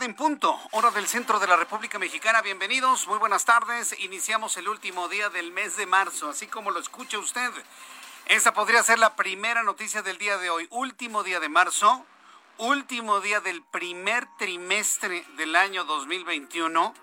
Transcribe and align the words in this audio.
En 0.00 0.14
punto, 0.14 0.58
hora 0.72 0.90
del 0.92 1.08
centro 1.08 1.40
de 1.40 1.46
la 1.46 1.56
República 1.56 1.98
Mexicana. 1.98 2.40
Bienvenidos, 2.40 3.08
muy 3.08 3.18
buenas 3.18 3.44
tardes. 3.44 3.98
Iniciamos 3.98 4.56
el 4.56 4.68
último 4.68 5.08
día 5.08 5.28
del 5.28 5.50
mes 5.50 5.76
de 5.76 5.86
marzo, 5.86 6.28
así 6.28 6.46
como 6.46 6.70
lo 6.70 6.78
escucha 6.78 7.18
usted. 7.18 7.50
Esa 8.26 8.52
podría 8.52 8.82
ser 8.82 8.98
la 8.98 9.16
primera 9.16 9.62
noticia 9.64 10.02
del 10.02 10.18
día 10.18 10.38
de 10.38 10.50
hoy. 10.50 10.68
Último 10.70 11.24
día 11.24 11.40
de 11.40 11.48
marzo, 11.48 12.04
último 12.58 13.20
día 13.20 13.40
del 13.40 13.62
primer 13.62 14.28
trimestre 14.38 15.24
del 15.36 15.56
año 15.56 15.84
2021, 15.84 16.94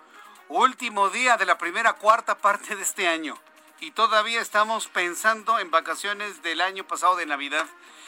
último 0.48 1.10
día 1.10 1.36
de 1.36 1.46
la 1.46 1.58
primera 1.58 1.94
cuarta 1.94 2.38
parte 2.38 2.76
de 2.76 2.84
este 2.84 3.08
año. 3.08 3.38
Y 3.82 3.92
todavía 3.92 4.40
estamos 4.40 4.88
pensando 4.88 5.60
en 5.60 5.70
vacaciones 5.70 6.42
del 6.44 6.62
año 6.62 6.86
pasado 6.86 7.18
de 7.18 7.26
Navidad. 7.26 7.66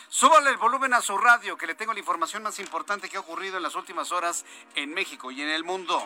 Súbale 0.09 0.49
el 0.49 0.57
volumen 0.57 0.93
a 0.93 1.01
su 1.01 1.17
radio, 1.17 1.57
que 1.57 1.67
le 1.67 1.75
tengo 1.75 1.91
la 1.91 1.99
información 1.99 2.41
más 2.41 2.59
importante 2.59 3.09
que 3.09 3.17
ha 3.17 3.19
ocurrido 3.19 3.57
en 3.57 3.63
las 3.63 3.75
últimas 3.75 4.13
horas 4.13 4.45
en 4.75 4.93
México 4.93 5.31
y 5.31 5.41
en 5.41 5.49
el 5.49 5.65
mundo. 5.65 6.01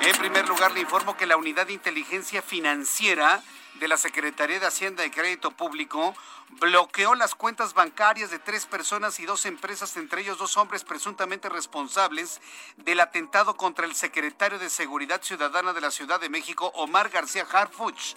En 0.00 0.16
primer 0.16 0.48
lugar, 0.48 0.72
le 0.72 0.80
informo 0.80 1.18
que 1.18 1.26
la 1.26 1.36
Unidad 1.36 1.66
de 1.66 1.74
Inteligencia 1.74 2.40
Financiera 2.40 3.42
de 3.74 3.88
la 3.88 3.98
Secretaría 3.98 4.58
de 4.58 4.66
Hacienda 4.66 5.04
y 5.04 5.10
Crédito 5.10 5.50
Público 5.50 6.14
bloqueó 6.60 7.14
las 7.14 7.34
cuentas 7.34 7.74
bancarias 7.74 8.30
de 8.30 8.38
tres 8.38 8.64
personas 8.64 9.20
y 9.20 9.26
dos 9.26 9.44
empresas, 9.44 9.98
entre 9.98 10.22
ellos 10.22 10.38
dos 10.38 10.56
hombres 10.56 10.82
presuntamente 10.84 11.50
responsables 11.50 12.40
del 12.78 13.00
atentado 13.00 13.54
contra 13.58 13.84
el 13.84 13.94
secretario 13.94 14.58
de 14.58 14.70
Seguridad 14.70 15.22
Ciudadana 15.22 15.74
de 15.74 15.82
la 15.82 15.90
Ciudad 15.90 16.18
de 16.20 16.30
México, 16.30 16.72
Omar 16.74 17.10
García 17.10 17.46
Harfuch. 17.52 18.16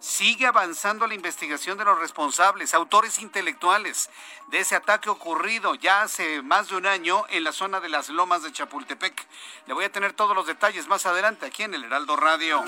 Sigue 0.00 0.46
avanzando 0.46 1.08
la 1.08 1.14
investigación 1.14 1.76
de 1.76 1.84
los 1.84 1.98
responsables, 1.98 2.72
autores 2.72 3.18
intelectuales 3.18 4.08
de 4.46 4.60
ese 4.60 4.76
ataque 4.76 5.10
ocurrido 5.10 5.74
ya 5.74 6.02
hace 6.02 6.40
más 6.42 6.68
de 6.68 6.76
un 6.76 6.86
año 6.86 7.24
en 7.30 7.42
la 7.42 7.50
zona 7.50 7.80
de 7.80 7.88
las 7.88 8.08
lomas 8.08 8.44
de 8.44 8.52
Chapultepec. 8.52 9.26
Le 9.66 9.74
voy 9.74 9.84
a 9.84 9.92
tener 9.92 10.12
todos 10.12 10.36
los 10.36 10.46
detalles 10.46 10.86
más 10.86 11.04
adelante 11.04 11.46
aquí 11.46 11.64
en 11.64 11.74
el 11.74 11.82
Heraldo 11.82 12.14
Radio. 12.14 12.62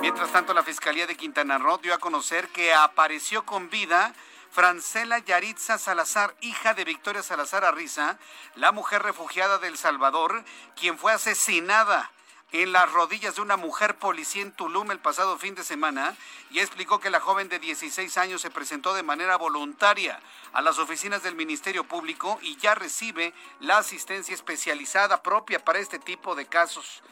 Mientras 0.00 0.32
tanto, 0.32 0.54
la 0.54 0.62
Fiscalía 0.62 1.06
de 1.06 1.14
Quintana 1.14 1.58
Roo 1.58 1.76
dio 1.76 1.92
a 1.92 1.98
conocer 1.98 2.48
que 2.48 2.72
apareció 2.72 3.44
con 3.44 3.68
vida 3.68 4.14
Francela 4.50 5.18
Yaritza 5.18 5.76
Salazar, 5.76 6.34
hija 6.40 6.72
de 6.72 6.84
Victoria 6.84 7.22
Salazar 7.22 7.66
Arriza, 7.66 8.18
la 8.54 8.72
mujer 8.72 9.02
refugiada 9.02 9.58
del 9.58 9.76
Salvador, 9.76 10.42
quien 10.74 10.98
fue 10.98 11.12
asesinada 11.12 12.10
en 12.52 12.72
las 12.72 12.90
rodillas 12.92 13.36
de 13.36 13.40
una 13.40 13.56
mujer 13.56 13.96
policía 13.96 14.42
en 14.42 14.52
Tulum 14.52 14.90
el 14.90 14.98
pasado 14.98 15.38
fin 15.38 15.54
de 15.54 15.64
semana 15.64 16.14
y 16.50 16.60
explicó 16.60 17.00
que 17.00 17.10
la 17.10 17.20
joven 17.20 17.48
de 17.48 17.58
16 17.58 18.18
años 18.18 18.42
se 18.42 18.50
presentó 18.50 18.92
de 18.92 19.02
manera 19.02 19.36
voluntaria 19.36 20.20
a 20.52 20.60
las 20.60 20.78
oficinas 20.78 21.22
del 21.22 21.34
Ministerio 21.34 21.84
Público 21.84 22.38
y 22.42 22.56
ya 22.56 22.74
recibe 22.74 23.32
la 23.60 23.78
asistencia 23.78 24.34
especializada 24.34 25.22
propia 25.22 25.64
para 25.64 25.78
este 25.78 25.98
tipo 25.98 26.34
de 26.34 26.46
casos. 26.46 27.02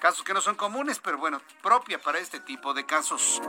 Casos 0.00 0.22
que 0.22 0.32
no 0.32 0.40
son 0.40 0.54
comunes, 0.54 0.98
pero 0.98 1.18
bueno, 1.18 1.42
propia 1.62 2.00
para 2.00 2.18
este 2.18 2.40
tipo 2.40 2.72
de 2.72 2.86
casos. 2.86 3.42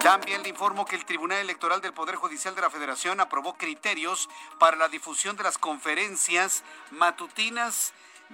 También 0.00 0.42
le 0.42 0.48
informo 0.48 0.84
que 0.84 0.96
el 0.96 1.04
Tribunal 1.04 1.38
Electoral 1.38 1.80
del 1.80 1.92
Poder 1.92 2.16
Judicial 2.16 2.54
de 2.54 2.62
la 2.62 2.70
Federación 2.70 3.20
aprobó 3.20 3.56
criterios 3.56 4.28
para 4.58 4.76
la 4.76 4.88
difusión 4.88 5.36
de 5.36 5.44
las 5.44 5.56
conferencias 5.56 6.64
matutinas 6.90 7.92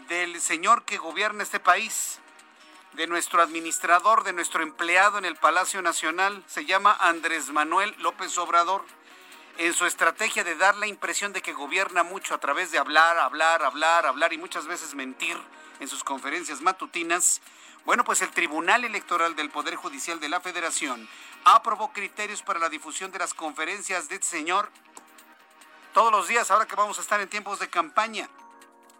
del 0.09 0.41
señor 0.41 0.85
que 0.85 0.97
gobierna 0.97 1.43
este 1.43 1.61
país 1.61 2.21
de 2.95 3.07
nuestro 3.07 3.41
administrador, 3.43 4.25
de 4.25 4.33
nuestro 4.33 4.63
empleado 4.63 5.19
en 5.19 5.25
el 5.25 5.37
Palacio 5.37 5.81
Nacional, 5.83 6.43
se 6.47 6.65
llama 6.65 6.97
Andrés 7.01 7.51
Manuel 7.51 7.95
López 7.99 8.37
Obrador. 8.39 8.85
En 9.59 9.75
su 9.75 9.87
estrategia 9.87 10.43
de 10.43 10.57
dar 10.57 10.77
la 10.77 10.87
impresión 10.87 11.33
de 11.33 11.43
que 11.43 11.53
gobierna 11.53 12.03
mucho 12.03 12.35
a 12.35 12.39
través 12.39 12.73
de 12.73 12.79
hablar, 12.79 13.19
hablar, 13.19 13.63
hablar, 13.63 14.07
hablar 14.07 14.33
y 14.33 14.39
muchas 14.39 14.67
veces 14.67 14.95
mentir 14.95 15.37
en 15.81 15.89
sus 15.89 16.03
conferencias 16.03 16.61
matutinas, 16.61 17.41
bueno, 17.85 18.05
pues 18.05 18.23
el 18.23 18.31
Tribunal 18.31 18.85
Electoral 18.85 19.37
del 19.37 19.51
Poder 19.51 19.77
Judicial 19.77 20.21
de 20.21 20.29
la 20.29 20.41
Federación 20.41 21.09
aprobó 21.45 21.93
criterios 21.93 22.43
para 22.43 22.59
la 22.59 22.69
difusión 22.69 23.11
de 23.13 23.19
las 23.19 23.35
conferencias 23.35 24.09
de 24.09 24.17
este 24.17 24.27
señor 24.27 24.71
todos 25.95 26.13
los 26.13 26.29
días, 26.29 26.51
ahora 26.51 26.67
que 26.67 26.77
vamos 26.77 26.99
a 26.99 27.03
estar 27.03 27.21
en 27.21 27.29
tiempos 27.29 27.59
de 27.59 27.69
campaña 27.69 28.29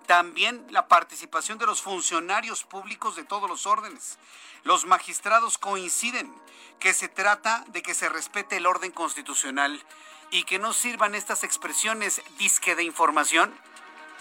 también 0.07 0.67
la 0.71 0.89
participación 0.89 1.59
de 1.59 1.67
los 1.67 1.83
funcionarios 1.83 2.65
públicos 2.65 3.17
de 3.17 3.25
todos 3.25 3.49
los 3.49 3.67
órdenes. 3.67 4.19
Los 4.65 4.85
magistrados 4.85 5.59
coinciden 5.59 6.35
que 6.79 6.95
se 6.95 7.09
trata 7.09 7.65
de 7.69 7.83
que 7.83 7.95
se 7.95 8.09
respete 8.09 8.57
el 8.57 8.67
orden 8.67 8.91
constitucional 8.93 9.85
y 10.31 10.45
que 10.45 10.59
no 10.59 10.73
sirvan 10.73 11.15
estas 11.15 11.45
expresiones 11.45 12.23
disque 12.39 12.75
de 12.75 12.85
información, 12.85 13.55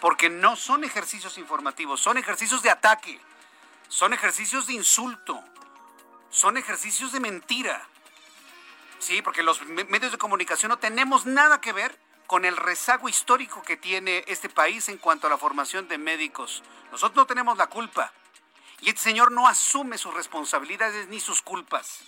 porque 0.01 0.29
no 0.29 0.55
son 0.55 0.83
ejercicios 0.83 1.37
informativos, 1.37 1.99
son 2.01 2.17
ejercicios 2.17 2.61
de 2.61 2.69
ataque, 2.69 3.19
son 3.87 4.13
ejercicios 4.13 4.67
de 4.67 4.73
insulto, 4.73 5.43
son 6.29 6.57
ejercicios 6.57 7.11
de 7.11 7.19
mentira. 7.19 7.87
Sí, 8.99 9.21
porque 9.21 9.43
los 9.43 9.61
medios 9.65 10.11
de 10.11 10.17
comunicación 10.17 10.69
no 10.69 10.79
tenemos 10.79 11.25
nada 11.25 11.61
que 11.61 11.73
ver 11.73 11.97
con 12.29 12.45
el 12.45 12.57
rezago 12.57 13.09
histórico 13.09 13.63
que 13.63 13.75
tiene 13.75 14.23
este 14.27 14.49
país 14.49 14.87
en 14.87 14.99
cuanto 14.99 15.25
a 15.25 15.31
la 15.31 15.39
formación 15.39 15.87
de 15.87 15.97
médicos. 15.97 16.61
Nosotros 16.91 17.15
no 17.15 17.25
tenemos 17.25 17.57
la 17.57 17.65
culpa. 17.65 18.13
Y 18.81 18.89
este 18.89 19.01
señor 19.01 19.31
no 19.31 19.47
asume 19.47 19.97
sus 19.97 20.13
responsabilidades 20.13 21.07
ni 21.07 21.19
sus 21.19 21.41
culpas. 21.41 22.01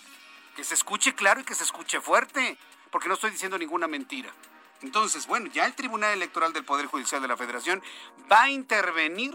Que 0.54 0.62
se 0.62 0.74
escuche 0.74 1.16
claro 1.16 1.40
y 1.40 1.44
que 1.44 1.56
se 1.56 1.64
escuche 1.64 2.00
fuerte, 2.00 2.56
porque 2.92 3.08
no 3.08 3.14
estoy 3.14 3.32
diciendo 3.32 3.58
ninguna 3.58 3.88
mentira. 3.88 4.32
Entonces, 4.80 5.26
bueno, 5.26 5.50
ya 5.52 5.66
el 5.66 5.74
Tribunal 5.74 6.12
Electoral 6.12 6.52
del 6.52 6.64
Poder 6.64 6.86
Judicial 6.86 7.20
de 7.20 7.26
la 7.26 7.36
Federación 7.36 7.82
va 8.30 8.42
a 8.42 8.50
intervenir 8.50 9.34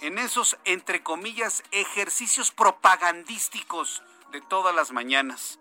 en 0.00 0.18
esos, 0.18 0.56
entre 0.64 1.02
comillas, 1.02 1.64
ejercicios 1.72 2.52
propagandísticos 2.52 4.04
de 4.30 4.40
todas 4.42 4.76
las 4.76 4.92
mañanas. 4.92 5.58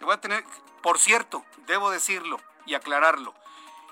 Le 0.00 0.06
voy 0.06 0.14
a 0.14 0.20
tener, 0.20 0.44
por 0.82 0.98
cierto, 0.98 1.44
debo 1.68 1.92
decirlo 1.92 2.40
y 2.66 2.74
aclararlo, 2.74 3.32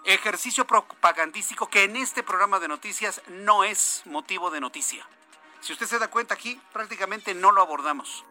ejercicio 0.05 0.67
propagandístico 0.67 1.69
que 1.69 1.85
en 1.85 1.97
este 1.97 2.23
programa 2.23 2.59
de 2.61 2.69
noticias 2.69 3.23
no 3.29 3.65
es 3.65 4.03
motivo 4.07 4.51
de 4.51 4.61
noticia. 4.61 5.07
Si 5.61 5.73
usted 5.73 5.87
se 5.87 5.99
da 5.99 6.09
cuenta 6.09 6.35
aquí, 6.35 6.61
prácticamente 6.73 7.35
no 7.35 7.53
lo 7.53 7.61
abordamos, 7.61 8.25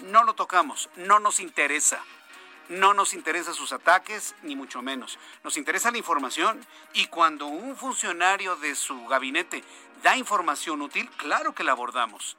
no 0.00 0.24
lo 0.24 0.34
tocamos, 0.34 0.90
no 0.96 1.18
nos 1.18 1.40
interesa. 1.40 2.02
No 2.70 2.94
nos 2.94 3.12
interesa 3.12 3.52
sus 3.52 3.74
ataques, 3.74 4.34
ni 4.42 4.56
mucho 4.56 4.80
menos. 4.80 5.18
Nos 5.42 5.58
interesa 5.58 5.90
la 5.90 5.98
información 5.98 6.66
y 6.94 7.08
cuando 7.08 7.46
un 7.46 7.76
funcionario 7.76 8.56
de 8.56 8.74
su 8.74 9.06
gabinete 9.06 9.62
da 10.02 10.16
información 10.16 10.80
útil, 10.80 11.10
claro 11.18 11.54
que 11.54 11.62
la 11.62 11.72
abordamos. 11.72 12.38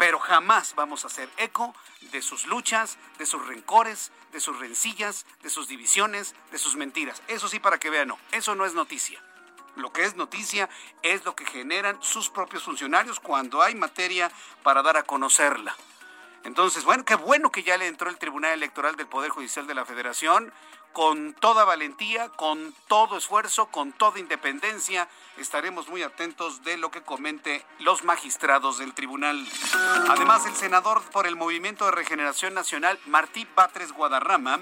Pero 0.00 0.18
jamás 0.18 0.74
vamos 0.76 1.04
a 1.04 1.08
hacer 1.08 1.28
eco 1.36 1.74
de 2.10 2.22
sus 2.22 2.46
luchas, 2.46 2.96
de 3.18 3.26
sus 3.26 3.46
rencores, 3.46 4.12
de 4.32 4.40
sus 4.40 4.58
rencillas, 4.58 5.26
de 5.42 5.50
sus 5.50 5.68
divisiones, 5.68 6.34
de 6.50 6.56
sus 6.56 6.74
mentiras. 6.74 7.22
Eso 7.28 7.48
sí, 7.48 7.60
para 7.60 7.78
que 7.78 7.90
vean, 7.90 8.08
no, 8.08 8.18
eso 8.32 8.54
no 8.54 8.64
es 8.64 8.72
noticia. 8.72 9.22
Lo 9.76 9.92
que 9.92 10.06
es 10.06 10.16
noticia 10.16 10.70
es 11.02 11.26
lo 11.26 11.36
que 11.36 11.44
generan 11.44 12.02
sus 12.02 12.30
propios 12.30 12.62
funcionarios 12.62 13.20
cuando 13.20 13.60
hay 13.60 13.74
materia 13.74 14.32
para 14.62 14.80
dar 14.80 14.96
a 14.96 15.02
conocerla. 15.02 15.76
Entonces, 16.44 16.84
bueno, 16.84 17.04
qué 17.04 17.16
bueno 17.16 17.52
que 17.52 17.62
ya 17.62 17.76
le 17.76 17.86
entró 17.86 18.08
el 18.08 18.16
Tribunal 18.16 18.52
Electoral 18.52 18.96
del 18.96 19.06
Poder 19.06 19.30
Judicial 19.30 19.66
de 19.66 19.74
la 19.74 19.84
Federación 19.84 20.50
con 20.92 21.34
toda 21.34 21.64
valentía, 21.64 22.28
con 22.30 22.74
todo 22.88 23.16
esfuerzo, 23.16 23.66
con 23.66 23.92
toda 23.92 24.18
independencia. 24.18 25.08
Estaremos 25.36 25.88
muy 25.88 26.02
atentos 26.02 26.62
de 26.64 26.76
lo 26.76 26.90
que 26.90 27.02
comente 27.02 27.64
los 27.78 28.04
magistrados 28.04 28.78
del 28.78 28.94
tribunal. 28.94 29.46
Además, 30.08 30.46
el 30.46 30.54
senador 30.54 31.02
por 31.10 31.26
el 31.26 31.36
Movimiento 31.36 31.84
de 31.84 31.92
Regeneración 31.92 32.54
Nacional, 32.54 32.98
Martí 33.06 33.46
Batres 33.54 33.92
Guadarrama, 33.92 34.60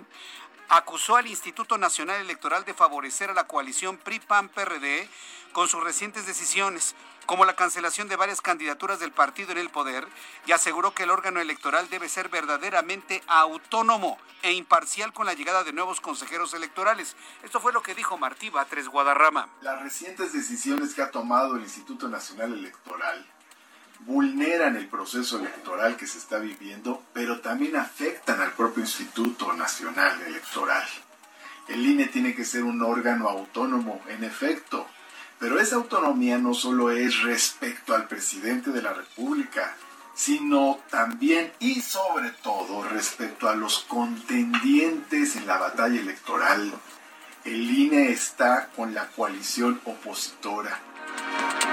acusó 0.68 1.16
al 1.16 1.26
Instituto 1.26 1.78
Nacional 1.78 2.20
Electoral 2.20 2.64
de 2.64 2.74
favorecer 2.74 3.30
a 3.30 3.34
la 3.34 3.46
coalición 3.46 3.96
PRI-PAN-PRD 3.96 5.08
con 5.52 5.68
sus 5.68 5.82
recientes 5.82 6.26
decisiones, 6.26 6.94
como 7.26 7.44
la 7.44 7.56
cancelación 7.56 8.08
de 8.08 8.16
varias 8.16 8.40
candidaturas 8.40 9.00
del 9.00 9.12
partido 9.12 9.52
en 9.52 9.58
el 9.58 9.70
poder, 9.70 10.06
y 10.46 10.52
aseguró 10.52 10.94
que 10.94 11.02
el 11.02 11.10
órgano 11.10 11.40
electoral 11.40 11.88
debe 11.90 12.08
ser 12.08 12.28
verdaderamente 12.28 13.22
autónomo 13.26 14.18
e 14.42 14.52
imparcial 14.52 15.12
con 15.12 15.26
la 15.26 15.34
llegada 15.34 15.64
de 15.64 15.72
nuevos 15.72 16.00
consejeros 16.00 16.54
electorales. 16.54 17.16
Esto 17.42 17.60
fue 17.60 17.72
lo 17.72 17.82
que 17.82 17.94
dijo 17.94 18.16
Martí 18.16 18.50
Batres 18.50 18.88
Guadarrama. 18.88 19.48
Las 19.60 19.82
recientes 19.82 20.32
decisiones 20.32 20.94
que 20.94 21.02
ha 21.02 21.10
tomado 21.10 21.56
el 21.56 21.62
Instituto 21.62 22.08
Nacional 22.08 22.54
Electoral 22.54 23.26
vulneran 24.00 24.76
el 24.76 24.88
proceso 24.88 25.38
electoral 25.38 25.96
que 25.96 26.06
se 26.06 26.18
está 26.18 26.38
viviendo, 26.38 27.02
pero 27.12 27.40
también 27.40 27.76
afectan 27.76 28.40
al 28.40 28.52
propio 28.52 28.82
Instituto 28.82 29.52
Nacional 29.52 30.22
Electoral. 30.22 30.86
El 31.66 31.84
INE 31.84 32.06
tiene 32.06 32.34
que 32.34 32.44
ser 32.44 32.64
un 32.64 32.80
órgano 32.80 33.28
autónomo, 33.28 34.00
en 34.08 34.24
efecto, 34.24 34.86
pero 35.38 35.60
esa 35.60 35.76
autonomía 35.76 36.38
no 36.38 36.54
solo 36.54 36.90
es 36.90 37.22
respecto 37.22 37.94
al 37.94 38.08
presidente 38.08 38.70
de 38.70 38.82
la 38.82 38.92
República, 38.92 39.76
sino 40.14 40.80
también 40.90 41.52
y 41.60 41.80
sobre 41.80 42.30
todo 42.30 42.82
respecto 42.82 43.48
a 43.48 43.54
los 43.54 43.80
contendientes 43.80 45.36
en 45.36 45.46
la 45.46 45.58
batalla 45.58 46.00
electoral. 46.00 46.72
El 47.44 47.70
INE 47.70 48.10
está 48.10 48.68
con 48.74 48.94
la 48.94 49.06
coalición 49.08 49.80
opositora. 49.84 50.80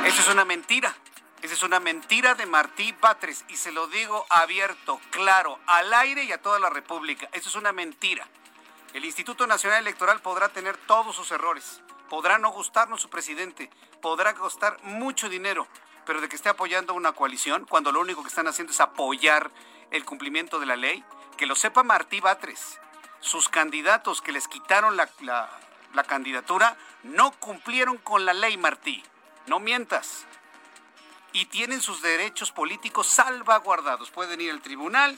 Eso 0.06 0.22
es 0.22 0.28
una 0.28 0.46
mentira. 0.46 0.96
Esa 1.42 1.54
es 1.54 1.64
una 1.64 1.80
mentira 1.80 2.36
de 2.36 2.46
Martí 2.46 2.94
Batres 3.02 3.46
y 3.50 3.58
se 3.58 3.72
lo 3.72 3.88
digo 3.88 4.26
abierto, 4.30 5.00
claro, 5.10 5.60
al 5.68 5.94
aire 5.94 6.24
y 6.24 6.32
a 6.32 6.42
toda 6.42 6.60
la 6.60 6.70
República. 6.70 7.28
Eso 7.34 7.50
es 7.50 7.56
una 7.56 7.72
mentira. 7.72 8.28
El 8.94 9.06
Instituto 9.06 9.46
Nacional 9.46 9.82
Electoral 9.82 10.22
podrá 10.22 10.50
tener 10.50 10.78
todos 10.78 11.16
sus 11.16 11.32
errores, 11.32 11.82
podrá 12.10 12.38
no 12.38 12.52
gustarnos 12.52 13.02
su 13.02 13.10
presidente, 13.10 13.70
podrá 14.02 14.34
costar 14.34 14.82
mucho 14.84 15.30
dinero, 15.30 15.68
pero 16.06 16.22
de 16.22 16.30
que 16.30 16.36
esté 16.36 16.50
apoyando 16.50 16.94
una 16.94 17.14
coalición, 17.14 17.66
cuando 17.66 17.92
lo 17.92 18.00
único 18.00 18.22
que 18.22 18.30
están 18.30 18.48
haciendo 18.48 18.72
es 18.72 18.80
apoyar 18.80 19.52
el 19.92 20.06
cumplimiento 20.06 20.60
de 20.60 20.66
la 20.66 20.76
ley, 20.76 21.04
que 21.38 21.46
lo 21.46 21.56
sepa 21.56 21.84
Martí 21.84 22.20
Batres. 22.20 22.80
Sus 23.20 23.50
candidatos 23.50 24.22
que 24.22 24.32
les 24.32 24.48
quitaron 24.48 24.98
la, 24.98 25.10
candidatura 26.08 26.78
no 27.04 27.32
cumplieron 27.40 27.98
con 27.98 28.26
la 28.26 28.34
ley, 28.34 28.58
Martí. 28.58 29.04
No 29.48 29.60
mientas 29.60 30.26
y 31.34 31.46
tienen 31.46 31.82
sus 31.82 32.02
derechos 32.02 32.52
políticos 32.52 33.08
salvaguardados. 33.08 34.10
Pueden 34.12 34.40
ir 34.42 34.52
al 34.52 34.62
tribunal, 34.62 35.18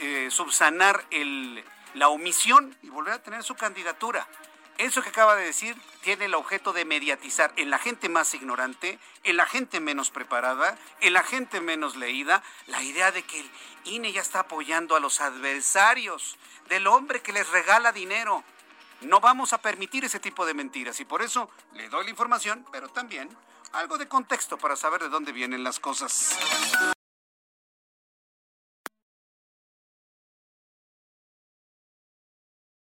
eh, 0.00 0.28
subsanar 0.30 1.04
la 1.94 2.08
omisión 2.08 2.76
y 2.82 2.88
volver 2.88 3.14
a 3.14 3.22
tener 3.22 3.42
su 3.42 3.54
candidatura. 3.54 4.26
Eso 4.78 5.02
que 5.02 5.08
acaba 5.08 5.34
de 5.34 5.44
decir 5.44 5.76
tiene 6.02 6.26
el 6.26 6.34
objeto 6.34 6.72
de 6.72 6.84
mediatizar 6.84 7.52
en 7.56 7.68
la 7.68 7.78
gente 7.78 8.08
más 8.08 8.32
ignorante, 8.34 9.00
en 9.24 9.36
la 9.36 9.44
gente 9.44 9.80
menos 9.80 10.10
preparada, 10.10 10.78
en 11.00 11.12
la 11.12 11.24
gente 11.24 11.60
menos 11.60 11.96
leída, 11.96 12.44
la 12.68 12.80
idea 12.82 13.10
de 13.10 13.24
que 13.24 13.40
el 13.40 13.50
INE 13.84 14.12
ya 14.12 14.20
está 14.20 14.40
apoyando 14.40 14.94
a 14.94 15.00
los 15.00 15.20
adversarios 15.20 16.38
del 16.68 16.86
hombre 16.86 17.20
que 17.22 17.32
les 17.32 17.48
regala 17.48 17.90
dinero. 17.90 18.44
No 19.00 19.18
vamos 19.18 19.52
a 19.52 19.58
permitir 19.58 20.04
ese 20.04 20.20
tipo 20.20 20.46
de 20.46 20.54
mentiras 20.54 21.00
y 21.00 21.04
por 21.04 21.22
eso 21.22 21.50
le 21.74 21.88
doy 21.88 22.04
la 22.04 22.10
información, 22.10 22.64
pero 22.70 22.88
también 22.88 23.28
algo 23.72 23.98
de 23.98 24.06
contexto 24.06 24.58
para 24.58 24.76
saber 24.76 25.02
de 25.02 25.08
dónde 25.08 25.32
vienen 25.32 25.64
las 25.64 25.80
cosas. 25.80 26.38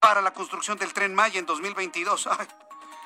Para 0.09 0.23
la 0.23 0.33
construcción 0.33 0.75
del 0.79 0.91
tren 0.91 1.13
Maya 1.13 1.37
en 1.37 1.45
2022. 1.45 2.29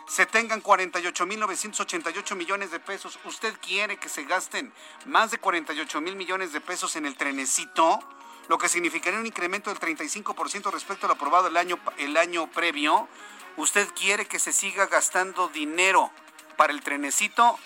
se 0.08 0.26
tengan 0.26 0.64
48.988 0.64 2.34
millones 2.38 2.72
de 2.72 2.80
pesos. 2.80 3.20
¿Usted 3.26 3.54
quiere 3.60 3.98
que 3.98 4.08
se 4.08 4.24
gasten 4.24 4.72
más 5.06 5.30
de 5.30 5.38
48 5.38 6.00
mil 6.00 6.16
millones 6.16 6.54
de 6.54 6.62
pesos 6.62 6.96
en 6.96 7.06
el 7.06 7.18
trenecito? 7.18 8.00
Lo 8.48 8.58
que 8.58 8.70
significaría 8.70 9.20
un 9.20 9.26
incremento 9.26 9.70
del 9.70 9.82
35% 9.82 10.72
respecto 10.72 11.08
al 11.08 11.12
aprobado 11.12 11.50
el 11.50 11.58
año, 11.58 11.78
el 11.98 12.16
año 12.16 12.50
previo. 12.50 13.10
¿Usted 13.58 13.86
quiere 13.94 14.26
que 14.26 14.40
se 14.40 14.54
siga 14.54 14.86
gastando 14.86 15.50
dinero 15.50 16.10
para 16.56 16.72
el 16.72 16.82
trenecito, 16.84 17.60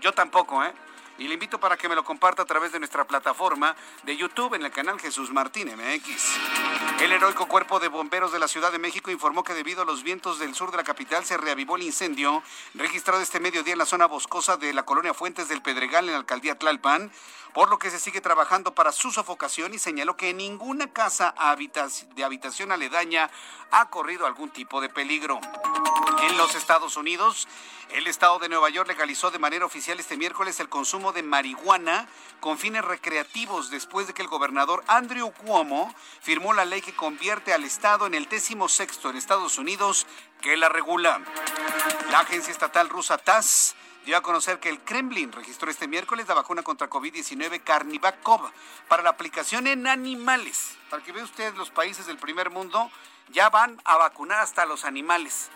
yo 0.00 0.12
tampoco, 0.12 0.62
¿eh? 0.62 0.72
Y 1.22 1.28
le 1.28 1.34
invito 1.34 1.60
para 1.60 1.76
que 1.76 1.88
me 1.88 1.94
lo 1.94 2.02
comparta 2.02 2.42
a 2.42 2.44
través 2.44 2.72
de 2.72 2.80
nuestra 2.80 3.04
plataforma 3.04 3.76
de 4.02 4.16
YouTube 4.16 4.54
en 4.54 4.64
el 4.64 4.72
canal 4.72 4.98
Jesús 4.98 5.30
Martín 5.30 5.68
MX. 5.68 7.00
El 7.00 7.12
heroico 7.12 7.46
cuerpo 7.46 7.78
de 7.78 7.86
bomberos 7.86 8.32
de 8.32 8.40
la 8.40 8.48
Ciudad 8.48 8.72
de 8.72 8.80
México 8.80 9.08
informó 9.08 9.44
que 9.44 9.54
debido 9.54 9.82
a 9.82 9.84
los 9.84 10.02
vientos 10.02 10.40
del 10.40 10.52
sur 10.56 10.72
de 10.72 10.78
la 10.78 10.82
capital 10.82 11.24
se 11.24 11.36
reavivó 11.36 11.76
el 11.76 11.84
incendio 11.84 12.42
registrado 12.74 13.22
este 13.22 13.38
mediodía 13.38 13.72
en 13.72 13.78
la 13.78 13.86
zona 13.86 14.06
boscosa 14.06 14.56
de 14.56 14.72
la 14.72 14.82
colonia 14.82 15.14
Fuentes 15.14 15.48
del 15.48 15.62
Pedregal 15.62 16.06
en 16.06 16.14
la 16.14 16.18
alcaldía 16.18 16.58
Tlalpan, 16.58 17.12
por 17.52 17.68
lo 17.68 17.78
que 17.78 17.90
se 17.90 17.98
sigue 17.98 18.20
trabajando 18.20 18.74
para 18.74 18.92
su 18.92 19.12
sofocación 19.12 19.74
y 19.74 19.78
señaló 19.78 20.16
que 20.16 20.32
ninguna 20.32 20.92
casa 20.92 21.34
de 22.14 22.24
habitación 22.24 22.72
aledaña 22.72 23.30
ha 23.70 23.88
corrido 23.90 24.26
algún 24.26 24.50
tipo 24.50 24.80
de 24.80 24.88
peligro. 24.88 25.40
En 26.22 26.36
los 26.38 26.54
Estados 26.54 26.96
Unidos, 26.96 27.48
el 27.90 28.06
estado 28.06 28.38
de 28.38 28.48
Nueva 28.48 28.70
York 28.70 28.88
legalizó 28.88 29.30
de 29.30 29.38
manera 29.38 29.66
oficial 29.66 30.00
este 30.00 30.16
miércoles 30.16 30.60
el 30.60 30.68
consumo 30.68 31.12
de 31.12 31.22
marihuana 31.22 32.08
con 32.40 32.58
fines 32.58 32.84
recreativos 32.84 33.70
después 33.70 34.06
de 34.06 34.14
que 34.14 34.22
el 34.22 34.28
gobernador 34.28 34.82
Andrew 34.86 35.30
Cuomo 35.32 35.94
firmó 36.20 36.54
la 36.54 36.64
ley 36.64 36.80
que 36.80 36.94
convierte 36.94 37.52
al 37.52 37.64
estado 37.64 38.06
en 38.06 38.14
el 38.14 38.28
décimo 38.28 38.68
sexto 38.68 39.10
en 39.10 39.16
Estados 39.16 39.58
Unidos 39.58 40.06
que 40.40 40.56
la 40.56 40.68
regula. 40.68 41.20
La 42.10 42.20
agencia 42.20 42.52
estatal 42.52 42.88
rusa 42.88 43.18
TASS 43.18 43.74
dio 44.04 44.16
a 44.16 44.22
conocer 44.22 44.58
que 44.58 44.68
el 44.68 44.80
Kremlin 44.80 45.32
registró 45.32 45.70
este 45.70 45.86
miércoles 45.86 46.26
la 46.28 46.34
vacuna 46.34 46.62
contra 46.62 46.90
COVID-19 46.90 47.62
Carnivacov 47.62 48.50
para 48.88 49.02
la 49.02 49.10
aplicación 49.10 49.66
en 49.66 49.86
animales. 49.86 50.76
Para 50.90 51.02
que 51.02 51.12
vea 51.12 51.24
usted, 51.24 51.54
los 51.54 51.70
países 51.70 52.06
del 52.06 52.18
primer 52.18 52.50
mundo 52.50 52.90
ya 53.30 53.48
van 53.50 53.80
a 53.84 53.96
vacunar 53.96 54.40
hasta 54.40 54.66
los 54.66 54.84
animales. 54.84 55.50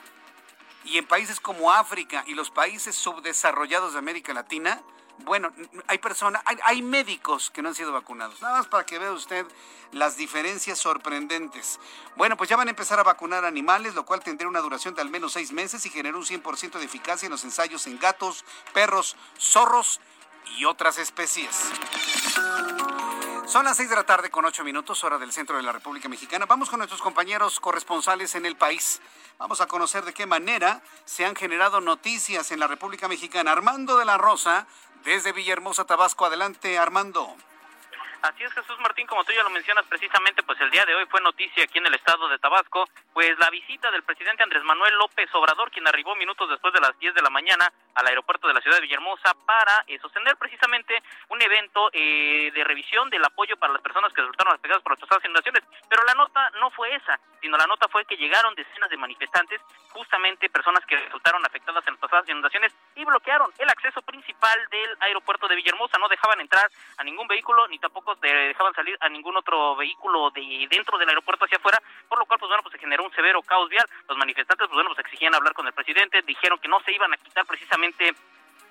Y 0.85 0.99
en 0.99 1.07
países 1.07 1.41
como 1.41 1.73
África 1.73 2.23
y 2.26 2.35
los 2.35 2.50
países 2.50 2.95
subdesarrollados 2.95 3.95
de 3.95 3.99
América 3.99 4.33
Latina, 4.33 4.81
bueno, 5.25 5.52
hay 5.87 5.99
personas, 5.99 6.42
hay, 6.44 6.82
médicos 6.82 7.50
que 7.50 7.62
no 7.62 7.68
han 7.68 7.75
sido 7.75 7.92
vacunados. 7.92 8.40
Nada 8.42 8.58
más 8.58 8.66
para 8.66 8.85
que 8.85 8.99
vea 8.99 9.12
usted 9.12 9.46
las 9.92 10.16
diferencias 10.16 10.78
sorprendentes. 10.78 11.80
Bueno, 12.16 12.37
pues 12.37 12.50
ya 12.50 12.56
van 12.56 12.68
a 12.68 12.70
empezar 12.70 13.00
a 13.00 13.02
vacunar 13.02 13.44
animales, 13.44 13.94
lo 13.94 14.04
cual 14.04 14.20
tendrá 14.20 14.46
una 14.46 14.61
duración 14.61 14.94
de 14.94 15.02
al 15.02 15.11
menos 15.11 15.32
seis 15.32 15.52
meses 15.52 15.85
y 15.87 15.90
generó 15.90 16.18
un 16.18 16.25
100% 16.25 16.78
de 16.78 16.85
eficacia 16.85 17.26
en 17.26 17.32
los 17.32 17.44
ensayos 17.44 17.87
en 17.87 17.99
gatos, 17.99 18.44
perros, 18.73 19.16
zorros 19.38 20.00
y 20.58 20.64
otras 20.64 20.99
especies. 20.99 21.70
Son 23.46 23.64
las 23.64 23.76
seis 23.76 23.88
de 23.88 23.94
la 23.94 24.04
tarde 24.04 24.28
con 24.28 24.44
ocho 24.44 24.64
minutos, 24.64 25.04
hora 25.04 25.18
del 25.18 25.32
centro 25.32 25.56
de 25.56 25.62
la 25.62 25.70
República 25.70 26.08
Mexicana. 26.08 26.46
Vamos 26.46 26.68
con 26.68 26.78
nuestros 26.78 27.00
compañeros 27.00 27.61
corresponsales 27.61 28.35
en 28.35 28.44
el 28.44 28.56
país. 28.56 29.00
Vamos 29.38 29.61
a 29.61 29.68
conocer 29.68 30.04
de 30.04 30.12
qué 30.12 30.26
manera 30.26 30.82
se 31.04 31.25
han 31.25 31.37
generado 31.37 31.80
noticias 31.80 32.50
en 32.50 32.58
la 32.58 32.66
República 32.66 33.06
Mexicana. 33.06 33.52
Armando 33.52 33.99
de 33.99 34.04
la 34.04 34.18
Rosa, 34.18 34.66
desde 35.07 35.33
Villahermosa, 35.33 35.85
Tabasco. 35.85 36.27
Adelante, 36.27 36.77
Armando. 36.77 37.35
Así 38.23 38.42
es, 38.42 38.52
Jesús 38.52 38.78
Martín, 38.80 39.06
como 39.06 39.25
tú 39.25 39.32
ya 39.32 39.42
lo 39.42 39.50
mencionas 39.50 39.85
precisamente, 39.87 40.42
pues 40.42 40.61
el 40.61 40.70
día 40.70 40.85
de 40.85 40.94
hoy 40.94 41.06
fue 41.06 41.20
noticia 41.20 41.64
aquí 41.64 41.78
en 41.78 41.87
el 41.87 41.94
estado 41.94 42.28
de 42.28 42.38
Tabasco, 42.38 42.88
pues 43.12 43.38
la 43.38 43.50
visita 43.50 43.90
del 43.90 44.02
presidente 44.02 44.42
Andrés 44.42 44.64
Manuel 44.64 44.94
López 44.96 45.28
Obrador, 45.35 45.70
quien 45.70 45.87
arribó 45.87 46.14
minutos 46.16 46.49
después 46.49 46.73
de 46.73 46.80
las 46.80 46.99
10 46.99 47.14
de 47.14 47.23
la 47.23 47.30
mañana 47.30 47.73
al 47.94 48.06
aeropuerto 48.06 48.49
de 48.49 48.54
la 48.54 48.61
ciudad 48.61 48.76
de 48.76 48.82
Villahermosa 48.82 49.35
para 49.46 49.85
eh, 49.87 49.99
sostener 50.00 50.37
precisamente 50.37 51.02
un 51.28 51.40
evento 51.40 51.90
eh, 51.92 52.50
de 52.52 52.64
revisión 52.64 53.08
del 53.11 53.25
apoyo 53.25 53.56
para 53.56 53.73
las 53.73 53.82
personas 53.82 54.12
que 54.12 54.20
resultaron 54.20 54.54
afectadas 54.54 54.82
por 54.82 54.92
las 54.92 55.00
pasadas 55.00 55.25
inundaciones. 55.25 55.62
Pero 55.88 56.02
la 56.04 56.14
nota 56.14 56.50
no 56.61 56.70
fue 56.70 56.94
esa, 56.94 57.18
sino 57.40 57.56
la 57.56 57.66
nota 57.66 57.88
fue 57.88 58.04
que 58.04 58.16
llegaron 58.16 58.54
decenas 58.54 58.90
de 58.90 58.96
manifestantes, 58.96 59.61
justamente 59.90 60.50
personas 60.50 60.85
que 60.87 60.96
resultaron 60.96 61.44
afectadas 61.44 61.87
en 61.87 61.94
las 61.94 62.00
pasadas 62.00 62.28
inundaciones, 62.28 62.75
y 62.94 63.04
bloquearon 63.04 63.52
el 63.58 63.68
acceso 63.68 64.02
principal 64.02 64.58
del 64.70 64.96
aeropuerto 65.00 65.49
de 65.49 65.56
Villahermosa. 65.56 65.99
No 65.99 66.08
dejaban 66.08 66.40
entrar 66.40 66.70
a 66.96 67.04
ningún 67.04 67.26
vehículo, 67.28 67.66
ni 67.68 67.78
tampoco 67.78 68.06
dejaban 68.21 68.75
salir 68.75 68.97
a 69.01 69.09
ningún 69.09 69.37
otro 69.37 69.77
vehículo 69.77 70.31
de 70.31 70.67
dentro 70.71 70.99
del 70.99 71.09
aeropuerto 71.09 71.45
hacia 71.45 71.59
afuera, 71.59 71.81
por 72.09 72.19
lo 72.19 72.27
cual, 72.27 72.39
pues 72.39 72.49
bueno, 72.49 72.63
pues 72.63 72.73
se 72.73 72.79
generó 72.79 73.05
un 73.05 73.13
severo 73.13 73.43
caos 73.43 73.69
vial. 73.69 73.87
Los 74.09 74.19
manifestantes, 74.19 74.67
pues 74.67 74.75
bueno, 74.75 74.91
pues 74.91 75.01
exigían 75.01 75.35
hablar 75.35 75.53
con 75.53 75.67
el 75.67 75.73
presidente, 75.73 76.23
dijeron 76.23 76.59
que 76.59 76.69
no 76.69 76.81
se 76.81 76.93
iban 76.93 77.13
a 77.13 77.17
quitar 77.17 77.47
precisamente 77.47 78.15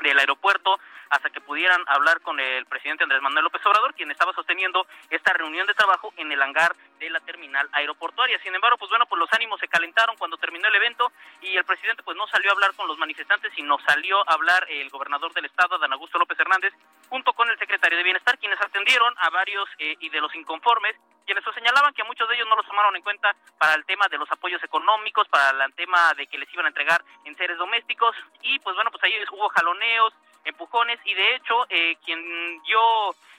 del 0.01 0.19
aeropuerto 0.19 0.79
hasta 1.09 1.29
que 1.29 1.41
pudieran 1.41 1.81
hablar 1.87 2.19
con 2.21 2.39
el 2.39 2.65
presidente 2.65 3.03
Andrés 3.03 3.21
Manuel 3.21 3.45
López 3.45 3.65
Obrador, 3.65 3.93
quien 3.93 4.11
estaba 4.11 4.33
sosteniendo 4.33 4.85
esta 5.09 5.33
reunión 5.33 5.67
de 5.67 5.73
trabajo 5.73 6.13
en 6.17 6.31
el 6.31 6.41
hangar 6.41 6.75
de 6.99 7.09
la 7.09 7.19
terminal 7.21 7.67
aeroportuaria. 7.71 8.39
Sin 8.39 8.53
embargo, 8.53 8.77
pues 8.77 8.89
bueno, 8.89 9.05
pues 9.05 9.19
los 9.19 9.31
ánimos 9.33 9.59
se 9.59 9.67
calentaron 9.67 10.15
cuando 10.17 10.37
terminó 10.37 10.67
el 10.67 10.75
evento 10.75 11.11
y 11.41 11.55
el 11.55 11.65
presidente 11.65 12.03
pues 12.03 12.17
no 12.17 12.27
salió 12.27 12.49
a 12.49 12.53
hablar 12.53 12.73
con 12.75 12.87
los 12.87 12.97
manifestantes, 12.97 13.51
sino 13.55 13.77
salió 13.87 14.19
a 14.29 14.33
hablar 14.33 14.65
el 14.69 14.89
gobernador 14.89 15.33
del 15.33 15.45
estado, 15.45 15.77
Dan 15.77 15.93
Augusto 15.93 16.17
López 16.17 16.39
Hernández, 16.39 16.73
junto 17.09 17.33
con 17.33 17.49
el 17.49 17.57
secretario 17.59 17.97
de 17.97 18.03
Bienestar, 18.03 18.37
quienes 18.37 18.59
atendieron 18.61 19.13
a 19.17 19.29
varios 19.29 19.67
eh, 19.79 19.95
y 19.99 20.09
de 20.09 20.21
los 20.21 20.33
inconformes 20.35 20.95
quienes 21.25 21.43
señalaban 21.55 21.93
que 21.93 22.03
a 22.03 22.05
muchos 22.05 22.29
de 22.29 22.35
ellos 22.35 22.47
no 22.47 22.55
los 22.55 22.67
tomaron 22.67 22.95
en 22.95 23.01
cuenta 23.01 23.35
para 23.57 23.73
el 23.73 23.85
tema 23.85 24.07
de 24.09 24.17
los 24.17 24.31
apoyos 24.31 24.63
económicos, 24.63 25.27
para 25.27 25.65
el 25.65 25.73
tema 25.73 26.13
de 26.15 26.27
que 26.27 26.37
les 26.37 26.51
iban 26.53 26.65
a 26.65 26.69
entregar 26.69 27.03
en 27.25 27.35
seres 27.35 27.57
domésticos 27.57 28.15
y 28.43 28.59
pues 28.59 28.75
bueno, 28.75 28.91
pues 28.91 29.03
ahí 29.03 29.13
hubo 29.31 29.49
jaloneos, 29.49 30.13
empujones 30.43 30.99
y 31.03 31.13
de 31.13 31.35
hecho 31.35 31.65
eh, 31.69 31.97
quien 32.05 32.21
dio 32.63 32.79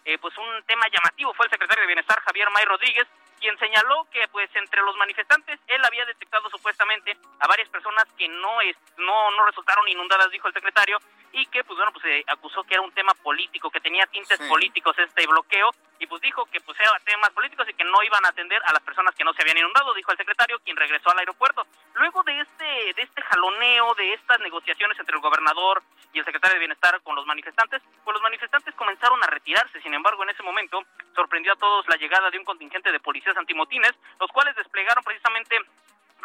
eh, 0.04 0.18
pues 0.18 0.36
un 0.36 0.62
tema 0.66 0.86
llamativo 0.88 1.32
fue 1.34 1.46
el 1.46 1.52
secretario 1.52 1.82
de 1.82 1.86
Bienestar 1.86 2.20
Javier 2.20 2.50
May 2.50 2.64
Rodríguez, 2.64 3.06
quien 3.40 3.58
señaló 3.58 4.06
que 4.10 4.26
pues 4.28 4.48
entre 4.54 4.82
los 4.82 4.96
manifestantes 4.96 5.58
él 5.66 5.84
había 5.84 6.04
detectado 6.04 6.48
supuestamente 6.50 7.16
a 7.40 7.46
varias 7.46 7.68
personas 7.68 8.04
que 8.16 8.28
no 8.28 8.60
es, 8.60 8.76
no 8.98 9.30
no 9.32 9.46
resultaron 9.46 9.88
inundadas 9.88 10.30
dijo 10.30 10.48
el 10.48 10.54
secretario 10.54 10.98
y 11.36 11.44
que 11.46 11.62
pues 11.64 11.76
bueno 11.76 11.92
pues 11.92 12.02
se 12.02 12.24
acusó 12.26 12.64
que 12.64 12.74
era 12.74 12.82
un 12.82 12.92
tema 12.92 13.12
político 13.22 13.70
que 13.70 13.80
tenía 13.80 14.06
tintes 14.06 14.40
políticos 14.48 14.96
este 14.98 15.26
bloqueo 15.26 15.70
y 15.98 16.06
pues 16.06 16.22
dijo 16.22 16.46
que 16.46 16.60
pues 16.62 16.80
era 16.80 16.98
temas 17.04 17.30
políticos 17.30 17.66
y 17.68 17.74
que 17.74 17.84
no 17.84 18.02
iban 18.02 18.24
a 18.24 18.30
atender 18.30 18.60
a 18.64 18.72
las 18.72 18.82
personas 18.82 19.14
que 19.14 19.22
no 19.22 19.34
se 19.34 19.42
habían 19.42 19.58
inundado 19.58 19.92
dijo 19.92 20.10
el 20.12 20.16
secretario 20.16 20.58
quien 20.64 20.76
regresó 20.76 21.10
al 21.10 21.18
aeropuerto. 21.18 21.66
Luego 21.94 22.22
de 22.22 22.40
este 22.40 22.94
de 22.94 23.02
este 23.02 23.20
jaloneo 23.20 23.94
de 23.94 24.14
estas 24.14 24.40
negociaciones 24.40 24.98
entre 24.98 25.14
el 25.14 25.20
gobernador 25.20 25.82
y 26.14 26.20
el 26.20 26.24
secretario 26.24 26.54
de 26.54 26.60
bienestar 26.60 27.02
con 27.02 27.14
los 27.14 27.26
manifestantes 27.26 27.82
pues 28.02 28.14
los 28.14 28.22
manifestantes 28.22 28.74
comenzaron 28.74 29.22
a 29.22 29.26
retirarse. 29.26 29.80
Sin 29.82 29.92
embargo 29.92 30.22
en 30.22 30.30
ese 30.30 30.42
momento 30.42 30.82
sorprendió 31.14 31.52
a 31.52 31.56
todos 31.56 31.86
la 31.88 31.96
llegada 31.96 32.30
de 32.30 32.38
un 32.38 32.44
contingente 32.44 32.90
de 32.90 33.00
policías 33.00 33.36
antimotines, 33.36 33.92
los 34.18 34.32
cuales 34.32 34.56
desplegaron 34.56 35.04
precisamente 35.04 35.58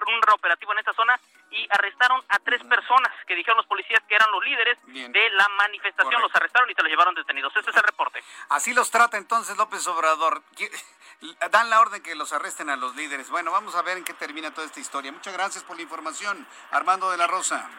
un 0.08 0.22
operativo 0.34 0.74
en 0.74 0.80
esa 0.80 0.94
zona 0.94 1.20
y 1.52 1.68
arrestaron 1.70 2.24
a 2.30 2.40
tres 2.40 2.64
personas 2.64 3.12
que 3.28 3.36
dijeron 3.36 3.58
los 3.58 3.66
policías 3.66 4.02
que 4.08 4.16
eran 4.16 4.32
los 4.32 4.44
líderes 4.44 4.78
de 4.86 5.30
la 5.32 5.48
manifestación. 5.50 6.22
Los 6.22 6.34
arrestaron 6.36 6.70
y 6.70 6.74
se 6.74 6.82
los 6.82 6.90
llevaron 6.90 7.14
detenidos. 7.14 7.56
Ese 7.56 7.70
es 7.70 7.76
el 7.76 7.84
reporte. 7.84 8.24
Así 8.50 8.74
los 8.74 8.90
trata 8.90 9.18
entonces 9.18 9.58
López 9.58 9.86
Obrador. 9.88 10.44
Dan 11.52 11.70
la 11.70 11.82
orden 11.82 12.02
que 12.02 12.16
los 12.16 12.34
arresten 12.34 12.70
a 12.70 12.76
los 12.76 12.96
líderes. 12.96 13.30
Bueno, 13.30 13.52
vamos 13.52 13.76
a 13.76 13.82
ver 13.84 13.98
en 13.98 14.04
qué 14.04 14.14
termina 14.14 14.54
toda 14.54 14.66
esta 14.66 14.80
historia. 14.80 15.12
Muchas 15.12 15.34
gracias 15.34 15.64
por 15.64 15.76
la 15.76 15.84
información, 15.84 16.48
Armando 16.72 17.12
de 17.12 17.18
la 17.18 17.28
Rosa. 17.28 17.70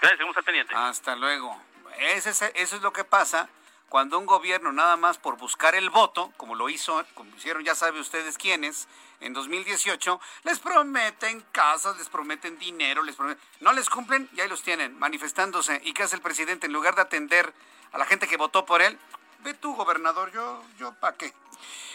Gracias, 0.00 0.18
seguimos 0.18 0.36
al 0.36 0.44
pendiente. 0.44 0.74
Hasta 0.74 1.16
luego. 1.16 1.60
Ese 1.98 2.30
eso 2.30 2.76
es 2.76 2.82
lo 2.82 2.92
que 2.92 3.04
pasa 3.04 3.48
cuando 3.88 4.18
un 4.18 4.26
gobierno 4.26 4.72
nada 4.72 4.96
más 4.96 5.18
por 5.18 5.36
buscar 5.36 5.74
el 5.74 5.90
voto, 5.90 6.32
como 6.36 6.54
lo 6.54 6.68
hizo, 6.68 7.04
como 7.14 7.34
hicieron 7.36 7.64
ya 7.64 7.74
sabe 7.74 8.00
ustedes 8.00 8.36
quiénes, 8.36 8.86
en 9.20 9.32
2018, 9.32 10.20
les 10.44 10.58
prometen 10.58 11.44
casas, 11.52 11.96
les 11.96 12.08
prometen 12.08 12.58
dinero, 12.58 13.02
les 13.02 13.16
prometen, 13.16 13.42
no 13.60 13.72
les 13.72 13.88
cumplen 13.88 14.28
y 14.32 14.40
ahí 14.40 14.48
los 14.48 14.62
tienen 14.62 14.98
manifestándose. 14.98 15.80
¿Y 15.84 15.92
qué 15.92 16.04
hace 16.04 16.16
el 16.16 16.22
presidente? 16.22 16.66
En 16.66 16.72
lugar 16.72 16.94
de 16.94 17.02
atender 17.02 17.52
a 17.92 17.98
la 17.98 18.04
gente 18.04 18.28
que 18.28 18.36
votó 18.36 18.64
por 18.64 18.82
él, 18.82 18.98
ve 19.40 19.54
tú, 19.54 19.74
gobernador, 19.74 20.30
yo, 20.32 20.62
yo, 20.78 20.92
¿para 20.94 21.16
qué? 21.16 21.32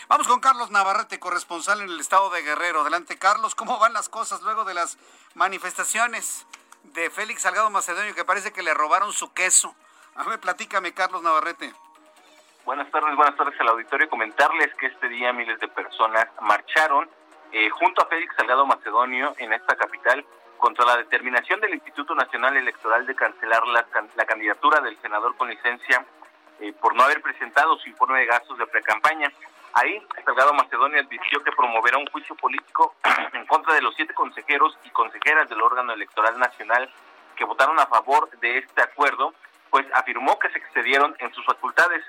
Vamos 0.10 0.28
con 0.28 0.42
Carlos 0.42 0.70
Navarrete, 0.72 1.20
corresponsal 1.20 1.82
en 1.82 1.90
el 1.90 2.00
estado 2.00 2.30
de 2.32 2.42
Guerrero. 2.42 2.82
Adelante, 2.82 3.18
Carlos, 3.18 3.56
¿cómo 3.56 3.80
van 3.80 3.94
las 3.94 4.10
cosas 4.10 4.42
luego 4.42 4.66
de 4.66 4.74
las 4.74 4.98
manifestaciones 5.34 6.46
de 6.84 7.10
Félix 7.10 7.44
Salgado 7.44 7.70
Macedonio 7.70 8.14
que 8.14 8.26
parece 8.26 8.52
que 8.52 8.64
le 8.64 8.74
robaron 8.74 9.14
su 9.14 9.32
queso? 9.32 9.74
A 10.16 10.24
ver, 10.24 10.40
platícame, 10.40 10.94
Carlos 10.94 11.24
Navarrete. 11.24 11.74
Buenas 12.66 12.90
tardes, 12.92 13.14
buenas 13.18 13.36
tardes 13.36 13.60
al 13.60 13.68
auditorio. 13.68 14.10
Comentarles 14.10 14.74
que 14.76 14.88
este 14.88 15.10
día 15.10 15.34
miles 15.34 15.60
de 15.60 15.68
personas 15.68 16.28
marcharon 16.40 17.10
eh, 17.52 17.70
junto 17.70 18.02
a 18.02 18.06
Félix 18.06 18.34
Salgado 18.38 18.66
Macedonio 18.66 19.36
en 19.38 19.52
esta 19.52 19.76
capital 19.76 20.26
contra 20.58 20.86
la 20.86 20.96
determinación 20.96 21.60
del 21.60 21.74
Instituto 21.74 22.16
Nacional 22.16 22.56
Electoral 22.56 23.06
de 23.06 23.16
cancelar 23.16 23.68
la, 23.68 23.86
la 24.16 24.26
candidatura 24.26 24.80
del 24.80 24.98
senador 25.02 25.36
con 25.36 25.50
licencia 25.50 26.06
eh, 26.62 26.72
por 26.80 26.96
no 26.96 27.04
haber 27.04 27.22
presentado 27.22 27.78
su 27.80 27.90
informe 27.90 28.20
de 28.20 28.28
gastos 28.28 28.58
de 28.58 28.66
precampaña. 28.68 29.30
Ahí, 29.74 30.02
Salgado 30.24 30.54
Macedonio 30.54 31.02
advirtió 31.02 31.44
que 31.44 31.52
promoverá 31.52 31.98
un 31.98 32.08
juicio 32.08 32.34
político 32.36 32.96
en 33.34 33.46
contra 33.46 33.74
de 33.74 33.82
los 33.82 33.94
siete 33.96 34.14
consejeros 34.14 34.78
y 34.86 34.90
consejeras 34.92 35.50
del 35.50 35.62
órgano 35.62 35.92
electoral 35.92 36.40
nacional 36.40 36.90
que 37.36 37.44
votaron 37.44 37.78
a 37.78 37.88
favor 37.88 38.30
de 38.40 38.60
este 38.60 38.82
acuerdo, 38.82 39.34
pues 39.70 39.86
afirmó 39.96 40.40
que 40.40 40.50
se 40.52 40.60
excedieron 40.60 41.14
en 41.20 41.34
sus 41.34 41.46
facultades 41.46 42.02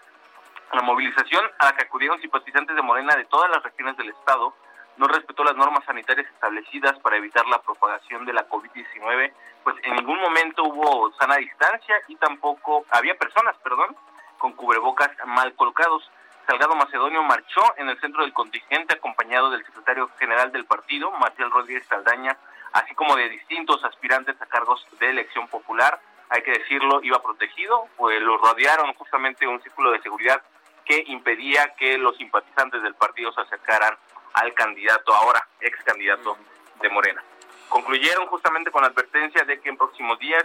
la 0.77 0.83
movilización 0.83 1.45
a 1.59 1.67
la 1.67 1.77
que 1.77 1.85
acudieron 1.85 2.21
simpatizantes 2.21 2.75
de 2.75 2.83
Morena 2.83 3.15
de 3.17 3.25
todas 3.27 3.51
las 3.51 3.63
regiones 3.63 3.97
del 3.97 4.11
Estado 4.11 4.55
no 4.97 5.07
respetó 5.09 5.43
las 5.45 5.57
normas 5.57 5.85
sanitarias 5.85 6.27
establecidas 6.27 6.99
para 7.01 7.17
evitar 7.17 7.47
la 7.47 7.61
propagación 7.61 8.25
de 8.25 8.33
la 8.33 8.49
COVID-19, 8.49 9.33
pues 9.65 9.77
en 9.83 9.97
ningún 9.97 10.21
momento 10.21 10.65
hubo 10.65 11.13
sana 11.15 11.37
distancia 11.37 11.97
y 12.09 12.17
tampoco 12.17 12.85
había 12.91 13.17
personas, 13.17 13.57
perdón, 13.59 13.97
con 14.39 14.53
cubrebocas 14.53 15.11
mal 15.27 15.55
colocados. 15.55 16.11
Salgado 16.47 16.77
Macedonio 16.77 17.23
marchó 17.23 17.63
en 17.77 17.89
el 17.89 17.99
centro 18.01 18.23
del 18.23 18.33
contingente 18.33 18.95
acompañado 18.95 19.51
del 19.51 19.65
secretario 19.65 20.09
general 20.19 20.53
del 20.53 20.67
partido, 20.67 21.11
Marcial 21.13 21.51
Rodríguez 21.51 21.87
Saldaña, 21.87 22.37
así 22.73 22.95
como 22.95 23.17
de 23.17 23.31
distintos 23.31 23.83
aspirantes 23.85 24.41
a 24.41 24.47
cargos 24.47 24.87
de 25.01 25.11
elección 25.11 25.49
popular. 25.49 25.99
Hay 26.29 26.43
que 26.43 26.53
decirlo, 26.53 27.01
iba 27.03 27.23
protegido, 27.23 27.89
pues 27.97 28.21
lo 28.21 28.37
rodearon 28.39 28.93
justamente 28.95 29.47
un 29.47 29.61
círculo 29.63 29.91
de 29.93 30.03
seguridad 30.03 30.43
que 30.85 31.05
impedía 31.09 31.75
que 31.77 31.99
los 31.99 32.17
simpatizantes 32.17 32.83
del 32.83 32.95
partido 32.95 33.33
se 33.33 33.41
acercaran 33.41 33.97
al 34.35 34.53
candidato, 34.55 35.15
ahora 35.15 35.47
ex 35.61 35.83
candidato 35.85 36.37
de 36.81 36.89
Morena. 36.89 37.23
Concluyeron 37.69 38.27
justamente 38.27 38.71
con 38.71 38.83
la 38.83 38.89
advertencia 38.89 39.45
de 39.45 39.61
que 39.61 39.69
en 39.69 39.77
próximos 39.77 40.19
días 40.19 40.45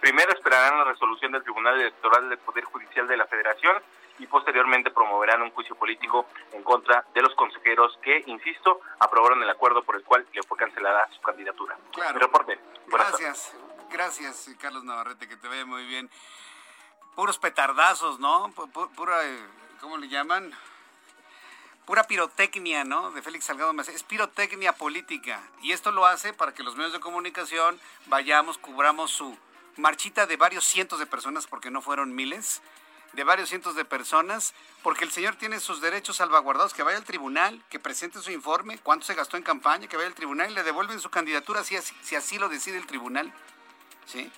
primero 0.00 0.32
esperarán 0.32 0.78
la 0.78 0.84
resolución 0.84 1.32
del 1.32 1.42
Tribunal 1.42 1.80
Electoral 1.80 2.28
del 2.28 2.38
Poder 2.38 2.64
Judicial 2.64 3.06
de 3.06 3.16
la 3.16 3.26
Federación 3.26 3.82
y 4.18 4.26
posteriormente 4.26 4.90
promoverán 4.90 5.42
un 5.42 5.50
juicio 5.50 5.74
político 5.74 6.26
en 6.52 6.62
contra 6.62 7.04
de 7.14 7.22
los 7.22 7.34
consejeros 7.34 7.98
que, 8.02 8.22
insisto, 8.26 8.80
aprobaron 9.00 9.42
el 9.42 9.50
acuerdo 9.50 9.82
por 9.82 9.96
el 9.96 10.04
cual 10.04 10.26
le 10.32 10.42
fue 10.42 10.56
cancelada 10.56 11.08
su 11.12 11.20
candidatura. 11.20 11.76
Claro. 11.92 12.18
reporte. 12.18 12.58
Gracias, 12.86 13.56
gracias 13.90 14.50
Carlos 14.60 14.84
Navarrete, 14.84 15.28
que 15.28 15.36
te 15.36 15.48
vaya 15.48 15.64
muy 15.64 15.84
bien 15.86 16.10
puros 17.14 17.38
petardazos, 17.38 18.18
¿no? 18.18 18.52
Pura, 18.96 19.26
eh, 19.26 19.38
¿cómo 19.80 19.96
le 19.96 20.08
llaman? 20.08 20.52
Pura 21.86 22.04
pirotecnia, 22.04 22.84
¿no? 22.84 23.10
De 23.10 23.22
Félix 23.22 23.44
Salgado 23.44 23.72
Macedonio. 23.72 23.96
Es 23.96 24.02
pirotecnia 24.04 24.72
política. 24.72 25.42
Y 25.62 25.72
esto 25.72 25.92
lo 25.92 26.06
hace 26.06 26.32
para 26.32 26.54
que 26.54 26.62
los 26.62 26.76
medios 26.76 26.92
de 26.92 27.00
comunicación 27.00 27.78
vayamos, 28.06 28.58
cubramos 28.58 29.10
su 29.10 29.36
marchita 29.76 30.26
de 30.26 30.36
varios 30.36 30.64
cientos 30.64 30.98
de 30.98 31.06
personas, 31.06 31.46
porque 31.46 31.70
no 31.70 31.82
fueron 31.82 32.14
miles, 32.14 32.62
de 33.12 33.24
varios 33.24 33.48
cientos 33.48 33.74
de 33.74 33.84
personas, 33.84 34.54
porque 34.82 35.04
el 35.04 35.10
señor 35.10 35.36
tiene 35.36 35.60
sus 35.60 35.80
derechos 35.80 36.16
salvaguardados, 36.16 36.74
que 36.74 36.82
vaya 36.82 36.96
al 36.96 37.04
tribunal, 37.04 37.62
que 37.68 37.78
presente 37.78 38.20
su 38.20 38.30
informe, 38.30 38.78
cuánto 38.78 39.06
se 39.06 39.14
gastó 39.14 39.36
en 39.36 39.42
campaña, 39.42 39.86
que 39.86 39.96
vaya 39.96 40.08
al 40.08 40.14
tribunal 40.14 40.50
y 40.50 40.54
le 40.54 40.62
devuelven 40.62 41.00
su 41.00 41.10
candidatura 41.10 41.64
si 41.64 41.76
así, 41.76 41.94
si 42.02 42.16
así 42.16 42.38
lo 42.38 42.48
decide 42.48 42.78
el 42.78 42.86
tribunal. 42.86 43.32
¿Sí? 44.06 44.30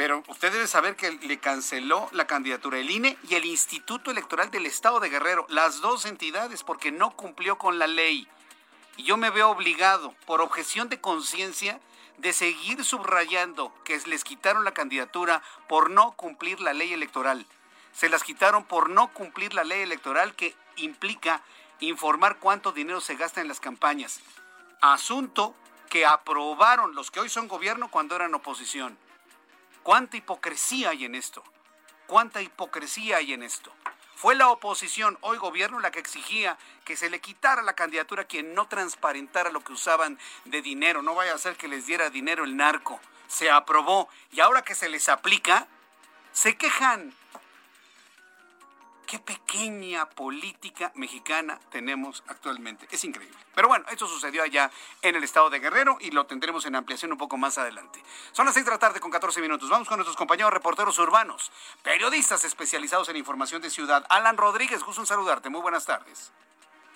Pero 0.00 0.24
usted 0.28 0.50
debe 0.50 0.66
saber 0.66 0.96
que 0.96 1.12
le 1.12 1.38
canceló 1.40 2.08
la 2.12 2.26
candidatura 2.26 2.78
el 2.78 2.90
INE 2.90 3.18
y 3.28 3.34
el 3.34 3.44
Instituto 3.44 4.10
Electoral 4.10 4.50
del 4.50 4.64
Estado 4.64 4.98
de 4.98 5.10
Guerrero, 5.10 5.44
las 5.50 5.82
dos 5.82 6.06
entidades, 6.06 6.64
porque 6.64 6.90
no 6.90 7.10
cumplió 7.10 7.58
con 7.58 7.78
la 7.78 7.86
ley. 7.86 8.26
Y 8.96 9.02
yo 9.02 9.18
me 9.18 9.28
veo 9.28 9.50
obligado, 9.50 10.14
por 10.24 10.40
objeción 10.40 10.88
de 10.88 11.02
conciencia, 11.02 11.78
de 12.16 12.32
seguir 12.32 12.82
subrayando 12.82 13.74
que 13.84 14.00
les 14.06 14.24
quitaron 14.24 14.64
la 14.64 14.72
candidatura 14.72 15.42
por 15.68 15.90
no 15.90 16.12
cumplir 16.12 16.62
la 16.62 16.72
ley 16.72 16.94
electoral. 16.94 17.44
se 17.92 18.08
las 18.08 18.22
quitaron 18.22 18.64
por 18.64 18.88
no 18.88 19.12
cumplir 19.12 19.52
la 19.52 19.64
ley 19.64 19.82
electoral 19.82 20.34
que 20.34 20.56
implica 20.76 21.42
informar 21.80 22.38
cuánto 22.38 22.72
dinero 22.72 23.02
se 23.02 23.16
gasta 23.16 23.42
en 23.42 23.48
las 23.48 23.60
campañas. 23.60 24.20
Asunto 24.80 25.54
que 25.90 26.06
aprobaron 26.06 26.94
los 26.94 27.10
que 27.10 27.20
hoy 27.20 27.28
son 27.28 27.48
gobierno 27.48 27.90
cuando 27.90 28.16
eran 28.16 28.32
oposición. 28.32 28.96
¿Cuánta 29.90 30.16
hipocresía 30.16 30.90
hay 30.90 31.04
en 31.04 31.16
esto? 31.16 31.42
¿Cuánta 32.06 32.40
hipocresía 32.40 33.16
hay 33.16 33.32
en 33.32 33.42
esto? 33.42 33.72
Fue 34.14 34.36
la 34.36 34.48
oposición, 34.48 35.18
hoy 35.20 35.36
gobierno, 35.36 35.80
la 35.80 35.90
que 35.90 35.98
exigía 35.98 36.56
que 36.84 36.96
se 36.96 37.10
le 37.10 37.20
quitara 37.20 37.60
la 37.62 37.72
candidatura 37.72 38.22
a 38.22 38.26
quien 38.26 38.54
no 38.54 38.68
transparentara 38.68 39.50
lo 39.50 39.64
que 39.64 39.72
usaban 39.72 40.16
de 40.44 40.62
dinero. 40.62 41.02
No 41.02 41.16
vaya 41.16 41.34
a 41.34 41.38
ser 41.38 41.56
que 41.56 41.66
les 41.66 41.86
diera 41.86 42.08
dinero 42.08 42.44
el 42.44 42.56
narco. 42.56 43.00
Se 43.26 43.50
aprobó 43.50 44.08
y 44.30 44.38
ahora 44.38 44.62
que 44.62 44.76
se 44.76 44.88
les 44.88 45.08
aplica, 45.08 45.66
se 46.30 46.56
quejan 46.56 47.12
qué 49.10 49.18
pequeña 49.18 50.08
política 50.08 50.92
mexicana 50.94 51.58
tenemos 51.72 52.22
actualmente. 52.28 52.86
Es 52.92 53.02
increíble. 53.02 53.36
Pero 53.56 53.66
bueno, 53.66 53.84
esto 53.90 54.06
sucedió 54.06 54.44
allá 54.44 54.70
en 55.02 55.16
el 55.16 55.24
estado 55.24 55.50
de 55.50 55.58
Guerrero 55.58 55.98
y 56.00 56.12
lo 56.12 56.26
tendremos 56.26 56.64
en 56.66 56.76
ampliación 56.76 57.10
un 57.10 57.18
poco 57.18 57.36
más 57.36 57.58
adelante. 57.58 58.00
Son 58.30 58.46
las 58.46 58.54
6 58.54 58.66
de 58.66 58.70
la 58.70 58.78
tarde 58.78 59.00
con 59.00 59.10
14 59.10 59.40
minutos. 59.40 59.68
Vamos 59.68 59.88
con 59.88 59.96
nuestros 59.96 60.16
compañeros 60.16 60.52
reporteros 60.52 60.96
urbanos, 61.00 61.50
periodistas 61.82 62.44
especializados 62.44 63.08
en 63.08 63.16
información 63.16 63.60
de 63.60 63.70
ciudad. 63.70 64.06
Alan 64.10 64.36
Rodríguez, 64.36 64.80
gusto 64.84 65.00
en 65.00 65.08
saludarte. 65.08 65.50
Muy 65.50 65.60
buenas 65.60 65.84
tardes. 65.84 66.30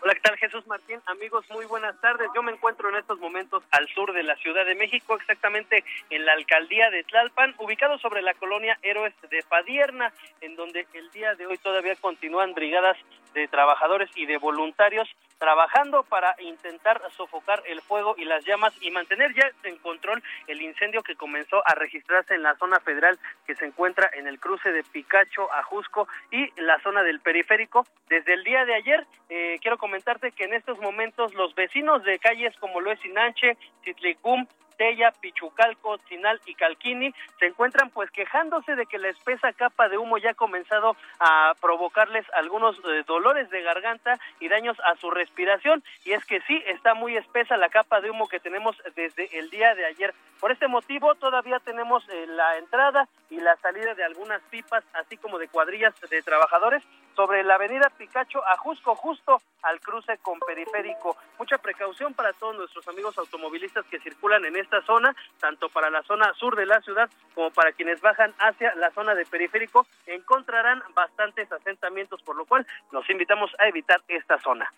Hola, 0.04 0.16
¿qué 0.16 0.20
tal 0.20 0.36
Jesús 0.36 0.66
Martín? 0.66 1.00
Amigos, 1.06 1.46
muy 1.48 1.64
buenas 1.64 1.98
tardes. 2.02 2.28
Yo 2.34 2.42
me 2.42 2.52
encuentro 2.52 2.90
en 2.90 2.96
estos 2.96 3.18
momentos 3.20 3.62
al 3.70 3.88
sur 3.88 4.12
de 4.12 4.22
la 4.22 4.36
Ciudad 4.36 4.66
de 4.66 4.74
México, 4.74 5.14
exactamente 5.14 5.82
en 6.10 6.26
la 6.26 6.34
alcaldía 6.34 6.90
de 6.90 7.04
Tlalpan, 7.04 7.54
ubicado 7.56 7.96
sobre 7.96 8.20
la 8.20 8.34
colonia 8.34 8.78
Héroes 8.82 9.14
de 9.30 9.42
Padierna, 9.48 10.12
en 10.42 10.56
donde 10.56 10.86
el 10.92 11.10
día 11.12 11.34
de 11.36 11.46
hoy 11.46 11.56
todavía 11.56 11.96
continúan 11.96 12.52
brigadas 12.52 12.98
de 13.34 13.48
trabajadores 13.48 14.10
y 14.14 14.26
de 14.26 14.38
voluntarios 14.38 15.08
trabajando 15.38 16.04
para 16.04 16.34
intentar 16.40 17.02
sofocar 17.16 17.62
el 17.66 17.80
fuego 17.82 18.14
y 18.16 18.24
las 18.24 18.44
llamas 18.44 18.72
y 18.80 18.90
mantener 18.90 19.34
ya 19.34 19.50
en 19.64 19.76
control 19.78 20.22
el 20.46 20.62
incendio 20.62 21.02
que 21.02 21.16
comenzó 21.16 21.62
a 21.66 21.74
registrarse 21.74 22.34
en 22.34 22.42
la 22.42 22.56
zona 22.56 22.80
federal 22.80 23.18
que 23.46 23.54
se 23.54 23.66
encuentra 23.66 24.10
en 24.14 24.26
el 24.26 24.38
cruce 24.38 24.72
de 24.72 24.82
Picacho, 24.84 25.52
Ajusco 25.52 26.08
y 26.30 26.48
la 26.60 26.78
zona 26.80 27.02
del 27.02 27.20
periférico. 27.20 27.86
Desde 28.08 28.34
el 28.34 28.44
día 28.44 28.64
de 28.64 28.74
ayer, 28.74 29.06
eh, 29.28 29.58
quiero 29.60 29.78
comentarte 29.78 30.32
que 30.32 30.44
en 30.44 30.54
estos 30.54 30.78
momentos 30.78 31.34
los 31.34 31.54
vecinos 31.54 32.02
de 32.04 32.18
calles 32.18 32.56
como 32.58 32.80
lo 32.80 32.92
es 32.92 33.00
Sinanche, 33.00 33.56
Titlicum, 33.82 34.46
Tella, 34.76 35.12
Pichucalco, 35.20 35.98
Sinal 36.08 36.40
y 36.46 36.54
Calquini 36.54 37.14
se 37.38 37.46
encuentran 37.46 37.90
pues 37.90 38.10
quejándose 38.10 38.76
de 38.76 38.86
que 38.86 38.98
la 38.98 39.08
espesa 39.08 39.52
capa 39.52 39.88
de 39.88 39.98
humo 39.98 40.18
ya 40.18 40.30
ha 40.30 40.34
comenzado 40.34 40.96
a 41.20 41.54
provocarles 41.60 42.26
algunos 42.34 42.76
eh, 42.78 43.02
dolores 43.06 43.50
de 43.50 43.62
garganta 43.62 44.18
y 44.40 44.48
daños 44.48 44.76
a 44.80 44.96
su 44.96 45.10
respiración 45.10 45.82
y 46.04 46.12
es 46.12 46.24
que 46.24 46.40
sí 46.42 46.62
está 46.66 46.94
muy 46.94 47.16
espesa 47.16 47.56
la 47.56 47.68
capa 47.68 48.00
de 48.00 48.10
humo 48.10 48.28
que 48.28 48.40
tenemos 48.40 48.76
desde 48.94 49.38
el 49.38 49.50
día 49.50 49.74
de 49.74 49.86
ayer. 49.86 50.14
Por 50.40 50.52
este 50.52 50.68
motivo 50.68 51.14
todavía 51.14 51.58
tenemos 51.60 52.06
eh, 52.08 52.26
la 52.26 52.58
entrada 52.58 53.08
y 53.30 53.40
la 53.40 53.56
salida 53.56 53.94
de 53.94 54.04
algunas 54.04 54.42
pipas 54.42 54.84
así 54.92 55.16
como 55.16 55.38
de 55.38 55.48
cuadrillas 55.48 55.94
de 56.10 56.22
trabajadores 56.22 56.82
sobre 57.14 57.44
la 57.44 57.54
avenida 57.54 57.90
Picacho 57.96 58.44
a 58.46 58.56
Jusco, 58.56 58.94
justo 58.94 59.40
al 59.62 59.80
cruce 59.80 60.18
con 60.18 60.38
periférico. 60.40 61.16
Mucha 61.38 61.58
precaución 61.58 62.12
para 62.14 62.32
todos 62.32 62.56
nuestros 62.56 62.86
amigos 62.88 63.16
automovilistas 63.18 63.84
que 63.86 64.00
circulan 64.00 64.44
en 64.44 64.56
esta 64.64 64.82
zona, 64.82 65.14
tanto 65.38 65.68
para 65.68 65.90
la 65.90 66.02
zona 66.02 66.32
sur 66.34 66.56
de 66.56 66.66
la 66.66 66.80
ciudad 66.82 67.08
como 67.34 67.50
para 67.50 67.72
quienes 67.72 68.00
bajan 68.00 68.34
hacia 68.38 68.74
la 68.74 68.90
zona 68.90 69.14
de 69.14 69.24
periférico, 69.24 69.86
encontrarán 70.06 70.82
bastantes 70.94 71.50
asentamientos, 71.52 72.20
por 72.22 72.36
lo 72.36 72.44
cual 72.44 72.66
los 72.90 73.08
invitamos 73.08 73.50
a 73.58 73.68
evitar 73.68 74.02
esta 74.08 74.40
zona. 74.40 74.70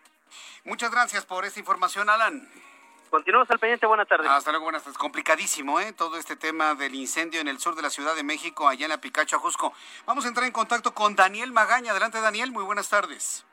Muchas 0.64 0.90
gracias 0.90 1.24
por 1.24 1.44
esta 1.44 1.60
información, 1.60 2.10
Alan. 2.10 2.48
Continuamos 3.10 3.50
al 3.50 3.58
pendiente, 3.58 3.86
buenas 3.86 4.08
tardes. 4.08 4.28
Hasta 4.28 4.50
luego, 4.50 4.64
buenas 4.64 4.82
tardes. 4.82 4.98
Complicadísimo, 4.98 5.80
¿eh? 5.80 5.92
Todo 5.92 6.18
este 6.18 6.36
tema 6.36 6.74
del 6.74 6.94
incendio 6.94 7.40
en 7.40 7.48
el 7.48 7.60
sur 7.60 7.76
de 7.76 7.82
la 7.82 7.90
Ciudad 7.90 8.14
de 8.16 8.24
México, 8.24 8.68
allá 8.68 8.86
en 8.86 8.90
la 8.90 9.00
Picacho, 9.00 9.36
Ajusco. 9.36 9.72
Vamos 10.06 10.24
a 10.24 10.28
entrar 10.28 10.44
en 10.44 10.52
contacto 10.52 10.92
con 10.92 11.14
Daniel 11.14 11.52
Magaña. 11.52 11.92
Adelante, 11.92 12.20
Daniel, 12.20 12.50
muy 12.50 12.64
buenas 12.64 12.88
tardes. 12.88 13.46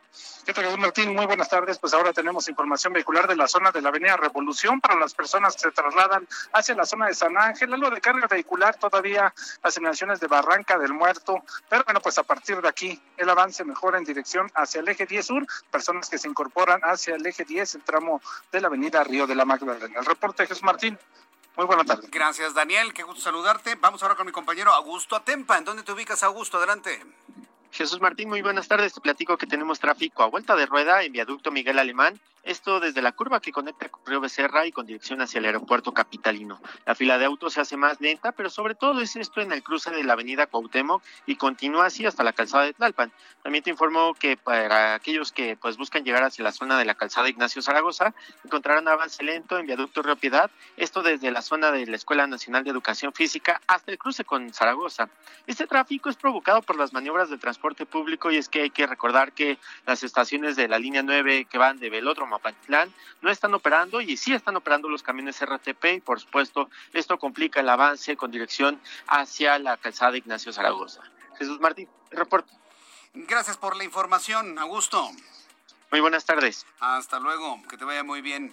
¿Qué 0.45 0.53
tal, 0.53 0.77
Martín? 0.77 1.15
Muy 1.15 1.25
buenas 1.25 1.49
tardes. 1.49 1.79
Pues 1.79 1.93
ahora 1.93 2.11
tenemos 2.11 2.49
información 2.49 2.91
vehicular 2.91 3.27
de 3.27 3.35
la 3.35 3.47
zona 3.47 3.71
de 3.71 3.81
la 3.81 3.89
Avenida 3.89 4.17
Revolución 4.17 4.81
para 4.81 4.95
las 4.95 5.13
personas 5.13 5.55
que 5.55 5.61
se 5.61 5.71
trasladan 5.71 6.27
hacia 6.51 6.75
la 6.75 6.85
zona 6.85 7.07
de 7.07 7.13
San 7.13 7.37
Ángel. 7.37 7.73
Algo 7.73 7.89
de 7.89 8.01
carga 8.01 8.27
vehicular 8.27 8.75
todavía 8.75 9.33
las 9.63 9.77
emanaciones 9.77 10.19
de 10.19 10.27
Barranca 10.27 10.77
del 10.77 10.93
Muerto. 10.93 11.43
Pero 11.69 11.83
bueno, 11.85 12.01
pues 12.01 12.17
a 12.17 12.23
partir 12.23 12.61
de 12.61 12.67
aquí 12.67 13.01
el 13.17 13.29
avance 13.29 13.63
mejora 13.63 13.97
en 13.97 14.03
dirección 14.03 14.51
hacia 14.55 14.81
el 14.81 14.87
eje 14.89 15.05
10 15.05 15.25
sur. 15.25 15.47
Personas 15.71 16.09
que 16.09 16.17
se 16.17 16.27
incorporan 16.27 16.81
hacia 16.83 17.15
el 17.15 17.25
eje 17.25 17.45
10, 17.45 17.75
el 17.75 17.83
tramo 17.83 18.21
de 18.51 18.59
la 18.59 18.67
Avenida 18.67 19.03
Río 19.03 19.25
de 19.25 19.35
la 19.35 19.45
Magdalena. 19.45 19.97
El 19.99 20.05
reporte 20.05 20.45
Jesús 20.45 20.63
Martín. 20.63 20.99
Muy 21.55 21.65
buenas 21.65 21.85
tardes. 21.85 22.11
Gracias, 22.11 22.53
Daniel. 22.53 22.93
Qué 22.93 23.03
gusto 23.03 23.21
saludarte. 23.21 23.75
Vamos 23.75 24.03
ahora 24.03 24.15
con 24.15 24.25
mi 24.25 24.31
compañero 24.31 24.73
Augusto 24.73 25.15
Atempa. 25.15 25.57
¿En 25.57 25.63
dónde 25.63 25.83
te 25.83 25.91
ubicas, 25.93 26.21
Augusto? 26.23 26.57
Adelante. 26.57 26.99
Jesús 27.73 27.99
Martín, 27.99 28.29
muy 28.29 28.43
buenas 28.43 28.67
tardes. 28.67 28.93
Te 28.93 29.01
platico 29.01 29.35
que 29.35 29.47
tenemos 29.47 29.79
tráfico 29.79 30.21
a 30.21 30.27
vuelta 30.27 30.55
de 30.55 30.67
rueda 30.67 31.01
en 31.01 31.11
viaducto 31.11 31.49
Miguel 31.49 31.79
Alemán 31.79 32.19
esto 32.43 32.81
desde 32.81 33.01
la 33.01 33.13
curva 33.13 33.39
que 33.39 33.51
conecta 33.51 33.87
con 33.89 34.05
Río 34.05 34.19
Becerra 34.19 34.65
y 34.65 34.71
con 34.71 34.85
dirección 34.85 35.21
hacia 35.21 35.39
el 35.39 35.45
aeropuerto 35.45 35.93
capitalino. 35.93 36.61
La 36.85 36.93
fila 36.93 37.17
de 37.17 37.25
autos 37.25 37.53
se 37.53 37.61
hace 37.61 37.77
más 37.77 38.01
lenta, 38.01 38.33
pero 38.33 38.49
sobre 38.49 38.75
todo 38.75 39.01
es 39.01 39.15
esto 39.15 39.39
en 39.39 39.51
el 39.53 39.63
cruce 39.63 39.91
de 39.91 40.03
la 40.03 40.13
avenida 40.13 40.47
Cuauhtémoc 40.47 41.01
y 41.25 41.37
continúa 41.37 41.85
así 41.85 42.05
hasta 42.05 42.23
la 42.23 42.33
calzada 42.33 42.65
de 42.65 42.73
Tlalpan. 42.73 43.13
También 43.41 43.63
te 43.63 43.69
informo 43.69 44.13
que 44.13 44.35
para 44.35 44.95
aquellos 44.95 45.31
que 45.31 45.55
pues 45.55 45.77
buscan 45.77 46.03
llegar 46.03 46.23
hacia 46.23 46.43
la 46.43 46.51
zona 46.51 46.77
de 46.77 46.85
la 46.85 46.95
calzada 46.95 47.29
Ignacio 47.29 47.61
Zaragoza, 47.61 48.13
encontrarán 48.43 48.87
avance 48.89 49.23
lento 49.23 49.57
en 49.57 49.65
viaducto 49.65 50.01
Río 50.01 50.17
Piedad, 50.17 50.51
esto 50.75 51.01
desde 51.01 51.31
la 51.31 51.41
zona 51.41 51.71
de 51.71 51.85
la 51.85 51.95
Escuela 51.95 52.27
Nacional 52.27 52.65
de 52.65 52.71
Educación 52.71 53.13
Física 53.13 53.61
hasta 53.67 53.91
el 53.91 53.97
cruce 53.97 54.25
con 54.25 54.53
Zaragoza. 54.53 55.09
Este 55.47 55.65
tráfico 55.65 56.09
es 56.09 56.17
provocado 56.17 56.61
por 56.61 56.77
las 56.77 56.91
maniobras 56.91 57.29
de 57.29 57.37
transporte 57.37 57.85
público 57.85 58.31
y 58.31 58.37
es 58.37 58.49
que 58.49 58.63
hay 58.63 58.69
que 58.69 58.85
recordar 58.85 59.31
que 59.31 59.57
las 59.85 60.03
estaciones 60.03 60.57
de 60.57 60.67
la 60.67 60.77
línea 60.77 61.03
9 61.03 61.45
que 61.49 61.57
van 61.57 61.79
de 61.79 61.89
Velódromo 61.89 62.32
Mapatlán 62.33 62.93
no 63.21 63.29
están 63.29 63.53
operando 63.53 64.01
y 64.01 64.17
sí 64.17 64.33
están 64.33 64.55
operando 64.55 64.89
los 64.89 65.03
camiones 65.03 65.39
RTP 65.43 65.85
y 65.95 66.01
por 66.01 66.19
supuesto 66.19 66.69
esto 66.93 67.17
complica 67.19 67.59
el 67.59 67.69
avance 67.69 68.17
con 68.17 68.31
dirección 68.31 68.81
hacia 69.07 69.59
la 69.59 69.77
calzada 69.77 70.17
Ignacio 70.17 70.51
Zaragoza. 70.51 71.01
Jesús 71.37 71.59
Martín, 71.59 71.87
reporte. 72.11 72.51
Gracias 73.13 73.57
por 73.57 73.75
la 73.75 73.83
información, 73.83 74.57
Augusto. 74.57 75.09
Muy 75.93 75.99
buenas 75.99 76.25
tardes. 76.25 76.65
Hasta 76.79 77.19
luego, 77.19 77.61
que 77.69 77.77
te 77.77 77.85
vaya 77.85 78.03
muy 78.03 78.21
bien. 78.21 78.51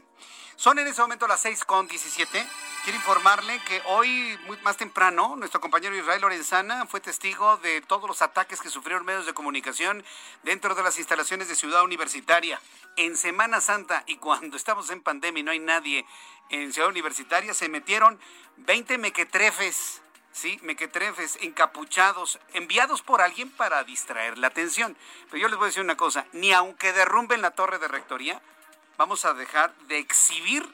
Son 0.57 0.79
en 0.79 0.87
ese 0.87 1.01
momento 1.01 1.27
las 1.27 1.41
6 1.41 1.65
con 1.65 1.89
17. 1.89 2.47
Quiero 2.85 2.99
informarle 2.99 3.59
que 3.61 3.81
hoy, 3.87 4.39
muy 4.47 4.59
más 4.59 4.77
temprano, 4.77 5.37
nuestro 5.37 5.59
compañero 5.59 5.97
Israel 5.97 6.21
Lorenzana 6.21 6.85
fue 6.85 7.01
testigo 7.01 7.57
de 7.57 7.81
todos 7.81 8.07
los 8.07 8.21
ataques 8.21 8.61
que 8.61 8.69
sufrieron 8.69 9.07
medios 9.07 9.25
de 9.25 9.33
comunicación 9.33 10.05
dentro 10.43 10.75
de 10.75 10.83
las 10.83 10.99
instalaciones 10.99 11.49
de 11.49 11.55
Ciudad 11.55 11.83
Universitaria. 11.83 12.61
En 12.99 13.17
Semana 13.17 13.63
Santa 13.63 14.05
y 14.07 14.17
cuando 14.17 14.59
estamos 14.59 14.91
en 14.91 15.01
pandemia 15.01 15.41
y 15.41 15.43
no 15.43 15.53
hay 15.53 15.61
nadie 15.61 16.05
en 16.51 16.75
Ciudad 16.75 16.91
Universitaria, 16.91 17.55
se 17.55 17.71
metieron 17.71 18.21
20 18.59 18.99
mequetrefes 18.99 20.03
¿sí? 20.33 20.59
Mequetrefes 20.63 21.39
encapuchados, 21.41 22.39
enviados 22.55 23.03
por 23.03 23.21
alguien 23.21 23.51
para 23.51 23.85
distraer 23.85 24.39
la 24.39 24.49
atención. 24.49 24.97
Pero 25.31 25.43
yo 25.43 25.49
les 25.49 25.57
voy 25.57 25.67
a 25.67 25.69
decir 25.69 25.83
una 25.83 25.97
cosa, 25.97 26.27
ni 26.33 26.53
aunque 26.53 26.93
derrumben 26.93 27.43
la 27.43 27.53
torre 27.53 27.79
de 27.79 27.89
rectoría, 27.89 28.41
vamos 28.97 29.25
a 29.25 29.35
dejar 29.35 29.75
de 29.89 29.99
exhibir 29.99 30.67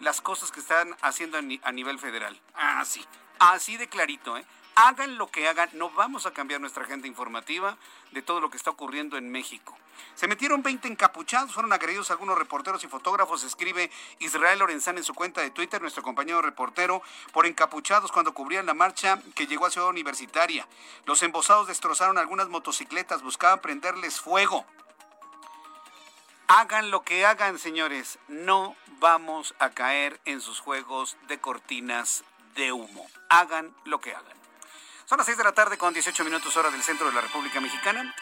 las 0.00 0.20
cosas 0.20 0.50
que 0.50 0.60
están 0.60 0.96
haciendo 1.02 1.38
a 1.38 1.72
nivel 1.72 1.98
federal. 1.98 2.40
Así, 2.54 3.04
así 3.38 3.76
de 3.76 3.88
clarito, 3.88 4.36
¿eh? 4.36 4.44
Hagan 4.76 5.18
lo 5.18 5.30
que 5.30 5.48
hagan, 5.48 5.68
no 5.74 5.90
vamos 5.90 6.26
a 6.26 6.32
cambiar 6.32 6.60
nuestra 6.60 6.84
agenda 6.84 7.06
informativa 7.06 7.76
de 8.12 8.22
todo 8.22 8.40
lo 8.40 8.50
que 8.50 8.56
está 8.56 8.70
ocurriendo 8.70 9.18
en 9.18 9.30
México. 9.30 9.76
Se 10.14 10.28
metieron 10.28 10.62
20 10.62 10.88
encapuchados, 10.88 11.52
fueron 11.52 11.72
agredidos 11.72 12.10
algunos 12.10 12.38
reporteros 12.38 12.84
y 12.84 12.88
fotógrafos, 12.88 13.44
escribe 13.44 13.90
Israel 14.18 14.58
Lorenzán 14.58 14.98
en 14.98 15.04
su 15.04 15.14
cuenta 15.14 15.40
de 15.40 15.50
Twitter, 15.50 15.80
nuestro 15.80 16.02
compañero 16.02 16.42
reportero, 16.42 17.02
por 17.32 17.46
encapuchados 17.46 18.12
cuando 18.12 18.34
cubrían 18.34 18.66
la 18.66 18.74
marcha 18.74 19.20
que 19.34 19.46
llegó 19.46 19.66
a 19.66 19.70
Ciudad 19.70 19.88
Universitaria. 19.88 20.66
Los 21.06 21.22
embosados 21.22 21.68
destrozaron 21.68 22.18
algunas 22.18 22.48
motocicletas, 22.48 23.22
buscaban 23.22 23.60
prenderles 23.60 24.20
fuego. 24.20 24.66
Hagan 26.48 26.90
lo 26.90 27.02
que 27.02 27.24
hagan, 27.24 27.60
señores. 27.60 28.18
No 28.26 28.74
vamos 28.98 29.54
a 29.60 29.70
caer 29.70 30.20
en 30.24 30.40
sus 30.40 30.58
juegos 30.58 31.16
de 31.28 31.38
cortinas 31.38 32.24
de 32.56 32.72
humo. 32.72 33.06
Hagan 33.28 33.72
lo 33.84 34.00
que 34.00 34.14
hagan. 34.14 34.40
Son 35.06 35.16
las 35.18 35.26
6 35.26 35.38
de 35.38 35.44
la 35.44 35.52
tarde 35.52 35.78
con 35.78 35.92
18 35.94 36.24
minutos 36.24 36.56
hora 36.56 36.70
del 36.70 36.82
centro 36.82 37.06
de 37.06 37.12
la 37.12 37.20
República 37.20 37.60
Mexicana. 37.60 38.14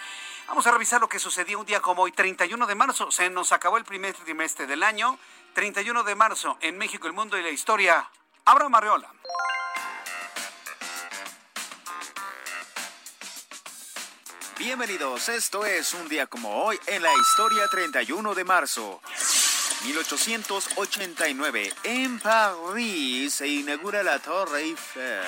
Vamos 0.49 0.67
a 0.67 0.71
revisar 0.71 0.99
lo 0.99 1.11
que 1.11 1.19
sucedió 1.19 1.61
un 1.61 1.67
día 1.67 1.81
como 1.81 2.03
hoy, 2.03 2.13
31 2.13 2.67
de 2.67 2.75
marzo. 2.75 3.11
Se 3.11 3.29
nos 3.29 3.53
acabó 3.53 3.77
el 3.77 3.85
primer 3.85 4.15
trimestre 4.15 4.67
del 4.67 4.83
año. 4.83 5.19
31 5.53 6.03
de 6.05 6.15
marzo 6.15 6.57
en 6.63 6.79
México, 6.79 7.07
el 7.07 7.13
mundo 7.13 7.37
y 7.37 7.43
la 7.43 7.51
historia. 7.51 8.09
Abraham 8.47 8.73
Marreola. 8.73 9.13
Bienvenidos, 14.59 15.29
esto 15.29 15.67
es 15.67 15.93
un 15.93 16.09
día 16.09 16.27
como 16.27 16.65
hoy 16.65 16.81
en 16.87 17.03
la 17.03 17.13
historia 17.13 17.69
31 17.71 18.35
de 18.35 18.45
marzo. 18.45 19.03
1889, 19.85 21.75
en 21.85 22.19
París 22.19 23.35
se 23.35 23.47
inaugura 23.47 24.03
la 24.03 24.19
Torre 24.19 24.63
Eiffel. 24.63 25.21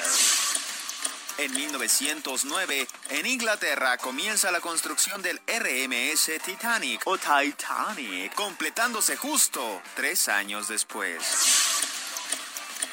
En 1.40 1.55
1909, 1.55 2.87
en 3.09 3.24
Inglaterra 3.24 3.96
comienza 3.96 4.50
la 4.50 4.61
construcción 4.61 5.22
del 5.22 5.40
RMS 5.46 6.33
Titanic 6.44 7.00
o 7.07 7.16
Titanic, 7.16 8.35
completándose 8.35 9.16
justo 9.16 9.81
tres 9.96 10.29
años 10.29 10.68
después. 10.68 11.22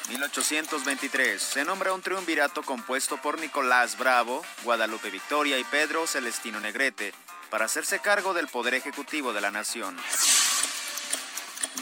1823. 0.08 1.42
Se 1.42 1.62
nombra 1.66 1.92
un 1.92 2.00
triunvirato 2.00 2.62
compuesto 2.62 3.18
por 3.18 3.38
Nicolás 3.38 3.98
Bravo, 3.98 4.42
Guadalupe 4.62 5.10
Victoria 5.10 5.58
y 5.58 5.64
Pedro 5.64 6.06
Celestino 6.06 6.58
Negrete 6.58 7.12
para 7.50 7.66
hacerse 7.66 7.98
cargo 7.98 8.32
del 8.32 8.48
poder 8.48 8.72
ejecutivo 8.72 9.34
de 9.34 9.42
la 9.42 9.50
nación. 9.50 9.94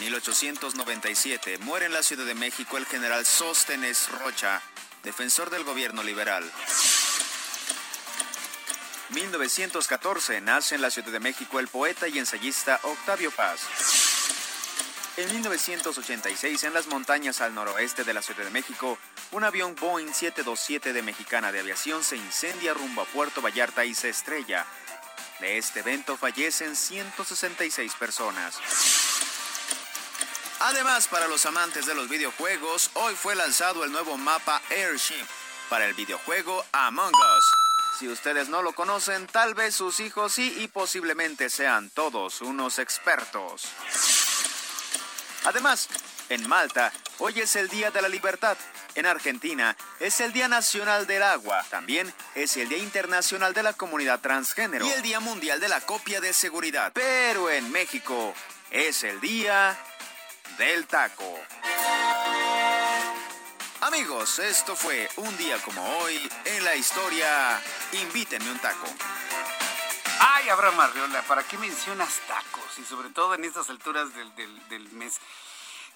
1897. 0.00 1.58
Muere 1.58 1.86
en 1.86 1.92
la 1.92 2.02
Ciudad 2.02 2.26
de 2.26 2.34
México 2.34 2.76
el 2.76 2.86
general 2.86 3.24
Sóstenes 3.24 4.08
Rocha, 4.10 4.60
defensor 5.06 5.50
del 5.50 5.62
gobierno 5.62 6.02
liberal. 6.02 6.44
1914. 9.10 10.40
Nace 10.40 10.74
en 10.74 10.82
la 10.82 10.90
Ciudad 10.90 11.12
de 11.12 11.20
México 11.20 11.60
el 11.60 11.68
poeta 11.68 12.08
y 12.08 12.18
ensayista 12.18 12.80
Octavio 12.82 13.30
Paz. 13.30 13.60
En 15.16 15.32
1986, 15.32 16.64
en 16.64 16.74
las 16.74 16.88
montañas 16.88 17.40
al 17.40 17.54
noroeste 17.54 18.02
de 18.02 18.12
la 18.12 18.20
Ciudad 18.20 18.44
de 18.44 18.50
México, 18.50 18.98
un 19.30 19.44
avión 19.44 19.76
Boeing 19.76 20.12
727 20.12 20.92
de 20.92 21.02
Mexicana 21.02 21.52
de 21.52 21.60
Aviación 21.60 22.02
se 22.02 22.16
incendia 22.16 22.74
rumbo 22.74 23.02
a 23.02 23.06
Puerto 23.06 23.40
Vallarta 23.40 23.84
y 23.84 23.94
se 23.94 24.08
estrella. 24.08 24.66
De 25.38 25.56
este 25.56 25.80
evento 25.80 26.16
fallecen 26.16 26.74
166 26.74 27.94
personas. 27.94 28.58
Además, 30.60 31.06
para 31.08 31.28
los 31.28 31.44
amantes 31.44 31.84
de 31.84 31.94
los 31.94 32.08
videojuegos, 32.08 32.90
hoy 32.94 33.14
fue 33.14 33.36
lanzado 33.36 33.84
el 33.84 33.92
nuevo 33.92 34.16
mapa 34.16 34.62
Airship 34.70 35.26
para 35.68 35.86
el 35.86 35.94
videojuego 35.94 36.64
Among 36.72 37.12
Us. 37.12 37.98
Si 37.98 38.08
ustedes 38.08 38.48
no 38.48 38.62
lo 38.62 38.72
conocen, 38.72 39.26
tal 39.26 39.54
vez 39.54 39.74
sus 39.74 40.00
hijos 40.00 40.32
sí 40.32 40.54
y 40.60 40.68
posiblemente 40.68 41.50
sean 41.50 41.90
todos 41.90 42.40
unos 42.40 42.78
expertos. 42.78 43.68
Además, 45.44 45.88
en 46.30 46.48
Malta, 46.48 46.92
hoy 47.18 47.40
es 47.40 47.54
el 47.56 47.68
Día 47.68 47.90
de 47.90 48.00
la 48.00 48.08
Libertad. 48.08 48.56
En 48.94 49.04
Argentina 49.04 49.76
es 50.00 50.20
el 50.20 50.32
Día 50.32 50.48
Nacional 50.48 51.06
del 51.06 51.22
Agua. 51.22 51.64
También 51.70 52.12
es 52.34 52.56
el 52.56 52.70
Día 52.70 52.78
Internacional 52.78 53.52
de 53.52 53.62
la 53.62 53.74
Comunidad 53.74 54.20
Transgénero. 54.20 54.86
Y 54.86 54.90
el 54.90 55.02
Día 55.02 55.20
Mundial 55.20 55.60
de 55.60 55.68
la 55.68 55.82
Copia 55.82 56.20
de 56.22 56.32
Seguridad. 56.32 56.92
Pero 56.94 57.50
en 57.50 57.70
México 57.70 58.34
es 58.70 59.04
el 59.04 59.20
Día 59.20 59.78
del 60.58 60.86
Taco. 60.86 61.38
Amigos, 63.82 64.38
esto 64.38 64.74
fue 64.74 65.08
un 65.16 65.36
día 65.36 65.58
como 65.62 65.82
hoy 65.98 66.18
en 66.44 66.64
la 66.64 66.74
historia. 66.74 67.60
Invítenme 67.92 68.50
un 68.50 68.58
taco. 68.58 68.86
Ay, 70.18 70.48
Abraham 70.48 70.80
Arriola, 70.80 71.22
¿para 71.22 71.42
qué 71.42 71.58
mencionas 71.58 72.20
tacos? 72.26 72.78
Y 72.78 72.84
sobre 72.84 73.10
todo 73.10 73.34
en 73.34 73.44
estas 73.44 73.68
alturas 73.70 74.08
del, 74.14 74.88
mes. 74.92 75.20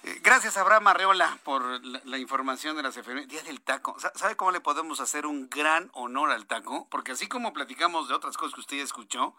Eh, 0.03 0.21
gracias, 0.23 0.57
Abraham 0.57 0.89
Arreola, 0.89 1.39
por 1.43 1.63
la, 1.85 2.19
información 2.19 2.77
de 2.77 2.83
las 2.83 2.97
efemérides. 2.97 3.31
Día 3.31 3.43
del 3.43 3.61
taco. 3.61 3.97
¿Sabe 4.15 4.37
cómo 4.37 4.53
le 4.53 4.61
podemos 4.61 5.01
hacer 5.01 5.27
un 5.27 5.49
gran 5.49 5.91
honor 5.95 6.31
al 6.31 6.47
taco? 6.47 6.87
Porque 6.91 7.13
así 7.13 7.29
como 7.29 7.53
platicamos 7.53 8.09
de 8.09 8.15
otras 8.15 8.37
cosas 8.37 8.55
que 8.55 8.61
usted 8.61 8.77
ya 8.77 8.85
escuchó, 8.85 9.35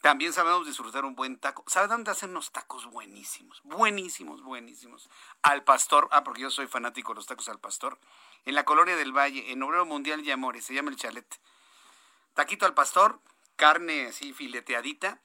también 0.00 0.32
sabemos 0.32 0.66
disfrutar 0.66 1.04
un 1.04 1.14
buen 1.14 1.38
taco. 1.38 1.62
¿Sabe 1.66 1.88
dónde 1.88 2.10
hacen 2.10 2.30
unos 2.30 2.52
tacos 2.52 2.86
buenísimos? 2.86 3.60
Buenísimos, 3.64 4.42
buenísimos. 4.42 5.10
Al 5.42 5.62
pastor. 5.62 6.08
Ah, 6.10 6.24
porque 6.24 6.40
yo 6.42 6.50
soy 6.50 6.66
fanático 6.66 7.12
de 7.12 7.16
los 7.16 7.26
tacos 7.26 7.48
al 7.50 7.60
pastor. 7.60 7.98
En 8.46 8.54
la 8.54 8.64
colonia 8.64 8.96
del 8.96 9.12
Valle, 9.12 9.52
en 9.52 9.62
Obrero 9.62 9.84
Mundial 9.84 10.24
y 10.24 10.30
Amores, 10.30 10.64
se 10.64 10.74
llama 10.74 10.90
el 10.90 10.96
chalet. 10.96 11.40
Taquito 12.32 12.64
al 12.64 12.72
pastor, 12.72 13.20
carne 13.56 14.06
así 14.06 14.32
fileteadita, 14.32 15.20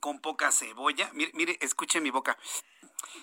con 0.00 0.20
poca 0.20 0.50
cebolla. 0.50 1.10
Mire, 1.12 1.32
mire, 1.34 1.58
escuche 1.60 2.00
mi 2.00 2.10
boca. 2.10 2.38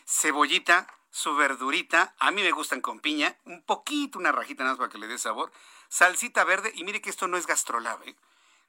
Cebollita, 0.05 0.87
su 1.09 1.35
verdurita, 1.35 2.13
a 2.19 2.29
mí 2.29 2.43
me 2.43 2.51
gustan 2.51 2.81
con 2.81 2.99
piña, 2.99 3.35
un 3.45 3.63
poquito, 3.63 4.19
una 4.19 4.31
rajita 4.31 4.63
nada 4.63 4.73
más 4.73 4.79
para 4.79 4.91
que 4.91 4.99
le 4.99 5.07
dé 5.07 5.17
sabor. 5.17 5.51
Salsita 5.89 6.43
verde, 6.43 6.71
y 6.75 6.83
mire 6.83 7.01
que 7.01 7.09
esto 7.09 7.27
no 7.27 7.37
es 7.37 7.47
gastrolab, 7.47 8.03
¿eh? 8.03 8.15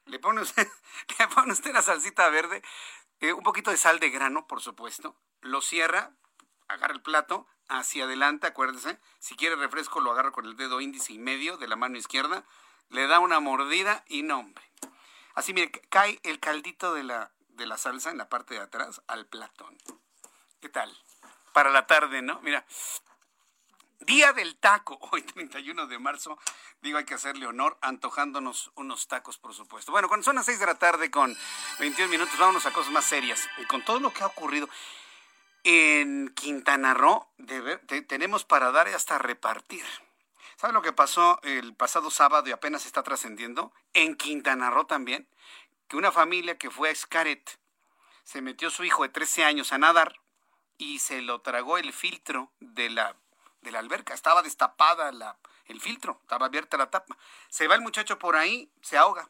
Le 0.05 0.19
pone 0.19 0.41
usted, 0.41 0.67
le 1.63 1.73
la 1.73 1.81
salsita 1.81 2.29
verde, 2.29 2.61
eh, 3.19 3.33
un 3.33 3.43
poquito 3.43 3.71
de 3.71 3.77
sal 3.77 3.99
de 3.99 4.09
grano, 4.09 4.47
por 4.47 4.61
supuesto. 4.61 5.15
Lo 5.41 5.61
cierra, 5.61 6.11
agarra 6.67 6.93
el 6.93 7.01
plato, 7.01 7.47
hacia 7.67 8.05
adelante, 8.05 8.47
acuérdese. 8.47 8.99
Si 9.19 9.35
quiere 9.35 9.55
refresco, 9.55 9.99
lo 9.99 10.11
agarra 10.11 10.31
con 10.31 10.45
el 10.45 10.57
dedo 10.57 10.81
índice 10.81 11.13
y 11.13 11.19
medio 11.19 11.57
de 11.57 11.67
la 11.67 11.75
mano 11.75 11.97
izquierda, 11.97 12.43
le 12.89 13.07
da 13.07 13.19
una 13.19 13.39
mordida 13.39 14.03
y 14.07 14.23
no, 14.23 14.39
hombre. 14.39 14.63
Así, 15.35 15.53
mire, 15.53 15.71
cae 15.89 16.19
el 16.23 16.39
caldito 16.39 16.93
de 16.93 17.03
la, 17.03 17.31
de 17.49 17.65
la 17.65 17.77
salsa 17.77 18.09
en 18.09 18.17
la 18.17 18.29
parte 18.29 18.55
de 18.55 18.61
atrás 18.61 19.01
al 19.07 19.27
platón. 19.27 19.77
¿Qué 20.59 20.69
tal? 20.69 20.91
Para 21.53 21.69
la 21.69 21.87
tarde, 21.87 22.21
¿no? 22.21 22.41
Mira, 22.41 22.65
Día 23.99 24.31
del 24.31 24.55
taco, 24.57 24.97
hoy 25.11 25.21
31 25.21 25.87
de 25.87 25.99
marzo, 25.99 26.37
digo 26.81 26.97
hay 26.97 27.05
que 27.05 27.15
hacerle 27.15 27.45
honor 27.45 27.77
antojándonos 27.81 28.71
unos 28.75 29.07
tacos, 29.07 29.37
por 29.37 29.53
supuesto. 29.53 29.91
Bueno, 29.91 30.07
cuando 30.07 30.23
son 30.23 30.35
las 30.35 30.45
6 30.45 30.59
de 30.59 30.65
la 30.65 30.75
tarde 30.75 31.11
con 31.11 31.37
21 31.79 32.09
minutos, 32.09 32.37
vámonos 32.39 32.65
a 32.65 32.71
cosas 32.71 32.91
más 32.91 33.05
serias. 33.05 33.47
Y 33.57 33.65
con 33.65 33.83
todo 33.83 33.99
lo 33.99 34.13
que 34.13 34.23
ha 34.23 34.27
ocurrido 34.27 34.69
en 35.63 36.33
Quintana 36.33 36.93
Roo, 36.93 37.27
tenemos 38.07 38.45
para 38.45 38.71
dar 38.71 38.87
y 38.87 38.93
hasta 38.93 39.17
repartir. 39.17 39.85
¿Sabe 40.55 40.73
lo 40.73 40.81
que 40.81 40.93
pasó 40.93 41.39
el 41.43 41.73
pasado 41.75 42.09
sábado 42.09 42.47
y 42.49 42.51
apenas 42.51 42.85
está 42.85 43.03
trascendiendo? 43.03 43.73
En 43.93 44.15
Quintana 44.15 44.69
Roo 44.69 44.85
también, 44.85 45.27
que 45.87 45.97
una 45.97 46.11
familia 46.11 46.57
que 46.57 46.69
fue 46.69 46.89
a 46.89 46.91
Escaret 46.91 47.59
se 48.23 48.41
metió 48.41 48.69
su 48.69 48.83
hijo 48.83 49.03
de 49.03 49.09
13 49.09 49.43
años 49.43 49.73
a 49.73 49.77
nadar 49.77 50.19
y 50.77 50.99
se 50.99 51.21
lo 51.21 51.41
tragó 51.41 51.77
el 51.77 51.93
filtro 51.93 52.51
de 52.59 52.89
la, 52.89 53.15
de 53.61 53.71
la 53.71 53.79
alberca. 53.79 54.13
Estaba 54.13 54.41
destapada 54.41 55.11
la, 55.11 55.37
el 55.65 55.79
filtro, 55.81 56.19
estaba 56.21 56.47
abierta 56.47 56.77
la 56.77 56.89
tapa. 56.89 57.17
Se 57.49 57.67
va 57.67 57.75
el 57.75 57.81
muchacho 57.81 58.19
por 58.19 58.35
ahí, 58.35 58.71
se 58.81 58.97
ahoga. 58.97 59.29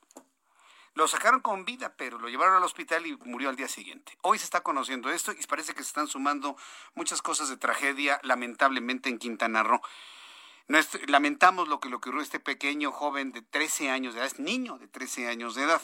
Lo 0.95 1.07
sacaron 1.07 1.39
con 1.39 1.65
vida, 1.65 1.93
pero 1.95 2.17
lo 2.17 2.29
llevaron 2.29 2.55
al 2.55 2.63
hospital 2.63 3.05
y 3.05 3.15
murió 3.17 3.49
al 3.49 3.55
día 3.55 3.67
siguiente. 3.67 4.17
Hoy 4.21 4.37
se 4.37 4.45
está 4.45 4.61
conociendo 4.61 5.09
esto 5.11 5.31
y 5.31 5.45
parece 5.45 5.73
que 5.73 5.83
se 5.83 5.89
están 5.89 6.07
sumando 6.07 6.57
muchas 6.95 7.21
cosas 7.21 7.47
de 7.49 7.57
tragedia, 7.57 8.19
lamentablemente, 8.23 9.09
en 9.09 9.17
Quintana 9.17 9.63
Roo 9.63 9.81
lamentamos 11.07 11.67
lo 11.67 11.79
que 11.79 11.89
le 11.89 11.95
ocurrió 11.95 12.19
a 12.19 12.23
este 12.23 12.39
pequeño 12.39 12.91
joven 12.91 13.31
de 13.31 13.41
13 13.41 13.89
años 13.89 14.13
de 14.13 14.21
edad, 14.21 14.31
niño 14.37 14.77
de 14.77 14.87
13 14.87 15.27
años 15.27 15.55
de 15.55 15.63
edad. 15.63 15.81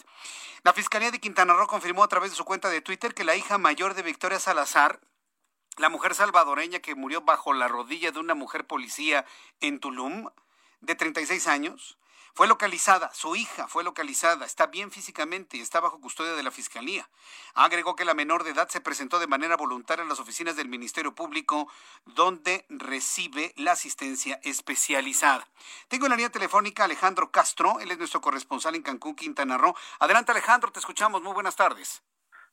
La 0.64 0.74
Fiscalía 0.74 1.12
de 1.12 1.20
Quintana 1.20 1.54
Roo 1.54 1.68
confirmó 1.68 2.04
a 2.04 2.08
través 2.08 2.30
de 2.30 2.38
su 2.38 2.46
cuenta 2.46 2.70
de 2.70 2.82
Twitter 2.82 3.14
que 3.14 3.24
la 3.24 3.36
hija 3.36 3.58
mayor 3.58 3.96
de 3.96 4.04
Victoria 4.04 4.40
Salazar, 4.40 5.00
la 5.78 5.90
mujer 5.90 6.16
salvadoreña 6.16 6.80
que 6.80 6.96
murió 6.96 7.22
bajo 7.22 7.54
la 7.54 7.68
rodilla 7.68 8.12
de 8.12 8.20
una 8.20 8.36
mujer 8.36 8.66
policía 8.66 9.26
en 9.62 9.80
Tulum, 9.80 10.30
de 10.82 10.96
36 10.96 11.48
años, 11.48 11.98
fue 12.36 12.48
localizada, 12.48 13.14
su 13.14 13.38
hija 13.38 13.66
fue 13.70 13.86
localizada, 13.86 14.46
está 14.46 14.68
bien 14.68 14.92
físicamente 14.92 15.56
y 15.56 15.62
está 15.62 15.80
bajo 15.80 16.02
custodia 16.02 16.34
de 16.34 16.44
la 16.44 16.52
Fiscalía. 16.52 17.10
Agregó 17.54 17.96
que 17.96 18.04
la 18.04 18.14
menor 18.14 18.44
de 18.44 18.50
edad 18.52 18.68
se 18.68 18.82
presentó 18.82 19.20
de 19.20 19.28
manera 19.28 19.56
voluntaria 19.56 20.04
en 20.04 20.10
las 20.10 20.20
oficinas 20.20 20.58
del 20.58 20.68
Ministerio 20.68 21.16
Público, 21.16 21.72
donde 22.04 22.66
recibe 22.68 23.54
la 23.56 23.72
asistencia 23.72 24.42
especializada. 24.44 25.48
Tengo 25.88 26.08
en 26.08 26.10
la 26.10 26.18
línea 26.18 26.30
telefónica 26.30 26.84
Alejandro 26.84 27.32
Castro, 27.32 27.80
él 27.80 27.92
es 27.92 28.00
nuestro 28.00 28.20
corresponsal 28.20 28.76
en 28.76 28.82
Cancún, 28.82 29.16
Quintana 29.16 29.58
Roo. 29.58 29.74
Adelante 30.00 30.34
Alejandro, 30.34 30.74
te 30.74 30.80
escuchamos, 30.80 31.22
muy 31.22 31.32
buenas 31.32 31.56
tardes. 31.56 32.04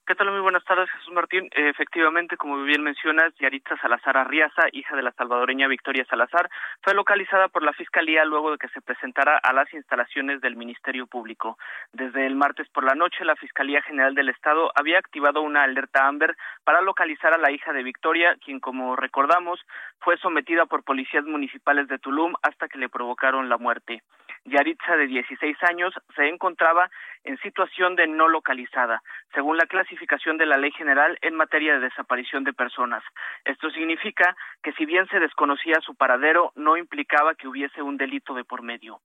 ¿Qué 0.05 0.17
tal? 0.17 0.33
Muy 0.33 0.41
buenas 0.41 0.65
tardes, 0.65 0.91
Jesús 0.91 1.15
Martín. 1.15 1.49
Efectivamente, 1.53 2.37
como 2.37 2.61
bien 2.65 2.83
mencionas, 2.83 3.33
Yaritza 3.39 3.77
Salazar 3.77 4.17
Arriaza, 4.17 4.63
hija 4.73 4.97
de 4.97 5.03
la 5.03 5.13
salvadoreña 5.13 5.69
Victoria 5.69 6.05
Salazar, 6.07 6.51
fue 6.83 6.93
localizada 6.93 7.47
por 7.47 7.63
la 7.63 7.73
Fiscalía 7.73 8.25
luego 8.25 8.51
de 8.51 8.59
que 8.59 8.67
se 8.71 8.81
presentara 8.81 9.39
a 9.39 9.53
las 9.53 9.73
instalaciones 9.73 10.41
del 10.41 10.57
Ministerio 10.57 11.07
Público. 11.07 11.57
Desde 11.93 12.27
el 12.27 12.35
martes 12.35 12.69
por 12.71 12.83
la 12.83 12.97
noche, 12.97 13.25
la 13.25 13.37
Fiscalía 13.37 13.81
General 13.83 14.13
del 14.17 14.31
Estado 14.31 14.73
había 14.75 14.99
activado 14.99 15.41
una 15.41 15.63
alerta 15.63 16.09
Amber 16.09 16.37
para 16.65 16.81
localizar 16.81 17.33
a 17.33 17.39
la 17.39 17.53
hija 17.53 17.73
de 17.73 17.85
Victoria, 17.85 18.37
quien, 18.45 18.59
como 18.59 18.97
recordamos, 18.97 19.61
fue 20.01 20.17
sometida 20.19 20.67
por 20.67 20.83
policías 20.83 21.25
municipales 21.25 21.87
de 21.87 22.01
Tulum 22.01 22.35
hasta 22.43 22.67
que 22.67 22.79
le 22.79 22.89
provocaron 22.89 23.49
la 23.49 23.57
muerte. 23.57 24.03
Yaritza, 24.45 24.97
de 24.97 25.07
16 25.07 25.57
años, 25.63 25.95
se 26.17 26.29
encontraba 26.29 26.91
en 27.25 27.39
situación 27.39 27.95
de 27.95 28.07
no 28.09 28.29
localizada, 28.29 29.03
según 29.35 29.57
la 29.57 29.67
clasificación 29.67 30.37
de 30.37 30.47
la 30.47 30.57
Ley 30.57 30.73
General 30.73 31.17
en 31.23 31.37
materia 31.37 31.75
de 31.75 31.81
desaparición 31.81 32.43
de 32.43 32.53
personas. 32.53 33.05
Esto 33.45 33.71
significa 33.71 34.37
que 34.63 34.73
si 34.73 34.85
bien 34.85 35.07
se 35.09 35.21
desconocía 35.21 35.81
su 35.81 35.95
paradero, 35.95 36.53
no 36.57 36.77
implicaba 36.77 37.35
que 37.35 37.47
hubiese 37.47 37.83
un 37.83 37.97
delito 37.97 38.35
de 38.35 38.45
por 38.45 38.63
medio. 38.63 39.01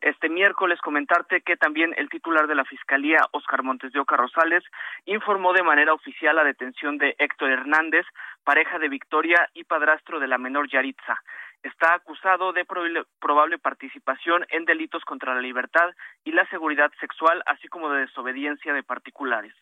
Este 0.00 0.28
miércoles 0.28 0.80
comentarte 0.80 1.42
que 1.42 1.56
también 1.56 1.94
el 1.96 2.08
titular 2.08 2.46
de 2.46 2.54
la 2.54 2.64
Fiscalía, 2.64 3.18
Oscar 3.32 3.62
Montes 3.62 3.92
de 3.92 4.00
Oca 4.00 4.16
Rosales, 4.16 4.64
informó 5.04 5.52
de 5.52 5.62
manera 5.62 5.92
oficial 5.92 6.36
la 6.36 6.44
detención 6.44 6.96
de 6.98 7.14
Héctor 7.18 7.50
Hernández, 7.50 8.06
pareja 8.42 8.78
de 8.78 8.88
Victoria 8.88 9.48
y 9.52 9.64
padrastro 9.64 10.18
de 10.18 10.26
la 10.26 10.38
menor 10.38 10.68
Yaritza 10.68 11.22
está 11.62 11.94
acusado 11.94 12.52
de 12.52 12.64
probable 12.64 13.58
participación 13.58 14.46
en 14.50 14.64
delitos 14.64 15.04
contra 15.04 15.34
la 15.34 15.40
libertad 15.40 15.90
y 16.24 16.32
la 16.32 16.46
seguridad 16.46 16.90
sexual, 17.00 17.42
así 17.46 17.68
como 17.68 17.90
de 17.90 18.00
desobediencia 18.00 18.72
de 18.72 18.82
particulares. 18.82 19.54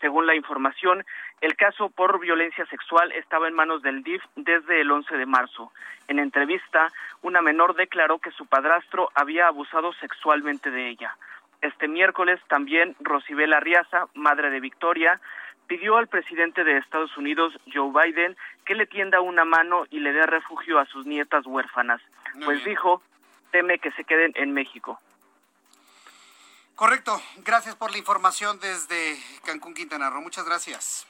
Según 0.00 0.26
la 0.26 0.34
información, 0.34 1.04
el 1.40 1.56
caso 1.56 1.88
por 1.88 2.20
violencia 2.20 2.66
sexual 2.66 3.12
estaba 3.12 3.48
en 3.48 3.54
manos 3.54 3.80
del 3.82 4.02
DIF 4.02 4.22
desde 4.36 4.82
el 4.82 4.90
11 4.90 5.16
de 5.16 5.26
marzo. 5.26 5.72
En 6.08 6.18
entrevista, 6.18 6.92
una 7.22 7.40
menor 7.40 7.74
declaró 7.74 8.18
que 8.18 8.30
su 8.32 8.46
padrastro 8.46 9.10
había 9.14 9.46
abusado 9.46 9.92
sexualmente 9.94 10.70
de 10.70 10.88
ella. 10.88 11.16
Este 11.62 11.88
miércoles 11.88 12.38
también 12.48 12.94
Rosibel 13.00 13.54
Arriaza, 13.54 14.06
madre 14.14 14.50
de 14.50 14.60
Victoria, 14.60 15.18
pidió 15.66 15.96
al 15.96 16.08
presidente 16.08 16.64
de 16.64 16.78
Estados 16.78 17.16
Unidos, 17.16 17.52
Joe 17.72 17.90
Biden, 17.90 18.36
que 18.64 18.74
le 18.74 18.86
tienda 18.86 19.20
una 19.20 19.44
mano 19.44 19.84
y 19.90 20.00
le 20.00 20.12
dé 20.12 20.26
refugio 20.26 20.78
a 20.78 20.86
sus 20.86 21.06
nietas 21.06 21.46
huérfanas, 21.46 22.00
pues 22.44 22.64
dijo, 22.64 23.02
teme 23.50 23.78
que 23.78 23.92
se 23.92 24.04
queden 24.04 24.32
en 24.34 24.52
México. 24.52 25.00
Correcto, 26.74 27.20
gracias 27.38 27.74
por 27.74 27.90
la 27.90 27.98
información 27.98 28.60
desde 28.60 29.16
Cancún, 29.44 29.72
Quintana 29.72 30.10
Roo. 30.10 30.20
Muchas 30.20 30.44
gracias. 30.44 31.06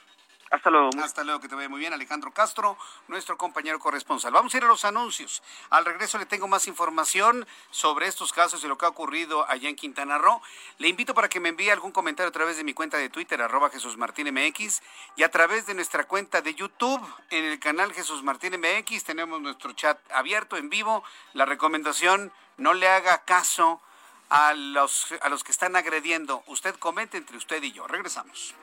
Hasta 0.49 0.69
luego. 0.69 0.89
Hasta 1.03 1.23
luego, 1.23 1.39
que 1.41 1.49
te 1.49 1.55
vaya 1.55 1.67
muy 1.67 1.79
bien. 1.79 1.93
Alejandro 1.93 2.31
Castro, 2.31 2.77
nuestro 3.07 3.37
compañero 3.37 3.79
corresponsal. 3.79 4.31
Vamos 4.31 4.53
a 4.53 4.57
ir 4.57 4.63
a 4.63 4.67
los 4.67 4.85
anuncios. 4.85 5.43
Al 5.69 5.83
regreso 5.83 6.17
le 6.17 6.25
tengo 6.25 6.47
más 6.47 6.67
información 6.67 7.45
sobre 7.69 8.07
estos 8.07 8.31
casos 8.31 8.63
y 8.63 8.67
lo 8.67 8.77
que 8.77 8.85
ha 8.85 8.89
ocurrido 8.89 9.49
allá 9.49 9.69
en 9.69 9.75
Quintana 9.75 10.17
Roo. 10.17 10.41
Le 10.77 10.87
invito 10.87 11.13
para 11.13 11.27
que 11.27 11.39
me 11.39 11.49
envíe 11.49 11.69
algún 11.69 11.91
comentario 11.91 12.29
a 12.29 12.31
través 12.31 12.57
de 12.57 12.63
mi 12.63 12.73
cuenta 12.73 12.97
de 12.97 13.09
Twitter, 13.09 13.41
arroba 13.41 13.69
Jesús 13.69 13.97
Martín 13.97 14.33
MX, 14.33 14.81
y 15.15 15.23
a 15.23 15.31
través 15.31 15.65
de 15.65 15.73
nuestra 15.73 16.05
cuenta 16.05 16.41
de 16.41 16.55
YouTube, 16.55 17.01
en 17.29 17.45
el 17.45 17.59
canal 17.59 17.93
Jesús 17.93 18.23
Martín 18.23 18.53
MX. 18.59 19.03
Tenemos 19.03 19.41
nuestro 19.41 19.73
chat 19.73 19.99
abierto, 20.11 20.55
en 20.55 20.69
vivo. 20.69 21.03
La 21.33 21.45
recomendación, 21.45 22.31
no 22.57 22.73
le 22.73 22.87
haga 22.87 23.23
caso 23.25 23.81
a 24.29 24.53
los, 24.53 25.13
a 25.21 25.29
los 25.29 25.43
que 25.43 25.51
están 25.51 25.75
agrediendo. 25.75 26.43
Usted 26.47 26.75
comente 26.75 27.17
entre 27.17 27.37
usted 27.37 27.61
y 27.63 27.71
yo. 27.71 27.87
Regresamos. 27.87 28.53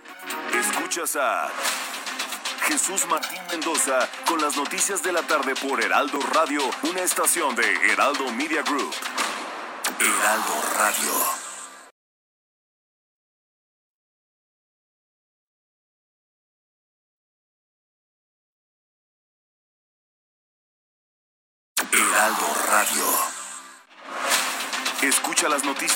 Escuchas 0.53 1.17
a 1.17 1.51
Jesús 2.67 3.07
Martín 3.07 3.41
Mendoza 3.51 4.09
con 4.27 4.41
las 4.41 4.57
noticias 4.57 5.03
de 5.03 5.13
la 5.13 5.23
tarde 5.23 5.55
por 5.55 5.83
Heraldo 5.83 6.19
Radio, 6.33 6.63
una 6.85 7.03
estación 7.03 7.55
de 7.55 7.93
Heraldo 7.93 8.31
Media 8.33 8.63
Group. 8.63 8.95
Heraldo 10.01 10.63
Radio. 10.79 11.44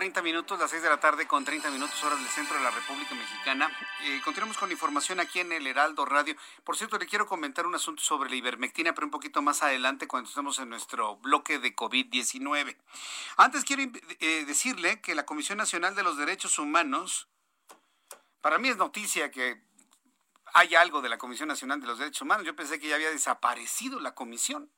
30 0.00 0.22
minutos, 0.22 0.58
las 0.58 0.70
6 0.70 0.82
de 0.82 0.88
la 0.88 0.98
tarde 0.98 1.26
con 1.26 1.44
30 1.44 1.70
minutos, 1.70 2.02
horas 2.02 2.18
del 2.18 2.28
centro 2.30 2.56
de 2.56 2.62
la 2.62 2.70
República 2.70 3.14
Mexicana. 3.14 3.70
Eh, 4.04 4.22
continuamos 4.24 4.56
con 4.56 4.72
información 4.72 5.20
aquí 5.20 5.40
en 5.40 5.52
el 5.52 5.66
Heraldo 5.66 6.06
Radio. 6.06 6.34
Por 6.64 6.78
cierto, 6.78 6.96
le 6.96 7.04
quiero 7.04 7.26
comentar 7.26 7.66
un 7.66 7.74
asunto 7.74 8.02
sobre 8.02 8.30
la 8.30 8.36
ivermectina, 8.36 8.94
pero 8.94 9.06
un 9.06 9.10
poquito 9.10 9.42
más 9.42 9.62
adelante 9.62 10.08
cuando 10.08 10.30
estemos 10.30 10.58
en 10.58 10.70
nuestro 10.70 11.16
bloque 11.16 11.58
de 11.58 11.76
COVID-19. 11.76 12.78
Antes 13.36 13.62
quiero 13.62 13.82
eh, 14.20 14.44
decirle 14.46 15.02
que 15.02 15.14
la 15.14 15.26
Comisión 15.26 15.58
Nacional 15.58 15.94
de 15.94 16.02
los 16.02 16.16
Derechos 16.16 16.58
Humanos, 16.58 17.28
para 18.40 18.56
mí 18.56 18.70
es 18.70 18.78
noticia 18.78 19.30
que 19.30 19.62
hay 20.54 20.76
algo 20.76 21.02
de 21.02 21.10
la 21.10 21.18
Comisión 21.18 21.48
Nacional 21.48 21.78
de 21.78 21.88
los 21.88 21.98
Derechos 21.98 22.22
Humanos. 22.22 22.46
Yo 22.46 22.56
pensé 22.56 22.80
que 22.80 22.88
ya 22.88 22.94
había 22.94 23.10
desaparecido 23.10 24.00
la 24.00 24.14
comisión. 24.14 24.70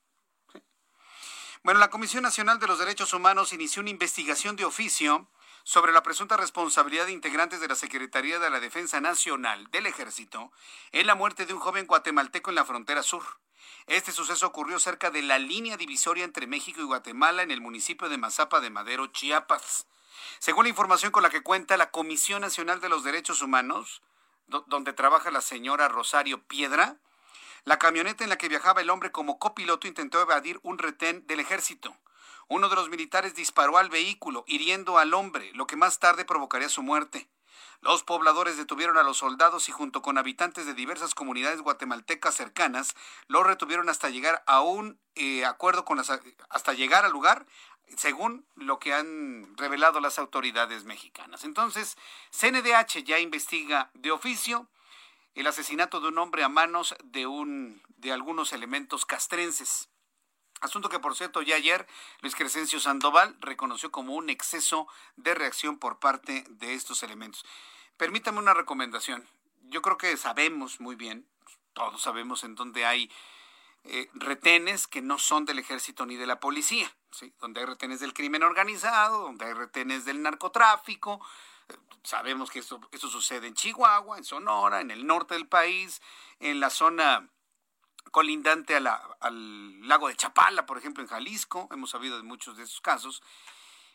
Bueno, 1.65 1.79
la 1.79 1.91
Comisión 1.91 2.25
Nacional 2.25 2.59
de 2.59 2.67
los 2.67 2.81
Derechos 2.81 3.13
Humanos 3.13 3.53
inició 3.53 3.83
una 3.83 3.91
investigación 3.91 4.57
de 4.57 4.65
oficio 4.65 5.29
sobre 5.63 5.93
la 5.93 6.03
presunta 6.03 6.37
responsabilidad 6.37 7.07
de 7.07 7.13
integrantes 7.13 7.61
de 7.61 7.69
la 7.69 7.77
Secretaría 7.77 8.41
de 8.41 8.51
la 8.51 8.59
Defensa 8.59 9.01
Nacional 9.01 9.71
del 9.71 9.87
Ejército 9.87 10.51
en 10.91 11.07
la 11.07 11.15
muerte 11.15 11.47
de 11.47 11.55
un 11.55 11.61
joven 11.61 11.87
guatemalteco 11.87 12.51
en 12.51 12.57
la 12.57 12.65
frontera 12.65 13.05
sur. 13.05 13.23
Este 13.87 14.11
suceso 14.11 14.45
ocurrió 14.49 14.81
cerca 14.81 15.13
de 15.13 15.23
la 15.23 15.39
línea 15.39 15.77
divisoria 15.77 16.25
entre 16.25 16.49
México 16.49 16.81
y 16.81 16.85
Guatemala 16.85 17.45
en 17.45 17.53
el 17.53 17.61
municipio 17.61 18.09
de 18.09 18.19
Mazapa 18.19 18.59
de 18.59 18.71
Madero, 18.71 19.07
Chiapas. 19.07 19.87
Según 20.41 20.65
la 20.65 20.71
información 20.71 21.13
con 21.13 21.23
la 21.23 21.31
que 21.31 21.45
cuenta 21.45 21.77
la 21.77 21.93
Comisión 21.93 22.41
Nacional 22.41 22.81
de 22.81 22.89
los 22.89 23.05
Derechos 23.05 23.41
Humanos, 23.41 24.03
donde 24.49 24.93
trabaja 24.95 25.31
la 25.31 25.41
señora 25.41 25.87
Rosario 25.87 26.43
Piedra, 26.43 26.97
la 27.65 27.79
camioneta 27.79 28.25
en 28.25 28.31
la 28.31 28.39
que 28.39 28.49
viajaba 28.49 28.81
el 28.81 28.91
hombre 28.91 29.13
como 29.13 29.39
copiloto 29.39 29.87
intentó 29.87 30.21
evadir 30.21 30.59
un 30.63 30.79
retén 30.79 31.27
del 31.27 31.41
ejército. 31.41 31.97
Uno 32.49 32.69
de 32.69 32.77
los 32.77 32.89
militares 32.89 33.35
disparó 33.35 33.79
al 33.79 33.89
vehículo, 33.89 34.45
hiriendo 34.47 34.99
al 34.99 35.15
hombre, 35.15 35.53
lo 35.55 35.67
que 35.67 35.77
más 35.77 35.99
tarde 35.99 36.25
provocaría 36.25 36.69
su 36.69 36.83
muerte. 36.83 37.29
Los 37.81 38.05
pobladores 38.05 38.57
detuvieron 38.57 38.97
a 38.99 39.03
los 39.03 39.19
soldados 39.19 39.69
y 39.69 39.73
junto 39.73 40.03
con 40.03 40.19
habitantes 40.19 40.67
de 40.67 40.75
diversas 40.75 41.15
comunidades 41.15 41.63
guatemaltecas 41.63 42.35
cercanas, 42.35 42.95
los 43.27 43.45
retuvieron 43.45 43.89
hasta 43.89 44.09
llegar 44.09 44.43
a 44.47 44.61
un 44.61 45.01
eh, 45.15 45.45
acuerdo 45.45 45.85
con 45.85 45.97
las 45.97 46.11
hasta 46.49 46.73
llegar 46.75 47.05
al 47.05 47.13
lugar, 47.13 47.47
según 47.97 48.47
lo 48.55 48.79
que 48.79 48.95
han 48.95 49.57
revelado 49.57 50.01
las 50.01 50.19
autoridades 50.19 50.85
mexicanas. 50.85 51.45
Entonces, 51.45 51.97
CNDH 52.31 53.03
ya 53.05 53.19
investiga 53.19 53.91
de 53.95 54.11
oficio 54.11 54.69
el 55.35 55.47
asesinato 55.47 56.01
de 56.01 56.09
un 56.09 56.19
hombre 56.19 56.45
a 56.45 56.49
manos 56.49 56.95
de, 57.05 57.27
un, 57.27 57.83
de 57.97 58.13
algunos 58.13 58.53
elementos 58.53 59.07
castrenses. 59.07 59.89
Asunto 60.61 60.89
que, 60.89 61.01
por 61.01 61.17
cierto, 61.17 61.43
ya 61.43 61.57
ayer 61.57 61.87
Luis 62.21 62.37
Crescencio 62.37 62.79
Sandoval 62.79 63.37
reconoció 63.41 63.91
como 63.91 64.15
un 64.15 64.31
exceso 64.31 64.87
de 65.17 65.35
reacción 65.35 65.79
por 65.79 65.99
parte 65.99 66.45
de 66.49 66.75
estos 66.75 67.03
elementos. 67.03 67.45
Permítame 67.97 68.39
una 68.39 68.55
recomendación. 68.55 69.29
Yo 69.63 69.83
creo 69.83 69.99
que 69.99 70.17
sabemos 70.17 70.81
muy 70.81 70.95
bien, 70.95 71.27
todos 71.73 72.03
sabemos 72.03 72.45
en 72.45 72.55
dónde 72.55 72.85
hay 72.85 73.11
eh, 73.85 74.09
retenes 74.15 74.87
que 74.87 75.03
no 75.03 75.19
son 75.19 75.45
del 75.45 75.59
ejército 75.59 76.07
ni 76.07 76.15
de 76.15 76.27
la 76.27 76.39
policía, 76.39 76.95
¿sí? 77.11 77.33
donde 77.41 77.61
hay 77.61 77.67
retenes 77.67 77.99
del 77.99 78.15
crimen 78.15 78.45
organizado, 78.45 79.23
donde 79.23 79.47
hay 79.47 79.55
retenes 79.55 80.05
del 80.05 80.23
narcotráfico, 80.23 81.25
Sabemos 82.05 82.51
que 82.51 82.59
esto, 82.59 82.81
sucede 83.09 83.47
en 83.47 83.55
Chihuahua, 83.55 84.19
en 84.19 84.25
Sonora, 84.25 84.81
en 84.81 84.91
el 84.91 85.07
norte 85.07 85.35
del 85.35 85.47
país, 85.47 86.03
en 86.41 86.59
la 86.59 86.71
zona 86.71 87.29
colindante 88.11 88.77
al 88.77 89.89
lago 89.89 90.09
de 90.09 90.17
Chapala, 90.17 90.67
por 90.67 90.79
ejemplo, 90.79 91.03
en 91.03 91.09
Jalisco. 91.09 91.69
Hemos 91.71 91.91
sabido 91.91 92.17
de 92.17 92.25
muchos 92.25 92.57
de 92.57 92.65
esos 92.65 92.81
casos. 92.81 93.23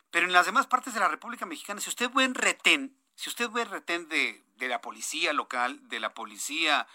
Pero 0.10 0.26
en 0.26 0.34
las 0.34 0.46
demás 0.46 0.68
partes 0.68 0.94
de 0.94 1.02
la 1.02 1.10
República 1.10 1.46
Mexicana, 1.46 1.82
si 1.82 1.90
usted 1.90 2.10
ve 2.12 2.24
en 2.24 2.34
retén, 2.34 2.98
si 3.16 3.30
usted 3.30 3.50
ve 3.50 3.66
retén 3.66 4.08
de, 4.08 4.44
la 4.60 4.80
policía 4.80 5.34
local, 5.34 5.88
de 5.90 6.00
la 6.00 6.14
policía 6.14 6.88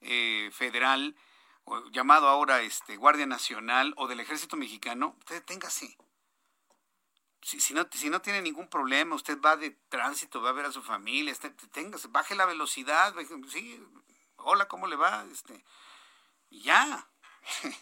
eh, 0.00 0.50
federal, 0.52 1.14
llamado 1.92 2.28
ahora 2.28 2.62
este, 2.62 2.96
Guardia 2.96 3.26
Nacional 3.26 3.92
o 3.96 4.08
del 4.08 4.20
Ejército 4.20 4.56
Mexicano, 4.56 5.16
usted 5.18 5.42
así 5.64 5.96
si, 7.44 7.74
no, 7.74 7.86
si 7.92 8.10
no 8.10 8.22
tiene 8.22 8.42
ningún 8.42 8.68
problema, 8.68 9.14
usted 9.14 9.40
va 9.40 9.56
de 9.56 9.70
tránsito, 9.88 10.40
va 10.40 10.50
a 10.50 10.54
ver 10.54 10.66
a 10.66 10.72
su 10.72 10.82
familia, 10.82 11.32
este, 11.32 11.54
baje 12.08 12.34
la 12.34 12.46
velocidad, 12.46 13.14
sí, 13.48 13.82
hola, 14.36 14.66
¿cómo 14.66 14.86
le 14.86 14.96
va? 14.96 15.24
Este, 15.30 15.64
ya. 16.50 17.08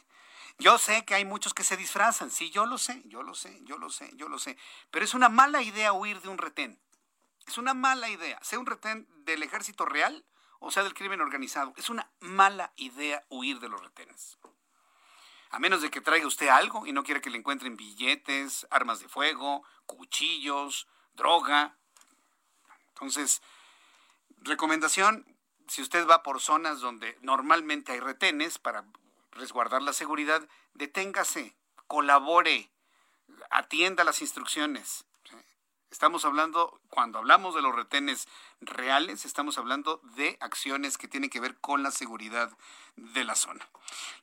Yo 0.58 0.78
sé 0.78 1.04
que 1.04 1.14
hay 1.14 1.24
muchos 1.24 1.54
que 1.54 1.64
se 1.64 1.76
disfrazan, 1.76 2.30
sí, 2.30 2.50
yo 2.50 2.66
lo 2.66 2.76
sé, 2.76 3.02
yo 3.06 3.22
lo 3.22 3.34
sé, 3.34 3.58
yo 3.64 3.78
lo 3.78 3.88
sé, 3.88 4.10
yo 4.14 4.28
lo 4.28 4.38
sé, 4.38 4.58
pero 4.90 5.04
es 5.04 5.14
una 5.14 5.30
mala 5.30 5.62
idea 5.62 5.94
huir 5.94 6.20
de 6.20 6.28
un 6.28 6.36
retén. 6.38 6.78
Es 7.46 7.56
una 7.56 7.72
mala 7.72 8.10
idea, 8.10 8.38
sea 8.42 8.58
un 8.58 8.66
retén 8.66 9.08
del 9.24 9.42
ejército 9.42 9.86
real 9.86 10.24
o 10.62 10.70
sea 10.70 10.84
del 10.84 10.94
crimen 10.94 11.20
organizado. 11.20 11.74
Es 11.76 11.90
una 11.90 12.08
mala 12.20 12.72
idea 12.76 13.24
huir 13.28 13.58
de 13.58 13.68
los 13.68 13.82
retenes. 13.82 14.38
A 15.52 15.58
menos 15.58 15.82
de 15.82 15.90
que 15.90 16.00
traiga 16.00 16.26
usted 16.26 16.48
algo 16.48 16.86
y 16.86 16.92
no 16.92 17.04
quiera 17.04 17.20
que 17.20 17.28
le 17.28 17.36
encuentren 17.36 17.76
billetes, 17.76 18.66
armas 18.70 19.00
de 19.00 19.08
fuego, 19.08 19.62
cuchillos, 19.84 20.88
droga. 21.12 21.76
Entonces, 22.88 23.42
recomendación, 24.38 25.26
si 25.68 25.82
usted 25.82 26.06
va 26.08 26.22
por 26.22 26.40
zonas 26.40 26.80
donde 26.80 27.18
normalmente 27.20 27.92
hay 27.92 28.00
retenes 28.00 28.58
para 28.58 28.86
resguardar 29.30 29.82
la 29.82 29.92
seguridad, 29.92 30.48
deténgase, 30.72 31.54
colabore, 31.86 32.70
atienda 33.50 34.04
las 34.04 34.22
instrucciones. 34.22 35.04
Estamos 35.92 36.24
hablando, 36.24 36.80
cuando 36.88 37.18
hablamos 37.18 37.54
de 37.54 37.60
los 37.60 37.74
retenes 37.74 38.26
reales, 38.62 39.26
estamos 39.26 39.58
hablando 39.58 40.00
de 40.16 40.38
acciones 40.40 40.96
que 40.96 41.06
tienen 41.06 41.28
que 41.28 41.38
ver 41.38 41.60
con 41.60 41.82
la 41.82 41.90
seguridad 41.90 42.50
de 42.96 43.24
la 43.24 43.34
zona. 43.34 43.68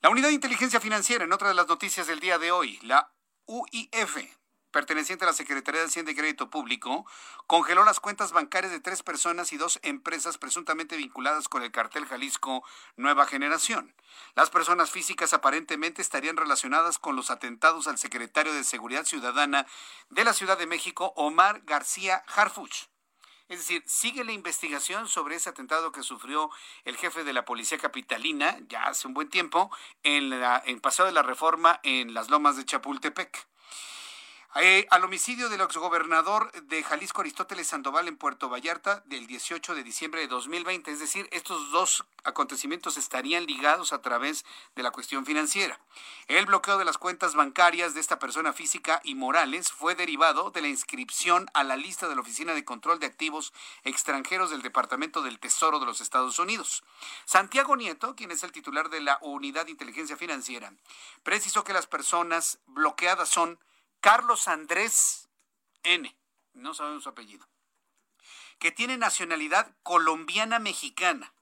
La 0.02 0.10
Unidad 0.10 0.30
de 0.30 0.34
Inteligencia 0.34 0.80
Financiera, 0.80 1.26
en 1.26 1.32
otra 1.32 1.50
de 1.50 1.54
las 1.54 1.68
noticias 1.68 2.08
del 2.08 2.20
día 2.20 2.40
de 2.40 2.52
hoy, 2.52 2.80
la 2.82 3.14
UIF, 3.46 4.18
perteneciente 4.72 5.26
a 5.26 5.28
la 5.28 5.34
Secretaría 5.34 5.82
de 5.82 5.88
Hacienda 5.88 6.12
y 6.12 6.16
Crédito 6.16 6.50
Público, 6.50 7.06
congeló 7.48 7.84
las 7.84 8.00
cuentas 8.00 8.32
bancarias 8.32 8.72
de 8.72 8.80
tres 8.80 9.04
personas 9.04 9.52
y 9.54 9.58
dos 9.58 9.80
empresas 9.84 10.38
presuntamente 10.38 10.98
vinculadas 10.98 11.50
con 11.50 11.64
el 11.64 11.72
cartel 11.72 12.06
Jalisco 12.06 12.64
Nueva 12.96 13.26
Generación. 13.26 13.96
Las 14.36 14.50
personas 14.50 14.92
físicas 14.92 15.34
aparentemente 15.34 16.02
estarían 16.02 16.38
relacionadas 16.38 17.00
con 17.00 17.16
los 17.16 17.32
atentados 17.32 17.88
al 17.88 17.98
secretario 17.98 18.54
de 18.54 18.64
Seguridad 18.64 19.06
Ciudadana 19.06 19.66
de 20.10 20.24
la 20.24 20.34
Ciudad 20.34 20.58
de 20.58 20.68
México, 20.68 21.14
Omar 21.16 21.62
García 21.66 22.24
Harfuch. 22.36 22.90
Es 23.50 23.58
decir, 23.58 23.84
sigue 23.88 24.24
la 24.24 24.32
investigación 24.32 25.08
sobre 25.08 25.36
ese 25.36 25.50
atentado 25.50 25.92
que 25.92 26.04
sufrió 26.04 26.52
el 26.86 26.96
jefe 26.98 27.24
de 27.24 27.34
la 27.34 27.46
policía 27.46 27.80
capitalina 27.80 28.60
ya 28.68 28.84
hace 28.84 29.08
un 29.08 29.16
buen 29.16 29.28
tiempo 29.28 29.76
en, 30.04 30.30
la, 30.30 30.62
en 30.64 30.80
pasado 30.80 31.08
de 31.08 31.14
la 31.14 31.24
reforma 31.24 31.80
en 31.82 32.14
las 32.14 32.30
lomas 32.30 32.58
de 32.58 32.66
Chapultepec. 32.66 33.48
Eh, 34.56 34.88
al 34.90 35.04
homicidio 35.04 35.48
del 35.48 35.62
exgobernador 35.62 36.52
de 36.64 36.82
Jalisco 36.82 37.22
Aristóteles 37.22 37.68
Sandoval 37.68 38.08
en 38.08 38.18
Puerto 38.18 38.50
Vallarta 38.50 39.04
del 39.06 39.28
18 39.28 39.76
de 39.76 39.84
diciembre 39.84 40.22
de 40.22 40.28
2020. 40.28 40.90
Es 40.90 41.00
decir, 41.00 41.30
estos 41.32 41.72
dos 41.72 42.04
acontecimientos 42.24 42.98
estarían 42.98 43.46
ligados 43.46 43.94
a 43.94 44.02
través 44.02 44.46
de 44.76 44.82
la 44.82 44.90
cuestión 44.90 45.24
financiera. 45.24 45.80
El 46.28 46.48
bloqueo 46.48 46.80
de 46.80 46.84
las 46.84 46.98
cuentas 46.98 47.36
bancarias 47.36 47.94
de 47.94 48.00
esta 48.00 48.18
persona 48.18 48.52
física 48.52 49.02
y 49.04 49.14
morales 49.14 49.72
fue 49.72 49.94
derivado 49.94 50.50
de 50.50 50.62
la 50.62 50.68
inscripción 50.68 51.46
a 51.54 51.64
la 51.64 51.78
lista 51.78 52.10
de 52.10 52.16
la 52.16 52.22
Oficina 52.22 52.56
de 52.56 52.66
Control 52.66 53.00
de 53.00 53.06
Activos 53.06 53.54
Extranjeros 53.84 54.50
del 54.50 54.64
Departamento 54.64 55.22
del 55.22 55.38
Tesoro 55.40 55.80
de 55.80 55.86
los 55.86 56.02
Estados 56.02 56.40
Unidos. 56.40 56.84
Santiago 57.24 57.76
Nieto, 57.76 58.16
quien 58.16 58.32
es 58.32 58.42
el 58.42 58.52
titular 58.52 58.90
de 58.90 59.02
la 59.02 59.20
Unidad 59.22 59.66
de 59.66 59.72
Inteligencia 59.72 60.18
Financiera, 60.18 60.74
precisó 61.22 61.64
que 61.64 61.74
las 61.74 61.86
personas 61.86 62.58
bloqueadas 62.66 63.30
son 63.30 63.60
Carlos 64.02 64.48
Andrés 64.48 65.28
N, 65.84 66.18
no 66.54 66.74
sabemos 66.74 67.04
su 67.04 67.10
apellido, 67.10 67.46
que 68.58 68.72
tiene 68.72 68.98
nacionalidad 68.98 69.76
colombiana-mexicana, 69.84 71.34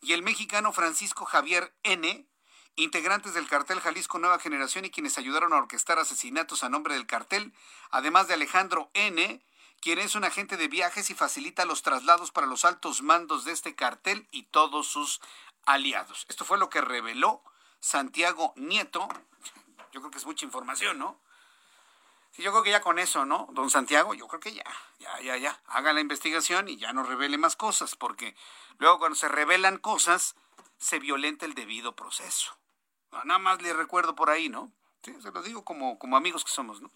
y 0.00 0.12
el 0.12 0.22
mexicano 0.22 0.72
Francisco 0.72 1.24
Javier 1.24 1.74
N, 1.82 2.28
integrantes 2.76 3.34
del 3.34 3.48
cartel 3.48 3.80
Jalisco 3.80 4.20
Nueva 4.20 4.38
Generación 4.38 4.84
y 4.84 4.90
quienes 4.90 5.18
ayudaron 5.18 5.52
a 5.52 5.56
orquestar 5.56 5.98
asesinatos 5.98 6.62
a 6.62 6.68
nombre 6.68 6.94
del 6.94 7.08
cartel, 7.08 7.52
además 7.90 8.28
de 8.28 8.34
Alejandro 8.34 8.90
N., 8.94 9.44
quien 9.80 9.98
es 9.98 10.14
un 10.14 10.24
agente 10.24 10.56
de 10.56 10.68
viajes 10.68 11.10
y 11.10 11.14
facilita 11.14 11.64
los 11.64 11.82
traslados 11.82 12.30
para 12.30 12.46
los 12.46 12.64
altos 12.64 13.02
mandos 13.02 13.44
de 13.44 13.52
este 13.52 13.74
cartel 13.74 14.28
y 14.30 14.44
todos 14.44 14.86
sus 14.86 15.20
aliados. 15.66 16.26
Esto 16.28 16.44
fue 16.44 16.58
lo 16.58 16.70
que 16.70 16.82
reveló 16.82 17.42
Santiago 17.80 18.52
Nieto. 18.56 19.08
Yo 19.92 20.00
creo 20.00 20.10
que 20.10 20.18
es 20.18 20.26
mucha 20.26 20.44
información, 20.44 20.98
¿no? 20.98 21.20
Sí, 22.40 22.44
yo 22.44 22.52
creo 22.52 22.62
que 22.62 22.70
ya 22.70 22.80
con 22.80 22.98
eso, 22.98 23.26
¿no? 23.26 23.48
Don 23.52 23.68
Santiago, 23.68 24.14
yo 24.14 24.26
creo 24.26 24.40
que 24.40 24.54
ya, 24.54 24.64
ya, 24.98 25.20
ya, 25.20 25.36
ya. 25.36 25.60
Haga 25.66 25.92
la 25.92 26.00
investigación 26.00 26.68
y 26.68 26.78
ya 26.78 26.94
no 26.94 27.02
revele 27.02 27.36
más 27.36 27.54
cosas, 27.54 27.96
porque 27.96 28.34
luego 28.78 28.98
cuando 28.98 29.14
se 29.14 29.28
revelan 29.28 29.76
cosas, 29.76 30.36
se 30.78 30.98
violenta 30.98 31.44
el 31.44 31.52
debido 31.52 31.94
proceso. 31.94 32.56
Nada 33.24 33.38
más 33.38 33.60
le 33.60 33.74
recuerdo 33.74 34.14
por 34.14 34.30
ahí, 34.30 34.48
¿no? 34.48 34.72
Sí, 35.02 35.14
se 35.20 35.30
lo 35.32 35.42
digo 35.42 35.66
como, 35.66 35.98
como 35.98 36.16
amigos 36.16 36.42
que 36.42 36.50
somos, 36.50 36.80
¿no? 36.80 36.90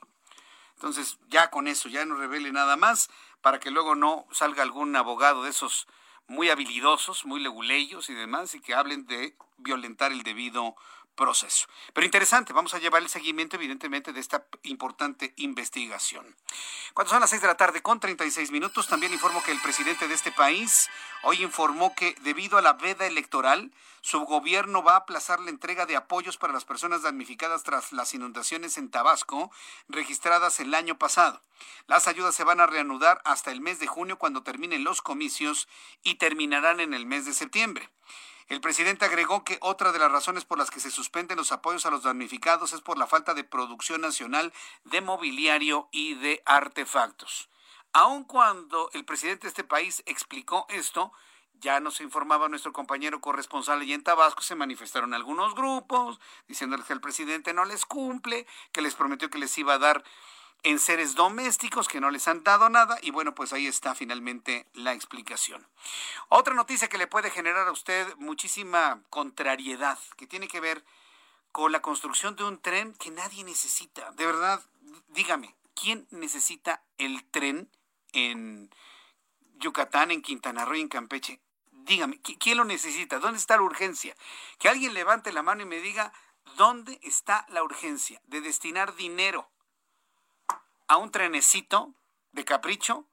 Entonces, 0.76 1.18
ya 1.28 1.50
con 1.50 1.68
eso, 1.68 1.90
ya 1.90 2.06
no 2.06 2.14
revele 2.14 2.50
nada 2.50 2.78
más, 2.78 3.10
para 3.42 3.60
que 3.60 3.70
luego 3.70 3.94
no 3.94 4.26
salga 4.30 4.62
algún 4.62 4.96
abogado 4.96 5.42
de 5.42 5.50
esos 5.50 5.86
muy 6.26 6.48
habilidosos, 6.48 7.26
muy 7.26 7.40
leguleyos 7.40 8.08
y 8.08 8.14
demás, 8.14 8.54
y 8.54 8.62
que 8.62 8.74
hablen 8.74 9.04
de 9.04 9.36
violentar 9.58 10.10
el 10.10 10.22
debido 10.22 10.74
proceso. 11.14 11.66
Pero 11.92 12.04
interesante, 12.04 12.52
vamos 12.52 12.74
a 12.74 12.78
llevar 12.78 13.02
el 13.02 13.08
seguimiento 13.08 13.56
evidentemente 13.56 14.12
de 14.12 14.20
esta 14.20 14.46
importante 14.62 15.32
investigación. 15.36 16.36
Cuando 16.92 17.10
son 17.10 17.20
las 17.20 17.30
6 17.30 17.42
de 17.42 17.48
la 17.48 17.56
tarde 17.56 17.82
con 17.82 18.00
36 18.00 18.50
minutos, 18.50 18.88
también 18.88 19.12
informo 19.12 19.42
que 19.42 19.52
el 19.52 19.60
presidente 19.60 20.08
de 20.08 20.14
este 20.14 20.32
país 20.32 20.88
hoy 21.22 21.42
informó 21.42 21.94
que 21.94 22.14
debido 22.20 22.58
a 22.58 22.62
la 22.62 22.74
veda 22.74 23.06
electoral, 23.06 23.72
su 24.00 24.20
gobierno 24.20 24.82
va 24.82 24.92
a 24.92 24.96
aplazar 24.98 25.40
la 25.40 25.48
entrega 25.48 25.86
de 25.86 25.96
apoyos 25.96 26.36
para 26.36 26.52
las 26.52 26.66
personas 26.66 27.02
damnificadas 27.02 27.62
tras 27.62 27.92
las 27.92 28.12
inundaciones 28.12 28.76
en 28.76 28.90
Tabasco 28.90 29.50
registradas 29.88 30.60
el 30.60 30.74
año 30.74 30.98
pasado. 30.98 31.40
Las 31.86 32.06
ayudas 32.06 32.34
se 32.34 32.44
van 32.44 32.60
a 32.60 32.66
reanudar 32.66 33.22
hasta 33.24 33.50
el 33.50 33.62
mes 33.62 33.78
de 33.78 33.86
junio 33.86 34.18
cuando 34.18 34.42
terminen 34.42 34.84
los 34.84 35.00
comicios 35.00 35.68
y 36.02 36.16
terminarán 36.16 36.80
en 36.80 36.92
el 36.92 37.06
mes 37.06 37.24
de 37.24 37.32
septiembre. 37.32 37.88
El 38.48 38.60
presidente 38.60 39.06
agregó 39.06 39.42
que 39.42 39.58
otra 39.62 39.90
de 39.90 39.98
las 39.98 40.12
razones 40.12 40.44
por 40.44 40.58
las 40.58 40.70
que 40.70 40.80
se 40.80 40.90
suspenden 40.90 41.38
los 41.38 41.50
apoyos 41.50 41.86
a 41.86 41.90
los 41.90 42.02
damnificados 42.02 42.72
es 42.74 42.82
por 42.82 42.98
la 42.98 43.06
falta 43.06 43.32
de 43.32 43.44
producción 43.44 44.02
nacional 44.02 44.52
de 44.84 45.00
mobiliario 45.00 45.88
y 45.92 46.14
de 46.14 46.42
artefactos. 46.44 47.48
Aun 47.92 48.24
cuando 48.24 48.90
el 48.92 49.04
presidente 49.04 49.46
de 49.46 49.48
este 49.48 49.64
país 49.64 50.02
explicó 50.04 50.66
esto, 50.68 51.12
ya 51.54 51.80
nos 51.80 52.00
informaba 52.00 52.48
nuestro 52.48 52.72
compañero 52.72 53.20
corresponsal 53.20 53.80
allí 53.80 53.94
en 53.94 54.02
Tabasco, 54.02 54.42
se 54.42 54.56
manifestaron 54.56 55.14
algunos 55.14 55.54
grupos 55.54 56.20
diciéndoles 56.46 56.86
que 56.86 56.92
el 56.92 57.00
presidente 57.00 57.54
no 57.54 57.64
les 57.64 57.86
cumple, 57.86 58.46
que 58.72 58.82
les 58.82 58.94
prometió 58.94 59.30
que 59.30 59.38
les 59.38 59.56
iba 59.56 59.74
a 59.74 59.78
dar 59.78 60.04
en 60.64 60.78
seres 60.78 61.14
domésticos 61.14 61.88
que 61.88 62.00
no 62.00 62.10
les 62.10 62.26
han 62.26 62.42
dado 62.42 62.70
nada 62.70 62.98
y 63.02 63.10
bueno, 63.10 63.34
pues 63.34 63.52
ahí 63.52 63.66
está 63.66 63.94
finalmente 63.94 64.66
la 64.72 64.94
explicación. 64.94 65.66
Otra 66.30 66.54
noticia 66.54 66.88
que 66.88 66.98
le 66.98 67.06
puede 67.06 67.30
generar 67.30 67.68
a 67.68 67.72
usted 67.72 68.16
muchísima 68.16 69.02
contrariedad, 69.10 69.98
que 70.16 70.26
tiene 70.26 70.48
que 70.48 70.60
ver 70.60 70.82
con 71.52 71.70
la 71.70 71.82
construcción 71.82 72.34
de 72.34 72.44
un 72.44 72.58
tren 72.58 72.94
que 72.94 73.10
nadie 73.10 73.44
necesita. 73.44 74.10
De 74.12 74.24
verdad, 74.24 74.62
dígame, 75.08 75.54
¿quién 75.74 76.06
necesita 76.10 76.82
el 76.96 77.22
tren 77.24 77.70
en 78.12 78.74
Yucatán, 79.56 80.10
en 80.10 80.22
Quintana 80.22 80.64
Roo 80.64 80.76
en 80.76 80.88
Campeche? 80.88 81.40
Dígame, 81.72 82.20
¿quién 82.22 82.56
lo 82.56 82.64
necesita? 82.64 83.18
¿Dónde 83.18 83.38
está 83.38 83.56
la 83.56 83.62
urgencia? 83.62 84.16
Que 84.58 84.70
alguien 84.70 84.94
levante 84.94 85.30
la 85.30 85.42
mano 85.42 85.62
y 85.62 85.66
me 85.66 85.80
diga, 85.80 86.14
¿dónde 86.56 86.98
está 87.02 87.44
la 87.50 87.62
urgencia 87.62 88.22
de 88.26 88.40
destinar 88.40 88.96
dinero 88.96 89.50
a 90.88 90.96
un 90.96 91.10
trenecito 91.10 91.94
de 92.32 92.44
capricho 92.44 93.06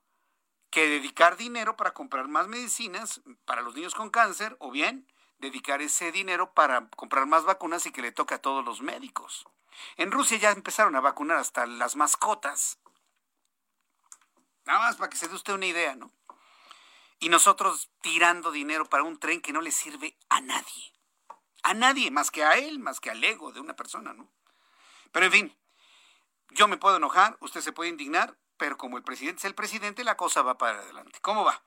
que 0.69 0.87
dedicar 0.87 1.37
dinero 1.37 1.75
para 1.75 1.93
comprar 1.93 2.27
más 2.27 2.47
medicinas 2.47 3.21
para 3.45 3.61
los 3.61 3.75
niños 3.75 3.93
con 3.93 4.09
cáncer 4.09 4.55
o 4.59 4.71
bien 4.71 5.07
dedicar 5.37 5.81
ese 5.81 6.11
dinero 6.11 6.53
para 6.53 6.87
comprar 6.89 7.25
más 7.25 7.43
vacunas 7.43 7.85
y 7.85 7.91
que 7.91 8.01
le 8.01 8.11
toque 8.11 8.35
a 8.35 8.41
todos 8.41 8.63
los 8.63 8.81
médicos. 8.81 9.45
En 9.97 10.11
Rusia 10.11 10.37
ya 10.37 10.51
empezaron 10.51 10.95
a 10.95 11.01
vacunar 11.01 11.37
hasta 11.37 11.65
las 11.65 11.95
mascotas. 11.95 12.79
Nada 14.65 14.79
más 14.79 14.95
para 14.95 15.09
que 15.09 15.17
se 15.17 15.27
dé 15.27 15.35
usted 15.35 15.53
una 15.53 15.65
idea, 15.65 15.95
¿no? 15.95 16.11
Y 17.19 17.29
nosotros 17.29 17.89
tirando 18.01 18.51
dinero 18.51 18.85
para 18.85 19.03
un 19.03 19.19
tren 19.19 19.41
que 19.41 19.53
no 19.53 19.61
le 19.61 19.71
sirve 19.71 20.17
a 20.29 20.41
nadie. 20.41 20.93
A 21.63 21.73
nadie, 21.73 22.11
más 22.11 22.31
que 22.31 22.43
a 22.43 22.57
él, 22.57 22.79
más 22.79 22.99
que 22.99 23.09
al 23.09 23.23
ego 23.23 23.51
de 23.51 23.59
una 23.59 23.75
persona, 23.75 24.13
¿no? 24.13 24.31
Pero 25.11 25.25
en 25.25 25.31
fin, 25.31 25.57
yo 26.51 26.67
me 26.67 26.77
puedo 26.77 26.97
enojar, 26.97 27.37
usted 27.41 27.61
se 27.61 27.71
puede 27.71 27.89
indignar, 27.89 28.37
pero 28.57 28.77
como 28.77 28.97
el 28.97 29.03
presidente 29.03 29.39
es 29.39 29.45
el 29.45 29.55
presidente, 29.55 30.03
la 30.03 30.17
cosa 30.17 30.41
va 30.41 30.57
para 30.57 30.79
adelante. 30.79 31.19
¿Cómo 31.21 31.43
va? 31.43 31.63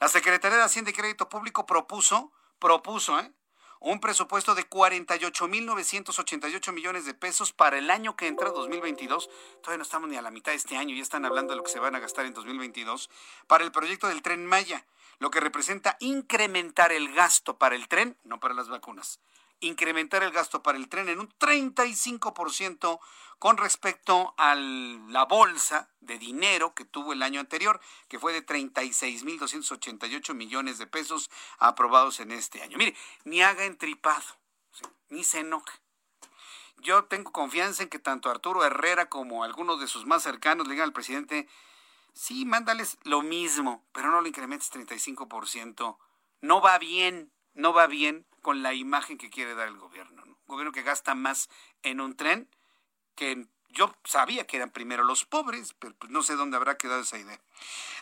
La 0.00 0.08
Secretaría 0.08 0.56
de 0.56 0.64
Hacienda 0.64 0.90
y 0.90 0.94
Crédito 0.94 1.28
Público 1.28 1.66
propuso, 1.66 2.32
propuso, 2.58 3.18
¿eh? 3.20 3.32
un 3.80 4.00
presupuesto 4.00 4.54
de 4.54 4.68
48.988 4.68 6.72
millones 6.72 7.04
de 7.04 7.14
pesos 7.14 7.52
para 7.52 7.78
el 7.78 7.90
año 7.90 8.16
que 8.16 8.26
entra, 8.26 8.50
2022. 8.50 9.30
Todavía 9.62 9.78
no 9.78 9.84
estamos 9.84 10.08
ni 10.08 10.16
a 10.16 10.22
la 10.22 10.30
mitad 10.30 10.52
de 10.52 10.56
este 10.56 10.76
año, 10.76 10.96
ya 10.96 11.02
están 11.02 11.24
hablando 11.24 11.52
de 11.52 11.58
lo 11.58 11.62
que 11.62 11.70
se 11.70 11.78
van 11.78 11.94
a 11.94 12.00
gastar 12.00 12.26
en 12.26 12.34
2022, 12.34 13.08
para 13.46 13.64
el 13.64 13.72
proyecto 13.72 14.08
del 14.08 14.22
tren 14.22 14.44
Maya, 14.46 14.84
lo 15.18 15.30
que 15.30 15.40
representa 15.40 15.96
incrementar 16.00 16.92
el 16.92 17.12
gasto 17.12 17.58
para 17.58 17.76
el 17.76 17.88
tren, 17.88 18.16
no 18.24 18.40
para 18.40 18.54
las 18.54 18.68
vacunas, 18.68 19.20
incrementar 19.60 20.22
el 20.22 20.30
gasto 20.30 20.62
para 20.62 20.78
el 20.78 20.88
tren 20.88 21.08
en 21.08 21.20
un 21.20 21.28
35% 21.38 23.00
con 23.38 23.56
respecto 23.56 24.34
a 24.36 24.54
la 24.54 25.24
bolsa 25.24 25.88
de 26.00 26.18
dinero 26.18 26.74
que 26.74 26.84
tuvo 26.84 27.12
el 27.12 27.22
año 27.22 27.40
anterior, 27.40 27.80
que 28.08 28.18
fue 28.18 28.32
de 28.32 28.44
36.288 28.44 30.34
millones 30.34 30.78
de 30.78 30.86
pesos 30.86 31.30
aprobados 31.58 32.20
en 32.20 32.32
este 32.32 32.62
año. 32.62 32.78
Mire, 32.78 32.96
ni 33.24 33.42
haga 33.42 33.64
entripado, 33.64 34.24
ni 35.08 35.22
se 35.22 35.40
enoje. 35.40 35.78
Yo 36.78 37.04
tengo 37.04 37.32
confianza 37.32 37.82
en 37.82 37.88
que 37.88 37.98
tanto 37.98 38.30
Arturo 38.30 38.64
Herrera 38.64 39.08
como 39.08 39.44
algunos 39.44 39.80
de 39.80 39.88
sus 39.88 40.06
más 40.06 40.22
cercanos 40.22 40.66
le 40.66 40.74
digan 40.74 40.88
al 40.88 40.92
presidente, 40.92 41.48
sí, 42.12 42.44
mándales 42.44 42.98
lo 43.02 43.22
mismo, 43.22 43.84
pero 43.92 44.10
no 44.10 44.20
lo 44.20 44.28
incrementes 44.28 44.72
35%. 44.72 45.96
No 46.40 46.60
va 46.60 46.78
bien, 46.78 47.32
no 47.54 47.72
va 47.72 47.88
bien 47.88 48.27
con 48.42 48.62
la 48.62 48.74
imagen 48.74 49.18
que 49.18 49.30
quiere 49.30 49.54
dar 49.54 49.68
el 49.68 49.76
gobierno. 49.76 50.22
Un 50.24 50.36
gobierno 50.46 50.72
que 50.72 50.82
gasta 50.82 51.14
más 51.14 51.48
en 51.82 52.00
un 52.00 52.16
tren 52.16 52.48
que 53.14 53.46
yo 53.70 53.94
sabía 54.04 54.46
que 54.46 54.56
eran 54.56 54.70
primero 54.70 55.04
los 55.04 55.24
pobres, 55.24 55.74
pero 55.78 55.94
pues 55.94 56.10
no 56.10 56.22
sé 56.22 56.36
dónde 56.36 56.56
habrá 56.56 56.78
quedado 56.78 57.02
esa 57.02 57.18
idea. 57.18 57.38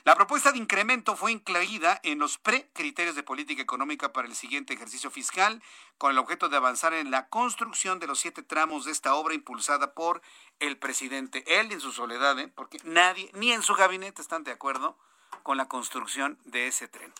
La 0.04 0.14
propuesta 0.14 0.52
de 0.52 0.58
incremento 0.58 1.16
fue 1.16 1.32
incluida 1.32 2.00
en 2.04 2.18
los 2.18 2.38
pre-criterios 2.38 3.16
de 3.16 3.22
política 3.22 3.62
económica 3.62 4.12
para 4.12 4.28
el 4.28 4.36
siguiente 4.36 4.74
ejercicio 4.74 5.10
fiscal, 5.10 5.62
con 5.98 6.12
el 6.12 6.18
objeto 6.18 6.48
de 6.48 6.56
avanzar 6.56 6.94
en 6.94 7.10
la 7.10 7.28
construcción 7.28 7.98
de 7.98 8.06
los 8.06 8.20
siete 8.20 8.42
tramos 8.42 8.84
de 8.84 8.92
esta 8.92 9.14
obra 9.14 9.34
impulsada 9.34 9.92
por 9.94 10.22
el 10.60 10.78
presidente. 10.78 11.44
Él 11.46 11.72
en 11.72 11.80
su 11.80 11.92
soledad, 11.92 12.38
¿eh? 12.38 12.48
porque 12.48 12.78
nadie, 12.84 13.30
ni 13.34 13.52
en 13.52 13.62
su 13.62 13.74
gabinete 13.74 14.22
están 14.22 14.44
de 14.44 14.52
acuerdo 14.52 14.96
con 15.42 15.56
la 15.56 15.68
construcción 15.68 16.38
de 16.44 16.66
ese 16.66 16.88
tren. 16.88 17.12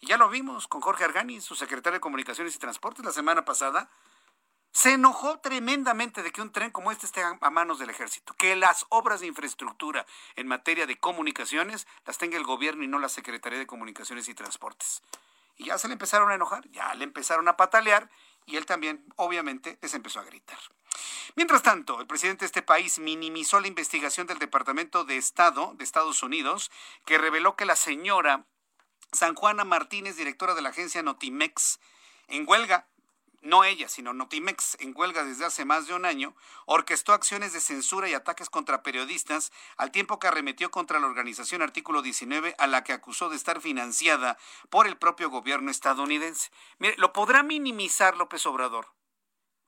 Y 0.00 0.06
ya 0.06 0.16
lo 0.16 0.28
vimos 0.28 0.68
con 0.68 0.80
Jorge 0.80 1.04
Argani, 1.04 1.40
su 1.40 1.54
secretario 1.54 1.98
de 1.98 2.00
Comunicaciones 2.00 2.54
y 2.54 2.58
Transportes, 2.58 3.04
la 3.04 3.12
semana 3.12 3.44
pasada. 3.44 3.90
Se 4.72 4.94
enojó 4.94 5.38
tremendamente 5.38 6.22
de 6.22 6.32
que 6.32 6.42
un 6.42 6.50
tren 6.50 6.70
como 6.70 6.90
este 6.90 7.06
esté 7.06 7.22
a 7.22 7.50
manos 7.50 7.78
del 7.78 7.90
ejército, 7.90 8.34
que 8.34 8.56
las 8.56 8.86
obras 8.88 9.20
de 9.20 9.28
infraestructura 9.28 10.04
en 10.34 10.48
materia 10.48 10.86
de 10.86 10.98
comunicaciones 10.98 11.86
las 12.04 12.18
tenga 12.18 12.36
el 12.36 12.44
gobierno 12.44 12.82
y 12.82 12.88
no 12.88 12.98
la 12.98 13.08
Secretaría 13.08 13.58
de 13.58 13.66
Comunicaciones 13.66 14.28
y 14.28 14.34
Transportes. 14.34 15.02
Y 15.56 15.66
ya 15.66 15.78
se 15.78 15.86
le 15.86 15.92
empezaron 15.92 16.30
a 16.30 16.34
enojar, 16.34 16.68
ya 16.70 16.92
le 16.94 17.04
empezaron 17.04 17.46
a 17.46 17.56
patalear 17.56 18.10
y 18.46 18.56
él 18.56 18.66
también, 18.66 19.04
obviamente, 19.16 19.78
les 19.80 19.94
empezó 19.94 20.20
a 20.20 20.24
gritar. 20.24 20.58
Mientras 21.36 21.62
tanto, 21.62 22.00
el 22.00 22.06
presidente 22.06 22.40
de 22.40 22.46
este 22.46 22.62
país 22.62 22.98
minimizó 22.98 23.60
la 23.60 23.68
investigación 23.68 24.26
del 24.26 24.38
Departamento 24.38 25.04
de 25.04 25.16
Estado 25.16 25.74
de 25.76 25.84
Estados 25.84 26.22
Unidos, 26.22 26.70
que 27.04 27.18
reveló 27.18 27.56
que 27.56 27.64
la 27.64 27.76
señora 27.76 28.46
San 29.12 29.34
Juana 29.34 29.64
Martínez, 29.64 30.16
directora 30.16 30.54
de 30.54 30.62
la 30.62 30.70
agencia 30.70 31.02
Notimex, 31.02 31.80
en 32.28 32.44
huelga 32.48 32.86
no 33.44 33.62
ella, 33.62 33.88
sino 33.88 34.14
Notimex, 34.14 34.78
en 34.80 34.94
huelga 34.96 35.22
desde 35.24 35.44
hace 35.44 35.64
más 35.64 35.86
de 35.86 35.94
un 35.94 36.06
año, 36.06 36.34
orquestó 36.64 37.12
acciones 37.12 37.52
de 37.52 37.60
censura 37.60 38.08
y 38.08 38.14
ataques 38.14 38.48
contra 38.48 38.82
periodistas, 38.82 39.52
al 39.76 39.90
tiempo 39.90 40.18
que 40.18 40.26
arremetió 40.26 40.70
contra 40.70 40.98
la 40.98 41.06
organización 41.06 41.60
Artículo 41.60 42.00
19, 42.00 42.54
a 42.58 42.66
la 42.66 42.82
que 42.84 42.94
acusó 42.94 43.28
de 43.28 43.36
estar 43.36 43.60
financiada 43.60 44.38
por 44.70 44.86
el 44.86 44.96
propio 44.96 45.28
gobierno 45.28 45.70
estadounidense. 45.70 46.50
Mire, 46.78 46.94
lo 46.96 47.12
podrá 47.12 47.42
minimizar 47.42 48.16
López 48.16 48.46
Obrador, 48.46 48.94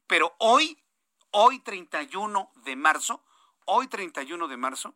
pero 0.07 0.35
hoy, 0.39 0.83
hoy 1.39 1.59
31 1.59 2.51
de 2.55 2.76
marzo, 2.76 3.22
hoy 3.66 3.89
31 3.89 4.49
de 4.49 4.57
marzo, 4.57 4.95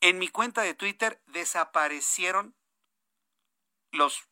en 0.00 0.20
mi 0.20 0.28
cuenta 0.28 0.62
de 0.62 0.74
Twitter 0.74 1.20
desaparecieron 1.26 2.54
los 3.90 4.22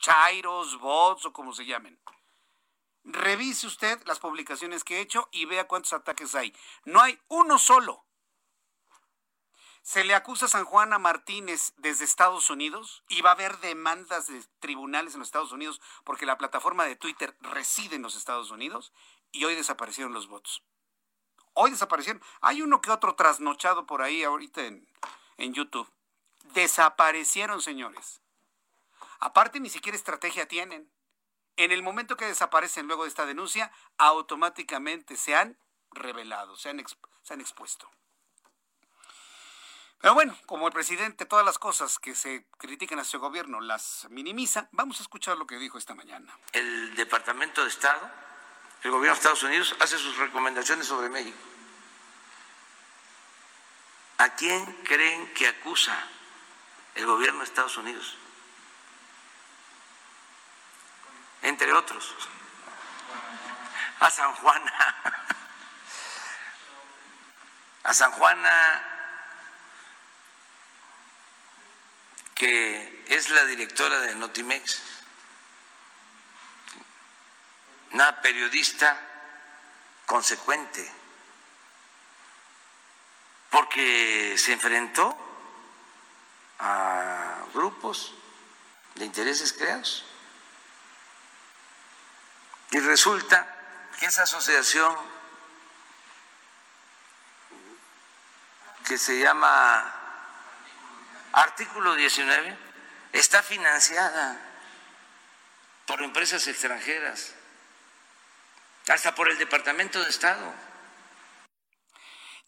chairos, 0.00 0.78
bots 0.78 1.24
o 1.24 1.32
como 1.32 1.54
se 1.54 1.64
llamen. 1.64 1.98
Revise 3.04 3.66
usted 3.66 4.02
las 4.04 4.18
publicaciones 4.18 4.84
que 4.84 4.98
he 4.98 5.00
hecho 5.00 5.30
y 5.32 5.46
vea 5.46 5.66
cuántos 5.66 5.94
ataques 5.94 6.34
hay. 6.34 6.54
No 6.84 7.00
hay 7.00 7.18
uno 7.28 7.58
solo. 7.58 8.04
Se 9.80 10.04
le 10.04 10.14
acusa 10.14 10.44
a 10.44 10.50
San 10.50 10.66
Juana 10.66 10.98
Martínez 10.98 11.72
desde 11.78 12.04
Estados 12.04 12.50
Unidos 12.50 13.02
y 13.08 13.22
va 13.22 13.30
a 13.30 13.32
haber 13.32 13.58
demandas 13.60 14.26
de 14.26 14.44
tribunales 14.60 15.14
en 15.14 15.20
los 15.20 15.28
Estados 15.28 15.52
Unidos 15.52 15.80
porque 16.04 16.26
la 16.26 16.36
plataforma 16.36 16.84
de 16.84 16.96
Twitter 16.96 17.34
reside 17.40 17.96
en 17.96 18.02
los 18.02 18.14
Estados 18.14 18.50
Unidos 18.50 18.92
y 19.32 19.46
hoy 19.46 19.54
desaparecieron 19.54 20.12
los 20.12 20.28
votos. 20.28 20.62
Hoy 21.54 21.70
desaparecieron. 21.70 22.22
Hay 22.40 22.62
uno 22.62 22.80
que 22.80 22.90
otro 22.90 23.14
trasnochado 23.14 23.86
por 23.86 24.02
ahí 24.02 24.22
ahorita 24.24 24.62
en, 24.62 24.86
YouTube. 25.38 25.90
Desaparecieron, 26.54 27.60
señores. 27.60 28.20
Aparte, 29.18 29.60
ni 29.60 29.68
siquiera 29.68 29.96
estrategia 29.96 30.46
tienen. 30.46 30.90
En 31.56 31.70
el 31.72 31.82
momento 31.82 32.16
que 32.16 32.24
desaparecen 32.24 32.86
luego 32.86 33.02
de 33.02 33.10
esta 33.10 33.26
denuncia, 33.26 33.70
automáticamente 33.98 35.16
se 35.16 35.34
han 35.36 35.58
revelado, 35.90 36.56
se 36.56 36.70
han, 36.70 36.80
expuesto. 36.80 37.90
Pero 40.00 40.14
bueno, 40.14 40.36
como 40.46 40.66
el 40.66 40.72
presidente 40.72 41.26
todas 41.26 41.44
las 41.44 41.58
cosas 41.58 41.98
que 41.98 42.14
se 42.14 42.46
critican 42.58 42.98
a 42.98 43.04
su 43.04 43.20
gobierno 43.20 43.60
las 43.60 44.06
minimiza, 44.10 44.68
vamos 44.72 44.98
a 44.98 45.02
escuchar 45.02 45.36
lo 45.36 45.46
que 45.46 45.58
dijo 45.58 45.78
esta 45.78 45.94
mañana. 45.94 46.36
El 46.52 46.94
Departamento 46.96 47.62
de 47.62 47.68
Estado, 47.68 48.10
el 48.82 48.90
gobierno 48.90 49.14
de 49.14 49.20
Estados 49.20 49.42
Unidos, 49.42 49.76
hace 49.80 49.98
sus 49.98 50.16
recomendaciones 50.16 50.86
sobre 50.86 51.08
México. 51.08 51.38
¿A 54.18 54.30
quién 54.34 54.64
creen 54.84 55.32
que 55.34 55.48
acusa 55.48 55.96
el 56.94 57.06
gobierno 57.06 57.40
de 57.40 57.44
Estados 57.44 57.76
Unidos? 57.76 58.16
entre 61.42 61.72
otros, 61.72 62.14
a 64.00 64.10
San 64.10 64.32
Juana, 64.36 64.72
a 67.82 67.94
San 67.94 68.12
Juana, 68.12 68.88
que 72.34 73.04
es 73.08 73.28
la 73.30 73.44
directora 73.44 74.00
de 74.00 74.14
Notimex, 74.14 74.82
una 77.92 78.20
periodista 78.20 78.98
consecuente, 80.06 80.90
porque 83.50 84.36
se 84.38 84.52
enfrentó 84.52 85.16
a 86.58 87.44
grupos 87.52 88.14
de 88.94 89.04
intereses 89.04 89.52
creados. 89.52 90.04
Y 92.70 92.78
resulta 92.80 93.46
que 93.98 94.06
esa 94.06 94.22
asociación 94.22 94.96
que 98.86 98.96
se 98.96 99.18
llama 99.20 99.94
Artículo 101.32 101.94
19 101.94 102.56
está 103.12 103.42
financiada 103.42 104.38
por 105.86 106.02
empresas 106.02 106.46
extranjeras, 106.46 107.34
hasta 108.88 109.14
por 109.14 109.28
el 109.28 109.38
Departamento 109.38 110.02
de 110.02 110.10
Estado. 110.10 110.54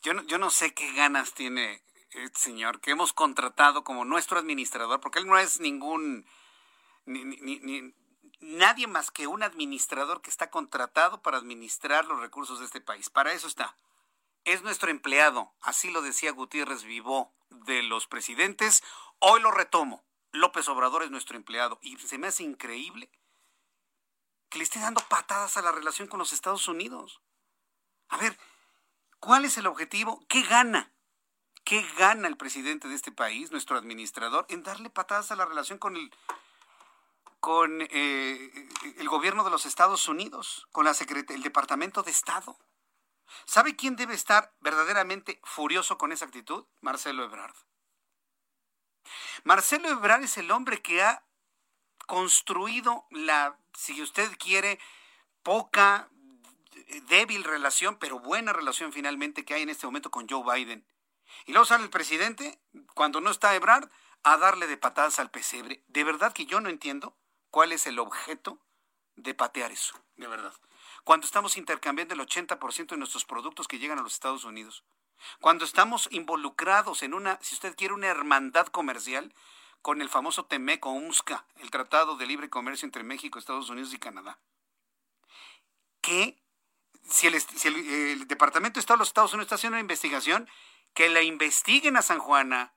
Yo 0.03 0.14
no, 0.14 0.22
yo 0.24 0.39
no 0.39 0.51
sé 0.51 0.74
qué 0.74 0.93
ganas 0.93 1.32
tiene 1.35 1.82
este 2.11 2.39
señor 2.39 2.80
que 2.80 2.93
hemos 2.93 3.12
contratado 3.12 3.85
como 3.85 4.05
nuestro 4.05 4.39
administrador, 4.39 5.01
porque 5.01 5.18
él 5.18 5.26
no 5.26 5.39
es 5.39 5.61
ningún 5.61 6.26
ni, 7.07 7.24
ni, 7.24 7.95
nadie 8.41 8.87
más 8.87 9.11
que 9.11 9.26
un 9.26 9.43
administrador 9.43 10.20
que 10.20 10.30
está 10.30 10.51
contratado 10.51 11.22
para 11.22 11.39
administrar 11.39 12.05
los 12.07 12.20
recursos 12.20 12.59
de 12.59 12.66
este 12.66 12.80
país. 12.80 13.11
Para 13.11 13.32
eso 13.32 13.47
está. 13.47 13.76
Es 14.45 14.62
nuestro 14.62 14.91
empleado, 14.91 15.55
así 15.61 15.91
lo 15.91 16.03
decía 16.03 16.32
Gutiérrez 16.32 16.85
Vivó 16.85 17.35
de 17.51 17.82
los 17.82 18.07
presidentes. 18.07 18.82
Hoy 19.18 19.41
lo 19.41 19.51
retomo. 19.51 20.05
López 20.32 20.68
Obrador 20.68 21.03
es 21.03 21.11
nuestro 21.11 21.37
empleado. 21.37 21.78
Y 21.80 21.97
se 21.97 22.18
me 22.18 22.26
hace 22.26 22.43
increíble 22.43 23.11
que 24.55 24.59
le 24.59 24.63
esté 24.63 24.79
dando 24.79 25.01
patadas 25.09 25.57
a 25.57 25.63
la 25.63 25.73
relación 25.73 26.07
con 26.07 26.21
los 26.21 26.33
Estados 26.33 26.69
Unidos. 26.69 27.21
A 28.09 28.19
ver, 28.19 28.39
¿cuál 29.19 29.45
es 29.45 29.59
el 29.59 29.67
objetivo? 29.67 30.25
¿Qué 30.29 30.43
gana? 30.43 30.93
¿Qué 31.65 31.85
gana 31.99 32.29
el 32.29 32.37
presidente 32.37 32.87
de 32.87 32.95
este 32.95 33.11
país, 33.11 33.51
nuestro 33.51 33.77
administrador, 33.77 34.47
en 34.49 34.63
darle 34.63 34.91
patadas 34.91 35.33
a 35.33 35.37
la 35.37 35.45
relación 35.45 35.79
con 35.79 35.97
el 35.97 36.15
con 37.41 37.83
eh, 37.83 38.69
el 38.97 39.09
gobierno 39.09 39.43
de 39.43 39.51
los 39.51 39.67
Estados 39.67 40.07
Unidos, 40.07 40.69
con 40.71 40.85
la 40.85 40.93
el 40.93 41.43
Departamento 41.43 42.05
de 42.05 42.13
Estado. 42.13 42.57
¿Sabe 43.47 43.75
quién 43.75 43.97
debe 43.97 44.15
estar 44.15 44.55
verdaderamente 44.61 45.41
furioso 45.43 45.99
con 45.99 46.13
esa 46.13 46.27
actitud? 46.27 46.65
Marcelo 46.81 47.25
Ebrard. 47.25 47.57
Marcelo 49.43 49.89
Ebrard 49.89 50.23
es 50.23 50.39
el 50.39 50.53
hombre 50.53 50.81
que 50.81 51.03
ha 51.03 51.25
construido 52.07 53.07
la, 53.11 53.59
si 53.75 54.01
usted 54.03 54.31
quiere, 54.39 54.79
poca, 55.43 56.09
débil 57.09 57.45
relación, 57.45 57.97
pero 57.99 58.19
buena 58.19 58.53
relación 58.53 58.93
finalmente 58.93 59.45
que 59.45 59.55
hay 59.55 59.63
en 59.63 59.71
este 59.71 59.87
momento 59.87 60.11
con 60.11 60.29
Joe 60.29 60.45
Biden. 60.45 60.87
Y 61.47 61.53
luego 61.53 61.67
sale 61.67 61.85
el 61.85 61.91
presidente, 61.91 62.59
cuando 62.95 63.21
no 63.21 63.31
está 63.31 63.55
Ebrard, 63.55 63.91
a 64.23 64.37
darle 64.39 64.67
de 64.67 64.77
patadas 64.77 65.19
al 65.19 65.31
pesebre. 65.31 65.83
De 65.89 66.05
verdad 66.05 66.33
que 66.33 66.47
yo 66.47 66.61
no 66.61 66.69
entiendo 66.69 67.17
cuál 67.51 67.73
es 67.73 67.87
el 67.87 67.99
objeto 67.99 68.59
de 69.17 69.35
patear 69.35 69.71
eso, 69.71 69.95
de 70.17 70.27
verdad. 70.27 70.55
Cuando 71.05 71.27
estamos 71.27 71.57
intercambiando 71.57 72.15
el 72.15 72.21
80% 72.21 72.89
de 72.89 72.97
nuestros 72.97 73.25
productos 73.25 73.69
que 73.69 73.79
llegan 73.79 73.99
a 73.99 74.03
los 74.03 74.15
Estados 74.15 74.45
Unidos. 74.45 74.85
Cuando 75.41 75.65
estamos 75.65 76.09
involucrados 76.11 77.03
en 77.03 77.15
una, 77.15 77.39
si 77.43 77.55
usted 77.55 77.77
quiere, 77.77 77.95
una 77.95 78.09
hermandad 78.09 78.67
comercial 78.69 79.35
con 79.85 80.01
el 80.01 80.09
famoso 80.09 80.47
TEMEC 80.47 80.87
o 80.87 80.93
UMSCA, 80.93 81.45
el 81.57 81.70
Tratado 81.70 82.16
de 82.16 82.24
Libre 82.24 82.49
Comercio 82.49 82.87
entre 82.87 83.03
México, 83.03 83.39
Estados 83.39 83.68
Unidos 83.68 83.93
y 83.93 83.99
Canadá. 83.99 84.39
¿Qué? 86.01 86.43
Si 87.07 87.26
el, 87.26 88.26
Departamento 88.26 88.78
de 88.78 88.80
Estado 88.80 88.97
de 88.97 89.01
los 89.01 89.09
Estados 89.09 89.35
Unidos 89.35 89.45
está 89.45 89.57
haciendo 89.57 89.74
una 89.74 89.82
investigación, 89.82 90.49
que 90.95 91.11
la 91.11 91.20
investiguen 91.20 91.99
a 91.99 92.03
San 92.03 92.18
Juana. 92.18 92.72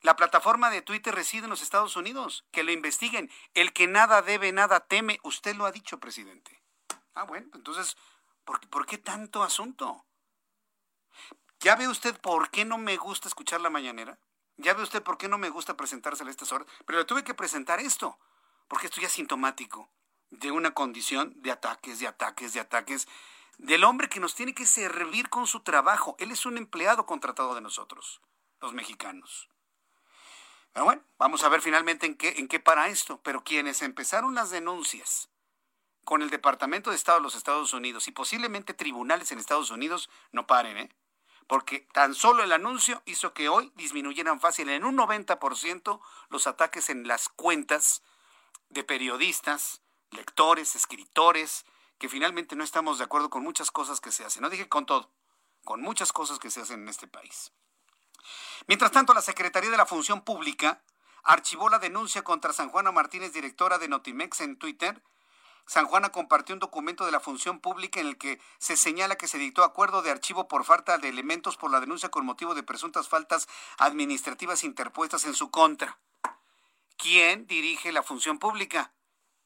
La 0.00 0.16
plataforma 0.16 0.70
de 0.70 0.80
Twitter 0.80 1.14
reside 1.14 1.44
en 1.44 1.50
los 1.50 1.60
Estados 1.60 1.96
Unidos, 1.96 2.46
que 2.50 2.62
lo 2.62 2.72
investiguen. 2.72 3.30
El 3.52 3.74
que 3.74 3.88
nada 3.88 4.22
debe, 4.22 4.52
nada 4.52 4.80
teme, 4.80 5.20
usted 5.22 5.54
lo 5.54 5.66
ha 5.66 5.70
dicho, 5.70 6.00
presidente. 6.00 6.62
Ah, 7.12 7.24
bueno, 7.24 7.46
entonces, 7.52 7.98
¿por, 8.46 8.66
¿por 8.70 8.86
qué 8.86 8.96
tanto 8.96 9.42
asunto? 9.42 10.06
¿Ya 11.58 11.76
ve 11.76 11.88
usted 11.88 12.18
por 12.18 12.48
qué 12.48 12.64
no 12.64 12.78
me 12.78 12.96
gusta 12.96 13.28
escuchar 13.28 13.60
la 13.60 13.68
mañanera? 13.68 14.18
¿Ya 14.60 14.74
ve 14.74 14.82
usted 14.82 15.02
por 15.02 15.16
qué 15.16 15.26
no 15.26 15.38
me 15.38 15.48
gusta 15.48 15.76
presentársela 15.76 16.28
a 16.28 16.32
estas 16.32 16.52
horas? 16.52 16.68
Pero 16.84 16.98
le 16.98 17.04
tuve 17.06 17.24
que 17.24 17.32
presentar 17.32 17.80
esto, 17.80 18.18
porque 18.68 18.86
esto 18.86 19.00
ya 19.00 19.06
es 19.06 19.12
sintomático 19.12 19.90
de 20.30 20.50
una 20.50 20.72
condición 20.72 21.32
de 21.36 21.50
ataques, 21.50 21.98
de 21.98 22.06
ataques, 22.06 22.52
de 22.52 22.60
ataques 22.60 23.08
del 23.56 23.84
hombre 23.84 24.08
que 24.08 24.20
nos 24.20 24.34
tiene 24.34 24.54
que 24.54 24.66
servir 24.66 25.30
con 25.30 25.46
su 25.46 25.60
trabajo. 25.60 26.14
Él 26.18 26.30
es 26.30 26.44
un 26.44 26.58
empleado 26.58 27.06
contratado 27.06 27.54
de 27.54 27.62
nosotros, 27.62 28.20
los 28.60 28.74
mexicanos. 28.74 29.48
Pero 30.72 30.84
bueno, 30.84 31.02
vamos 31.18 31.42
a 31.42 31.48
ver 31.48 31.62
finalmente 31.62 32.06
en 32.06 32.14
qué, 32.14 32.34
en 32.36 32.46
qué 32.46 32.60
para 32.60 32.88
esto. 32.88 33.20
Pero 33.22 33.42
quienes 33.42 33.80
empezaron 33.80 34.34
las 34.34 34.50
denuncias 34.50 35.30
con 36.04 36.20
el 36.20 36.28
Departamento 36.28 36.90
de 36.90 36.96
Estado 36.96 37.18
de 37.18 37.24
los 37.24 37.34
Estados 37.34 37.72
Unidos 37.72 38.08
y 38.08 38.12
posiblemente 38.12 38.74
tribunales 38.74 39.32
en 39.32 39.38
Estados 39.38 39.70
Unidos, 39.70 40.10
no 40.32 40.46
paren, 40.46 40.76
¿eh? 40.76 40.90
Porque 41.50 41.80
tan 41.92 42.14
solo 42.14 42.44
el 42.44 42.52
anuncio 42.52 43.02
hizo 43.06 43.34
que 43.34 43.48
hoy 43.48 43.72
disminuyeran 43.74 44.38
fácil 44.38 44.68
en 44.68 44.84
un 44.84 44.96
90% 44.96 46.00
los 46.28 46.46
ataques 46.46 46.90
en 46.90 47.08
las 47.08 47.28
cuentas 47.28 48.04
de 48.68 48.84
periodistas, 48.84 49.82
lectores, 50.12 50.76
escritores, 50.76 51.66
que 51.98 52.08
finalmente 52.08 52.54
no 52.54 52.62
estamos 52.62 52.98
de 52.98 53.04
acuerdo 53.04 53.30
con 53.30 53.42
muchas 53.42 53.72
cosas 53.72 54.00
que 54.00 54.12
se 54.12 54.24
hacen. 54.24 54.42
No 54.42 54.48
dije 54.48 54.68
con 54.68 54.86
todo, 54.86 55.10
con 55.64 55.80
muchas 55.82 56.12
cosas 56.12 56.38
que 56.38 56.52
se 56.52 56.60
hacen 56.60 56.82
en 56.82 56.88
este 56.88 57.08
país. 57.08 57.50
Mientras 58.68 58.92
tanto, 58.92 59.12
la 59.12 59.20
Secretaría 59.20 59.72
de 59.72 59.76
la 59.76 59.86
Función 59.86 60.22
Pública 60.22 60.84
archivó 61.24 61.68
la 61.68 61.80
denuncia 61.80 62.22
contra 62.22 62.52
San 62.52 62.68
Juana 62.68 62.92
Martínez, 62.92 63.32
directora 63.32 63.78
de 63.78 63.88
Notimex, 63.88 64.40
en 64.42 64.56
Twitter. 64.56 65.02
San 65.66 65.86
Juana 65.86 66.10
compartió 66.10 66.54
un 66.54 66.58
documento 66.58 67.06
de 67.06 67.12
la 67.12 67.20
función 67.20 67.60
pública 67.60 68.00
en 68.00 68.06
el 68.06 68.18
que 68.18 68.40
se 68.58 68.76
señala 68.76 69.16
que 69.16 69.28
se 69.28 69.38
dictó 69.38 69.62
acuerdo 69.62 70.02
de 70.02 70.10
archivo 70.10 70.48
por 70.48 70.64
falta 70.64 70.98
de 70.98 71.08
elementos 71.08 71.56
por 71.56 71.70
la 71.70 71.80
denuncia 71.80 72.10
con 72.10 72.24
motivo 72.26 72.54
de 72.54 72.62
presuntas 72.62 73.08
faltas 73.08 73.48
administrativas 73.78 74.64
interpuestas 74.64 75.24
en 75.24 75.34
su 75.34 75.50
contra. 75.50 75.98
¿Quién 76.96 77.46
dirige 77.46 77.92
la 77.92 78.02
función 78.02 78.38
pública? 78.38 78.92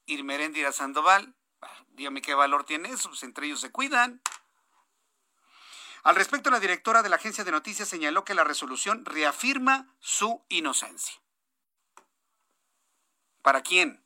Irmeréndira 0.07 0.73
Sandoval, 0.73 1.35
dígame 1.93 2.23
qué 2.23 2.35
valor 2.35 2.65
tiene 2.65 2.91
eso, 2.91 3.11
pues 3.11 3.23
entre 3.23 3.47
ellos 3.47 3.61
se 3.61 3.71
cuidan. 3.71 4.21
Al 6.03 6.17
respecto, 6.17 6.51
la 6.51 6.61
directora 6.61 7.03
de 7.03 7.09
la 7.09 7.17
agencia 7.17 7.45
de 7.45 7.51
noticias 7.51 7.89
señaló 7.89 8.25
que 8.25 8.35
la 8.35 8.45
resolución 8.45 9.07
reafirma 9.07 9.95
su 10.01 10.45
inocencia. 10.51 11.15
¿Para 13.41 13.63
quién? 13.63 14.05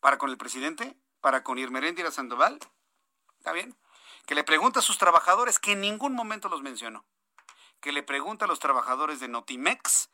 ¿Para 0.00 0.18
con 0.18 0.30
el 0.30 0.38
presidente? 0.38 0.96
¿Para 1.20 1.42
con 1.42 1.58
Irmeréndira 1.58 2.10
Sandoval? 2.10 2.58
¿Está 3.38 3.52
bien? 3.52 3.76
Que 4.26 4.34
le 4.34 4.44
pregunta 4.44 4.80
a 4.80 4.82
sus 4.82 4.98
trabajadores, 4.98 5.58
que 5.58 5.72
en 5.72 5.80
ningún 5.80 6.14
momento 6.14 6.48
los 6.48 6.62
mencionó. 6.62 7.04
Que 7.80 7.92
le 7.92 8.02
pregunta 8.02 8.44
a 8.44 8.48
los 8.48 8.58
trabajadores 8.58 9.20
de 9.20 9.28
Notimex, 9.28 10.10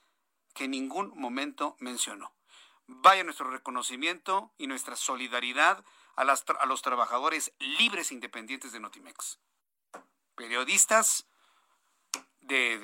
que 0.55 0.65
en 0.65 0.73
ningún 0.73 1.13
momento 1.17 1.77
mencionó. 1.79 2.33
Vaya 2.87 3.25
nuestro 3.25 3.51
reconocimiento 3.51 4.53
y 4.59 4.67
nuestra 4.69 4.97
solidaridad 4.97 5.85
a, 6.17 6.25
los 6.25 6.83
trabajadores 6.83 7.53
libres 7.59 8.11
e 8.11 8.15
independientes 8.15 8.73
de 8.73 8.81
Notimex. 8.81 9.39
Periodistas 10.35 11.27
de, 12.41 12.79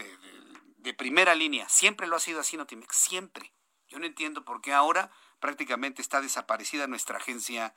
de, 0.79 0.95
primera 0.95 1.35
línea. 1.35 1.69
Siempre 1.69 2.07
lo 2.07 2.17
ha 2.17 2.21
sido 2.21 2.41
así 2.41 2.57
Notimex, 2.57 2.97
siempre. 2.97 3.53
Yo 3.89 3.99
no 3.99 4.07
entiendo 4.07 4.45
por 4.45 4.61
qué 4.61 4.73
ahora 4.73 5.11
prácticamente 5.41 6.03
está 6.03 6.21
desaparecida 6.21 6.87
nuestra 6.87 7.19
agencia 7.19 7.75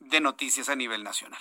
de 0.00 0.20
noticias 0.20 0.68
a 0.68 0.76
nivel 0.76 1.02
nacional. 1.02 1.40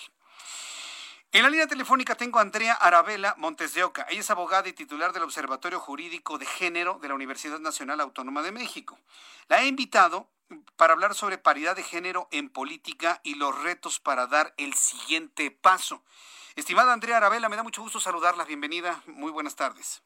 En 1.34 1.44
la 1.44 1.50
línea 1.50 1.68
telefónica 1.68 2.16
tengo 2.16 2.40
a 2.40 2.42
Andrea 2.42 2.74
Arabela 2.74 3.36
Montes 3.38 3.74
de 3.74 3.84
Oca. 3.84 4.08
Ella 4.10 4.22
es 4.22 4.32
abogada 4.32 4.70
y 4.70 4.74
titular 4.74 5.12
del 5.12 5.24
Observatorio 5.24 5.80
Jurídico 5.80 6.38
de 6.38 6.46
Género 6.46 7.00
de 7.02 7.10
la 7.10 7.16
Universidad 7.16 7.60
Nacional 7.60 8.00
Autónoma 8.00 8.42
de 8.42 8.54
México. 8.54 8.98
La 9.50 9.62
he 9.62 9.68
invitado 9.68 10.30
para 10.78 10.94
hablar 10.94 11.14
sobre 11.16 11.38
paridad 11.38 11.76
de 11.76 11.84
género 11.84 12.30
en 12.32 12.50
política 12.50 13.20
y 13.24 13.36
los 13.36 13.62
retos 13.62 14.00
para 14.00 14.28
dar 14.28 14.54
el 14.58 14.74
siguiente 14.74 15.52
paso. 15.52 16.04
Estimada 16.56 16.94
Andrea 16.94 17.18
Arabela, 17.18 17.50
me 17.50 17.58
da 17.58 17.64
mucho 17.64 17.82
gusto 17.82 18.00
saludarla. 18.00 18.46
Bienvenida. 18.46 19.04
Muy 19.06 19.32
buenas 19.32 19.56
tardes. 19.56 20.02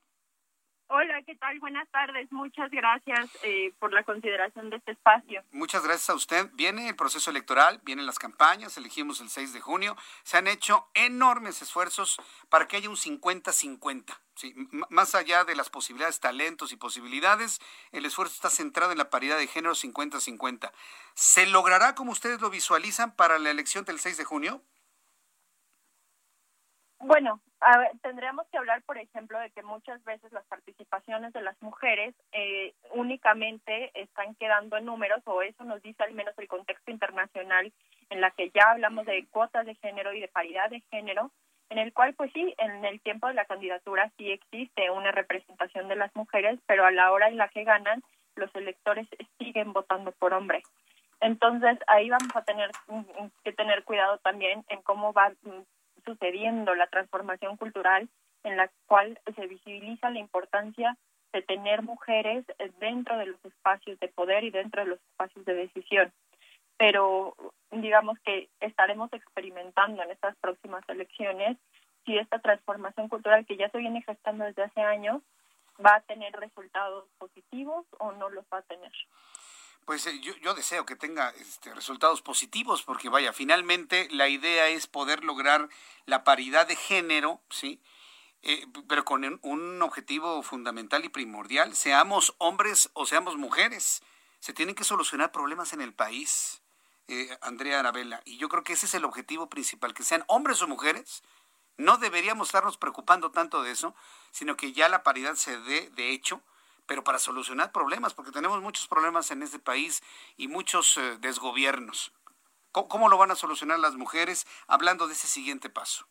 Hola, 0.93 1.21
¿qué 1.25 1.35
tal? 1.35 1.57
Buenas 1.61 1.89
tardes. 1.89 2.29
Muchas 2.33 2.69
gracias 2.69 3.29
eh, 3.43 3.73
por 3.79 3.93
la 3.93 4.03
consideración 4.03 4.69
de 4.69 4.75
este 4.75 4.91
espacio. 4.91 5.41
Muchas 5.53 5.85
gracias 5.85 6.09
a 6.09 6.15
usted. 6.15 6.49
Viene 6.51 6.89
el 6.89 6.97
proceso 6.97 7.31
electoral, 7.31 7.79
vienen 7.85 8.05
las 8.05 8.19
campañas, 8.19 8.75
elegimos 8.75 9.21
el 9.21 9.29
6 9.29 9.53
de 9.53 9.61
junio. 9.61 9.95
Se 10.23 10.35
han 10.35 10.47
hecho 10.47 10.89
enormes 10.93 11.61
esfuerzos 11.61 12.19
para 12.49 12.67
que 12.67 12.75
haya 12.75 12.89
un 12.89 12.97
50-50. 12.97 14.19
¿sí? 14.35 14.53
Más 14.89 15.15
allá 15.15 15.45
de 15.45 15.55
las 15.55 15.69
posibilidades, 15.69 16.19
talentos 16.19 16.73
y 16.73 16.75
posibilidades, 16.75 17.61
el 17.93 18.05
esfuerzo 18.05 18.33
está 18.33 18.49
centrado 18.49 18.91
en 18.91 18.97
la 18.97 19.09
paridad 19.09 19.37
de 19.37 19.47
género 19.47 19.75
50-50. 19.75 20.73
¿Se 21.13 21.45
logrará 21.45 21.95
como 21.95 22.11
ustedes 22.11 22.41
lo 22.41 22.49
visualizan 22.49 23.15
para 23.15 23.39
la 23.39 23.49
elección 23.49 23.85
del 23.85 23.97
6 23.97 24.17
de 24.17 24.25
junio? 24.25 24.61
Bueno, 27.03 27.41
tendríamos 28.03 28.47
que 28.49 28.59
hablar, 28.59 28.83
por 28.83 28.97
ejemplo, 28.99 29.39
de 29.39 29.49
que 29.49 29.63
muchas 29.63 30.03
veces 30.03 30.31
las 30.31 30.45
participaciones 30.45 31.33
de 31.33 31.41
las 31.41 31.59
mujeres 31.61 32.13
eh, 32.31 32.75
únicamente 32.91 33.91
están 33.99 34.35
quedando 34.35 34.77
en 34.77 34.85
números, 34.85 35.21
o 35.25 35.41
eso 35.41 35.63
nos 35.63 35.81
dice 35.81 36.03
al 36.03 36.13
menos 36.13 36.37
el 36.37 36.47
contexto 36.47 36.91
internacional 36.91 37.73
en 38.11 38.21
la 38.21 38.29
que 38.31 38.51
ya 38.51 38.69
hablamos 38.69 39.07
de 39.07 39.25
cuotas 39.31 39.65
de 39.65 39.73
género 39.75 40.13
y 40.13 40.21
de 40.21 40.27
paridad 40.27 40.69
de 40.69 40.81
género, 40.91 41.31
en 41.69 41.79
el 41.79 41.91
cual, 41.91 42.13
pues 42.13 42.31
sí, 42.33 42.53
en 42.59 42.85
el 42.85 43.01
tiempo 43.01 43.27
de 43.27 43.33
la 43.33 43.45
candidatura 43.45 44.11
sí 44.17 44.29
existe 44.31 44.91
una 44.91 45.11
representación 45.11 45.87
de 45.87 45.95
las 45.95 46.15
mujeres, 46.15 46.59
pero 46.67 46.85
a 46.85 46.91
la 46.91 47.11
hora 47.11 47.29
en 47.29 47.37
la 47.37 47.47
que 47.47 47.63
ganan, 47.63 48.03
los 48.35 48.53
electores 48.55 49.07
siguen 49.39 49.73
votando 49.73 50.11
por 50.11 50.33
hombres. 50.33 50.63
Entonces, 51.19 51.79
ahí 51.87 52.09
vamos 52.09 52.35
a 52.35 52.43
tener 52.43 52.69
que 53.43 53.53
tener 53.53 53.83
cuidado 53.85 54.19
también 54.19 54.63
en 54.69 54.81
cómo 54.83 55.13
va 55.13 55.31
sucediendo 56.05 56.75
la 56.75 56.87
transformación 56.87 57.57
cultural 57.57 58.09
en 58.43 58.57
la 58.57 58.69
cual 58.87 59.19
se 59.35 59.47
visibiliza 59.47 60.09
la 60.09 60.19
importancia 60.19 60.97
de 61.33 61.41
tener 61.41 61.81
mujeres 61.81 62.45
dentro 62.79 63.17
de 63.17 63.27
los 63.27 63.45
espacios 63.45 63.99
de 63.99 64.07
poder 64.09 64.43
y 64.43 64.51
dentro 64.51 64.83
de 64.83 64.89
los 64.89 64.99
espacios 64.99 65.45
de 65.45 65.53
decisión. 65.53 66.11
Pero 66.77 67.35
digamos 67.71 68.19
que 68.25 68.49
estaremos 68.59 69.11
experimentando 69.13 70.01
en 70.03 70.11
estas 70.11 70.35
próximas 70.37 70.83
elecciones 70.89 71.57
si 72.05 72.17
esta 72.17 72.39
transformación 72.39 73.07
cultural 73.07 73.45
que 73.45 73.57
ya 73.57 73.69
se 73.69 73.77
viene 73.77 74.01
gestando 74.01 74.45
desde 74.45 74.63
hace 74.63 74.81
años 74.81 75.21
va 75.85 75.95
a 75.95 76.01
tener 76.01 76.33
resultados 76.33 77.05
positivos 77.17 77.85
o 77.99 78.11
no 78.13 78.29
los 78.29 78.45
va 78.51 78.57
a 78.57 78.63
tener 78.63 78.91
pues 79.85 80.05
eh, 80.07 80.19
yo, 80.19 80.53
deseo 80.53 80.85
que 80.85 80.95
tenga 80.95 81.29
este, 81.39 81.73
resultados 81.73 82.21
positivos, 82.21 82.83
porque 82.83 83.09
vaya, 83.09 83.33
finalmente 83.33 84.07
la 84.11 84.27
idea 84.27 84.67
es 84.67 84.87
poder 84.87 85.23
lograr 85.23 85.69
la 86.05 86.23
paridad 86.23 86.67
de 86.67 86.75
género, 86.75 87.41
¿sí? 87.49 87.81
Eh, 88.43 88.65
pero 88.87 89.05
con 89.05 89.39
un 89.43 89.81
objetivo 89.81 90.41
fundamental 90.41 91.05
y 91.05 91.09
primordial, 91.09 91.75
seamos 91.75 92.33
hombres 92.39 92.89
o 92.93 93.05
seamos 93.05 93.37
mujeres, 93.37 94.01
se 94.39 94.53
tienen 94.53 94.73
que 94.73 94.83
solucionar 94.83 95.31
problemas 95.31 95.73
en 95.73 95.81
el 95.81 95.93
país, 95.93 96.61
eh, 97.07 97.37
Andrea 97.41 97.79
Arabella, 97.79 98.21
y 98.25 98.37
yo 98.37 98.49
creo 98.49 98.63
que 98.63 98.73
ese 98.73 98.87
es 98.87 98.93
el 98.95 99.05
objetivo 99.05 99.49
principal, 99.49 99.93
que 99.93 100.03
sean 100.03 100.23
hombres 100.27 100.61
o 100.61 100.67
mujeres, 100.67 101.21
no 101.77 101.97
deberíamos 101.97 102.47
estarnos 102.47 102.77
preocupando 102.77 103.31
tanto 103.31 103.61
de 103.61 103.71
eso, 103.71 103.95
sino 104.31 104.57
que 104.57 104.73
ya 104.73 104.89
la 104.89 105.03
paridad 105.03 105.35
se 105.35 105.59
dé 105.59 105.89
de 105.91 106.11
hecho 106.11 106.41
pero 106.85 107.03
para 107.03 107.19
solucionar 107.19 107.71
problemas, 107.71 108.13
porque 108.13 108.31
tenemos 108.31 108.61
muchos 108.61 108.87
problemas 108.87 109.31
en 109.31 109.43
este 109.43 109.59
país 109.59 110.01
y 110.37 110.47
muchos 110.47 110.97
eh, 110.97 111.17
desgobiernos. 111.19 112.13
¿Cómo, 112.71 113.09
lo 113.09 113.17
van 113.17 113.31
a 113.31 113.35
solucionar 113.35 113.79
las 113.79 113.95
mujeres 113.95 114.47
hablando 114.67 115.07
de 115.07 115.13
ese 115.13 115.27
siguiente 115.27 115.69
paso? 115.69 116.05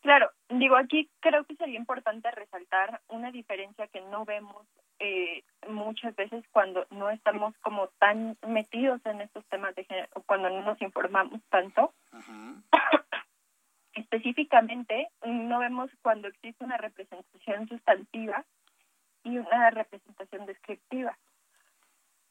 Claro, 0.00 0.30
digo, 0.48 0.76
aquí 0.76 1.08
creo 1.20 1.44
que 1.44 1.54
sería 1.56 1.78
importante 1.78 2.30
resaltar 2.30 3.00
una 3.08 3.30
diferencia 3.30 3.86
que 3.86 4.00
no 4.00 4.24
vemos 4.24 4.66
eh, 4.98 5.44
muchas 5.68 6.14
veces 6.16 6.44
cuando 6.50 6.86
no 6.90 7.08
estamos 7.10 7.56
como 7.58 7.88
tan 7.98 8.36
metidos 8.46 9.00
en 9.06 9.20
estos 9.20 9.44
temas 9.46 9.74
de 9.76 9.84
género, 9.84 10.08
cuando 10.26 10.50
no 10.50 10.62
nos 10.62 10.80
informamos 10.82 11.40
tanto. 11.48 11.94
Específicamente, 13.94 15.08
no 15.24 15.60
vemos 15.60 15.90
cuando 16.02 16.28
existe 16.28 16.64
una 16.64 16.76
representación 16.76 17.68
sustantiva 17.68 18.44
y 19.24 19.38
una 19.38 19.70
representación 19.70 20.46
descriptiva. 20.46 21.18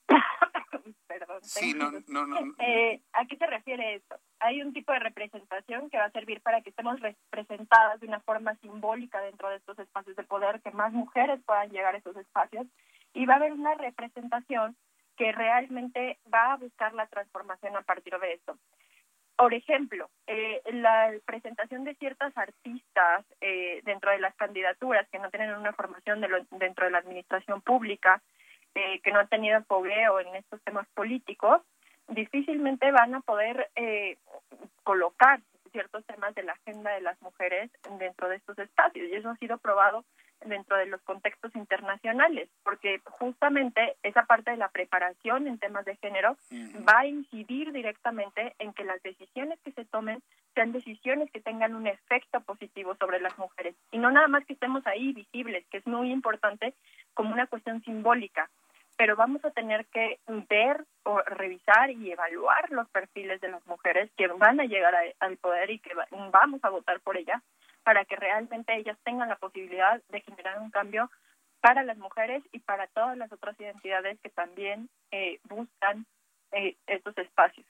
Perdón. 1.08 1.40
Sí, 1.42 1.74
no, 1.74 1.92
no, 2.08 2.26
no. 2.28 2.54
Eh, 2.60 3.02
¿A 3.14 3.26
qué 3.26 3.38
se 3.38 3.46
refiere 3.46 3.96
esto? 3.96 4.16
Hay 4.40 4.62
un 4.62 4.74
tipo 4.74 4.92
de 4.94 5.00
representación 5.00 5.90
que 5.90 5.98
va 5.98 6.06
a 6.06 6.12
servir 6.12 6.42
para 6.42 6.62
que 6.62 6.70
estemos 6.70 7.00
representadas 7.00 8.00
de 8.00 8.08
una 8.08 8.20
forma 8.22 8.56
simbólica 8.56 9.22
dentro 9.22 9.50
de 9.50 9.58
estos 9.58 9.78
espacios 9.80 10.16
de 10.16 10.24
poder, 10.24 10.62
que 10.62 10.72
más 10.72 10.94
mujeres 10.94 11.42
puedan 11.46 11.70
llegar 11.70 11.96
a 11.96 11.98
esos 11.98 12.16
espacios, 12.16 12.68
y 13.14 13.26
va 13.26 13.36
a 13.36 13.38
haber 13.38 13.54
una 13.54 13.76
representación 13.76 14.76
que 15.18 15.32
realmente 15.32 16.20
va 16.34 16.54
a 16.54 16.58
buscar 16.58 16.94
la 16.94 17.08
transformación 17.08 17.76
a 17.76 17.82
partir 17.82 18.18
de 18.18 18.34
esto. 18.34 18.58
Por 19.36 19.54
ejemplo, 19.54 20.10
eh, 20.28 20.62
la 20.72 21.12
presentación 21.26 21.84
de 21.84 21.96
ciertas 21.96 22.38
artistas 22.38 23.26
eh, 23.42 23.82
dentro 23.84 24.12
de 24.12 24.20
las 24.20 24.36
candidaturas 24.36 25.08
que 25.10 25.20
no 25.20 25.30
tienen 25.32 25.56
una 25.56 25.74
formación 25.74 26.22
dentro 26.52 26.86
de 26.86 26.92
la 26.92 27.00
administración 27.00 27.62
pública, 27.62 28.22
eh, 28.76 29.00
que 29.02 29.12
no 29.12 29.20
han 29.20 29.28
tenido 29.28 29.64
fogueo 29.64 30.20
en 30.20 30.36
estos 30.36 30.62
temas 30.64 30.88
políticos, 30.96 31.62
difícilmente 32.08 32.92
van 32.92 33.16
a 33.16 33.22
poder 33.22 33.70
eh, 33.76 34.18
colocar 34.84 35.42
ciertos 35.72 36.06
temas 36.06 36.34
de 36.36 36.44
la 36.44 36.54
agenda 36.54 36.92
de 36.92 37.02
las 37.02 37.20
mujeres 37.22 37.72
dentro 38.00 38.30
de 38.30 38.38
estos 38.38 38.58
espacios. 38.60 39.10
Y 39.10 39.16
eso 39.16 39.30
ha 39.30 39.38
sido 39.38 39.58
probado 39.58 40.06
dentro 40.46 40.78
de 40.78 40.86
los 40.86 41.02
contextos 41.02 41.56
internacionales, 41.56 42.50
porque 42.64 43.02
justamente 43.06 43.96
esa 44.04 44.24
parte 44.24 44.52
de 44.52 44.58
la 44.58 44.70
preparación 44.70 45.48
en 45.48 45.60
temas 45.60 45.86
de 45.86 45.96
género 45.98 46.38
va 46.88 47.00
a 47.00 47.08
incidir 47.08 47.72
directamente 47.72 48.56
en 48.60 48.74
que 48.74 48.84
las 48.84 49.02
decisiones 49.04 49.60
que 49.64 49.72
se 49.72 49.86
tomen 49.86 50.22
sean 50.54 50.72
decisiones 50.72 51.32
que 51.32 51.42
tengan 51.42 51.76
un 51.76 51.88
efecto 51.88 52.42
positivo 52.42 52.96
sobre 52.96 53.20
las 53.20 53.38
mujeres 53.38 53.76
y 53.92 53.98
no 53.98 54.12
nada 54.12 54.28
más 54.28 54.46
que 54.46 54.54
estemos 54.54 54.86
ahí 54.88 55.14
visibles, 55.14 55.66
que 55.70 55.78
es 55.78 55.88
muy 55.88 56.12
importante 56.12 56.74
como 57.14 57.34
una 57.34 57.48
cuestión 57.48 57.82
simbólica, 57.84 58.50
pero 58.98 59.16
vamos 59.16 59.44
a 59.44 59.52
tener 59.52 59.86
que 59.88 60.20
ver 60.50 60.86
o 61.04 61.20
revisar 61.22 61.92
y 61.92 62.12
evaluar 62.12 62.70
los 62.72 62.88
perfiles 62.90 63.42
de 63.42 63.50
las 63.50 63.66
mujeres 63.66 64.12
que 64.16 64.28
van 64.28 64.60
a 64.60 64.66
llegar 64.66 64.94
al 65.20 65.38
poder 65.38 65.72
y 65.72 65.80
que 65.80 65.92
vamos 66.32 66.64
a 66.64 66.70
votar 66.70 67.00
por 67.02 67.18
ellas 67.18 67.42
para 67.84 68.06
que 68.06 68.16
realmente 68.16 68.76
ellas 68.76 68.98
tengan 69.04 69.30
la 69.30 69.36
posibilidad 69.38 70.02
de 70.10 70.22
generar 70.22 70.60
un 70.60 70.72
cambio 70.72 71.10
para 71.62 71.84
las 71.84 71.98
mujeres 71.98 72.44
y 72.52 72.60
para 72.60 72.88
todas 72.88 73.18
las 73.18 73.32
otras 73.32 73.60
identidades 73.60 74.20
que 74.22 74.30
también 74.30 74.90
eh, 75.12 75.40
buscan 75.44 76.06
eh, 76.52 76.76
estos 76.88 77.18
espacios. 77.18 77.66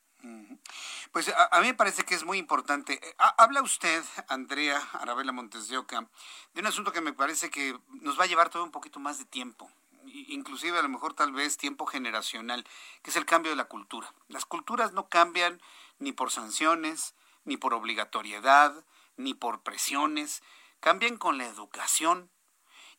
Pues 1.11 1.33
a, 1.35 1.59
mí 1.59 1.67
me 1.67 1.73
parece 1.73 2.03
que 2.03 2.15
es 2.15 2.23
muy 2.23 2.37
importante. 2.37 2.93
Eh, 2.93 3.13
habla 3.37 3.61
usted, 3.61 4.01
Andrea 4.29 4.79
Arabella 4.93 5.31
Montes 5.31 5.67
de 5.67 5.75
de 5.75 6.61
un 6.61 6.67
asunto 6.67 6.91
que 6.91 7.01
me 7.01 7.13
parece 7.13 7.49
que 7.49 7.75
nos 8.01 8.17
va 8.19 8.23
a 8.23 8.27
llevar 8.27 8.49
todo 8.49 8.63
un 8.63 8.71
poquito 8.71 8.99
más 8.99 9.19
de 9.19 9.25
tiempo 9.25 9.69
inclusive 10.13 10.77
a 10.77 10.81
lo 10.81 10.89
mejor 10.89 11.13
tal 11.13 11.31
vez 11.31 11.57
tiempo 11.57 11.85
generacional, 11.85 12.65
que 13.01 13.09
es 13.09 13.15
el 13.15 13.25
cambio 13.25 13.51
de 13.51 13.55
la 13.55 13.65
cultura. 13.65 14.13
Las 14.27 14.45
culturas 14.45 14.93
no 14.93 15.07
cambian 15.07 15.61
ni 15.99 16.11
por 16.11 16.31
sanciones, 16.31 17.15
ni 17.45 17.57
por 17.57 17.73
obligatoriedad, 17.73 18.73
ni 19.17 19.33
por 19.33 19.63
presiones, 19.63 20.43
cambian 20.79 21.17
con 21.17 21.37
la 21.37 21.45
educación 21.45 22.29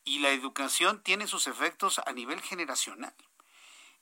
y 0.05 0.19
la 0.19 0.31
educación 0.31 1.03
tiene 1.03 1.27
sus 1.27 1.47
efectos 1.47 2.01
a 2.05 2.13
nivel 2.13 2.41
generacional. 2.41 3.15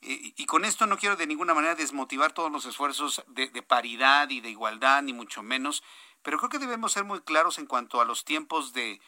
Y, 0.05 0.47
con 0.47 0.65
esto 0.65 0.87
no 0.87 0.99
quiero 0.99 1.15
de 1.15 1.29
ninguna 1.29 1.55
manera 1.55 1.77
desmotivar 1.77 2.33
todos 2.33 2.51
los 2.51 2.67
esfuerzos 2.67 3.23
de, 3.29 3.51
de, 3.51 3.63
paridad 3.63 4.29
y 4.31 4.41
de 4.41 4.51
igualdad, 4.51 5.01
ni 5.01 5.13
mucho 5.13 5.45
menos, 5.45 5.85
pero 6.23 6.39
creo 6.39 6.51
que 6.51 6.59
debemos 6.59 6.91
ser 6.91 7.05
muy 7.05 7.21
claros 7.21 7.59
en 7.59 7.67
cuanto 7.67 8.01
a 8.01 8.05
los 8.05 8.25
tiempos 8.25 8.73
de, 8.73 9.01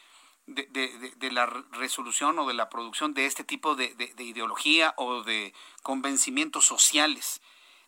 de, 0.46 1.30
la 1.32 1.46
resolución 1.46 2.38
o 2.38 2.46
de 2.46 2.54
la 2.54 2.68
producción 2.68 3.14
de 3.14 3.26
este 3.26 3.44
tipo 3.44 3.76
de, 3.76 3.94
ideología 4.18 4.94
o 4.96 5.22
de 5.22 5.54
convencimientos 5.82 6.66
sociales. 6.66 7.40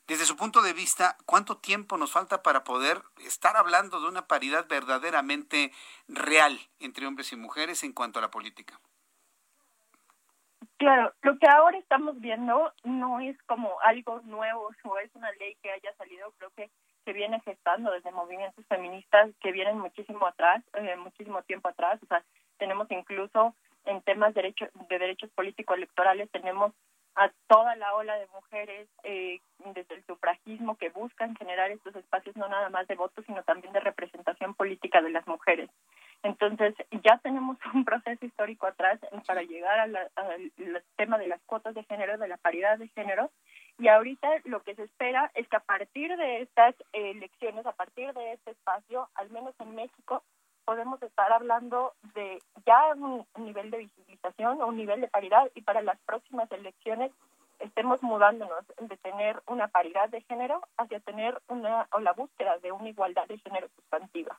Desde 0.07 0.25
su 0.25 0.37
punto 0.37 0.63
de 0.63 0.73
vista, 0.73 1.17
¿cuánto 1.27 1.57
tiempo 1.57 1.97
nos 1.97 2.13
falta 2.13 2.43
para 2.43 2.63
poder 2.63 3.03
estar 3.25 3.57
hablando 3.57 4.01
de 4.01 4.09
una 4.09 4.29
paridad 4.29 4.67
verdaderamente 4.69 5.73
real 6.07 6.59
entre 6.79 7.07
hombres 7.07 7.33
y 7.33 7.37
mujeres 7.37 7.83
en 7.83 7.93
cuanto 7.93 8.21
a 8.21 8.23
la 8.23 8.31
política? 8.31 8.79
Claro, 10.79 11.13
lo 11.23 11.39
que 11.39 11.49
ahora 11.49 11.77
estamos 11.79 12.21
viendo 12.21 12.73
no 12.85 13.19
es 13.19 13.37
como 13.45 13.81
algo 13.81 14.21
nuevo 14.25 14.71
o 14.85 14.99
es 14.99 15.13
una 15.15 15.33
ley 15.33 15.57
que 15.63 15.73
haya 15.73 15.93
salido, 15.97 16.33
creo 16.39 16.51
que 16.51 16.71
se 17.05 17.13
viene 17.13 17.41
gestando 17.41 17.91
desde 17.91 18.13
movimientos 18.13 18.65
feministas 18.67 19.31
que 19.41 19.53
vienen 19.53 19.79
muchísimo 19.79 20.27
atrás, 20.27 20.63
eh, 20.75 20.97
muchísimo 20.97 21.43
tiempo 21.43 21.69
atrás, 21.69 22.01
o 22.03 22.07
sea, 22.07 22.23
tenemos 22.59 22.89
incluso 22.91 23.55
en 23.87 24.03
temas 24.03 24.35
de, 24.35 24.43
derecho, 24.43 24.67
de 24.89 24.99
derechos 24.99 25.31
políticos 25.31 25.77
electorales, 25.77 26.31
tenemos 26.31 26.73
a 27.17 27.31
toda 27.49 27.75
la 27.77 27.95
ola 27.95 28.17
de 28.17 28.27
mujeres 28.29 28.89
eh, 29.03 29.41
desde 29.75 29.95
el 29.95 30.05
sufragismo 30.05 30.77
que 30.77 30.91
buscan 30.91 31.35
generar 31.37 31.71
estos 31.71 31.97
espacios 31.97 32.37
no 32.37 32.49
nada 32.49 32.69
más 32.69 32.87
de 32.89 32.95
votos, 32.95 33.25
sino 33.27 33.43
también 33.43 33.73
de 33.73 33.81
representación 33.81 34.55
política 34.55 35.01
de 35.01 35.11
las 35.11 35.27
mujeres. 35.27 35.71
Entonces, 36.23 36.75
ya 37.05 37.19
tenemos 37.19 37.57
un 37.75 37.85
proceso 37.85 38.25
histórico 38.25 38.67
atrás 38.67 39.01
para 39.27 39.43
llegar 39.43 39.81
al 39.81 39.99
tema 40.97 41.19
de 41.19 41.29
las 41.29 41.41
cuotas 41.43 41.75
de 41.75 41.85
género, 41.85 42.19
de 42.19 42.29
la 42.29 42.37
paridad 42.37 42.79
de 42.79 42.89
género, 42.89 43.31
y 43.79 43.89
ahorita 43.89 44.29
lo 44.45 44.62
que 44.62 44.75
se 44.75 44.85
espera 44.85 45.31
es 45.35 45.47
que 45.49 45.57
a 45.57 45.61
partir 45.61 46.17
de 46.17 46.43
estas 46.43 46.75
elecciones, 46.93 47.67
a 47.67 47.73
partir 47.73 48.12
de 48.14 48.33
este 48.33 48.53
espacio, 48.53 49.09
al 49.14 49.31
menos 49.31 49.55
en 49.59 49.75
México, 49.75 50.23
podemos 50.67 51.01
estar 51.03 51.33
hablando 51.33 51.95
de 52.14 52.43
ya 52.67 52.93
un, 52.97 53.25
nivel 53.39 53.71
de 53.71 53.79
visibilización 53.79 54.61
o 54.61 54.67
un 54.67 54.77
nivel 54.77 55.01
de 55.01 55.09
paridad 55.09 55.51
y 55.55 55.62
para 55.62 55.81
las 55.81 55.99
próximas 56.01 56.51
elecciones 56.51 57.12
estemos 57.61 58.03
mudándonos 58.03 58.64
de 58.79 58.97
tener 58.99 59.41
una 59.47 59.69
paridad 59.69 60.11
de 60.11 60.21
género 60.23 60.61
hacia 60.77 61.01
tener 61.01 61.41
una 61.47 61.89
o 61.93 62.01
la 62.01 62.12
búsqueda 62.12 62.59
de 62.59 62.73
una 62.73 62.91
igualdad 62.91 63.27
de 63.29 63.39
género 63.39 63.69
sustantiva. 63.77 64.39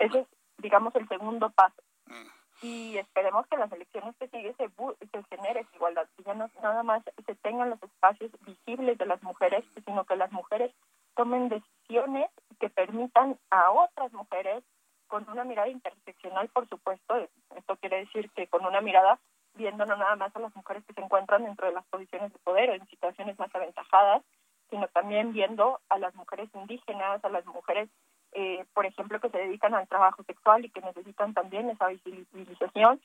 Ese 0.00 0.20
es, 0.20 0.26
digamos, 0.58 0.94
el 0.96 1.08
segundo 1.08 1.50
paso. 1.50 1.82
Mm. 2.06 2.66
Y 2.66 2.98
esperemos 2.98 3.46
que 3.46 3.54
en 3.54 3.60
las 3.60 3.72
elecciones 3.72 4.14
que 4.16 4.28
siguen 4.28 4.54
se, 4.56 4.68
se 4.68 5.24
genere 5.30 5.60
esa 5.60 5.76
igualdad, 5.76 6.06
que 6.16 6.24
ya 6.24 6.34
no 6.34 6.50
nada 6.62 6.82
más 6.82 7.02
se 7.24 7.34
tengan 7.36 7.70
los 7.70 7.82
espacios 7.82 8.30
visibles 8.44 8.98
de 8.98 9.06
las 9.06 9.22
mujeres, 9.22 9.64
sino 9.86 10.04
que 10.04 10.16
las 10.16 10.30
mujeres 10.32 10.74
tomen 11.14 11.48
decisiones 11.48 12.28
que 12.58 12.68
permitan 12.68 13.38
a 13.50 13.70
otras 13.70 14.12
mujeres 14.12 14.62
con 15.10 15.28
una 15.28 15.44
mirada 15.44 15.68
interseccional, 15.68 16.48
por 16.48 16.68
supuesto. 16.68 17.28
Esto 17.56 17.76
quiere 17.76 17.98
decir 17.98 18.30
que 18.30 18.46
con 18.46 18.64
una 18.64 18.80
mirada 18.80 19.18
viendo 19.54 19.84
no 19.84 19.96
nada 19.96 20.16
más 20.16 20.34
a 20.34 20.38
las 20.38 20.54
mujeres 20.54 20.84
que 20.86 20.94
se 20.94 21.00
encuentran 21.00 21.44
dentro 21.44 21.66
de 21.66 21.74
las 21.74 21.84
posiciones 21.86 22.32
de 22.32 22.38
poder 22.38 22.70
o 22.70 22.74
en 22.74 22.86
situaciones 22.86 23.38
más 23.38 23.54
aventajadas, 23.54 24.22
sino 24.70 24.86
también 24.88 25.32
viendo 25.32 25.80
a 25.88 25.98
las 25.98 26.14
mujeres 26.14 26.48
indígenas, 26.54 27.22
a 27.24 27.28
las 27.28 27.44
mujeres, 27.46 27.90
eh, 28.32 28.64
por 28.72 28.86
ejemplo, 28.86 29.20
que 29.20 29.28
se 29.28 29.38
dedican 29.38 29.74
al 29.74 29.88
trabajo 29.88 30.22
sexual 30.22 30.64
y 30.64 30.70
que 30.70 30.80
necesitan 30.80 31.34
también 31.34 31.68
esa 31.68 31.88
visibilización, 31.88 33.00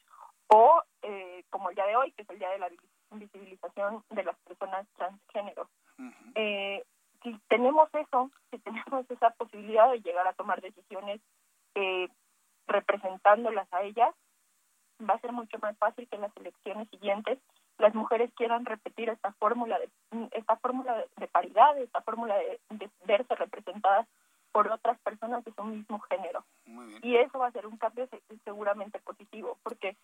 o 0.47 0.84
eh, 1.01 1.43
como 1.49 1.70
el 1.72 1.76
día 1.76 1.88
de 1.88 1.95
hoy, 1.95 2.12
que 2.12 2.22
es 2.22 2.30
el 2.30 2.38
día 2.38 2.51
de 2.51 2.60
la 2.60 2.70
visibilización 3.12 4.03
de 4.12 4.24
las 4.24 4.38
personas 4.47 4.86
transgénero. 4.95 5.68
eh, 6.36 6.84
si 7.24 7.36
tenemos 7.47 7.89
eso, 7.95 8.30
si 8.51 8.60
tenemos 8.60 9.10
esa 9.10 9.32
posibilidad 9.32 9.89
de 9.89 10.01
llegar 10.01 10.28
a 10.28 10.34
tomar 10.34 10.62
decisiones 10.62 11.20
eh, 11.76 12.09
representándolas 12.67 13.71
a 13.71 13.84
ellas, 13.84 14.13
va 15.01 15.15
a 15.15 15.19
ser 15.19 15.32
mucho 15.32 15.57
más 15.59 15.78
fácil 15.78 16.07
que 16.07 16.15
en 16.15 16.23
las 16.23 16.36
elecciones 16.38 16.89
siguientes 16.89 17.39
las 17.78 17.93
mujeres 17.93 18.32
quieran 18.36 18.65
repetir 18.65 19.09
esta 19.09 19.34
fórmula 19.34 19.78
de 19.80 19.89
esta 20.32 20.55
fórmula 20.57 21.05
de, 21.17 21.28
paridad, 21.28 21.78
esta 21.78 22.01
fórmula 22.01 22.38
de, 22.38 22.89
verse 23.05 23.36
representadas 23.36 24.07
por 24.53 24.69
otras 24.69 24.97
personas 25.01 25.43
de 25.43 25.51
su 25.53 25.63
mismo 25.65 25.99
género. 25.99 26.45
Y 27.01 27.17
eso 27.17 27.39
va 27.39 27.47
a 27.47 27.51
ser 27.51 27.67
un 27.67 27.78
cambio 27.78 28.07
seguramente 28.45 28.99
positivo, 28.99 29.57
porque 29.63 29.97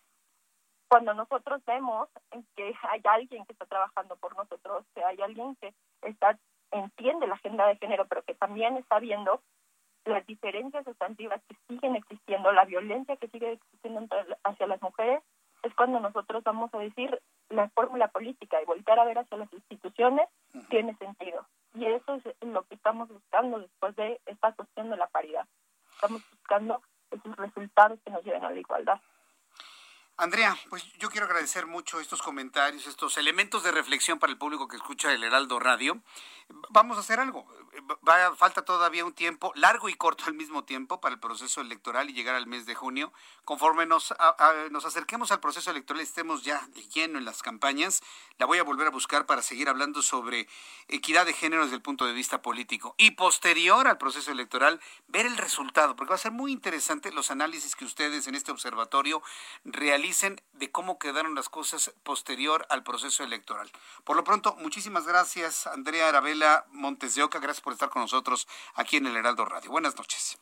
cuando 0.88 1.14
nosotros 1.14 1.64
vemos 1.64 2.10
que 2.54 2.74
hay 2.82 3.00
alguien 3.04 3.46
que 3.46 3.52
está 3.52 3.64
trabajando 3.64 4.16
por 4.16 4.36
nosotros, 4.36 4.84
que 4.94 5.02
hay 5.02 5.22
alguien 5.22 5.56
que 5.56 5.72
está 6.02 6.38
entiende 6.72 7.26
la 7.26 7.34
agenda 7.34 7.66
de 7.66 7.76
género, 7.76 8.06
pero 8.06 8.22
que 8.22 8.34
también 8.34 8.76
está 8.76 8.98
viendo 8.98 9.40
las 10.04 10.26
diferencias 10.26 10.84
sustantivas 10.84 11.40
que 11.48 11.56
siguen 11.68 11.96
existiendo, 11.96 12.52
la 12.52 12.64
violencia 12.64 13.16
que 13.16 13.28
sigue 13.28 13.52
existiendo 13.52 14.06
hacia 14.44 14.66
las 14.66 14.82
mujeres, 14.82 15.22
es 15.62 15.74
cuando 15.74 16.00
nosotros 16.00 16.42
vamos 16.42 16.72
a 16.74 16.78
decir 16.78 17.20
la 17.48 17.68
fórmula 17.70 18.08
política 18.08 18.60
y 18.60 18.64
volver 18.64 18.98
a 18.98 19.04
ver 19.04 19.18
hacia 19.18 19.38
las 19.38 19.52
instituciones 19.52 20.28
tiene 20.68 20.96
sentido. 20.96 21.46
Y 21.74 21.86
eso 21.86 22.14
es 22.14 22.24
lo 22.40 22.64
que 22.64 22.74
estamos 22.74 23.08
buscando 23.08 23.60
después 23.60 23.94
de 23.96 24.20
esta 24.26 24.52
cuestión 24.52 24.90
de 24.90 24.96
la 24.96 25.06
paridad. 25.06 25.46
Estamos 25.94 26.22
buscando 26.30 26.82
esos 27.10 27.36
resultados 27.36 28.00
que 28.04 28.10
nos 28.10 28.24
lleven 28.24 28.44
a 28.44 28.50
la 28.50 28.58
igualdad. 28.58 29.00
Andrea, 30.22 30.56
pues 30.70 30.84
yo 31.00 31.10
quiero 31.10 31.26
agradecer 31.26 31.66
mucho 31.66 31.98
estos 31.98 32.22
comentarios, 32.22 32.86
estos 32.86 33.18
elementos 33.18 33.64
de 33.64 33.72
reflexión 33.72 34.20
para 34.20 34.30
el 34.30 34.38
público 34.38 34.68
que 34.68 34.76
escucha 34.76 35.12
el 35.12 35.24
Heraldo 35.24 35.58
Radio. 35.58 36.00
Vamos 36.70 36.96
a 36.96 37.00
hacer 37.00 37.18
algo. 37.18 37.44
Va, 38.06 38.36
falta 38.36 38.64
todavía 38.64 39.04
un 39.04 39.14
tiempo, 39.14 39.50
largo 39.56 39.88
y 39.88 39.94
corto 39.94 40.26
al 40.26 40.34
mismo 40.34 40.62
tiempo, 40.62 41.00
para 41.00 41.14
el 41.14 41.20
proceso 41.20 41.60
electoral 41.60 42.08
y 42.08 42.12
llegar 42.12 42.36
al 42.36 42.46
mes 42.46 42.66
de 42.66 42.74
junio. 42.76 43.12
Conforme 43.44 43.84
nos, 43.84 44.14
nos 44.70 44.84
acerquemos 44.84 45.32
al 45.32 45.40
proceso 45.40 45.72
electoral, 45.72 46.00
estemos 46.02 46.44
ya 46.44 46.68
lleno 46.94 47.18
en 47.18 47.24
las 47.24 47.42
campañas, 47.42 48.00
la 48.38 48.46
voy 48.46 48.58
a 48.58 48.62
volver 48.62 48.86
a 48.86 48.90
buscar 48.90 49.26
para 49.26 49.42
seguir 49.42 49.68
hablando 49.68 50.02
sobre 50.02 50.46
equidad 50.86 51.26
de 51.26 51.32
género 51.32 51.64
desde 51.64 51.76
el 51.76 51.82
punto 51.82 52.06
de 52.06 52.12
vista 52.12 52.42
político. 52.42 52.94
Y 52.96 53.12
posterior 53.12 53.88
al 53.88 53.98
proceso 53.98 54.30
electoral, 54.30 54.80
ver 55.08 55.26
el 55.26 55.36
resultado, 55.36 55.96
porque 55.96 56.10
va 56.10 56.16
a 56.16 56.18
ser 56.18 56.32
muy 56.32 56.52
interesante 56.52 57.10
los 57.10 57.32
análisis 57.32 57.74
que 57.74 57.86
ustedes 57.86 58.28
en 58.28 58.36
este 58.36 58.52
observatorio 58.52 59.20
realicen 60.12 60.36
de 60.52 60.70
cómo 60.70 60.98
quedaron 60.98 61.34
las 61.34 61.48
cosas 61.48 61.90
posterior 62.02 62.66
al 62.68 62.82
proceso 62.82 63.24
electoral. 63.24 63.70
Por 64.04 64.14
lo 64.14 64.24
pronto, 64.24 64.54
muchísimas 64.56 65.06
gracias, 65.06 65.66
Andrea 65.66 66.08
Arabela 66.08 66.66
Montes 66.70 67.14
de 67.14 67.22
Oca. 67.22 67.38
Gracias 67.38 67.62
por 67.62 67.72
estar 67.72 67.88
con 67.88 68.02
nosotros 68.02 68.46
aquí 68.74 68.98
en 68.98 69.06
el 69.06 69.16
Heraldo 69.16 69.46
Radio. 69.46 69.70
Buenas 69.70 69.96
noches. 69.96 70.38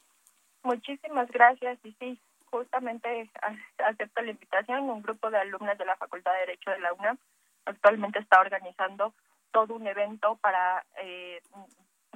Muchísimas 0.64 1.30
gracias. 1.30 1.78
Y 1.84 1.92
sí, 2.00 2.20
justamente 2.46 3.30
acepto 3.78 4.22
la 4.22 4.32
invitación. 4.32 4.90
Un 4.90 5.02
grupo 5.02 5.30
de 5.30 5.38
alumnas 5.38 5.78
de 5.78 5.84
la 5.84 5.96
Facultad 5.96 6.32
de 6.32 6.40
Derecho 6.40 6.70
de 6.72 6.80
la 6.80 6.92
UNAM 6.92 7.18
actualmente 7.64 8.18
está 8.18 8.40
organizando 8.40 9.14
todo 9.52 9.74
un 9.74 9.86
evento 9.86 10.36
para 10.42 10.84
eh, 11.00 11.40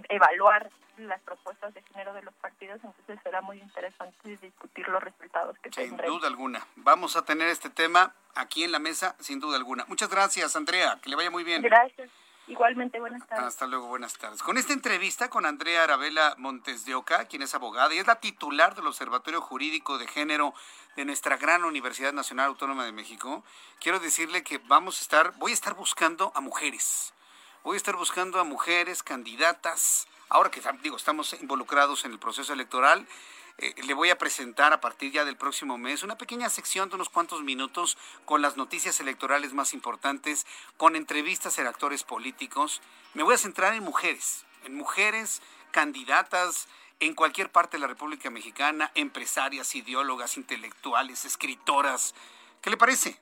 evaluar 0.09 0.71
las 0.99 1.21
propuestas 1.23 1.75
de 1.75 1.83
género 1.83 2.15
de 2.15 2.23
los 2.23 2.35
partidos, 2.35 2.81
entonces 2.85 3.19
será 3.23 3.41
muy 3.41 3.59
interesante 3.59 4.37
discutir 4.41 4.89
los 4.89 5.03
resultados 5.03 5.59
que 5.59 5.71
Sin 5.73 5.97
duda 5.97 6.29
alguna. 6.29 6.65
Vamos 6.77 7.17
a 7.17 7.25
tener 7.25 7.49
este 7.49 7.71
tema 7.71 8.15
aquí 8.35 8.65
en 8.65 8.73
la 8.73 8.79
mesa, 8.79 9.17
sin 9.19 9.41
duda 9.41 9.57
alguna. 9.57 9.85
Muchas 9.89 10.09
gracias, 10.09 10.55
Andrea. 10.57 10.99
Que 11.03 11.11
le 11.11 11.17
vaya 11.17 11.31
muy 11.31 11.45
bien. 11.45 11.63
Gracias. 11.63 12.11
Igualmente, 12.47 13.01
buenas 13.01 13.27
tardes. 13.27 13.47
Hasta 13.47 13.67
luego, 13.67 13.87
buenas 13.89 14.19
tardes. 14.19 14.43
Con 14.43 14.59
esta 14.59 14.75
entrevista 14.75 15.31
con 15.31 15.47
Andrea 15.47 15.85
Arabela 15.85 16.35
Montes 16.37 16.85
de 16.85 16.95
Oca, 16.95 17.25
quien 17.25 17.41
es 17.41 17.55
abogada 17.55 17.95
y 17.95 17.99
es 17.99 18.07
la 18.07 18.21
titular 18.21 18.75
del 18.75 18.87
Observatorio 18.87 19.41
Jurídico 19.41 19.97
de 19.97 20.07
Género 20.07 20.53
de 20.95 21.07
nuestra 21.07 21.39
gran 21.39 21.65
Universidad 21.65 22.13
Nacional 22.13 22.49
Autónoma 22.49 22.85
de 22.85 22.93
México, 22.93 23.43
quiero 23.81 23.99
decirle 23.99 24.43
que 24.43 24.59
vamos 24.59 24.99
a 24.99 25.03
estar, 25.03 25.33
voy 25.39 25.53
a 25.53 25.55
estar 25.55 25.73
buscando 25.73 26.33
a 26.35 26.41
mujeres. 26.43 27.15
Voy 27.65 27.77
a 27.77 27.79
estar 27.79 27.97
buscando 27.97 28.39
a 28.39 28.45
mujeres 28.45 29.03
candidatas. 29.03 30.07
Ahora 30.29 30.51
que 30.51 30.61
digo, 30.83 30.99
estamos 30.99 31.33
involucrados 31.41 32.05
en 32.05 32.13
el 32.13 32.19
proceso 32.19 32.53
electoral, 32.53 33.09
eh, 33.57 33.75
le 33.83 33.95
voy 33.95 34.11
a 34.11 34.19
presentar 34.19 34.75
a 34.75 34.83
partir 34.83 35.13
ya 35.13 35.25
del 35.25 35.39
próximo 35.39 35.79
mes 35.79 36.03
una 36.03 36.19
pequeña 36.19 36.51
sección 36.51 36.91
de 36.91 36.97
unos 36.97 37.09
cuantos 37.09 37.43
minutos 37.43 37.97
con 38.27 38.43
las 38.43 38.59
noticias 38.59 39.01
electorales 39.01 39.55
más 39.55 39.73
importantes, 39.73 40.47
con 40.77 40.95
entrevistas 40.95 41.59
a 41.59 41.67
actores 41.67 42.05
políticos. 42.05 42.83
Me 43.15 43.23
voy 43.23 43.33
a 43.33 43.39
centrar 43.39 43.73
en 43.73 43.83
mujeres, 43.83 44.45
en 44.65 44.75
mujeres 44.75 45.41
candidatas 45.71 46.69
en 47.01 47.15
cualquier 47.15 47.51
parte 47.51 47.79
de 47.79 47.81
la 47.81 47.87
República 47.87 48.29
Mexicana, 48.29 48.93
empresarias, 48.95 49.75
ideólogas, 49.75 50.37
intelectuales, 50.37 51.25
escritoras. 51.25 52.15
¿Qué 52.61 52.69
le 52.69 52.77
parece? 52.77 53.19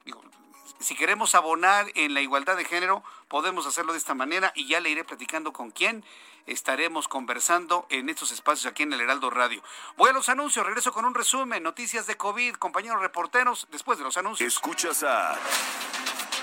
Si 0.81 0.95
queremos 0.95 1.35
abonar 1.35 1.87
en 1.95 2.15
la 2.15 2.21
igualdad 2.21 2.57
de 2.57 2.65
género, 2.65 3.03
podemos 3.29 3.67
hacerlo 3.67 3.93
de 3.93 3.99
esta 3.99 4.15
manera 4.15 4.53
y 4.55 4.67
ya 4.67 4.81
le 4.81 4.91
iré 4.91 5.05
platicando 5.05 5.53
con 5.53 5.71
quién 5.71 6.05
estaremos 6.47 7.09
conversando 7.09 7.87
en 7.89 8.09
estos 8.09 8.33
espacios 8.33 8.67
aquí 8.67 8.83
en 8.83 8.93
el 8.93 9.01
Heraldo 9.01 9.31
Radio. 9.31 9.63
Voy 9.97 10.11
a 10.11 10.13
los 10.13 10.29
anuncios, 10.29 10.67
regreso 10.67 10.93
con 10.93 11.05
un 11.05 11.15
resumen, 11.15 11.63
noticias 11.63 12.07
de 12.07 12.17
COVID, 12.17 12.55
compañeros 12.55 13.01
reporteros, 13.01 13.69
después 13.71 13.99
de 13.99 14.05
los 14.05 14.17
anuncios. 14.17 14.53
Escuchas 14.53 15.03
a 15.05 15.39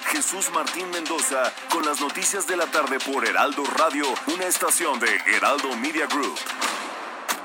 Jesús 0.07 0.49
Martín 0.51 0.89
Mendoza 0.91 1.53
con 1.69 1.85
las 1.85 2.01
noticias 2.01 2.47
de 2.47 2.57
la 2.57 2.65
tarde 2.67 2.99
por 2.99 3.27
Heraldo 3.27 3.63
Radio, 3.77 4.05
una 4.27 4.45
estación 4.45 4.99
de 4.99 5.15
Heraldo 5.27 5.75
Media 5.75 6.07
Group. 6.07 6.37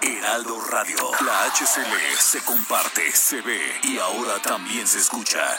Heraldo 0.01 0.61
Radio, 0.71 0.97
la 1.25 1.45
HCL 1.47 2.19
se 2.19 2.45
comparte, 2.45 3.11
se 3.13 3.41
ve 3.41 3.81
y 3.83 3.99
ahora 3.99 4.41
también 4.41 4.87
se 4.87 4.99
escucha. 4.99 5.59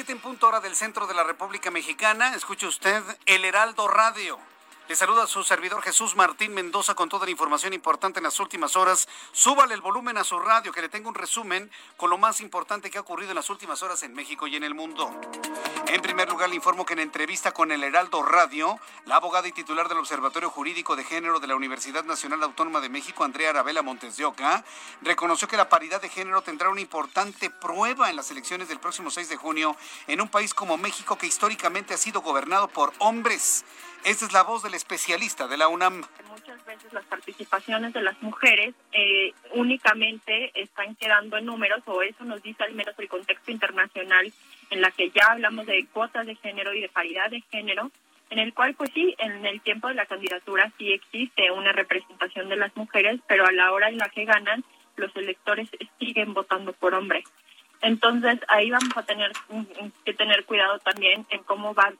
7 0.00 0.12
en 0.12 0.18
punto 0.18 0.48
hora 0.48 0.60
del 0.60 0.74
centro 0.76 1.06
de 1.06 1.12
la 1.12 1.24
República 1.24 1.70
Mexicana. 1.70 2.34
Escuche 2.34 2.66
usted 2.66 3.02
el 3.26 3.44
Heraldo 3.44 3.86
Radio. 3.86 4.38
Le 4.90 4.96
saluda 4.96 5.22
a 5.22 5.28
su 5.28 5.44
servidor 5.44 5.82
Jesús 5.82 6.16
Martín 6.16 6.52
Mendoza 6.52 6.96
con 6.96 7.08
toda 7.08 7.24
la 7.24 7.30
información 7.30 7.72
importante 7.72 8.18
en 8.18 8.24
las 8.24 8.40
últimas 8.40 8.74
horas. 8.74 9.06
Súbale 9.30 9.72
el 9.72 9.80
volumen 9.80 10.18
a 10.18 10.24
su 10.24 10.36
radio, 10.40 10.72
que 10.72 10.82
le 10.82 10.88
tengo 10.88 11.08
un 11.08 11.14
resumen 11.14 11.70
con 11.96 12.10
lo 12.10 12.18
más 12.18 12.40
importante 12.40 12.90
que 12.90 12.98
ha 12.98 13.02
ocurrido 13.02 13.30
en 13.30 13.36
las 13.36 13.50
últimas 13.50 13.84
horas 13.84 14.02
en 14.02 14.12
México 14.14 14.48
y 14.48 14.56
en 14.56 14.64
el 14.64 14.74
mundo. 14.74 15.08
En 15.86 16.02
primer 16.02 16.28
lugar, 16.28 16.48
le 16.48 16.56
informo 16.56 16.84
que 16.84 16.94
en 16.94 16.98
entrevista 16.98 17.52
con 17.52 17.70
el 17.70 17.84
Heraldo 17.84 18.24
Radio, 18.24 18.80
la 19.06 19.14
abogada 19.14 19.46
y 19.46 19.52
titular 19.52 19.88
del 19.88 19.98
Observatorio 19.98 20.50
Jurídico 20.50 20.96
de 20.96 21.04
Género 21.04 21.38
de 21.38 21.46
la 21.46 21.54
Universidad 21.54 22.02
Nacional 22.02 22.42
Autónoma 22.42 22.80
de 22.80 22.88
México, 22.88 23.22
Andrea 23.22 23.50
Arabela 23.50 23.82
Montes 23.82 24.16
de 24.16 24.24
Oca, 24.24 24.64
reconoció 25.02 25.46
que 25.46 25.56
la 25.56 25.68
paridad 25.68 26.02
de 26.02 26.08
género 26.08 26.42
tendrá 26.42 26.68
una 26.68 26.80
importante 26.80 27.48
prueba 27.48 28.10
en 28.10 28.16
las 28.16 28.32
elecciones 28.32 28.66
del 28.66 28.80
próximo 28.80 29.12
6 29.12 29.28
de 29.28 29.36
junio 29.36 29.76
en 30.08 30.20
un 30.20 30.28
país 30.28 30.52
como 30.52 30.76
México 30.78 31.16
que 31.16 31.28
históricamente 31.28 31.94
ha 31.94 31.96
sido 31.96 32.22
gobernado 32.22 32.66
por 32.66 32.92
hombres. 32.98 33.64
Esta 34.04 34.24
es 34.24 34.32
la 34.32 34.42
voz 34.42 34.62
del 34.62 34.74
especialista 34.74 35.46
de 35.46 35.58
la 35.58 35.68
UNAM. 35.68 36.02
Muchas 36.28 36.64
veces 36.64 36.92
las 36.92 37.04
participaciones 37.04 37.92
de 37.92 38.02
las 38.02 38.20
mujeres 38.22 38.74
eh, 38.92 39.32
únicamente 39.54 40.50
están 40.54 40.94
quedando 40.96 41.36
en 41.36 41.44
números, 41.44 41.82
o 41.84 42.00
eso 42.02 42.24
nos 42.24 42.42
dice 42.42 42.64
al 42.64 42.74
menos 42.74 42.94
el 42.98 43.08
contexto 43.08 43.50
internacional, 43.50 44.32
en 44.70 44.80
la 44.80 44.90
que 44.90 45.10
ya 45.10 45.32
hablamos 45.32 45.66
de 45.66 45.86
cuotas 45.92 46.26
de 46.26 46.34
género 46.36 46.72
y 46.72 46.80
de 46.80 46.88
paridad 46.88 47.30
de 47.30 47.42
género, 47.50 47.90
en 48.30 48.38
el 48.38 48.54
cual, 48.54 48.74
pues 48.74 48.90
sí, 48.94 49.14
en 49.18 49.44
el 49.44 49.60
tiempo 49.60 49.88
de 49.88 49.94
la 49.94 50.06
candidatura 50.06 50.72
sí 50.78 50.92
existe 50.92 51.50
una 51.50 51.72
representación 51.72 52.48
de 52.48 52.56
las 52.56 52.74
mujeres, 52.76 53.20
pero 53.28 53.44
a 53.46 53.52
la 53.52 53.70
hora 53.72 53.88
en 53.88 53.98
la 53.98 54.08
que 54.08 54.24
ganan, 54.24 54.64
los 54.96 55.14
electores 55.16 55.68
siguen 55.98 56.32
votando 56.32 56.72
por 56.72 56.94
hombres. 56.94 57.24
Entonces 57.82 58.38
ahí 58.48 58.70
vamos 58.70 58.96
a 58.96 59.02
tener 59.02 59.32
que 60.04 60.14
tener 60.14 60.44
cuidado 60.44 60.78
también 60.78 61.26
en 61.30 61.42
cómo 61.44 61.74
va 61.74 61.92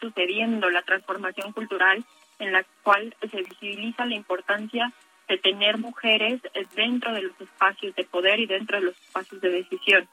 sucediendo 0.00 0.70
la 0.70 0.82
transformación 0.82 1.52
cultural 1.52 2.04
en 2.38 2.52
la 2.52 2.64
cual 2.82 3.14
se 3.20 3.42
visibiliza 3.42 4.04
la 4.04 4.14
importancia 4.14 4.92
de 5.28 5.38
tener 5.38 5.78
mujeres 5.78 6.40
dentro 6.74 7.12
de 7.12 7.22
los 7.22 7.40
espacios 7.40 7.94
de 7.94 8.04
poder 8.04 8.40
y 8.40 8.46
dentro 8.46 8.78
de 8.78 8.86
los 8.86 8.96
espacios 9.00 9.40
de 9.40 9.50
decisión. 9.50 10.08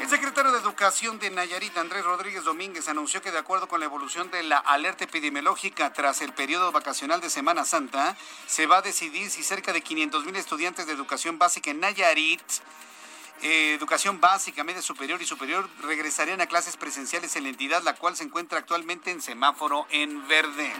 El 0.00 0.08
secretario 0.08 0.50
de 0.50 0.58
Educación 0.58 1.18
de 1.18 1.30
Nayarit, 1.30 1.76
Andrés 1.76 2.04
Rodríguez 2.04 2.42
Domínguez, 2.42 2.88
anunció 2.88 3.22
que 3.22 3.30
de 3.30 3.38
acuerdo 3.38 3.68
con 3.68 3.80
la 3.80 3.86
evolución 3.86 4.30
de 4.30 4.42
la 4.42 4.58
alerta 4.58 5.04
epidemiológica 5.04 5.92
tras 5.92 6.22
el 6.22 6.32
periodo 6.32 6.72
vacacional 6.72 7.20
de 7.20 7.30
Semana 7.30 7.64
Santa, 7.64 8.16
se 8.46 8.66
va 8.66 8.78
a 8.78 8.82
decidir 8.82 9.30
si 9.30 9.42
cerca 9.42 9.72
de 9.72 9.82
500 9.82 10.24
mil 10.24 10.36
estudiantes 10.36 10.86
de 10.86 10.94
educación 10.94 11.38
básica 11.38 11.70
en 11.70 11.80
Nayarit 11.80 12.42
eh, 13.42 13.74
educación 13.74 14.20
básica, 14.20 14.64
media 14.64 14.82
superior 14.82 15.20
y 15.22 15.26
superior 15.26 15.68
regresarían 15.82 16.40
a 16.40 16.46
clases 16.46 16.76
presenciales 16.76 17.36
en 17.36 17.44
la 17.44 17.48
entidad, 17.50 17.82
la 17.82 17.94
cual 17.94 18.16
se 18.16 18.24
encuentra 18.24 18.58
actualmente 18.58 19.10
en 19.10 19.22
semáforo 19.22 19.86
en 19.90 20.26
verde. 20.28 20.72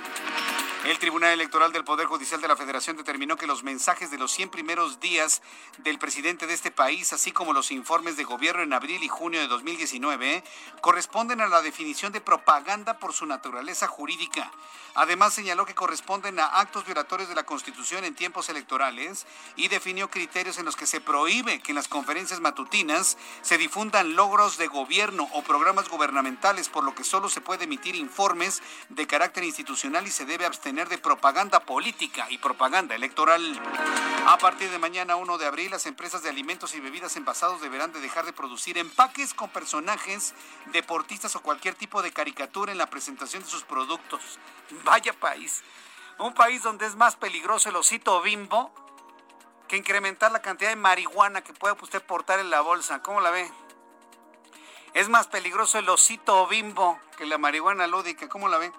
El 0.86 0.98
Tribunal 0.98 1.32
Electoral 1.32 1.72
del 1.72 1.84
Poder 1.84 2.06
Judicial 2.06 2.40
de 2.40 2.48
la 2.48 2.56
Federación 2.56 2.96
determinó 2.96 3.36
que 3.36 3.46
los 3.46 3.62
mensajes 3.62 4.10
de 4.10 4.16
los 4.16 4.32
100 4.32 4.48
primeros 4.48 4.98
días 4.98 5.42
del 5.76 5.98
presidente 5.98 6.46
de 6.46 6.54
este 6.54 6.70
país, 6.70 7.12
así 7.12 7.32
como 7.32 7.52
los 7.52 7.70
informes 7.70 8.16
de 8.16 8.24
gobierno 8.24 8.62
en 8.62 8.72
abril 8.72 9.02
y 9.02 9.08
junio 9.08 9.40
de 9.40 9.46
2019, 9.46 10.42
corresponden 10.80 11.42
a 11.42 11.48
la 11.48 11.60
definición 11.60 12.12
de 12.12 12.22
propaganda 12.22 12.98
por 12.98 13.12
su 13.12 13.26
naturaleza 13.26 13.88
jurídica. 13.88 14.50
Además, 14.94 15.34
señaló 15.34 15.66
que 15.66 15.74
corresponden 15.74 16.40
a 16.40 16.46
actos 16.46 16.86
violatorios 16.86 17.28
de 17.28 17.34
la 17.34 17.44
Constitución 17.44 18.04
en 18.04 18.14
tiempos 18.14 18.48
electorales 18.48 19.26
y 19.56 19.68
definió 19.68 20.10
criterios 20.10 20.58
en 20.58 20.64
los 20.64 20.76
que 20.76 20.86
se 20.86 21.02
prohíbe 21.02 21.60
que 21.60 21.72
en 21.72 21.76
las 21.76 21.88
conferencias 21.88 22.40
matutinas 22.40 23.18
se 23.42 23.58
difundan 23.58 24.16
logros 24.16 24.56
de 24.56 24.66
gobierno 24.66 25.28
o 25.34 25.42
programas 25.42 25.90
gubernamentales, 25.90 26.70
por 26.70 26.84
lo 26.84 26.94
que 26.94 27.04
solo 27.04 27.28
se 27.28 27.42
puede 27.42 27.64
emitir 27.64 27.94
informes 27.96 28.62
de 28.88 29.06
carácter 29.06 29.44
institucional 29.44 30.06
y 30.06 30.10
se 30.10 30.24
debe 30.24 30.46
abstener 30.46 30.69
de 30.70 30.98
propaganda 30.98 31.58
política 31.58 32.26
y 32.30 32.38
propaganda 32.38 32.94
electoral. 32.94 33.42
A 34.26 34.38
partir 34.38 34.70
de 34.70 34.78
mañana 34.78 35.16
1 35.16 35.36
de 35.36 35.46
abril, 35.46 35.72
las 35.72 35.84
empresas 35.84 36.22
de 36.22 36.28
alimentos 36.28 36.76
y 36.76 36.80
bebidas 36.80 37.16
envasados 37.16 37.60
deberán 37.60 37.92
de 37.92 38.00
dejar 38.00 38.24
de 38.24 38.32
producir 38.32 38.78
empaques 38.78 39.34
con 39.34 39.50
personajes, 39.50 40.32
deportistas 40.72 41.34
o 41.34 41.42
cualquier 41.42 41.74
tipo 41.74 42.02
de 42.02 42.12
caricatura 42.12 42.70
en 42.70 42.78
la 42.78 42.88
presentación 42.88 43.42
de 43.42 43.48
sus 43.48 43.64
productos. 43.64 44.38
Vaya 44.84 45.12
país. 45.12 45.64
Un 46.18 46.34
país 46.34 46.62
donde 46.62 46.86
es 46.86 46.94
más 46.94 47.16
peligroso 47.16 47.68
el 47.68 47.76
osito 47.76 48.22
bimbo 48.22 48.72
que 49.66 49.76
incrementar 49.76 50.30
la 50.30 50.40
cantidad 50.40 50.70
de 50.70 50.76
marihuana 50.76 51.42
que 51.42 51.52
puede 51.52 51.74
usted 51.82 52.00
portar 52.00 52.38
en 52.38 52.50
la 52.50 52.60
bolsa. 52.60 53.02
¿Cómo 53.02 53.20
la 53.20 53.30
ve? 53.30 53.50
Es 54.92 55.08
más 55.08 55.28
peligroso 55.28 55.78
el 55.78 55.88
osito 55.88 56.46
bimbo 56.46 56.98
que 57.16 57.26
la 57.26 57.38
marihuana 57.38 57.86
lúdica. 57.86 58.28
¿Cómo 58.28 58.48
la 58.48 58.58
ve? 58.58 58.72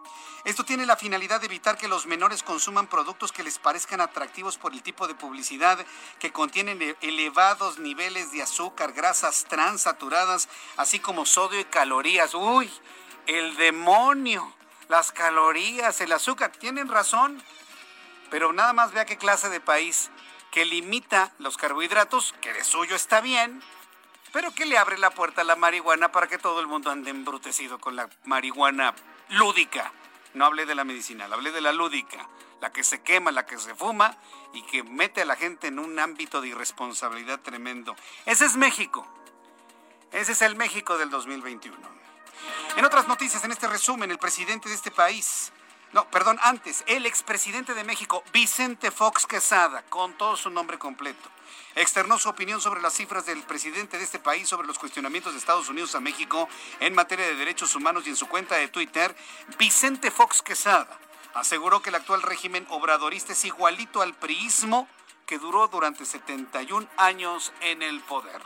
Esto 0.44 0.66
tiene 0.66 0.86
la 0.86 0.98
finalidad 0.98 1.40
de 1.40 1.46
evitar 1.46 1.78
que 1.78 1.88
los 1.88 2.06
menores 2.06 2.44
consuman 2.44 2.88
productos 2.88 3.32
que 3.32 3.44
les 3.44 3.60
parezcan 3.60 4.02
atractivos 4.02 4.58
por 4.58 4.74
el 4.74 4.84
tipo 4.84 5.08
de 5.08 5.16
publicidad 5.16 5.86
que 6.20 6.32
contienen 6.32 6.82
e-, 6.82 6.96
elevados 7.02 7.80
niveles 7.80 8.32
de 8.32 8.42
azúcar, 8.42 8.94
grasas 8.94 9.46
trans 9.46 9.84
saturadas, 9.84 10.50
así 10.78 11.00
como 11.00 11.26
sodio 11.26 11.60
y 11.60 11.66
calorías. 11.66 12.34
¡Uy! 12.34 12.70
El 13.28 13.56
demonio 13.56 14.54
las 14.92 15.14
calorías, 15.14 16.02
el 16.02 16.12
azúcar. 16.12 16.52
Tienen 16.52 16.90
razón, 16.90 17.42
pero 18.30 18.52
nada 18.52 18.74
más 18.74 18.92
vea 18.92 19.06
qué 19.06 19.18
clase 19.18 19.50
de 19.50 19.62
país 19.62 20.12
que 20.52 20.66
limita 20.66 21.32
los 21.40 21.56
carbohidratos, 21.56 22.36
que 22.42 22.52
de 22.52 22.66
suyo 22.66 22.98
está 22.98 23.22
bien, 23.22 23.64
pero 24.32 24.54
que 24.54 24.66
le 24.66 24.78
abre 24.78 24.98
la 24.98 25.12
puerta 25.12 25.42
a 25.42 25.44
la 25.44 25.56
marihuana 25.56 26.12
para 26.12 26.28
que 26.28 26.38
todo 26.38 26.60
el 26.60 26.68
mundo 26.68 26.90
ande 26.90 27.12
embrutecido 27.12 27.80
con 27.80 27.96
la 27.96 28.10
marihuana 28.26 28.94
lúdica. 29.30 29.92
No 30.34 30.46
hablé 30.46 30.66
de 30.66 30.76
la 30.76 30.84
medicinal, 30.84 31.32
hablé 31.32 31.52
de 31.52 31.62
la 31.62 31.74
lúdica, 31.74 32.28
la 32.62 32.72
que 32.72 32.84
se 32.84 33.02
quema, 33.02 33.32
la 33.32 33.46
que 33.46 33.58
se 33.58 33.76
fuma 33.76 34.16
y 34.54 34.62
que 34.64 34.84
mete 34.84 35.22
a 35.22 35.26
la 35.26 35.36
gente 35.36 35.68
en 35.68 35.80
un 35.80 36.00
ámbito 36.00 36.40
de 36.42 36.50
irresponsabilidad 36.50 37.42
tremendo. 37.42 37.96
Ese 38.26 38.46
es 38.46 38.56
México. 38.56 39.06
Ese 40.12 40.34
es 40.34 40.42
el 40.42 40.56
México 40.56 40.98
del 40.98 41.10
2021. 41.10 41.78
En 42.78 42.86
otras 42.86 43.08
noticias, 43.08 43.44
en 43.44 43.52
este 43.52 43.68
resumen, 43.68 44.12
el 44.12 44.18
presidente 44.18 44.70
de 44.70 44.76
este 44.76 44.92
país, 44.92 45.52
no, 45.94 46.10
perdón, 46.10 46.40
antes, 46.42 46.84
el 46.88 47.06
expresidente 47.06 47.74
de 47.74 47.84
México, 47.84 48.24
Vicente 48.32 48.92
Fox 48.92 49.26
Quesada, 49.26 49.84
con 49.90 50.14
todo 50.14 50.38
su 50.38 50.50
nombre 50.50 50.78
completo, 50.80 51.30
externó 51.76 52.20
su 52.20 52.30
opinión 52.30 52.62
sobre 52.62 52.82
las 52.82 52.94
cifras 52.94 53.26
del 53.26 53.44
presidente 53.44 53.98
de 53.98 54.04
este 54.04 54.20
país 54.20 54.48
sobre 54.48 54.68
los 54.68 54.80
cuestionamientos 54.80 55.34
de 55.34 55.40
Estados 55.40 55.70
Unidos 55.70 55.96
a 55.96 56.00
México 56.00 56.48
en 56.80 56.94
materia 56.94 57.26
de 57.26 57.36
derechos 57.36 57.76
humanos 57.76 58.06
y 58.06 58.10
en 58.10 58.16
su 58.16 58.28
cuenta 58.28 58.56
de 58.56 58.68
Twitter, 58.68 59.16
Vicente 59.58 60.12
Fox 60.12 60.42
Quesada 60.42 61.00
aseguró 61.34 61.82
que 61.82 61.90
el 61.90 61.96
actual 61.96 62.22
régimen 62.22 62.66
obradorista 62.70 63.34
es 63.34 63.46
igualito 63.46 64.02
al 64.02 64.14
priismo 64.14 64.88
que 65.26 65.40
duró 65.40 65.68
durante 65.68 66.06
71 66.06 66.88
años 66.98 67.54
en 67.62 67.82
el 67.82 68.02
poder. 68.02 68.42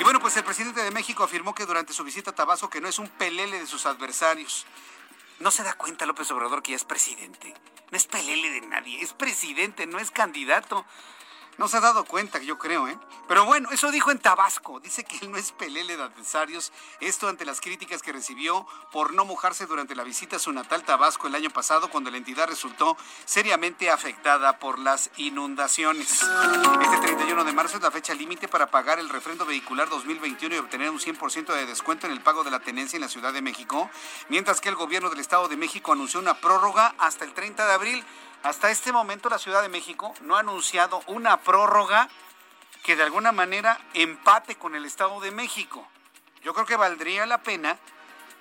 Y 0.00 0.04
bueno, 0.04 0.20
pues 0.20 0.36
el 0.36 0.44
presidente 0.44 0.82
de 0.82 0.90
México 0.90 1.22
afirmó 1.22 1.54
que 1.54 1.66
durante 1.66 1.92
su 1.92 2.02
visita 2.02 2.30
a 2.30 2.34
Tabasco 2.34 2.70
que 2.70 2.80
no 2.80 2.88
es 2.88 2.98
un 2.98 3.08
pelele 3.08 3.58
de 3.58 3.66
sus 3.66 3.86
adversarios. 3.86 4.66
¿No 5.38 5.50
se 5.50 5.62
da 5.62 5.74
cuenta 5.74 6.06
López 6.06 6.30
Obrador 6.30 6.62
que 6.62 6.70
ya 6.70 6.76
es 6.76 6.84
presidente? 6.84 7.54
No 7.90 7.96
es 7.96 8.06
pelele 8.06 8.50
de 8.50 8.62
nadie, 8.62 9.02
es 9.02 9.12
presidente, 9.12 9.86
no 9.86 9.98
es 9.98 10.10
candidato. 10.10 10.86
No 11.58 11.68
se 11.68 11.76
ha 11.76 11.80
dado 11.80 12.04
cuenta, 12.04 12.38
yo 12.38 12.58
creo, 12.58 12.88
¿eh? 12.88 12.98
Pero 13.28 13.44
bueno, 13.44 13.70
eso 13.70 13.90
dijo 13.90 14.10
en 14.10 14.18
Tabasco. 14.18 14.80
Dice 14.80 15.04
que 15.04 15.18
él 15.18 15.30
no 15.30 15.36
es 15.36 15.52
pelele 15.52 15.96
de 15.96 16.02
adversarios. 16.02 16.72
Esto 17.00 17.28
ante 17.28 17.44
las 17.44 17.60
críticas 17.60 18.02
que 18.02 18.12
recibió 18.12 18.66
por 18.90 19.12
no 19.12 19.24
mojarse 19.24 19.66
durante 19.66 19.94
la 19.94 20.02
visita 20.02 20.36
a 20.36 20.38
su 20.38 20.52
natal 20.52 20.82
Tabasco 20.82 21.26
el 21.26 21.34
año 21.34 21.50
pasado, 21.50 21.90
cuando 21.90 22.10
la 22.10 22.16
entidad 22.16 22.48
resultó 22.48 22.96
seriamente 23.26 23.90
afectada 23.90 24.58
por 24.58 24.78
las 24.78 25.10
inundaciones. 25.18 26.22
Este 26.82 26.98
31 27.02 27.44
de 27.44 27.52
marzo 27.52 27.76
es 27.76 27.82
la 27.82 27.90
fecha 27.90 28.14
límite 28.14 28.48
para 28.48 28.70
pagar 28.70 28.98
el 28.98 29.08
refrendo 29.08 29.44
vehicular 29.44 29.88
2021 29.88 30.54
y 30.54 30.58
obtener 30.58 30.90
un 30.90 30.98
100% 30.98 31.54
de 31.54 31.66
descuento 31.66 32.06
en 32.06 32.12
el 32.12 32.22
pago 32.22 32.44
de 32.44 32.50
la 32.50 32.60
tenencia 32.60 32.96
en 32.96 33.02
la 33.02 33.08
Ciudad 33.08 33.32
de 33.32 33.42
México, 33.42 33.90
mientras 34.28 34.60
que 34.60 34.68
el 34.68 34.74
gobierno 34.74 35.10
del 35.10 35.20
Estado 35.20 35.48
de 35.48 35.56
México 35.56 35.92
anunció 35.92 36.18
una 36.20 36.34
prórroga 36.34 36.94
hasta 36.98 37.24
el 37.24 37.34
30 37.34 37.66
de 37.66 37.72
abril. 37.72 38.04
Hasta 38.42 38.70
este 38.70 38.90
momento 38.90 39.28
la 39.28 39.38
Ciudad 39.38 39.62
de 39.62 39.68
México 39.68 40.14
no 40.22 40.34
ha 40.36 40.40
anunciado 40.40 41.00
una 41.06 41.40
prórroga 41.42 42.08
que 42.82 42.96
de 42.96 43.04
alguna 43.04 43.30
manera 43.30 43.78
empate 43.94 44.56
con 44.56 44.74
el 44.74 44.84
Estado 44.84 45.20
de 45.20 45.30
México. 45.30 45.86
Yo 46.42 46.52
creo 46.52 46.66
que 46.66 46.74
valdría 46.74 47.24
la 47.26 47.38
pena 47.38 47.78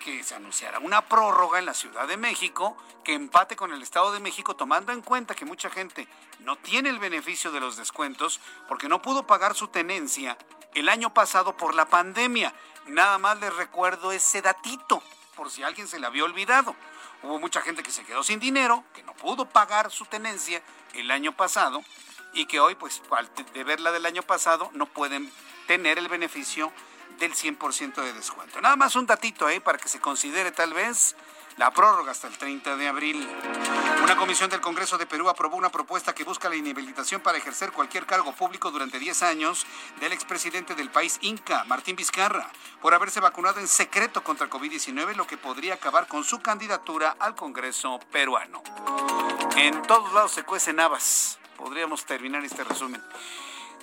que 0.04 0.24
se 0.24 0.34
anunciara 0.34 0.80
una 0.80 1.04
prórroga 1.04 1.60
en 1.60 1.68
la 1.68 1.76
Ciudad 1.76 2.08
de 2.08 2.18
México 2.18 2.76
que 3.04 3.14
empate 3.14 3.56
con 3.56 3.72
el 3.74 3.84
Estado 3.84 4.12
de 4.12 4.20
México, 4.20 4.56
tomando 4.56 4.92
en 4.92 5.02
cuenta 5.02 5.36
que 5.36 5.46
mucha 5.46 5.70
gente 5.70 6.08
no 6.40 6.56
tiene 6.56 6.90
el 6.90 6.98
beneficio 6.98 7.52
de 7.52 7.60
los 7.60 7.78
descuentos 7.78 8.40
porque 8.68 8.90
no 8.90 9.04
pudo 9.04 9.28
pagar 9.28 9.54
su 9.54 9.68
tenencia 9.68 10.36
el 10.74 10.90
año 10.90 11.14
pasado 11.14 11.56
por 11.56 11.76
la 11.76 11.86
pandemia. 11.86 12.56
Nada 12.88 13.20
más 13.20 13.40
les 13.40 13.56
recuerdo 13.56 14.12
ese 14.12 14.42
datito, 14.42 15.04
por 15.36 15.52
si 15.52 15.62
alguien 15.62 15.88
se 15.88 16.00
le 16.00 16.08
había 16.08 16.24
olvidado. 16.24 16.76
Hubo 17.24 17.40
mucha 17.40 17.62
gente 17.62 17.84
que 17.84 17.92
se 17.92 18.04
quedó 18.04 18.24
sin 18.24 18.40
dinero, 18.40 18.84
que 18.94 19.04
no 19.04 19.14
pudo 19.14 19.46
pagar 19.46 19.92
su 19.92 20.06
tenencia 20.06 20.62
el 20.94 21.12
año 21.12 21.32
pasado 21.32 21.84
y 22.34 22.46
que 22.46 22.60
hoy, 22.60 22.76
pues, 22.76 23.02
al 23.12 23.30
deberla 23.54 23.92
del 23.92 24.06
año 24.06 24.24
pasado, 24.24 24.70
no 24.74 24.86
pueden 24.86 25.32
tener 25.68 25.98
el 25.98 26.08
beneficio 26.08 26.72
del 27.20 27.34
100% 27.34 28.02
de 28.02 28.14
descuento. 28.14 28.60
Nada 28.62 28.76
más 28.76 28.96
un 28.96 29.06
datito 29.06 29.46
ahí 29.46 29.60
para 29.60 29.78
que 29.78 29.90
se 29.90 30.00
considere 30.00 30.52
tal 30.52 30.74
vez 30.74 31.16
la 31.58 31.72
prórroga 31.72 32.12
hasta 32.12 32.28
el 32.28 32.38
30 32.38 32.76
de 32.78 32.88
abril. 32.88 33.28
Una 34.04 34.16
comisión 34.16 34.50
del 34.50 34.62
Congreso 34.62 34.98
de 34.98 35.06
Perú 35.06 35.30
aprobó 35.30 35.58
una 35.58 35.70
propuesta 35.70 36.14
que 36.14 36.24
busca 36.24 36.50
la 36.50 36.56
inhabilitación 36.56 37.22
para 37.22 37.38
ejercer 37.38 37.72
cualquier 37.72 38.06
cargo 38.06 38.34
público 38.34 38.72
durante 38.72 39.00
10 39.00 39.24
años 39.24 39.66
del 40.00 40.12
expresidente 40.12 40.76
del 40.76 40.90
país 40.90 41.18
Inca, 41.22 41.64
Martín 41.66 41.96
Vizcarra, 41.96 42.50
por 42.82 42.94
haberse 42.94 43.20
vacunado 43.20 43.60
en 43.60 43.68
secreto 43.68 44.24
contra 44.24 44.50
COVID-19, 44.50 45.16
lo 45.16 45.28
que 45.28 45.38
podría 45.38 45.76
acabar 45.76 46.08
con 46.08 46.24
su 46.24 46.40
candidatura 46.40 47.16
al 47.20 47.36
Congreso 47.36 48.00
peruano. 48.12 48.64
En 49.56 49.82
todos 49.84 50.14
lados 50.14 50.32
se 50.32 50.44
cuecen 50.44 50.80
habas. 50.80 51.38
Podríamos 51.58 52.06
terminar 52.06 52.44
este 52.44 52.64
resumen. 52.64 53.02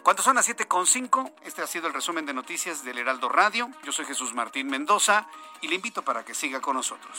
Cuando 0.02 0.22
son 0.22 0.36
las 0.36 0.48
7.5, 0.48 1.32
este 1.44 1.62
ha 1.62 1.66
sido 1.66 1.86
el 1.86 1.94
resumen 1.94 2.24
de 2.24 2.32
noticias 2.32 2.84
del 2.84 2.98
Heraldo 2.98 3.28
Radio. 3.28 3.70
Yo 3.84 3.92
soy 3.92 4.06
Jesús 4.06 4.34
Martín 4.34 4.68
Mendoza 4.68 5.28
y 5.60 5.68
le 5.68 5.74
invito 5.74 6.02
para 6.02 6.24
que 6.24 6.34
siga 6.34 6.60
con 6.60 6.76
nosotros. 6.76 7.18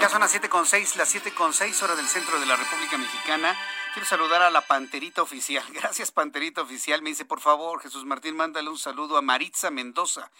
Ya 0.00 0.08
son 0.08 0.20
las 0.20 0.34
7.6, 0.34 0.94
las 0.96 1.14
7.6 1.14 1.82
horas 1.82 1.96
del 1.96 2.06
centro 2.06 2.38
de 2.38 2.46
la 2.46 2.56
República 2.56 2.96
Mexicana. 2.96 3.56
Quiero 3.94 4.06
saludar 4.06 4.42
a 4.42 4.50
la 4.50 4.60
Panterita 4.60 5.22
Oficial. 5.22 5.64
Gracias, 5.72 6.12
Panterita 6.12 6.62
Oficial. 6.62 7.02
Me 7.02 7.10
dice, 7.10 7.24
por 7.24 7.40
favor, 7.40 7.80
Jesús 7.80 8.04
Martín, 8.04 8.36
mándale 8.36 8.68
un 8.68 8.78
saludo 8.78 9.16
a 9.16 9.22
Maritza 9.22 9.70
Mendoza. 9.70 10.30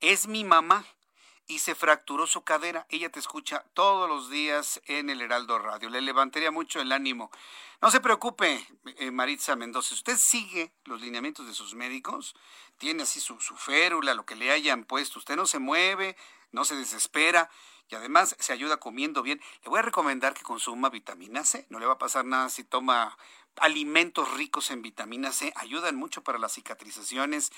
Es 0.00 0.26
mi 0.26 0.42
mamá 0.42 0.84
y 1.46 1.58
se 1.58 1.74
fracturó 1.74 2.26
su 2.26 2.42
cadera. 2.42 2.86
Ella 2.88 3.10
te 3.10 3.18
escucha 3.18 3.64
todos 3.74 4.08
los 4.08 4.30
días 4.30 4.80
en 4.86 5.10
el 5.10 5.20
Heraldo 5.20 5.58
Radio. 5.58 5.90
Le 5.90 6.00
levantaría 6.00 6.50
mucho 6.50 6.80
el 6.80 6.92
ánimo. 6.92 7.30
No 7.82 7.90
se 7.90 8.00
preocupe, 8.00 8.66
eh, 8.96 9.10
Maritza 9.10 9.56
Mendoza. 9.56 9.94
Usted 9.94 10.16
sigue 10.16 10.72
los 10.84 11.00
lineamientos 11.00 11.46
de 11.46 11.54
sus 11.54 11.74
médicos, 11.74 12.34
tiene 12.78 13.02
así 13.02 13.20
su, 13.20 13.40
su 13.40 13.56
férula, 13.56 14.14
lo 14.14 14.24
que 14.24 14.36
le 14.36 14.50
hayan 14.50 14.84
puesto. 14.84 15.18
Usted 15.18 15.36
no 15.36 15.46
se 15.46 15.58
mueve, 15.58 16.16
no 16.50 16.64
se 16.64 16.76
desespera 16.76 17.50
y 17.88 17.94
además 17.94 18.36
se 18.38 18.52
ayuda 18.52 18.78
comiendo 18.78 19.22
bien. 19.22 19.40
Le 19.62 19.68
voy 19.68 19.80
a 19.80 19.82
recomendar 19.82 20.32
que 20.32 20.42
consuma 20.42 20.88
vitamina 20.88 21.44
C. 21.44 21.66
No 21.68 21.78
le 21.78 21.86
va 21.86 21.94
a 21.94 21.98
pasar 21.98 22.24
nada 22.24 22.48
si 22.48 22.64
toma 22.64 23.18
alimentos 23.56 24.32
ricos 24.32 24.70
en 24.70 24.80
vitamina 24.80 25.30
C. 25.32 25.52
Ayudan 25.56 25.96
mucho 25.96 26.24
para 26.24 26.38
las 26.38 26.54
cicatrizaciones 26.54 27.52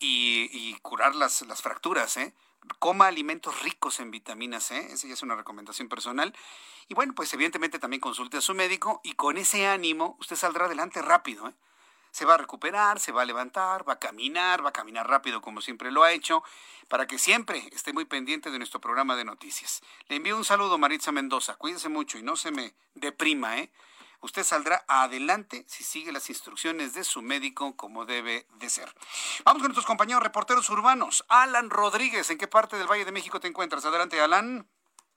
y, 0.00 0.48
y 0.52 0.74
curar 0.80 1.14
las, 1.14 1.42
las 1.42 1.62
fracturas, 1.62 2.16
¿eh? 2.16 2.34
Coma 2.78 3.06
alimentos 3.06 3.62
ricos 3.62 4.00
en 4.00 4.10
vitamina 4.10 4.60
C, 4.60 4.92
esa 4.92 5.06
ya 5.06 5.14
es 5.14 5.22
una 5.22 5.36
recomendación 5.36 5.88
personal. 5.88 6.34
Y 6.88 6.94
bueno, 6.94 7.14
pues 7.14 7.32
evidentemente 7.34 7.78
también 7.78 8.00
consulte 8.00 8.38
a 8.38 8.40
su 8.40 8.54
médico 8.54 9.00
y 9.04 9.12
con 9.12 9.38
ese 9.38 9.66
ánimo 9.66 10.16
usted 10.20 10.36
saldrá 10.36 10.66
adelante 10.66 11.02
rápido. 11.02 11.48
¿eh? 11.48 11.54
se 12.12 12.26
va 12.26 12.34
a 12.34 12.38
recuperar, 12.38 13.00
se 13.00 13.10
va 13.10 13.22
a 13.22 13.24
levantar, 13.24 13.88
va 13.88 13.94
a 13.94 13.98
caminar, 13.98 14.64
va 14.64 14.68
a 14.68 14.72
caminar 14.72 15.08
rápido 15.08 15.40
como 15.40 15.60
siempre 15.60 15.90
lo 15.90 16.04
ha 16.04 16.12
hecho, 16.12 16.44
para 16.88 17.06
que 17.06 17.18
siempre 17.18 17.68
esté 17.72 17.92
muy 17.92 18.04
pendiente 18.04 18.50
de 18.50 18.58
nuestro 18.58 18.80
programa 18.80 19.16
de 19.16 19.24
noticias. 19.24 19.82
Le 20.08 20.16
envío 20.16 20.36
un 20.36 20.44
saludo, 20.44 20.76
Maritza 20.76 21.10
Mendoza. 21.10 21.56
Cuídense 21.56 21.88
mucho 21.88 22.18
y 22.18 22.22
no 22.22 22.36
se 22.36 22.50
me 22.50 22.74
deprima, 22.94 23.58
¿eh? 23.58 23.70
Usted 24.22 24.44
saldrá 24.44 24.84
adelante 24.86 25.64
si 25.68 25.82
sigue 25.82 26.12
las 26.12 26.30
instrucciones 26.30 26.94
de 26.94 27.02
su 27.02 27.22
médico 27.22 27.76
como 27.76 28.06
debe 28.06 28.46
de 28.54 28.70
ser. 28.70 28.88
Vamos 29.44 29.60
con 29.60 29.70
nuestros 29.70 29.84
compañeros 29.84 30.22
reporteros 30.22 30.70
urbanos. 30.70 31.24
Alan 31.28 31.70
Rodríguez, 31.70 32.30
¿en 32.30 32.38
qué 32.38 32.46
parte 32.46 32.78
del 32.78 32.86
Valle 32.90 33.04
de 33.04 33.12
México 33.12 33.40
te 33.40 33.48
encuentras? 33.48 33.84
Adelante, 33.84 34.20
Alan. 34.20 34.68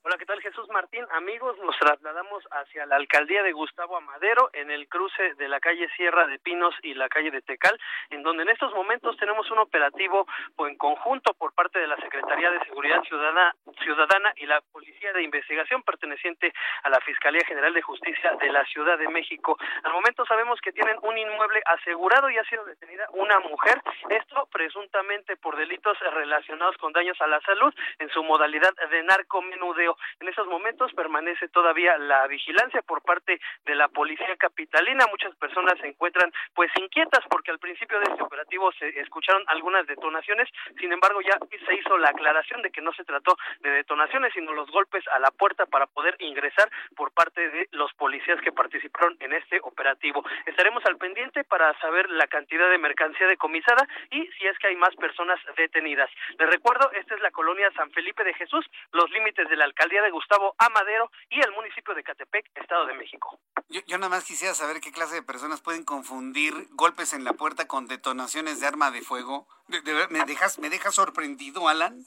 Hola, 0.08 0.20
¿qué 0.20 0.26
tal 0.28 0.40
Jesús 0.40 0.70
Martín? 0.70 1.04
Amigos, 1.14 1.58
nos 1.66 1.76
trasladamos 1.80 2.44
hacia 2.52 2.86
la 2.86 2.96
alcaldía 2.96 3.42
de 3.42 3.54
Gustavo 3.54 3.98
Amadero 3.98 4.52
en 4.54 4.70
el 4.70 4.88
cruce 4.88 5.34
de 5.34 5.48
la 5.48 5.60
calle 5.60 5.90
Sierra 5.98 6.28
de 6.28 6.38
Pinos 6.38 6.76
y 6.84 6.94
la 6.94 7.10
calle 7.10 7.32
de 7.32 7.42
Tecal, 7.42 7.76
en 8.12 8.22
donde 8.22 8.44
en 8.44 8.50
estos 8.50 8.72
momentos 8.76 9.18
tenemos 9.18 9.50
un 9.50 9.58
operativo 9.58 10.28
pues, 10.56 10.72
en 10.72 10.78
conjunto 10.78 11.34
por 11.34 11.56
parte 11.56 11.80
de 11.80 11.88
la 11.88 11.96
Secretaría 11.96 12.52
de 12.52 12.64
Seguridad 12.66 13.02
Ciudadana, 13.02 13.56
Ciudadana 13.82 14.32
y 14.36 14.46
la 14.46 14.62
Policía 14.72 15.12
de 15.12 15.24
Investigación 15.24 15.82
perteneciente 15.82 16.54
a 16.84 16.90
la 16.92 17.00
Fiscalía 17.00 17.42
General 17.48 17.74
de 17.74 17.82
Justicia 17.82 18.32
de 18.40 18.52
la 18.52 18.64
Ciudad 18.66 19.00
de 19.00 19.08
México. 19.08 19.58
Al 19.82 19.92
momento 19.92 20.24
sabemos 20.28 20.62
que 20.62 20.72
tienen 20.72 20.98
un 21.02 21.18
inmueble 21.18 21.64
asegurado 21.66 22.30
y 22.30 22.38
ha 22.38 22.44
sido 22.44 22.64
detenida 22.66 23.08
una 23.14 23.40
mujer, 23.40 23.82
esto 24.12 24.48
presuntamente 24.52 25.36
por 25.36 25.58
delitos 25.58 25.98
relacionados 26.00 26.78
con 26.78 26.94
daños 26.94 27.20
a 27.22 27.26
la 27.26 27.42
salud 27.42 27.74
en 27.98 28.10
su 28.10 28.24
modalidad 28.24 28.72
de 28.92 29.02
narcomenudeo. 29.02 29.95
En 30.20 30.28
esos 30.28 30.48
momentos 30.48 30.94
permanece 30.94 31.48
todavía 31.50 31.98
la 31.98 32.28
vigilancia 32.28 32.82
por 32.82 33.02
parte 33.02 33.40
de 33.66 33.76
la 33.76 33.88
policía 33.88 34.36
capitalina. 34.38 35.06
Muchas 35.10 35.36
personas 35.36 35.78
se 35.80 35.88
encuentran 35.88 36.32
pues 36.54 36.72
inquietas 36.80 37.24
porque 37.30 37.52
al 37.52 37.60
principio 37.60 38.00
de 38.00 38.12
este 38.12 38.24
operativo 38.24 38.72
se 38.74 38.88
escucharon 39.00 39.44
algunas 39.48 39.88
detonaciones. 39.88 40.50
Sin 40.80 40.92
embargo, 40.92 41.22
ya 41.22 41.38
se 41.66 41.76
hizo 41.76 41.98
la 41.98 42.10
aclaración 42.10 42.62
de 42.62 42.72
que 42.72 42.82
no 42.82 42.94
se 42.94 43.04
trató 43.04 43.38
de 43.62 43.72
detonaciones, 43.72 44.34
sino 44.34 44.54
los 44.54 44.70
golpes 44.72 45.04
a 45.10 45.20
la 45.20 45.32
puerta 45.32 45.66
para 45.66 45.88
poder 45.88 46.16
ingresar 46.20 46.70
por 46.96 47.12
parte 47.12 47.50
de 47.50 47.68
los 47.72 47.94
policías 47.94 48.40
que 48.42 48.52
participaron 48.52 49.18
en 49.20 49.34
este 49.34 49.60
operativo. 49.64 50.24
Estaremos 50.46 50.86
al 50.86 50.98
pendiente 50.98 51.44
para 51.44 51.78
saber 51.80 52.10
la 52.10 52.28
cantidad 52.28 52.70
de 52.70 52.78
mercancía 52.78 53.28
decomisada 53.28 53.88
y 54.12 54.26
si 54.38 54.48
es 54.48 54.58
que 54.60 54.68
hay 54.68 54.76
más 54.76 54.96
personas 54.96 55.40
detenidas. 55.58 56.10
Les 56.40 56.50
recuerdo, 56.50 56.92
esta 56.92 57.16
es 57.16 57.22
la 57.22 57.32
colonia 57.32 57.72
San 57.76 57.92
Felipe 57.92 58.24
de 58.24 58.34
Jesús. 58.34 58.66
Los 58.92 59.10
límites 59.12 59.50
de 59.50 59.56
la 59.56 59.66
alcaldía 59.66 59.85
día 59.90 60.02
de 60.02 60.12
Gustavo 60.12 60.56
Amadero 60.58 61.10
y 61.30 61.40
el 61.40 61.52
municipio 61.52 61.94
de 61.94 62.04
Catepec, 62.04 62.46
Estado 62.56 62.86
de 62.86 62.94
México. 62.94 63.40
Yo, 63.70 63.82
yo 63.88 63.98
nada 63.98 64.10
más 64.10 64.24
quisiera 64.24 64.54
saber 64.54 64.80
qué 64.82 64.92
clase 64.92 65.16
de 65.16 65.24
personas 65.24 65.62
pueden 65.62 65.84
confundir 65.84 66.54
golpes 66.72 67.14
en 67.14 67.24
la 67.24 67.34
puerta 67.34 67.68
con 67.68 67.88
detonaciones 67.88 68.60
de 68.60 68.68
arma 68.68 68.92
de 68.92 69.02
fuego. 69.02 69.48
me, 69.68 70.26
dejas, 70.26 70.60
¿Me 70.60 70.70
dejas 70.70 70.96
sorprendido, 70.96 71.68
Alan? 71.68 72.06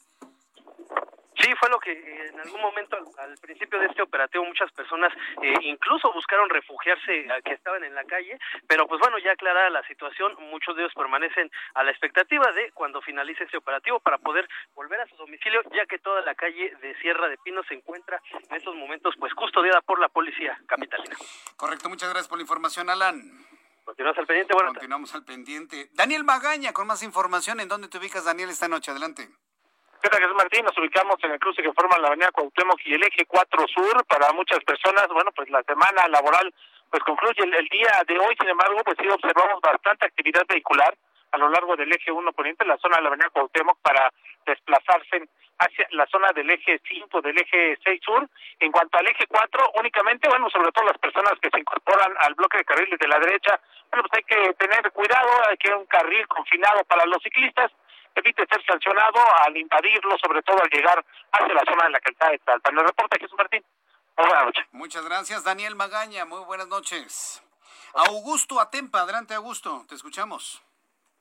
Sí, 1.40 1.54
fue 1.58 1.68
lo 1.70 1.78
que 1.78 1.92
en 1.92 2.40
algún 2.40 2.60
momento 2.60 2.96
al, 3.18 3.34
principio 3.38 3.78
de 3.78 3.86
este 3.86 4.02
operativo 4.02 4.44
muchas 4.44 4.70
personas 4.72 5.12
eh, 5.42 5.54
incluso 5.62 6.12
buscaron 6.12 6.50
refugiarse 6.50 7.26
que 7.44 7.52
estaban 7.52 7.84
en 7.84 7.94
la 7.94 8.04
calle, 8.04 8.38
pero 8.66 8.86
pues 8.86 9.00
bueno, 9.00 9.18
ya 9.18 9.32
aclarada 9.32 9.70
la 9.70 9.86
situación, 9.86 10.34
muchos 10.50 10.74
de 10.74 10.82
ellos 10.82 10.94
permanecen 10.94 11.50
a 11.74 11.84
la 11.84 11.90
expectativa 11.90 12.50
de 12.52 12.72
cuando 12.72 13.00
finalice 13.02 13.44
este 13.44 13.56
operativo 13.56 14.00
para 14.00 14.18
poder 14.18 14.48
volver 14.74 15.00
a 15.00 15.06
su 15.06 15.16
domicilio, 15.16 15.62
ya 15.72 15.86
que 15.86 15.98
toda 15.98 16.22
la 16.22 16.34
calle 16.34 16.74
de 16.82 16.94
Sierra 16.96 17.28
de 17.28 17.38
Pino 17.38 17.62
se 17.64 17.74
encuentra 17.74 18.20
en 18.32 18.56
estos 18.56 18.74
momentos 18.74 19.14
pues 19.18 19.32
custodiada 19.34 19.80
por 19.82 20.00
la 20.00 20.08
policía 20.08 20.58
capitalina. 20.66 21.16
Correcto, 21.56 21.88
muchas 21.88 22.08
gracias 22.08 22.28
por 22.28 22.38
la 22.38 22.42
información, 22.42 22.90
Alan. 22.90 23.46
Continuamos 23.84 24.18
al 24.18 24.26
pendiente. 24.26 24.52
Bueno, 24.54 24.68
Continuamos 24.70 25.14
al 25.14 25.24
pendiente. 25.24 25.88
Daniel 25.92 26.24
Magaña, 26.24 26.72
con 26.72 26.86
más 26.86 27.02
información. 27.02 27.60
¿En 27.60 27.68
dónde 27.68 27.88
te 27.88 27.96
ubicas, 27.96 28.24
Daniel, 28.24 28.50
esta 28.50 28.68
noche? 28.68 28.90
Adelante. 28.90 29.30
¿Qué 30.00 30.08
tal, 30.10 30.20
Jesús 30.20 30.36
Martín? 30.36 30.64
Nos 30.64 30.78
ubicamos 30.78 31.16
en 31.24 31.32
el 31.32 31.40
cruce 31.40 31.60
que 31.60 31.72
forma 31.72 31.98
la 31.98 32.06
avenida 32.06 32.30
Cuauhtémoc 32.30 32.78
y 32.84 32.94
el 32.94 33.02
eje 33.02 33.26
4 33.26 33.66
Sur. 33.66 34.06
Para 34.06 34.32
muchas 34.32 34.62
personas, 34.62 35.08
bueno, 35.08 35.32
pues 35.32 35.50
la 35.50 35.60
semana 35.64 36.06
laboral 36.06 36.54
pues 36.88 37.02
concluye 37.02 37.42
el, 37.42 37.68
día 37.68 37.90
de 38.06 38.16
hoy. 38.16 38.36
Sin 38.38 38.48
embargo, 38.48 38.78
pues 38.84 38.96
sí 39.00 39.08
observamos 39.08 39.60
bastante 39.60 40.06
actividad 40.06 40.46
vehicular 40.48 40.96
a 41.32 41.38
lo 41.38 41.48
largo 41.48 41.74
del 41.74 41.92
eje 41.92 42.12
1 42.12 42.32
poniente, 42.32 42.64
la 42.64 42.78
zona 42.78 42.96
de 42.96 43.02
la 43.02 43.08
avenida 43.08 43.30
Cuauhtémoc, 43.30 43.80
para 43.82 44.12
desplazarse 44.46 45.28
hacia 45.58 45.88
la 45.90 46.06
zona 46.06 46.30
del 46.32 46.48
eje 46.48 46.80
5, 46.88 47.20
del 47.20 47.36
eje 47.36 47.76
6 47.82 48.00
sur. 48.00 48.28
En 48.60 48.70
cuanto 48.70 48.98
al 48.98 49.06
eje 49.08 49.26
4, 49.26 49.72
únicamente, 49.80 50.28
bueno, 50.28 50.48
sobre 50.48 50.70
todo 50.70 50.86
las 50.86 50.98
personas 50.98 51.34
que 51.42 51.50
se 51.50 51.58
incorporan 51.58 52.14
al 52.20 52.34
bloque 52.34 52.58
de 52.58 52.64
carriles 52.64 53.00
de 53.00 53.08
la 53.08 53.18
derecha, 53.18 53.60
bueno, 53.90 54.06
pues 54.08 54.22
hay 54.22 54.22
que 54.22 54.54
tener 54.54 54.92
cuidado, 54.92 55.28
hay 55.50 55.56
que 55.56 55.74
un 55.74 55.86
carril 55.86 56.28
confinado 56.28 56.84
para 56.84 57.04
los 57.04 57.20
ciclistas 57.20 57.72
evite 58.18 58.46
ser 58.46 58.64
sancionado 58.64 59.18
al 59.44 59.56
invadirlo, 59.56 60.16
sobre 60.18 60.42
todo 60.42 60.62
al 60.62 60.70
llegar 60.70 61.04
hacia 61.32 61.54
la 61.54 61.64
zona 61.64 61.84
de 61.84 61.90
la 61.90 62.00
calzada 62.00 62.32
de 62.32 62.38
Talpa. 62.38 62.70
El 62.70 62.86
reporte 62.86 63.18
Jesús 63.18 63.36
Martín. 63.36 63.64
buenas 64.16 64.44
noches. 64.46 64.66
Muchas 64.72 65.04
gracias, 65.04 65.44
Daniel 65.44 65.76
Magaña. 65.76 66.24
Muy 66.24 66.44
buenas 66.44 66.68
noches. 66.68 67.42
Augusto 67.94 68.60
Atempa, 68.60 69.00
adelante 69.00 69.34
Augusto, 69.34 69.84
te 69.88 69.94
escuchamos. 69.94 70.62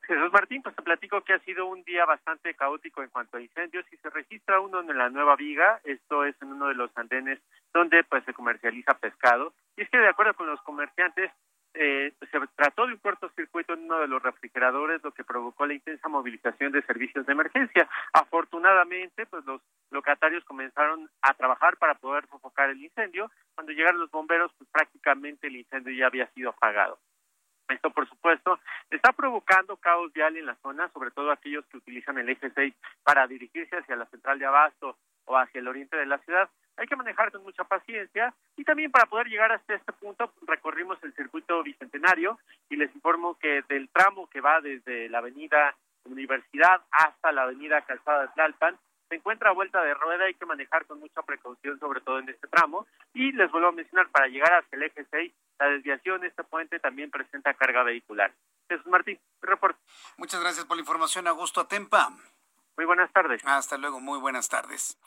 Jesús 0.08 0.32
Martín, 0.32 0.62
pues 0.62 0.74
te 0.74 0.82
platico 0.82 1.20
que 1.20 1.34
ha 1.34 1.38
sido 1.40 1.66
un 1.66 1.84
día 1.84 2.06
bastante 2.06 2.54
caótico 2.54 3.02
en 3.02 3.10
cuanto 3.10 3.36
a 3.36 3.42
incendios 3.42 3.84
y 3.92 3.96
se 3.98 4.08
registra 4.08 4.58
uno 4.58 4.80
en 4.80 4.96
la 4.96 5.10
Nueva 5.10 5.36
Viga, 5.36 5.80
esto 5.84 6.24
es 6.24 6.34
en 6.40 6.52
uno 6.52 6.68
de 6.68 6.74
los 6.74 6.90
andenes 6.96 7.38
donde 7.74 8.02
pues 8.04 8.24
se 8.24 8.32
comercializa 8.32 8.94
pescado. 8.94 9.52
Y 9.76 9.82
es 9.82 9.90
que 9.90 9.98
de 9.98 10.08
acuerdo 10.08 10.32
con 10.32 10.46
los 10.46 10.62
comerciantes, 10.62 11.30
eh, 11.74 12.12
se 12.20 12.40
trató 12.56 12.86
de 12.86 12.94
un 12.94 12.98
cortocircuito 12.98 13.74
en 13.74 13.84
uno 13.84 14.00
de 14.00 14.08
los 14.08 14.22
refrigeradores, 14.22 15.02
lo 15.02 15.12
que 15.12 15.24
provocó 15.24 15.66
la 15.66 15.74
intensa 15.74 16.08
movilización 16.08 16.72
de 16.72 16.82
servicios 16.82 17.26
de 17.26 17.32
emergencia. 17.32 17.88
Afortunadamente, 18.12 19.26
pues 19.26 19.44
los 19.44 19.60
locatarios 19.90 20.44
comenzaron 20.44 21.08
a 21.22 21.34
trabajar 21.34 21.76
para 21.76 21.94
poder 21.94 22.26
sofocar 22.28 22.70
el 22.70 22.82
incendio. 22.82 23.30
Cuando 23.54 23.72
llegaron 23.72 24.00
los 24.00 24.10
bomberos, 24.10 24.52
pues 24.58 24.68
prácticamente 24.70 25.46
el 25.46 25.56
incendio 25.56 25.94
ya 25.94 26.06
había 26.06 26.26
sido 26.32 26.50
apagado. 26.50 26.98
Esto, 27.68 27.90
por 27.90 28.08
supuesto, 28.08 28.58
está 28.90 29.12
provocando 29.12 29.76
caos 29.76 30.10
vial 30.14 30.36
en 30.38 30.46
la 30.46 30.56
zona, 30.56 30.88
sobre 30.88 31.10
todo 31.10 31.30
aquellos 31.30 31.66
que 31.66 31.76
utilizan 31.76 32.16
el 32.18 32.28
eje 32.30 32.50
6 32.50 32.74
para 33.04 33.26
dirigirse 33.26 33.76
hacia 33.76 33.96
la 33.96 34.06
central 34.06 34.38
de 34.38 34.46
Abasto 34.46 34.96
o 35.28 35.36
hacia 35.36 35.60
el 35.60 35.68
oriente 35.68 35.96
de 35.96 36.06
la 36.06 36.18
ciudad. 36.18 36.48
Hay 36.76 36.86
que 36.86 36.96
manejar 36.96 37.30
con 37.30 37.42
mucha 37.42 37.64
paciencia 37.64 38.34
y 38.56 38.64
también 38.64 38.90
para 38.90 39.06
poder 39.06 39.28
llegar 39.28 39.52
hasta 39.52 39.74
este 39.74 39.92
punto 39.92 40.32
recorrimos 40.46 40.98
el 41.02 41.14
circuito 41.14 41.62
bicentenario 41.62 42.38
y 42.68 42.76
les 42.76 42.94
informo 42.94 43.38
que 43.38 43.62
del 43.68 43.88
tramo 43.90 44.28
que 44.28 44.40
va 44.40 44.60
desde 44.60 45.08
la 45.08 45.18
avenida 45.18 45.76
Universidad 46.04 46.82
hasta 46.90 47.32
la 47.32 47.42
avenida 47.42 47.82
Calzada 47.82 48.22
de 48.22 48.28
Tlalpan 48.28 48.78
se 49.08 49.14
encuentra 49.14 49.50
a 49.50 49.54
vuelta 49.54 49.82
de 49.82 49.94
rueda, 49.94 50.26
hay 50.26 50.34
que 50.34 50.44
manejar 50.44 50.84
con 50.86 51.00
mucha 51.00 51.22
precaución, 51.22 51.78
sobre 51.80 52.00
todo 52.02 52.18
en 52.18 52.28
este 52.28 52.46
tramo. 52.46 52.86
Y 53.14 53.32
les 53.32 53.50
vuelvo 53.50 53.68
a 53.68 53.72
mencionar, 53.72 54.10
para 54.10 54.26
llegar 54.26 54.52
hasta 54.52 54.76
el 54.76 54.82
eje 54.82 55.06
6, 55.10 55.32
la 55.58 55.66
desviación 55.66 56.20
de 56.20 56.28
este 56.28 56.44
puente 56.44 56.78
también 56.78 57.10
presenta 57.10 57.54
carga 57.54 57.82
vehicular. 57.82 58.32
Jesús 58.68 58.86
Martín, 58.86 59.18
reporte. 59.40 59.80
Muchas 60.18 60.40
gracias 60.40 60.66
por 60.66 60.76
la 60.76 60.82
información, 60.82 61.26
Augusto 61.26 61.60
Atempa. 61.60 62.10
Muy 62.78 62.84
buenas 62.84 63.12
tardes. 63.12 63.42
Hasta 63.44 63.76
luego, 63.76 63.98
muy 63.98 64.20
buenas 64.20 64.48
tardes. 64.48 64.98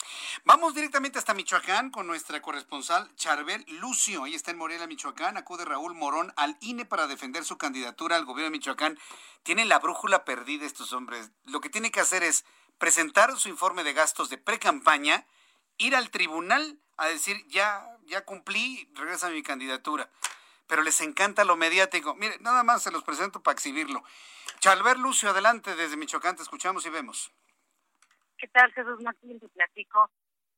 Vamos 0.44 0.76
directamente 0.76 1.18
hasta 1.18 1.34
Michoacán 1.34 1.90
con 1.90 2.06
nuestra 2.06 2.42
corresponsal 2.42 3.16
Charbel 3.16 3.64
Lucio. 3.80 4.26
Ella 4.26 4.36
está 4.36 4.52
en 4.52 4.58
Morelia, 4.58 4.88
Michoacán. 4.88 5.38
Acude 5.38 5.64
Raúl 5.64 5.96
Morón 5.96 6.34
al 6.36 6.58
INE 6.60 6.84
para 6.84 7.08
defender 7.08 7.46
su 7.46 7.58
candidatura 7.58 8.18
al 8.18 8.26
gobierno 8.26 8.52
de 8.52 8.58
Michoacán. 8.58 9.00
Tienen 9.44 9.70
la 9.70 9.80
brújula 9.80 10.26
perdida 10.26 10.66
estos 10.66 10.92
hombres. 10.92 11.32
Lo 11.46 11.62
que 11.62 11.70
tiene 11.70 11.92
que 11.92 12.02
hacer 12.02 12.24
es 12.24 12.44
presentar 12.78 13.38
su 13.38 13.48
informe 13.48 13.86
de 13.86 13.94
gastos 13.94 14.30
de 14.30 14.38
pre-campaña, 14.38 15.26
ir 15.78 15.96
al 15.96 16.10
tribunal 16.10 16.78
a 16.98 17.08
decir, 17.08 17.42
ya, 17.48 17.88
ya 18.04 18.26
cumplí, 18.26 18.92
regresa 18.96 19.30
mi 19.30 19.44
candidatura. 19.44 20.10
Pero 20.68 20.82
les 20.82 21.00
encanta 21.00 21.46
lo 21.46 21.56
mediático. 21.56 22.16
Mire, 22.16 22.38
nada 22.42 22.64
más 22.64 22.84
se 22.84 22.92
los 22.92 23.04
presento 23.04 23.42
para 23.42 23.54
exhibirlo. 23.54 24.04
Chalver 24.60 25.00
Lucio, 25.00 25.30
adelante 25.30 25.74
desde 25.78 25.96
Michoacán, 25.96 26.36
te 26.36 26.44
escuchamos 26.44 26.86
y 26.86 26.90
vemos. 26.90 27.32
¿Qué 28.42 28.48
tal, 28.48 28.74
Jesús 28.74 29.00
Martín? 29.04 29.40
Te 29.40 29.48
platico 29.50 30.10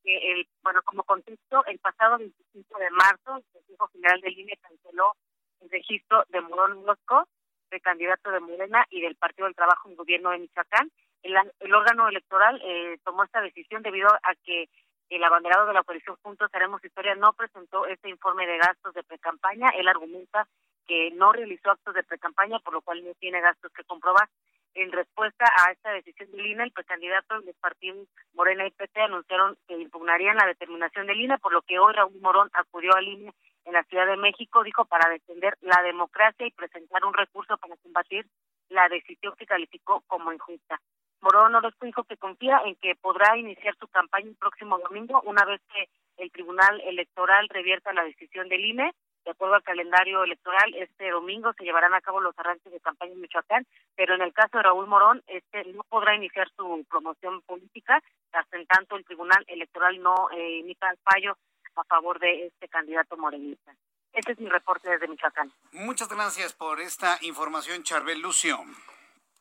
que, 0.02 0.16
el, 0.32 0.48
bueno, 0.62 0.80
como 0.84 1.02
contexto, 1.02 1.66
el 1.66 1.78
pasado 1.80 2.16
25 2.16 2.78
de 2.78 2.90
marzo, 2.90 3.36
el 3.36 3.44
Consejo 3.52 3.88
General 3.88 4.20
del 4.22 4.38
INE 4.38 4.56
canceló 4.56 5.12
el 5.60 5.68
registro 5.68 6.24
de 6.30 6.40
Morón 6.40 6.82
Mosco, 6.86 7.28
de 7.70 7.80
candidato 7.80 8.30
de 8.30 8.40
Morena 8.40 8.86
y 8.88 9.02
del 9.02 9.16
Partido 9.16 9.44
del 9.44 9.54
Trabajo 9.54 9.90
en 9.90 9.96
gobierno 9.96 10.30
de 10.30 10.38
Michoacán. 10.38 10.90
El, 11.22 11.34
el 11.60 11.74
órgano 11.74 12.08
electoral 12.08 12.58
eh, 12.64 12.96
tomó 13.04 13.22
esta 13.22 13.42
decisión 13.42 13.82
debido 13.82 14.08
a 14.08 14.34
que 14.44 14.70
el 15.10 15.22
abanderado 15.22 15.66
de 15.66 15.74
la 15.74 15.82
coalición 15.82 16.16
Juntos 16.22 16.48
Haremos 16.54 16.82
Historia 16.82 17.14
no 17.16 17.34
presentó 17.34 17.84
este 17.86 18.08
informe 18.08 18.46
de 18.46 18.56
gastos 18.56 18.94
de 18.94 19.02
precampaña. 19.02 19.68
Él 19.76 19.88
argumenta 19.88 20.48
que 20.86 21.10
no 21.10 21.32
realizó 21.32 21.70
actos 21.70 21.94
de 21.94 22.02
precampaña, 22.02 22.60
por 22.60 22.72
lo 22.72 22.80
cual 22.80 23.04
no 23.04 23.12
tiene 23.20 23.42
gastos 23.42 23.70
que 23.72 23.84
comprobar. 23.84 24.26
En 24.74 24.90
respuesta 24.90 25.44
a 25.56 25.70
esta 25.70 25.92
decisión 25.92 26.30
de 26.32 26.42
Lina, 26.42 26.64
el 26.64 26.72
precandidato 26.72 27.40
del 27.42 27.54
partido 27.54 28.04
Morena 28.34 28.66
y 28.66 28.72
PT 28.72 29.00
anunciaron 29.00 29.56
que 29.68 29.78
impugnarían 29.78 30.36
la 30.36 30.46
determinación 30.46 31.06
de 31.06 31.14
Lina, 31.14 31.38
por 31.38 31.52
lo 31.52 31.62
que 31.62 31.78
hoy 31.78 31.92
Raúl 31.94 32.20
Morón 32.20 32.50
acudió 32.52 32.92
a 32.94 33.00
Lina 33.00 33.32
en 33.64 33.72
la 33.72 33.84
Ciudad 33.84 34.06
de 34.06 34.16
México, 34.16 34.64
dijo, 34.64 34.84
para 34.84 35.08
defender 35.10 35.56
la 35.60 35.80
democracia 35.82 36.46
y 36.46 36.50
presentar 36.50 37.04
un 37.04 37.14
recurso 37.14 37.56
para 37.56 37.76
combatir 37.76 38.26
la 38.68 38.88
decisión 38.88 39.34
que 39.38 39.46
calificó 39.46 40.02
como 40.08 40.32
injusta. 40.32 40.80
Morón 41.20 41.54
Orozco 41.54 41.86
dijo 41.86 42.04
que 42.04 42.16
confía 42.16 42.60
en 42.66 42.74
que 42.76 42.96
podrá 42.96 43.38
iniciar 43.38 43.76
su 43.76 43.86
campaña 43.88 44.28
el 44.28 44.36
próximo 44.36 44.78
domingo, 44.78 45.22
una 45.24 45.44
vez 45.44 45.60
que 45.72 45.88
el 46.16 46.30
Tribunal 46.32 46.80
Electoral 46.82 47.48
revierta 47.48 47.92
la 47.92 48.04
decisión 48.04 48.48
del 48.48 48.64
INE. 48.64 48.92
De 49.24 49.30
acuerdo 49.30 49.54
al 49.54 49.62
calendario 49.62 50.22
electoral, 50.22 50.74
este 50.74 51.10
domingo 51.10 51.52
se 51.54 51.64
llevarán 51.64 51.94
a 51.94 52.02
cabo 52.02 52.20
los 52.20 52.38
arranques 52.38 52.70
de 52.70 52.80
campaña 52.80 53.12
en 53.12 53.22
Michoacán, 53.22 53.66
pero 53.96 54.14
en 54.14 54.22
el 54.22 54.34
caso 54.34 54.58
de 54.58 54.62
Raúl 54.62 54.86
Morón, 54.86 55.22
este 55.26 55.64
no 55.72 55.82
podrá 55.84 56.14
iniciar 56.14 56.48
su 56.54 56.84
promoción 56.90 57.40
política 57.42 58.02
hasta 58.32 58.58
en 58.58 58.66
tanto 58.66 58.96
el 58.96 59.04
Tribunal 59.04 59.42
Electoral 59.48 60.02
no 60.02 60.28
eh, 60.30 60.60
emita 60.60 60.90
el 60.90 60.98
fallo 60.98 61.38
a 61.76 61.84
favor 61.84 62.18
de 62.18 62.46
este 62.46 62.68
candidato 62.68 63.16
morenista. 63.16 63.74
Este 64.12 64.32
es 64.32 64.38
mi 64.38 64.48
reporte 64.48 64.90
desde 64.90 65.08
Michoacán. 65.08 65.50
Muchas 65.72 66.08
gracias 66.08 66.52
por 66.52 66.80
esta 66.80 67.18
información, 67.22 67.82
Charbel 67.82 68.20
Lucio. 68.20 68.58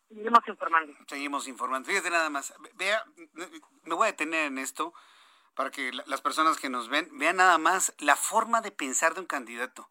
Seguimos 0.07 0.47
informando. 0.47 0.93
Seguimos 1.07 1.47
informando. 1.47 1.89
Fíjate 1.89 2.09
nada 2.09 2.29
más. 2.29 2.53
Vea, 2.75 3.03
me 3.83 3.95
voy 3.95 4.07
a 4.07 4.11
detener 4.11 4.47
en 4.47 4.59
esto 4.59 4.93
para 5.55 5.71
que 5.71 5.91
las 6.05 6.21
personas 6.21 6.57
que 6.57 6.69
nos 6.69 6.89
ven 6.89 7.09
vean 7.13 7.37
nada 7.37 7.57
más 7.57 7.93
la 7.99 8.15
forma 8.15 8.61
de 8.61 8.71
pensar 8.71 9.13
de 9.13 9.21
un 9.21 9.27
candidato. 9.27 9.89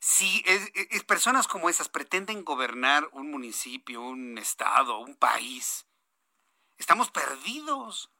Si 0.00 0.44
es, 0.46 0.70
personas 1.04 1.48
como 1.48 1.68
esas 1.68 1.88
pretenden 1.88 2.44
gobernar 2.44 3.08
un 3.12 3.30
municipio, 3.30 4.00
un 4.00 4.38
estado, 4.38 4.98
un 4.98 5.16
país, 5.16 5.86
estamos 6.76 7.10
perdidos. 7.10 8.10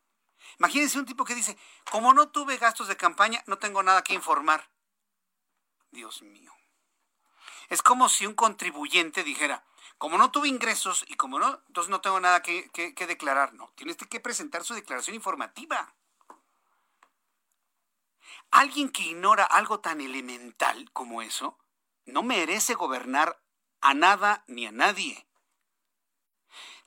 Imagínense 0.58 0.98
un 0.98 1.06
tipo 1.06 1.24
que 1.24 1.34
dice, 1.34 1.56
como 1.90 2.14
no 2.14 2.30
tuve 2.30 2.56
gastos 2.56 2.88
de 2.88 2.96
campaña, 2.96 3.42
no 3.46 3.58
tengo 3.58 3.82
nada 3.82 4.02
que 4.02 4.14
informar. 4.14 4.70
Dios 5.90 6.22
mío. 6.22 6.52
Es 7.68 7.82
como 7.82 8.08
si 8.08 8.26
un 8.26 8.34
contribuyente 8.34 9.22
dijera, 9.22 9.64
como 9.98 10.16
no 10.18 10.30
tuve 10.30 10.48
ingresos 10.48 11.04
y 11.08 11.14
como 11.14 11.38
no, 11.38 11.62
entonces 11.68 11.90
no 11.90 12.00
tengo 12.00 12.18
nada 12.18 12.42
que, 12.42 12.70
que 12.70 13.06
declarar. 13.06 13.52
No, 13.54 13.72
tienes 13.76 13.96
que 13.96 14.20
presentar 14.20 14.64
su 14.64 14.74
declaración 14.74 15.14
informativa. 15.14 15.94
Alguien 18.50 18.88
que 18.90 19.02
ignora 19.02 19.44
algo 19.44 19.80
tan 19.80 20.00
elemental 20.00 20.90
como 20.92 21.22
eso 21.22 21.58
no 22.06 22.22
merece 22.22 22.74
gobernar 22.74 23.40
a 23.80 23.94
nada 23.94 24.44
ni 24.46 24.66
a 24.66 24.72
nadie. 24.72 25.28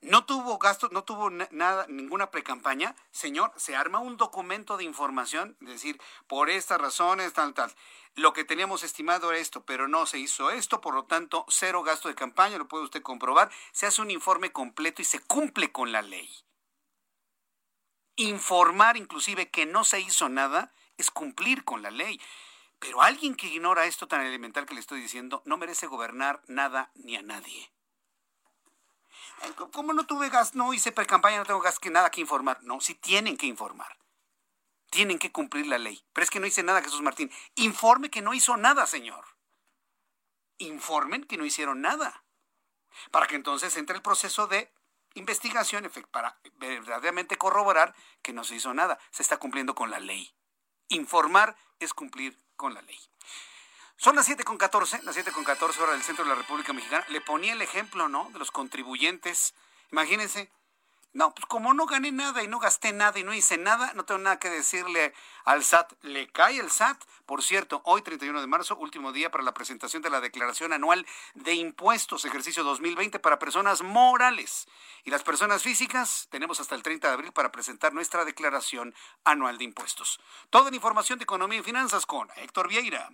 No 0.01 0.25
tuvo 0.25 0.57
gastos, 0.57 0.91
no 0.91 1.03
tuvo 1.03 1.29
nada, 1.29 1.85
ninguna 1.87 2.31
precampaña. 2.31 2.95
Señor, 3.11 3.53
se 3.55 3.75
arma 3.75 3.99
un 3.99 4.17
documento 4.17 4.75
de 4.75 4.83
información, 4.83 5.55
es 5.61 5.67
decir, 5.67 6.01
por 6.25 6.49
estas 6.49 6.81
razones, 6.81 7.33
tal, 7.33 7.53
tal. 7.53 7.71
Lo 8.15 8.33
que 8.33 8.43
teníamos 8.43 8.81
estimado 8.81 9.29
era 9.29 9.39
esto, 9.39 9.63
pero 9.63 9.87
no 9.87 10.07
se 10.07 10.17
hizo 10.17 10.49
esto, 10.49 10.81
por 10.81 10.95
lo 10.95 11.05
tanto, 11.05 11.45
cero 11.49 11.83
gasto 11.83 12.07
de 12.07 12.15
campaña, 12.15 12.57
lo 12.57 12.67
puede 12.67 12.85
usted 12.85 13.03
comprobar. 13.03 13.51
Se 13.73 13.85
hace 13.85 14.01
un 14.01 14.09
informe 14.09 14.51
completo 14.51 15.03
y 15.03 15.05
se 15.05 15.19
cumple 15.19 15.71
con 15.71 15.91
la 15.91 16.01
ley. 16.01 16.27
Informar 18.15 18.97
inclusive 18.97 19.51
que 19.51 19.67
no 19.67 19.83
se 19.83 19.99
hizo 19.99 20.29
nada 20.29 20.73
es 20.97 21.11
cumplir 21.11 21.63
con 21.63 21.81
la 21.81 21.91
ley. 21.91 22.19
Pero 22.79 23.01
alguien 23.01 23.35
que 23.35 23.47
ignora 23.47 23.85
esto 23.85 24.07
tan 24.07 24.21
elemental 24.21 24.65
que 24.65 24.73
le 24.73 24.79
estoy 24.79 25.01
diciendo 25.01 25.43
no 25.45 25.57
merece 25.57 25.85
gobernar 25.85 26.41
nada 26.47 26.91
ni 26.95 27.15
a 27.15 27.21
nadie. 27.21 27.71
Eh, 29.43 29.53
como 29.71 29.93
no 29.93 30.05
tuve 30.05 30.29
gas, 30.29 30.55
no 30.55 30.73
hice 30.73 30.91
pre-campaña, 30.91 31.37
no 31.37 31.45
tengo 31.45 31.61
gas 31.61 31.79
que 31.79 31.89
nada 31.89 32.09
que 32.09 32.21
informar. 32.21 32.61
No, 32.63 32.81
sí 32.81 32.95
tienen 32.95 33.37
que 33.37 33.45
informar. 33.45 33.97
Tienen 34.89 35.19
que 35.19 35.31
cumplir 35.31 35.67
la 35.67 35.77
ley. 35.77 36.03
Pero 36.11 36.23
es 36.23 36.29
que 36.29 36.39
no 36.39 36.47
hice 36.47 36.63
nada, 36.63 36.81
Jesús 36.81 37.01
Martín. 37.01 37.31
Informe 37.55 38.09
que 38.09 38.21
no 38.21 38.33
hizo 38.33 38.57
nada, 38.57 38.85
señor. 38.87 39.25
Informen 40.57 41.23
que 41.23 41.37
no 41.37 41.45
hicieron 41.45 41.81
nada. 41.81 42.23
Para 43.11 43.27
que 43.27 43.35
entonces 43.35 43.77
entre 43.77 43.95
el 43.95 44.01
proceso 44.01 44.47
de 44.47 44.73
investigación 45.13 45.89
para 46.11 46.39
verdaderamente 46.55 47.37
corroborar 47.37 47.95
que 48.21 48.33
no 48.33 48.43
se 48.43 48.55
hizo 48.55 48.73
nada. 48.73 48.99
Se 49.11 49.23
está 49.23 49.37
cumpliendo 49.37 49.75
con 49.75 49.91
la 49.91 49.99
ley. 49.99 50.33
Informar 50.91 51.55
es 51.79 51.93
cumplir 51.93 52.37
con 52.57 52.73
la 52.73 52.81
ley. 52.81 52.99
Son 53.95 54.15
las 54.15 54.27
7.14, 54.27 55.03
las 55.03 55.15
7.14 55.15 55.79
horas 55.79 55.95
del 55.95 56.03
centro 56.03 56.25
de 56.25 56.29
la 56.31 56.35
República 56.35 56.73
Mexicana. 56.73 57.05
Le 57.07 57.21
ponía 57.21 57.53
el 57.53 57.61
ejemplo, 57.61 58.09
¿no? 58.09 58.29
De 58.31 58.39
los 58.39 58.51
contribuyentes. 58.51 59.53
Imagínense, 59.91 60.51
no, 61.13 61.33
pues 61.33 61.45
como 61.45 61.73
no 61.73 61.85
gané 61.87 62.11
nada 62.13 62.41
y 62.41 62.47
no 62.47 62.59
gasté 62.59 62.93
nada 62.93 63.19
y 63.19 63.23
no 63.23 63.33
hice 63.33 63.57
nada, 63.57 63.91
no 63.95 64.05
tengo 64.05 64.19
nada 64.21 64.39
que 64.39 64.49
decirle 64.49 65.13
al 65.43 65.63
SAT. 65.63 65.91
Le 66.03 66.27
cae 66.29 66.57
el 66.59 66.71
SAT. 66.71 67.03
Por 67.25 67.43
cierto, 67.43 67.81
hoy 67.83 68.01
31 68.01 68.39
de 68.39 68.47
marzo, 68.47 68.77
último 68.77 69.11
día 69.11 69.29
para 69.29 69.43
la 69.43 69.53
presentación 69.53 70.01
de 70.01 70.09
la 70.09 70.21
declaración 70.21 70.71
anual 70.71 71.05
de 71.33 71.53
impuestos, 71.55 72.23
ejercicio 72.23 72.63
2020 72.63 73.19
para 73.19 73.39
personas 73.39 73.81
morales. 73.81 74.67
Y 75.03 75.11
las 75.11 75.23
personas 75.23 75.63
físicas 75.63 76.27
tenemos 76.31 76.61
hasta 76.61 76.75
el 76.75 76.83
30 76.83 77.09
de 77.09 77.13
abril 77.13 77.31
para 77.33 77.51
presentar 77.51 77.91
nuestra 77.93 78.23
declaración 78.23 78.95
anual 79.25 79.57
de 79.57 79.65
impuestos. 79.65 80.21
Toda 80.49 80.69
la 80.69 80.75
información 80.77 81.19
de 81.19 81.23
economía 81.23 81.59
y 81.59 81.63
finanzas 81.63 82.05
con 82.05 82.29
Héctor 82.37 82.69
Vieira. 82.69 83.09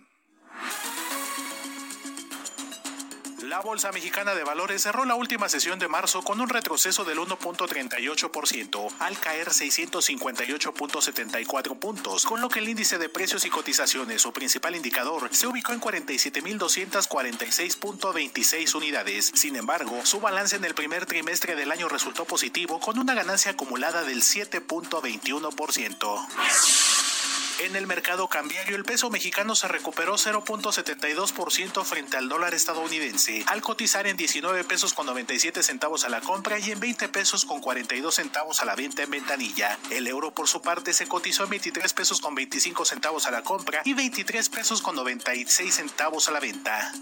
La 3.48 3.60
Bolsa 3.60 3.92
Mexicana 3.92 4.34
de 4.34 4.42
Valores 4.44 4.82
cerró 4.82 5.06
la 5.06 5.14
última 5.14 5.48
sesión 5.48 5.78
de 5.78 5.88
marzo 5.88 6.20
con 6.20 6.38
un 6.38 6.50
retroceso 6.50 7.04
del 7.04 7.16
1.38% 7.16 8.92
al 8.98 9.18
caer 9.18 9.48
658.74 9.48 11.78
puntos, 11.78 12.26
con 12.26 12.42
lo 12.42 12.50
que 12.50 12.58
el 12.58 12.68
índice 12.68 12.98
de 12.98 13.08
precios 13.08 13.46
y 13.46 13.50
cotizaciones, 13.50 14.20
su 14.20 14.34
principal 14.34 14.76
indicador, 14.76 15.30
se 15.32 15.46
ubicó 15.46 15.72
en 15.72 15.80
47.246.26 15.80 18.74
unidades. 18.74 19.32
Sin 19.34 19.56
embargo, 19.56 20.04
su 20.04 20.20
balance 20.20 20.56
en 20.56 20.66
el 20.66 20.74
primer 20.74 21.06
trimestre 21.06 21.56
del 21.56 21.72
año 21.72 21.88
resultó 21.88 22.26
positivo 22.26 22.78
con 22.80 22.98
una 22.98 23.14
ganancia 23.14 23.52
acumulada 23.52 24.02
del 24.02 24.20
7.21%. 24.20 27.17
En 27.60 27.74
el 27.74 27.88
mercado 27.88 28.28
cambiario, 28.28 28.76
el 28.76 28.84
peso 28.84 29.10
mexicano 29.10 29.56
se 29.56 29.66
recuperó 29.66 30.14
0.72% 30.14 31.84
frente 31.84 32.16
al 32.16 32.28
dólar 32.28 32.54
estadounidense, 32.54 33.44
al 33.48 33.62
cotizar 33.62 34.06
en 34.06 34.16
19 34.16 34.62
pesos 34.62 34.94
con 34.94 35.06
97 35.06 35.64
centavos 35.64 36.04
a 36.04 36.08
la 36.08 36.20
compra 36.20 36.60
y 36.60 36.70
en 36.70 36.78
20 36.78 37.08
pesos 37.08 37.44
con 37.44 37.60
42 37.60 38.14
centavos 38.14 38.62
a 38.62 38.64
la 38.64 38.76
venta 38.76 39.02
en 39.02 39.10
ventanilla. 39.10 39.76
El 39.90 40.06
euro, 40.06 40.30
por 40.30 40.46
su 40.46 40.62
parte, 40.62 40.92
se 40.92 41.08
cotizó 41.08 41.44
en 41.44 41.50
23 41.50 41.92
pesos 41.94 42.20
con 42.20 42.36
25 42.36 42.84
centavos 42.84 43.26
a 43.26 43.32
la 43.32 43.42
compra 43.42 43.82
y 43.84 43.92
23 43.92 44.48
pesos 44.50 44.80
con 44.80 44.94
96 44.94 45.74
centavos 45.74 46.28
a 46.28 46.32
la 46.32 46.40
venta. 46.40 46.92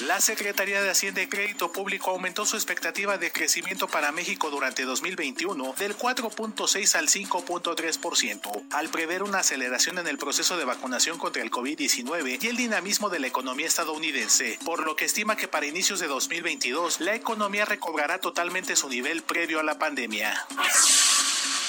La 0.00 0.20
Secretaría 0.20 0.82
de 0.82 0.90
Hacienda 0.90 1.22
y 1.22 1.28
Crédito 1.28 1.70
Público 1.70 2.10
aumentó 2.10 2.44
su 2.44 2.56
expectativa 2.56 3.16
de 3.16 3.30
crecimiento 3.30 3.86
para 3.86 4.10
México 4.10 4.50
durante 4.50 4.82
2021 4.82 5.74
del 5.78 5.96
4.6 5.96 6.96
al 6.96 7.06
5.3%, 7.06 8.62
al 8.72 8.88
prever 8.88 9.22
una 9.34 9.40
aceleración 9.40 9.98
en 9.98 10.06
el 10.06 10.16
proceso 10.16 10.56
de 10.56 10.64
vacunación 10.64 11.18
contra 11.18 11.42
el 11.42 11.50
COVID-19 11.50 12.38
y 12.40 12.46
el 12.46 12.56
dinamismo 12.56 13.10
de 13.10 13.18
la 13.18 13.26
economía 13.26 13.66
estadounidense, 13.66 14.60
por 14.64 14.86
lo 14.86 14.94
que 14.94 15.06
estima 15.06 15.34
que 15.34 15.48
para 15.48 15.66
inicios 15.66 15.98
de 15.98 16.06
2022 16.06 17.00
la 17.00 17.16
economía 17.16 17.64
recobrará 17.64 18.20
totalmente 18.20 18.76
su 18.76 18.88
nivel 18.88 19.24
previo 19.24 19.58
a 19.58 19.64
la 19.64 19.76
pandemia. 19.76 20.46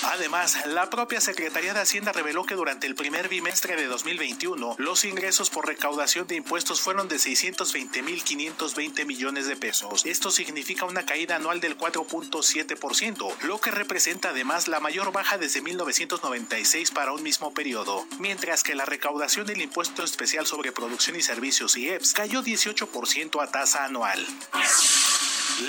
Además, 0.03 0.68
la 0.68 0.89
propia 0.89 1.20
Secretaría 1.20 1.74
de 1.74 1.80
Hacienda 1.80 2.11
reveló 2.11 2.45
que 2.45 2.53
durante 2.53 2.86
el 2.86 2.93
primer 2.93 3.28
bimestre 3.28 3.76
de 3.76 3.88
2021, 3.88 4.76
los 4.78 5.03
ingresos 5.03 5.49
por 5.49 5.66
recaudación 5.66 6.28
de 6.28 6.36
impuestos 6.36 6.80
fueron 6.80 7.07
de 7.07 7.16
620.520 7.16 9.03
millones 9.05 9.47
de 9.47 9.55
pesos. 9.55 10.05
Esto 10.05 10.30
significa 10.30 10.86
una 10.86 11.07
caída 11.07 11.38
anual 11.38 11.59
del 11.59 11.76
4.7%, 11.76 13.34
lo 13.41 13.59
que 13.59 13.72
representa 13.72 14.30
además 14.30 14.68
la 14.68 14.80
mayor 14.80 15.11
baja 15.11 15.39
desde 15.39 15.61
1996 15.61 16.91
para 16.91 17.11
un 17.11 17.24
mismo 17.24 17.53
periodo, 17.56 18.06
mientras 18.20 18.62
que 18.62 18.76
la 18.76 18.86
recaudación 18.86 19.47
del 19.47 19.62
impuesto 19.62 20.03
especial 20.03 20.45
sobre 20.45 20.72
producción 20.72 21.16
y 21.16 21.24
servicios 21.24 21.76
IEPS 21.76 22.14
cayó 22.14 22.43
18% 22.43 23.41
a 23.41 23.47
tasa 23.47 23.86
anual. 23.86 24.24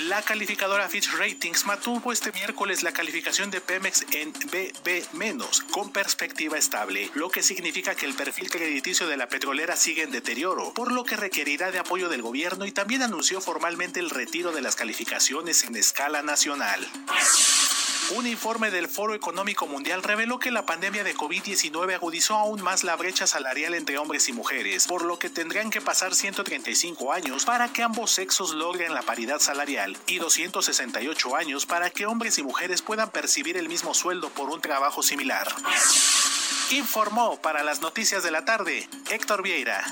La 0.07 0.21
calificadora 0.21 0.89
Fitch 0.89 1.09
Ratings 1.13 1.65
mantuvo 1.65 2.11
este 2.11 2.33
miércoles 2.33 2.83
la 2.83 2.91
calificación 2.91 3.49
de 3.49 3.61
Pemex 3.61 4.05
en 4.11 4.33
BB- 4.33 5.71
con 5.71 5.93
perspectiva 5.93 6.57
estable, 6.57 7.09
lo 7.13 7.29
que 7.29 7.41
significa 7.41 7.95
que 7.95 8.05
el 8.05 8.13
perfil 8.13 8.49
crediticio 8.49 9.07
de 9.07 9.15
la 9.15 9.29
petrolera 9.29 9.77
sigue 9.77 10.03
en 10.03 10.11
deterioro, 10.11 10.73
por 10.73 10.91
lo 10.91 11.05
que 11.05 11.15
requerirá 11.15 11.71
de 11.71 11.79
apoyo 11.79 12.09
del 12.09 12.21
gobierno 12.21 12.65
y 12.65 12.73
también 12.73 13.01
anunció 13.01 13.39
formalmente 13.39 14.01
el 14.01 14.09
retiro 14.09 14.51
de 14.51 14.61
las 14.61 14.75
calificaciones 14.75 15.63
en 15.63 15.77
escala 15.77 16.21
nacional. 16.21 16.85
Un 18.15 18.25
informe 18.25 18.71
del 18.71 18.87
Foro 18.87 19.13
Económico 19.13 19.67
Mundial 19.67 20.01
reveló 20.01 20.39
que 20.39 20.49
la 20.49 20.65
pandemia 20.65 21.03
de 21.03 21.13
COVID-19 21.13 21.93
agudizó 21.93 22.35
aún 22.35 22.61
más 22.61 22.85
la 22.85 22.95
brecha 22.95 23.27
salarial 23.27 23.73
entre 23.73 23.97
hombres 23.97 24.29
y 24.29 24.33
mujeres, 24.33 24.87
por 24.87 25.03
lo 25.03 25.19
que 25.19 25.29
tendrían 25.29 25.69
que 25.69 25.81
pasar 25.81 26.15
135 26.15 27.11
años 27.11 27.43
para 27.43 27.67
que 27.67 27.83
ambos 27.83 28.11
sexos 28.11 28.53
logren 28.53 28.93
la 28.93 29.01
paridad 29.01 29.39
salarial 29.39 29.97
y 30.07 30.19
268 30.19 31.35
años 31.35 31.65
para 31.65 31.89
que 31.89 32.05
hombres 32.05 32.37
y 32.37 32.43
mujeres 32.43 32.81
puedan 32.81 33.11
percibir 33.11 33.57
el 33.57 33.67
mismo 33.67 33.93
sueldo 33.93 34.29
por 34.29 34.49
un 34.51 34.61
trabajo 34.61 35.03
similar. 35.03 35.53
Informó 36.71 37.41
para 37.41 37.61
las 37.63 37.81
noticias 37.81 38.23
de 38.23 38.31
la 38.31 38.45
tarde 38.45 38.87
Héctor 39.09 39.43
Vieira. 39.43 39.83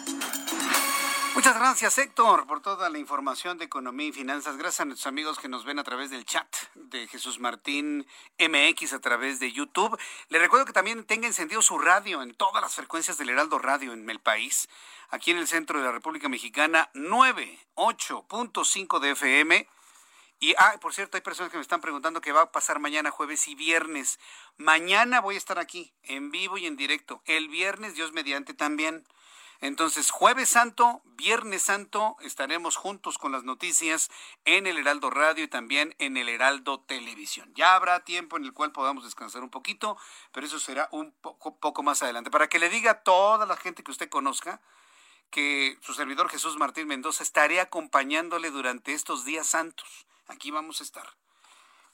Muchas 1.36 1.60
gracias, 1.60 1.98
Héctor, 1.98 2.48
por 2.48 2.62
toda 2.62 2.90
la 2.90 2.98
información 2.98 3.58
de 3.58 3.66
economía 3.66 4.08
y 4.08 4.14
finanzas. 4.14 4.56
Gracias 4.56 4.80
a 4.80 4.86
nuestros 4.86 5.08
amigos 5.08 5.38
que 5.38 5.50
nos 5.50 5.66
ven 5.66 5.80
a 5.80 5.84
través 5.84 6.10
del 6.10 6.24
chat 6.24 6.48
de 6.76 7.10
Jesús 7.10 7.42
Martín 7.42 8.08
MX 8.40 8.94
a 8.94 9.02
través 9.02 9.42
de 9.42 9.52
YouTube. 9.52 10.00
Le 10.30 10.40
recuerdo 10.40 10.66
que 10.66 10.72
también 10.72 11.04
tenga 11.04 11.28
encendido 11.28 11.62
su 11.62 11.78
radio 11.78 12.22
en 12.22 12.36
todas 12.36 12.62
las 12.62 12.76
frecuencias 12.76 13.18
del 13.18 13.32
Heraldo 13.32 13.60
Radio 13.60 13.92
en 13.92 14.10
el 14.10 14.22
país. 14.22 14.70
Aquí 15.10 15.32
en 15.32 15.38
el 15.38 15.50
centro 15.50 15.78
de 15.78 15.84
la 15.84 15.92
República 15.92 16.30
Mexicana, 16.30 16.90
98.5 16.94 19.00
de 19.00 19.12
FM. 19.12 19.68
Y, 20.40 20.56
ah, 20.58 20.78
por 20.80 20.94
cierto, 20.94 21.18
hay 21.18 21.22
personas 21.22 21.52
que 21.52 21.58
me 21.58 21.64
están 21.64 21.82
preguntando 21.82 22.22
qué 22.22 22.32
va 22.32 22.44
a 22.44 22.52
pasar 22.54 22.80
mañana, 22.80 23.12
jueves 23.12 23.50
y 23.50 23.56
viernes. 23.56 24.22
Mañana 24.56 25.20
voy 25.20 25.36
a 25.36 25.38
estar 25.38 25.60
aquí, 25.60 25.92
en 26.04 26.32
vivo 26.32 26.58
y 26.58 26.66
en 26.66 26.78
directo. 26.78 27.22
El 27.26 27.50
viernes, 27.50 27.96
Dios 27.96 28.14
mediante, 28.14 28.54
también. 28.54 29.06
Entonces, 29.62 30.12
jueves 30.12 30.50
santo, 30.50 31.02
viernes 31.06 31.64
santo, 31.64 32.18
estaremos 32.22 32.76
juntos 32.76 33.18
con 33.18 33.32
las 33.32 33.44
noticias 33.44 34.10
en 34.44 34.68
el 34.68 34.78
Heraldo 34.78 35.10
Radio 35.10 35.44
y 35.44 35.48
también 35.48 35.96
en 35.98 36.18
el 36.18 36.30
Heraldo 36.30 36.82
Televisión. 36.82 37.52
Ya 37.56 37.76
habrá 37.76 38.02
tiempo 38.04 38.38
en 38.38 38.46
el 38.46 38.54
cual 38.54 38.72
podamos 38.72 39.04
descansar 39.04 39.44
un 39.44 39.50
poquito, 39.50 39.98
pero 40.32 40.46
eso 40.46 40.60
será 40.60 40.90
un 40.92 41.12
poco, 41.14 41.58
poco 41.58 41.84
más 41.84 42.04
adelante. 42.04 42.32
Para 42.32 42.48
que 42.48 42.60
le 42.60 42.70
diga 42.70 42.92
a 42.92 43.04
toda 43.04 43.46
la 43.46 43.58
gente 43.58 43.84
que 43.84 43.92
usted 43.92 44.10
conozca 44.10 44.62
que 45.32 45.78
su 45.82 45.94
servidor 45.94 46.30
Jesús 46.30 46.58
Martín 46.58 46.88
Mendoza 46.88 47.24
estaré 47.24 47.60
acompañándole 47.60 48.52
durante 48.52 48.94
estos 48.94 49.26
días 49.26 49.48
santos. 49.48 50.06
Aquí 50.28 50.52
vamos 50.52 50.82
a 50.82 50.84
estar. 50.84 51.08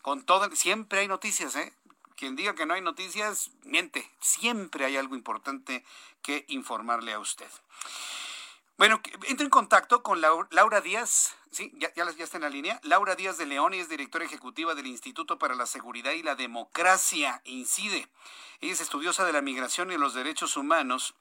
Con 0.02 0.24
todo, 0.26 0.50
siempre 0.56 1.00
hay 1.00 1.08
noticias, 1.08 1.56
¿eh? 1.56 1.74
Quien 2.22 2.36
diga 2.36 2.54
que 2.54 2.68
no 2.68 2.76
hay 2.76 2.82
noticias, 2.82 3.50
miente. 3.64 4.08
Siempre 4.20 4.86
hay 4.86 4.96
algo 4.96 5.16
importante 5.16 5.84
que 6.22 6.46
informarle 6.50 7.14
a 7.14 7.20
usted. 7.20 7.50
Bueno, 8.78 9.02
entro 9.24 9.44
en 9.44 9.50
contacto 9.50 10.04
con 10.04 10.22
Laura 10.22 10.82
Díaz, 10.82 11.36
sí, 11.50 11.74
ya, 11.78 11.88
está 12.20 12.38
en 12.38 12.44
la 12.44 12.50
línea. 12.52 12.80
Laura 12.84 13.16
Díaz 13.16 13.40
de 13.40 13.48
León 13.48 13.74
y 13.74 13.80
es 13.80 13.90
directora 13.90 14.24
ejecutiva 14.24 14.76
del 14.76 14.86
Instituto 14.86 15.40
para 15.40 15.56
la 15.56 15.66
Seguridad 15.66 16.12
y 16.12 16.22
la 16.22 16.36
Democracia, 16.36 17.42
INCIDE. 17.44 18.08
Ella 18.60 18.74
es 18.74 18.82
estudiosa 18.82 19.26
de 19.26 19.34
la 19.34 19.42
migración 19.42 19.92
y 19.92 19.98
los 19.98 20.14
derechos 20.14 20.58
humanos. 20.58 21.16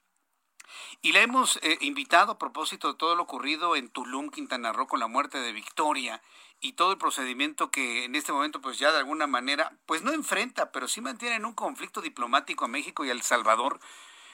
Y 1.01 1.13
la 1.13 1.23
hemos 1.23 1.57
eh, 1.63 1.79
invitado 1.81 2.33
a 2.33 2.39
propósito 2.39 2.89
de 2.89 2.99
todo 2.99 3.17
lo 3.17 3.23
ocurrido 3.23 3.75
en 3.75 3.89
Tulum, 3.89 4.29
Quintana 4.29 4.75
Roo, 4.75 4.87
con 4.87 5.01
la 5.01 5.07
muerte 5.07 5.39
de 5.39 5.53
Victoria 5.53 6.21
y 6.61 6.75
todo 6.75 6.93
el 6.93 6.99
procedimiento 6.99 7.71
que 7.71 8.05
en 8.05 8.15
este 8.15 8.33
momento 8.33 8.61
pues 8.61 8.79
ya 8.79 8.93
de 8.93 8.99
alguna 8.99 9.27
manera 9.27 9.73
pues 9.87 10.03
no 10.03 10.13
enfrenta, 10.13 10.73
pero 10.73 10.89
sí 10.89 11.01
mantiene 11.01 11.37
en 11.37 11.45
un 11.45 11.55
conflicto 11.55 12.01
diplomático 12.01 12.65
a 12.65 12.69
México 12.69 13.05
y 13.05 13.09
a 13.09 13.13
El 13.13 13.23
Salvador 13.23 13.81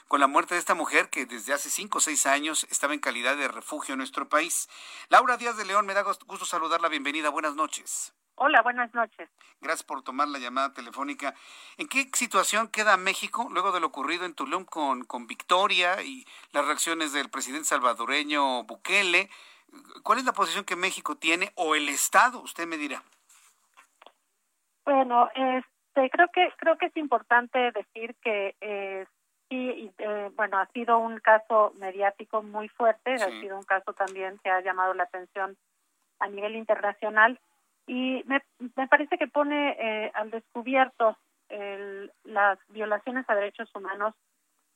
con 0.08 0.20
la 0.20 0.26
muerte 0.26 0.54
de 0.54 0.60
esta 0.60 0.74
mujer 0.74 1.10
que 1.10 1.26
desde 1.26 1.52
hace 1.52 1.70
cinco 1.70 1.98
o 1.98 2.00
seis 2.00 2.26
años 2.26 2.66
estaba 2.70 2.94
en 2.94 3.00
calidad 3.00 3.36
de 3.36 3.48
refugio 3.48 3.94
en 3.94 3.98
nuestro 3.98 4.28
país. 4.28 4.68
Laura 5.08 5.36
Díaz 5.36 5.56
de 5.56 5.64
León, 5.64 5.86
me 5.86 5.94
da 5.94 6.02
gusto 6.02 6.44
saludarla, 6.44 6.88
bienvenida, 6.88 7.30
buenas 7.30 7.54
noches. 7.54 8.14
Hola, 8.38 8.60
buenas 8.60 8.92
noches. 8.92 9.30
Gracias 9.62 9.82
por 9.82 10.02
tomar 10.02 10.28
la 10.28 10.38
llamada 10.38 10.74
telefónica. 10.74 11.34
¿En 11.78 11.88
qué 11.88 12.08
situación 12.12 12.68
queda 12.68 12.98
México 12.98 13.48
luego 13.50 13.72
de 13.72 13.80
lo 13.80 13.86
ocurrido 13.86 14.26
en 14.26 14.34
Tulum 14.34 14.66
con, 14.66 15.04
con 15.04 15.26
Victoria 15.26 16.02
y 16.02 16.26
las 16.52 16.66
reacciones 16.66 17.14
del 17.14 17.30
presidente 17.30 17.68
salvadoreño 17.68 18.64
Bukele? 18.64 19.30
¿Cuál 20.02 20.18
es 20.18 20.24
la 20.24 20.32
posición 20.32 20.64
que 20.64 20.76
México 20.76 21.16
tiene 21.16 21.52
o 21.56 21.74
el 21.74 21.88
Estado? 21.88 22.40
Usted 22.40 22.66
me 22.66 22.76
dirá. 22.76 23.02
Bueno, 24.84 25.28
este, 25.34 26.10
creo 26.10 26.28
que 26.32 26.48
creo 26.56 26.78
que 26.78 26.86
es 26.86 26.96
importante 26.96 27.72
decir 27.72 28.14
que 28.22 28.54
eh, 28.60 29.06
sí, 29.48 29.90
eh, 29.98 30.30
bueno, 30.36 30.58
ha 30.58 30.66
sido 30.66 30.98
un 30.98 31.18
caso 31.18 31.72
mediático 31.78 32.42
muy 32.42 32.68
fuerte, 32.68 33.14
ha 33.14 33.40
sido 33.40 33.58
un 33.58 33.64
caso 33.64 33.92
también 33.92 34.38
que 34.42 34.50
ha 34.50 34.60
llamado 34.60 34.94
la 34.94 35.04
atención 35.04 35.56
a 36.20 36.28
nivel 36.28 36.56
internacional 36.56 37.40
y 37.86 38.22
me, 38.26 38.42
me 38.76 38.88
parece 38.88 39.18
que 39.18 39.28
pone 39.28 39.76
eh, 39.78 40.10
al 40.14 40.30
descubierto 40.30 41.16
el, 41.48 42.12
las 42.24 42.58
violaciones 42.68 43.28
a 43.28 43.34
derechos 43.34 43.70
humanos 43.74 44.14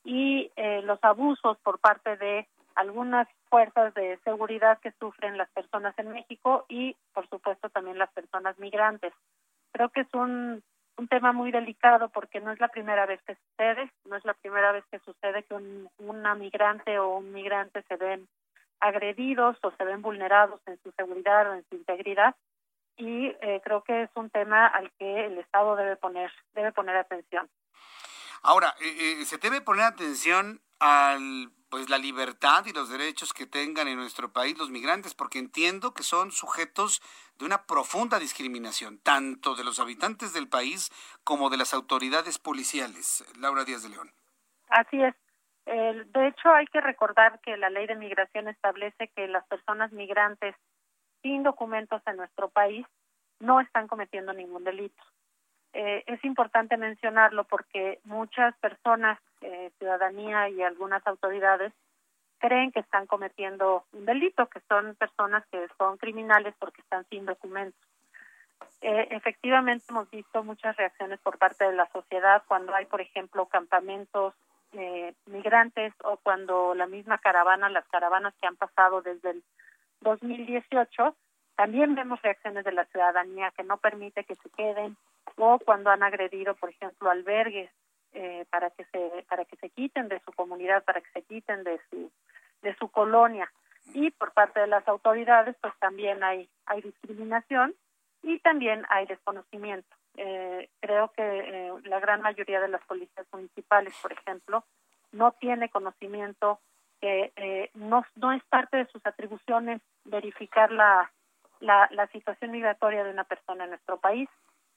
y 0.05 0.51
eh, 0.57 0.83
los 0.83 1.03
abusos 1.03 1.59
por 1.59 1.79
parte 1.79 2.17
de 2.17 2.49
algunas 2.81 3.28
fuerzas 3.51 3.93
de 3.94 4.19
seguridad 4.24 4.78
que 4.81 4.93
sufren 4.93 5.36
las 5.36 5.51
personas 5.51 5.94
en 5.98 6.12
México 6.12 6.65
y, 6.69 6.97
por 7.12 7.28
supuesto, 7.28 7.69
también 7.69 7.98
las 7.98 8.11
personas 8.12 8.59
migrantes. 8.59 9.12
Creo 9.73 9.90
que 9.90 10.01
es 10.01 10.15
un, 10.15 10.62
un 10.97 11.09
tema 11.09 11.32
muy 11.32 11.52
delicado 11.52 12.09
porque 12.09 12.40
no 12.40 12.51
es 12.52 12.59
la 12.59 12.69
primera 12.69 13.05
vez 13.05 13.20
que 13.27 13.36
sucede, 13.36 13.93
no 14.07 14.16
es 14.16 14.24
la 14.24 14.35
primera 14.35 14.73
vez 14.73 14.85
que 14.90 14.98
sucede 15.01 15.43
que 15.43 15.55
un, 15.55 15.90
una 15.98 16.35
migrante 16.35 16.98
o 16.98 17.19
un 17.19 17.32
migrante 17.32 17.82
se 17.82 17.97
ven 17.97 18.27
agredidos 18.81 19.59
o 19.62 19.70
se 19.73 19.85
ven 19.85 20.01
vulnerados 20.01 20.61
en 20.66 20.78
su 20.82 20.90
seguridad 20.93 21.51
o 21.51 21.55
en 21.55 21.65
su 21.69 21.77
integridad 21.77 22.35
y 22.97 23.27
eh, 23.27 23.61
creo 23.62 23.82
que 23.82 24.05
es 24.05 24.11
un 24.15 24.31
tema 24.31 24.66
al 24.66 24.90
que 24.98 25.27
el 25.27 25.39
Estado 25.39 25.77
debe 25.77 25.97
poner 25.97 26.31
debe 26.55 26.73
poner 26.73 26.97
atención. 26.97 27.48
Ahora, 28.43 28.74
eh, 28.81 29.20
eh, 29.20 29.24
se 29.27 29.36
debe 29.36 29.61
poner 29.61 29.85
atención 29.85 30.62
al 30.78 31.51
pues 31.71 31.89
la 31.89 31.99
libertad 31.99 32.67
y 32.67 32.73
los 32.73 32.91
derechos 32.91 33.33
que 33.33 33.47
tengan 33.47 33.89
en 33.89 33.97
nuestro 33.97 34.33
país 34.33 34.59
los 34.59 34.71
migrantes, 34.71 35.15
porque 35.15 35.39
entiendo 35.39 35.95
que 35.95 36.03
son 36.03 36.33
sujetos 36.33 37.01
de 37.39 37.47
una 37.47 37.67
profunda 37.67 38.19
discriminación, 38.19 38.99
tanto 38.99 39.55
de 39.55 39.65
los 39.65 39.79
habitantes 39.79 40.33
del 40.33 40.49
país 40.49 40.91
como 41.25 41.49
de 41.49 41.57
las 41.57 41.73
autoridades 41.73 42.39
policiales. 42.39 43.25
Laura 43.39 43.65
Díaz 43.65 43.83
de 43.85 43.91
León. 43.91 44.11
Así 44.69 45.03
es. 45.03 45.15
de 45.65 46.27
hecho, 46.29 46.51
hay 46.53 46.67
que 46.67 46.81
recordar 46.81 47.41
que 47.41 47.57
la 47.57 47.71
ley 47.71 47.87
de 47.87 47.95
migración 47.95 48.49
establece 48.49 49.09
que 49.15 49.29
las 49.29 49.47
personas 49.47 49.93
migrantes 49.93 50.55
sin 51.23 51.43
documentos 51.43 52.03
en 52.07 52.17
nuestro 52.17 52.51
país 52.51 52.87
no 53.39 53.61
están 53.61 53.89
cometiendo 53.89 54.33
ningún 54.33 54.65
delito. 54.65 55.03
Eh, 55.73 56.03
es 56.07 56.25
importante 56.25 56.77
mencionarlo 56.77 57.45
porque 57.45 58.01
muchas 58.05 58.57
personas, 58.57 59.21
eh, 59.41 59.71
ciudadanía 59.79 60.49
y 60.49 60.63
algunas 60.63 61.07
autoridades 61.07 61.73
creen 62.39 62.73
que 62.73 62.81
están 62.81 63.07
cometiendo 63.07 63.85
un 63.93 64.05
delito, 64.05 64.49
que 64.49 64.61
son 64.69 64.95
personas 64.97 65.45
que 65.53 65.69
son 65.79 65.97
criminales 65.99 66.55
porque 66.59 66.81
están 66.81 67.07
sin 67.09 67.25
documentos. 67.25 67.81
Eh, 68.81 69.09
efectivamente 69.11 69.85
hemos 69.91 70.11
visto 70.11 70.43
muchas 70.43 70.77
reacciones 70.77 71.21
por 71.21 71.39
parte 71.39 71.65
de 71.65 71.75
la 71.75 71.89
sociedad 71.93 72.43
cuando 72.49 72.75
hay, 72.75 72.87
por 72.87 73.01
ejemplo, 73.01 73.47
campamentos 73.47 74.35
migrantes 75.27 75.93
o 76.05 76.17
cuando 76.19 76.77
la 76.77 76.87
misma 76.87 77.19
caravana, 77.19 77.69
las 77.69 77.85
caravanas 77.89 78.33
que 78.41 78.47
han 78.47 78.55
pasado 78.55 79.03
desde 79.03 79.31
el 79.31 79.43
2018, 80.03 81.17
también 81.61 81.95
vemos 81.95 82.23
reacciones 82.23 82.65
de 82.65 82.73
la 82.73 82.87
ciudadanía 82.87 83.53
que 83.55 83.65
no 83.65 83.77
permite 83.77 84.24
que 84.24 84.35
se 84.35 84.49
queden 84.49 84.97
o 85.37 85.59
cuando 85.59 85.91
han 85.91 86.03
agredido, 86.03 86.55
por 86.55 86.70
ejemplo, 86.70 87.11
albergues 87.11 87.70
eh, 88.15 88.47
para 88.49 88.70
que 88.70 88.87
se 88.87 89.27
para 89.28 89.45
que 89.45 89.57
se 89.57 89.69
quiten 89.69 90.09
de 90.09 90.20
su 90.20 90.32
comunidad, 90.32 90.82
para 90.85 91.03
que 91.03 91.11
se 91.11 91.20
quiten 91.20 91.62
de 91.62 91.78
su 91.91 92.11
de 92.62 92.74
su 92.77 92.89
colonia 92.89 93.53
y 93.93 94.11
por 94.11 94.32
parte 94.32 94.59
de 94.59 94.69
las 94.69 94.89
autoridades, 94.89 95.55
pues 95.61 95.74
también 95.81 96.24
hay 96.24 96.49
hay 96.65 96.81
discriminación 96.81 97.74
y 98.23 98.39
también 98.39 98.87
hay 98.89 99.05
desconocimiento. 99.05 99.95
Eh, 100.16 100.70
creo 100.81 101.12
que 101.12 101.23
eh, 101.23 101.73
la 101.85 102.01
gran 102.01 102.23
mayoría 102.23 102.62
de 102.62 102.69
las 102.69 102.82
policías 102.87 103.27
municipales, 103.35 103.93
por 104.01 104.15
ejemplo, 104.15 104.65
no 105.12 105.32
tiene 105.32 105.69
conocimiento 105.69 106.59
que 107.03 107.35
eh, 107.37 107.70
no, 107.74 108.03
no 108.15 108.32
es 108.32 108.43
parte 108.45 108.78
de 108.78 108.87
sus 108.87 109.05
atribuciones 109.05 109.82
verificar 110.05 110.70
la, 110.73 111.11
la, 111.61 111.89
la 111.93 112.07
situación 112.09 112.51
migratoria 112.51 113.05
de 113.05 113.11
una 113.11 113.24
persona 113.24 113.65
en 113.65 113.70
nuestro 113.70 113.99
país, 113.99 114.28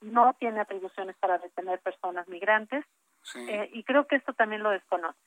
no 0.02 0.36
tiene 0.40 0.60
atribuciones 0.60 1.16
para 1.18 1.38
detener 1.38 1.80
personas 1.80 2.28
migrantes 2.28 2.86
eh, 3.36 3.70
y 3.74 3.84
creo 3.84 4.06
que 4.06 4.18
esto 4.18 4.34
también 4.34 4.62
lo 4.62 4.70
desconoce. 4.70 5.18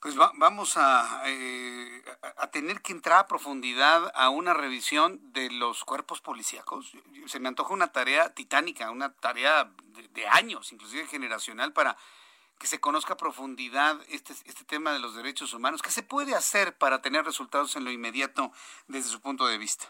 Pues 0.00 0.16
vamos 0.16 0.76
a, 0.76 1.22
eh, 1.26 2.02
a 2.38 2.50
tener 2.50 2.82
que 2.82 2.90
entrar 2.90 3.20
a 3.20 3.26
profundidad 3.28 4.10
a 4.16 4.30
una 4.30 4.52
revisión 4.52 5.20
de 5.32 5.48
los 5.52 5.84
cuerpos 5.84 6.20
policíacos. 6.20 6.92
Se 7.26 7.38
me 7.38 7.46
antoja 7.46 7.72
una 7.72 7.92
tarea 7.92 8.34
titánica, 8.34 8.90
una 8.90 9.14
tarea 9.14 9.70
de, 9.84 10.08
de 10.08 10.26
años, 10.26 10.72
inclusive 10.72 11.06
generacional, 11.06 11.72
para 11.72 11.96
que 12.62 12.68
se 12.68 12.80
conozca 12.80 13.14
a 13.14 13.16
profundidad 13.16 13.96
este, 14.08 14.32
este 14.32 14.64
tema 14.64 14.92
de 14.92 15.00
los 15.00 15.16
derechos 15.16 15.52
humanos. 15.52 15.82
¿Qué 15.82 15.90
se 15.90 16.04
puede 16.04 16.36
hacer 16.36 16.78
para 16.78 17.02
tener 17.02 17.24
resultados 17.24 17.74
en 17.74 17.84
lo 17.84 17.90
inmediato 17.90 18.52
desde 18.86 19.10
su 19.10 19.20
punto 19.20 19.48
de 19.48 19.58
vista? 19.58 19.86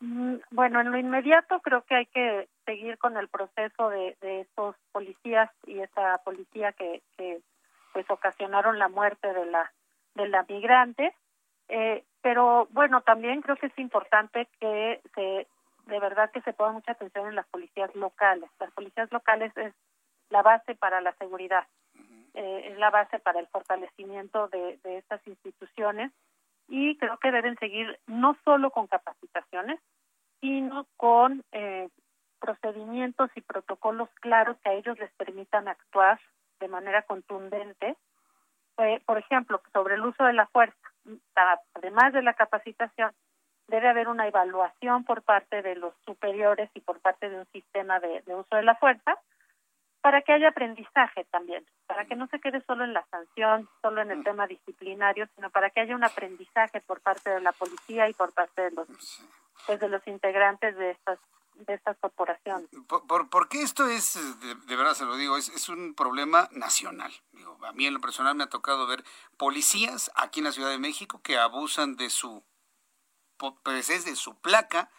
Mm, 0.00 0.36
bueno, 0.50 0.80
en 0.80 0.90
lo 0.90 0.96
inmediato 0.96 1.60
creo 1.60 1.84
que 1.84 1.94
hay 1.94 2.06
que 2.06 2.48
seguir 2.64 2.96
con 2.96 3.18
el 3.18 3.28
proceso 3.28 3.90
de, 3.90 4.16
de 4.22 4.40
estos 4.40 4.76
policías 4.92 5.50
y 5.66 5.78
esa 5.80 6.16
policía 6.24 6.72
que, 6.72 7.02
que 7.18 7.42
pues 7.92 8.06
ocasionaron 8.08 8.78
la 8.78 8.88
muerte 8.88 9.30
de 9.30 9.44
la 9.44 9.70
de 10.14 10.28
la 10.28 10.46
migrante. 10.48 11.14
Eh, 11.68 12.02
pero 12.22 12.66
bueno, 12.70 13.02
también 13.02 13.42
creo 13.42 13.56
que 13.56 13.66
es 13.66 13.78
importante 13.78 14.48
que 14.58 15.02
se 15.14 15.46
de 15.84 16.00
verdad 16.00 16.30
que 16.30 16.40
se 16.40 16.54
ponga 16.54 16.72
mucha 16.72 16.92
atención 16.92 17.28
en 17.28 17.34
las 17.34 17.46
policías 17.48 17.94
locales. 17.94 18.48
Las 18.58 18.70
policías 18.70 19.12
locales 19.12 19.54
es 19.58 19.74
la 20.32 20.42
base 20.42 20.74
para 20.74 21.00
la 21.00 21.12
seguridad, 21.16 21.66
eh, 22.34 22.70
es 22.72 22.78
la 22.78 22.90
base 22.90 23.18
para 23.18 23.38
el 23.38 23.46
fortalecimiento 23.48 24.48
de, 24.48 24.78
de 24.82 24.98
estas 24.98 25.24
instituciones 25.26 26.10
y 26.68 26.96
creo 26.96 27.18
que 27.18 27.30
deben 27.30 27.56
seguir 27.58 27.98
no 28.06 28.36
solo 28.44 28.70
con 28.70 28.86
capacitaciones, 28.86 29.78
sino 30.40 30.86
con 30.96 31.44
eh, 31.52 31.90
procedimientos 32.40 33.30
y 33.36 33.42
protocolos 33.42 34.08
claros 34.20 34.56
que 34.62 34.70
a 34.70 34.72
ellos 34.72 34.98
les 34.98 35.12
permitan 35.12 35.68
actuar 35.68 36.18
de 36.60 36.68
manera 36.68 37.02
contundente. 37.02 37.96
Eh, 38.78 39.02
por 39.04 39.18
ejemplo, 39.18 39.60
sobre 39.72 39.96
el 39.96 40.00
uso 40.00 40.24
de 40.24 40.32
la 40.32 40.46
fuerza, 40.46 40.88
además 41.74 42.12
de 42.14 42.22
la 42.22 42.32
capacitación, 42.32 43.12
debe 43.68 43.88
haber 43.88 44.08
una 44.08 44.26
evaluación 44.26 45.04
por 45.04 45.22
parte 45.22 45.62
de 45.62 45.76
los 45.76 45.94
superiores 46.04 46.70
y 46.74 46.80
por 46.80 47.00
parte 47.00 47.28
de 47.28 47.38
un 47.38 47.46
sistema 47.52 48.00
de, 48.00 48.22
uso 48.34 48.56
de 48.56 48.62
la 48.62 48.76
fuerza 48.76 49.18
para 50.02 50.22
que 50.22 50.32
haya 50.32 50.48
aprendizaje 50.48 51.24
también, 51.30 51.64
para 51.86 52.04
que 52.06 52.16
no 52.16 52.26
se 52.26 52.40
quede 52.40 52.60
solo 52.66 52.84
en 52.84 52.92
la 52.92 53.06
sanción, 53.06 53.68
solo 53.80 54.02
en 54.02 54.10
el 54.10 54.24
tema 54.24 54.48
disciplinario, 54.48 55.28
sino 55.36 55.48
para 55.50 55.70
que 55.70 55.80
haya 55.80 55.94
un 55.94 56.04
aprendizaje 56.04 56.80
por 56.80 57.00
parte 57.00 57.30
de 57.30 57.40
la 57.40 57.52
policía 57.52 58.08
y 58.08 58.12
por 58.12 58.32
parte 58.32 58.62
de 58.62 58.70
los 58.72 58.88
pues 59.64 59.78
de 59.78 59.88
los 59.88 60.04
integrantes 60.08 60.76
de 60.76 60.90
estas 60.90 61.18
de 61.54 61.74
estas 61.74 61.96
corporaciones. 61.98 62.68
¿Por, 62.88 63.28
por, 63.28 63.48
qué 63.48 63.62
esto 63.62 63.86
es, 63.86 64.18
de, 64.40 64.76
verdad 64.76 64.94
se 64.94 65.04
lo 65.04 65.16
digo, 65.16 65.36
es, 65.36 65.50
es 65.50 65.68
un 65.68 65.94
problema 65.94 66.48
nacional? 66.50 67.12
Digo, 67.30 67.56
a 67.64 67.72
mí 67.72 67.86
en 67.86 67.94
lo 67.94 68.00
personal 68.00 68.34
me 68.34 68.44
ha 68.44 68.48
tocado 68.48 68.86
ver 68.86 69.04
policías 69.36 70.10
aquí 70.16 70.40
en 70.40 70.44
la 70.44 70.52
Ciudad 70.52 70.70
de 70.70 70.78
México 70.78 71.20
que 71.22 71.38
abusan 71.38 71.94
de 71.96 72.10
su 72.10 72.42
pues 73.62 73.90
es 73.90 74.04
de 74.04 74.16
su 74.16 74.40
placa 74.40 74.90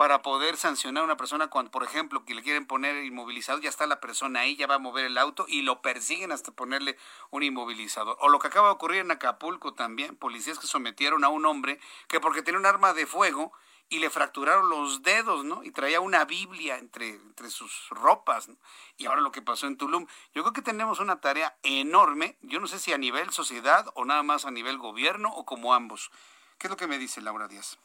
para 0.00 0.22
poder 0.22 0.56
sancionar 0.56 1.02
a 1.02 1.04
una 1.04 1.18
persona 1.18 1.48
cuando, 1.48 1.70
por 1.70 1.84
ejemplo, 1.84 2.24
que 2.24 2.34
le 2.34 2.42
quieren 2.42 2.64
poner 2.64 3.04
inmovilizado, 3.04 3.58
ya 3.58 3.68
está 3.68 3.86
la 3.86 4.00
persona 4.00 4.40
ahí, 4.40 4.56
ya 4.56 4.66
va 4.66 4.76
a 4.76 4.78
mover 4.78 5.04
el 5.04 5.18
auto 5.18 5.44
y 5.46 5.60
lo 5.60 5.82
persiguen 5.82 6.32
hasta 6.32 6.52
ponerle 6.52 6.96
un 7.28 7.42
inmovilizador. 7.42 8.16
O 8.20 8.30
lo 8.30 8.38
que 8.38 8.46
acaba 8.46 8.68
de 8.68 8.72
ocurrir 8.72 9.00
en 9.00 9.10
Acapulco 9.10 9.74
también, 9.74 10.16
policías 10.16 10.58
que 10.58 10.66
sometieron 10.66 11.22
a 11.22 11.28
un 11.28 11.44
hombre 11.44 11.78
que 12.08 12.18
porque 12.18 12.40
tenía 12.40 12.58
un 12.58 12.64
arma 12.64 12.94
de 12.94 13.06
fuego 13.06 13.52
y 13.90 13.98
le 13.98 14.08
fracturaron 14.08 14.70
los 14.70 15.02
dedos, 15.02 15.44
¿no? 15.44 15.62
Y 15.64 15.70
traía 15.70 16.00
una 16.00 16.24
Biblia 16.24 16.78
entre, 16.78 17.10
entre 17.10 17.50
sus 17.50 17.90
ropas, 17.90 18.48
Y 18.96 19.04
ahora 19.04 19.20
lo 19.20 19.32
que 19.32 19.42
pasó 19.42 19.66
en 19.66 19.76
Tulum. 19.76 20.06
Yo 20.34 20.42
creo 20.42 20.54
que 20.54 20.62
tenemos 20.62 21.00
una 21.00 21.20
tarea 21.20 21.58
enorme, 21.62 22.38
yo 22.40 22.58
no 22.58 22.68
sé 22.68 22.78
si 22.78 22.94
a 22.94 22.96
nivel 22.96 23.28
sociedad 23.34 23.84
o 23.92 24.06
nada 24.06 24.22
más 24.22 24.46
a 24.46 24.50
nivel 24.50 24.78
gobierno 24.78 25.30
o 25.34 25.44
como 25.44 25.74
ambos. 25.74 26.10
¿Qué 26.56 26.68
es 26.68 26.70
lo 26.70 26.78
que 26.78 26.86
me 26.86 26.96
dice 26.96 27.20
Laura 27.20 27.48
Díaz? 27.48 27.78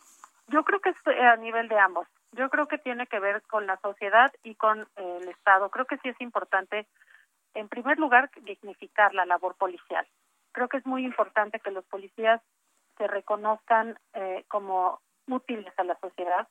Yo 0.48 0.64
creo 0.64 0.80
que 0.80 0.90
es 0.90 0.96
eh, 1.08 1.22
a 1.22 1.36
nivel 1.38 1.68
de 1.68 1.80
ambos. 1.80 2.08
Yo 2.32 2.50
creo 2.50 2.68
que 2.68 2.78
tiene 2.78 3.08
que 3.08 3.20
ver 3.20 3.42
con 3.44 3.66
la 3.66 3.78
sociedad 3.78 4.32
y 4.44 4.56
con 4.56 4.82
eh, 4.82 5.20
el 5.22 5.30
Estado. 5.30 5.70
Creo 5.70 5.86
que 5.86 5.98
sí 5.98 6.10
es 6.10 6.22
importante, 6.22 6.86
en 7.54 7.68
primer 7.68 7.98
lugar, 7.98 8.30
dignificar 8.42 9.14
la 9.14 9.26
labor 9.26 9.56
policial. 9.56 10.06
Creo 10.52 10.68
que 10.68 10.78
es 10.78 10.86
muy 10.86 11.04
importante 11.04 11.60
que 11.60 11.72
los 11.72 11.86
policías 11.86 12.42
se 12.98 13.08
reconozcan 13.08 13.98
eh, 14.14 14.46
como 14.48 15.02
útiles 15.28 15.74
a 15.78 15.84
la 15.84 15.98
sociedad, 16.00 16.48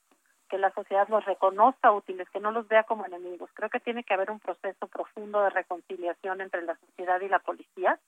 que 0.48 0.58
la 0.58 0.72
sociedad 0.72 1.08
los 1.08 1.24
reconozca 1.24 1.92
útiles, 1.92 2.28
que 2.30 2.40
no 2.40 2.50
los 2.50 2.66
vea 2.68 2.84
como 2.84 3.06
enemigos. 3.06 3.50
Creo 3.54 3.70
que 3.70 3.80
tiene 3.80 4.04
que 4.04 4.14
haber 4.14 4.30
un 4.30 4.40
proceso 4.40 4.86
profundo 4.88 5.42
de 5.42 5.50
reconciliación 5.50 6.40
entre 6.40 6.62
la 6.62 6.76
sociedad 6.76 7.20
y 7.20 7.28
la 7.28 7.38
policía. 7.38 7.98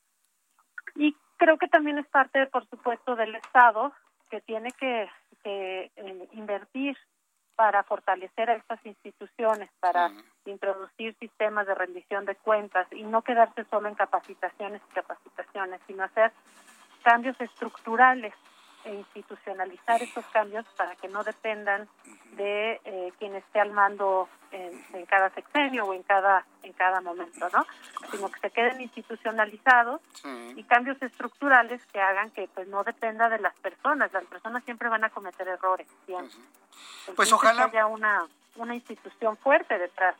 Y 0.96 1.16
creo 1.36 1.58
que 1.58 1.68
también 1.68 1.98
es 1.98 2.06
parte, 2.08 2.46
por 2.46 2.66
supuesto, 2.68 3.16
del 3.16 3.34
Estado 3.36 3.92
que 4.30 4.40
tiene 4.40 4.72
que, 4.72 5.08
eh, 5.44 5.90
invertir 6.32 6.96
para 7.54 7.82
fortalecer 7.84 8.50
a 8.50 8.54
estas 8.54 8.84
instituciones, 8.84 9.70
para 9.80 10.10
introducir 10.44 11.16
sistemas 11.18 11.66
de 11.66 11.74
rendición 11.74 12.26
de 12.26 12.36
cuentas 12.36 12.86
y 12.92 13.02
no 13.02 13.22
quedarse 13.22 13.64
solo 13.70 13.88
en 13.88 13.94
capacitaciones 13.94 14.82
y 14.90 14.94
capacitaciones, 14.94 15.80
sino 15.86 16.04
hacer 16.04 16.32
cambios 17.02 17.40
estructurales 17.40 18.34
e 18.86 18.94
institucionalizar 18.94 20.02
estos 20.02 20.24
cambios 20.26 20.64
para 20.76 20.94
que 20.96 21.08
no 21.08 21.24
dependan 21.24 21.88
de 22.36 22.80
eh, 22.84 23.12
quien 23.18 23.34
esté 23.34 23.60
al 23.60 23.72
mando 23.72 24.28
en, 24.52 25.04
cada 25.06 25.28
sexenio 25.30 25.84
o 25.84 25.92
en 25.92 26.02
cada 26.02 26.44
en 26.62 26.72
cada 26.72 27.00
momento, 27.00 27.48
¿no? 27.52 27.66
Sino 28.10 28.30
que 28.30 28.40
se 28.40 28.50
queden 28.50 28.80
institucionalizados 28.80 30.00
y 30.54 30.62
cambios 30.64 31.00
estructurales 31.02 31.84
que 31.86 32.00
hagan 32.00 32.30
que 32.30 32.48
pues 32.54 32.66
no 32.68 32.82
dependa 32.84 33.28
de 33.28 33.38
las 33.38 33.54
personas. 33.58 34.12
Las 34.12 34.24
personas 34.24 34.64
siempre 34.64 34.88
van 34.88 35.04
a 35.04 35.10
cometer 35.10 35.46
errores. 35.46 35.88
Pues 37.14 37.32
ojalá 37.32 37.64
haya 37.64 37.86
una 37.86 38.26
una 38.56 38.74
institución 38.74 39.36
fuerte 39.36 39.78
detrás 39.78 40.16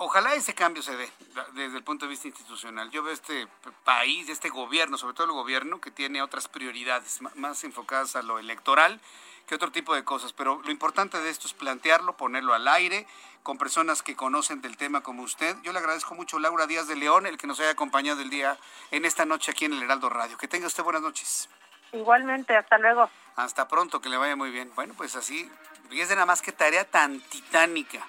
Ojalá 0.00 0.34
ese 0.34 0.54
cambio 0.54 0.80
se 0.80 0.96
dé 0.96 1.10
desde 1.54 1.76
el 1.76 1.82
punto 1.82 2.06
de 2.06 2.10
vista 2.10 2.28
institucional. 2.28 2.88
Yo 2.92 3.02
veo 3.02 3.12
este 3.12 3.48
país, 3.82 4.28
este 4.28 4.48
gobierno, 4.48 4.96
sobre 4.96 5.14
todo 5.14 5.26
el 5.26 5.32
gobierno, 5.32 5.80
que 5.80 5.90
tiene 5.90 6.22
otras 6.22 6.46
prioridades 6.46 7.20
más 7.34 7.64
enfocadas 7.64 8.14
a 8.14 8.22
lo 8.22 8.38
electoral 8.38 9.00
que 9.48 9.56
otro 9.56 9.72
tipo 9.72 9.96
de 9.96 10.04
cosas. 10.04 10.32
Pero 10.32 10.62
lo 10.62 10.70
importante 10.70 11.20
de 11.20 11.28
esto 11.30 11.48
es 11.48 11.52
plantearlo, 11.52 12.16
ponerlo 12.16 12.54
al 12.54 12.68
aire 12.68 13.08
con 13.42 13.58
personas 13.58 14.04
que 14.04 14.14
conocen 14.14 14.60
del 14.60 14.76
tema 14.76 15.00
como 15.00 15.24
usted. 15.24 15.56
Yo 15.62 15.72
le 15.72 15.80
agradezco 15.80 16.14
mucho 16.14 16.38
Laura 16.38 16.68
Díaz 16.68 16.86
de 16.86 16.94
León, 16.94 17.26
el 17.26 17.36
que 17.36 17.48
nos 17.48 17.58
haya 17.58 17.70
acompañado 17.70 18.20
el 18.20 18.30
día 18.30 18.56
en 18.92 19.04
esta 19.04 19.24
noche 19.24 19.50
aquí 19.50 19.64
en 19.64 19.72
el 19.72 19.82
Heraldo 19.82 20.10
Radio. 20.10 20.38
Que 20.38 20.46
tenga 20.46 20.68
usted 20.68 20.84
buenas 20.84 21.02
noches. 21.02 21.48
Igualmente, 21.92 22.56
hasta 22.56 22.78
luego. 22.78 23.10
Hasta 23.34 23.66
pronto, 23.66 24.00
que 24.00 24.10
le 24.10 24.16
vaya 24.16 24.36
muy 24.36 24.52
bien. 24.52 24.70
Bueno, 24.76 24.94
pues 24.96 25.16
así, 25.16 25.50
fíjese 25.88 26.14
nada 26.14 26.26
más 26.26 26.40
que 26.40 26.52
tarea 26.52 26.84
tan 26.84 27.20
titánica 27.20 28.06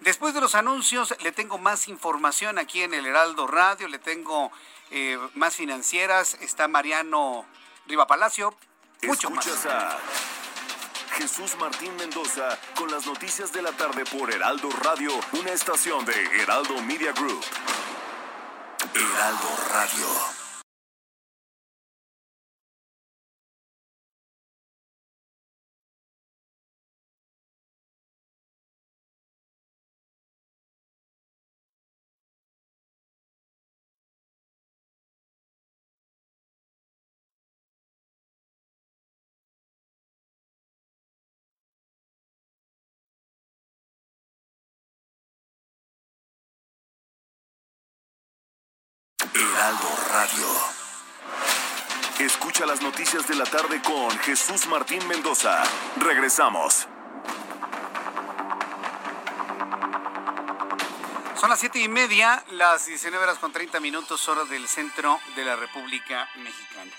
Después 0.00 0.34
de 0.34 0.40
los 0.40 0.54
anuncios, 0.54 1.14
le 1.22 1.32
tengo 1.32 1.58
más 1.58 1.88
información 1.88 2.58
aquí 2.58 2.82
en 2.82 2.94
el 2.94 3.06
Heraldo 3.06 3.46
Radio, 3.46 3.88
le 3.88 3.98
tengo 3.98 4.52
eh, 4.90 5.18
más 5.34 5.56
financieras. 5.56 6.36
Está 6.40 6.68
Mariano 6.68 7.46
Riva 7.86 8.06
Palacio. 8.06 8.54
Mucho 9.02 9.28
Escuchas 9.28 9.66
a 9.66 9.98
Jesús 11.16 11.56
Martín 11.58 11.94
Mendoza 11.96 12.58
con 12.74 12.90
las 12.90 13.06
noticias 13.06 13.52
de 13.52 13.62
la 13.62 13.72
tarde 13.72 14.04
por 14.04 14.32
Heraldo 14.32 14.68
Radio, 14.82 15.10
una 15.32 15.52
estación 15.52 16.04
de 16.04 16.14
Heraldo 16.42 16.80
Media 16.82 17.12
Group. 17.12 17.44
Heraldo 18.94 19.48
Radio. 19.70 20.33
Heraldo 49.64 49.88
Radio. 50.10 50.46
Escucha 52.18 52.66
las 52.66 52.82
noticias 52.82 53.26
de 53.26 53.34
la 53.34 53.46
tarde 53.46 53.80
con 53.80 54.10
Jesús 54.18 54.66
Martín 54.66 55.08
Mendoza. 55.08 55.62
Regresamos. 55.96 56.86
Son 61.40 61.48
las 61.48 61.58
siete 61.58 61.78
y 61.78 61.88
media, 61.88 62.44
las 62.50 62.84
19 62.84 63.24
horas 63.24 63.38
con 63.38 63.52
30 63.52 63.80
minutos, 63.80 64.28
hora 64.28 64.44
del 64.44 64.68
centro 64.68 65.18
de 65.34 65.46
la 65.46 65.56
República 65.56 66.28
Mexicana. 66.36 66.92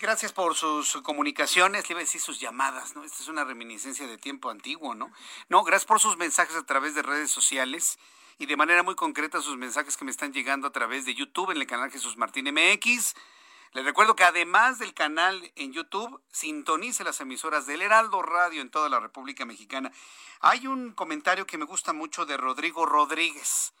Gracias 0.00 0.32
por 0.32 0.54
sus 0.54 1.00
comunicaciones, 1.00 1.88
le 1.88 1.94
iba 1.94 2.00
a 2.00 2.04
decir 2.04 2.20
sus 2.20 2.38
llamadas, 2.38 2.94
¿no? 2.94 3.04
Esta 3.04 3.22
es 3.22 3.28
una 3.28 3.44
reminiscencia 3.44 4.06
de 4.06 4.18
tiempo 4.18 4.50
antiguo, 4.50 4.94
¿no? 4.94 5.10
No, 5.48 5.64
gracias 5.64 5.86
por 5.86 5.98
sus 5.98 6.18
mensajes 6.18 6.56
a 6.56 6.66
través 6.66 6.94
de 6.94 7.00
redes 7.00 7.30
sociales 7.30 7.98
y 8.40 8.46
de 8.46 8.56
manera 8.56 8.82
muy 8.82 8.94
concreta 8.94 9.42
sus 9.42 9.58
mensajes 9.58 9.98
que 9.98 10.04
me 10.06 10.10
están 10.10 10.32
llegando 10.32 10.66
a 10.66 10.72
través 10.72 11.04
de 11.04 11.14
YouTube 11.14 11.50
en 11.50 11.58
el 11.58 11.66
canal 11.66 11.90
Jesús 11.90 12.16
Martín 12.16 12.46
MX. 12.46 13.14
Les 13.74 13.84
recuerdo 13.84 14.16
que 14.16 14.24
además 14.24 14.78
del 14.78 14.94
canal 14.94 15.52
en 15.56 15.74
YouTube, 15.74 16.22
sintonice 16.32 17.04
las 17.04 17.20
emisoras 17.20 17.66
del 17.66 17.82
Heraldo 17.82 18.22
Radio 18.22 18.62
en 18.62 18.70
toda 18.70 18.88
la 18.88 18.98
República 18.98 19.44
Mexicana. 19.44 19.92
Hay 20.40 20.66
un 20.66 20.92
comentario 20.92 21.46
que 21.46 21.58
me 21.58 21.66
gusta 21.66 21.92
mucho 21.92 22.24
de 22.24 22.38
Rodrigo 22.38 22.86
Rodríguez. 22.86 23.74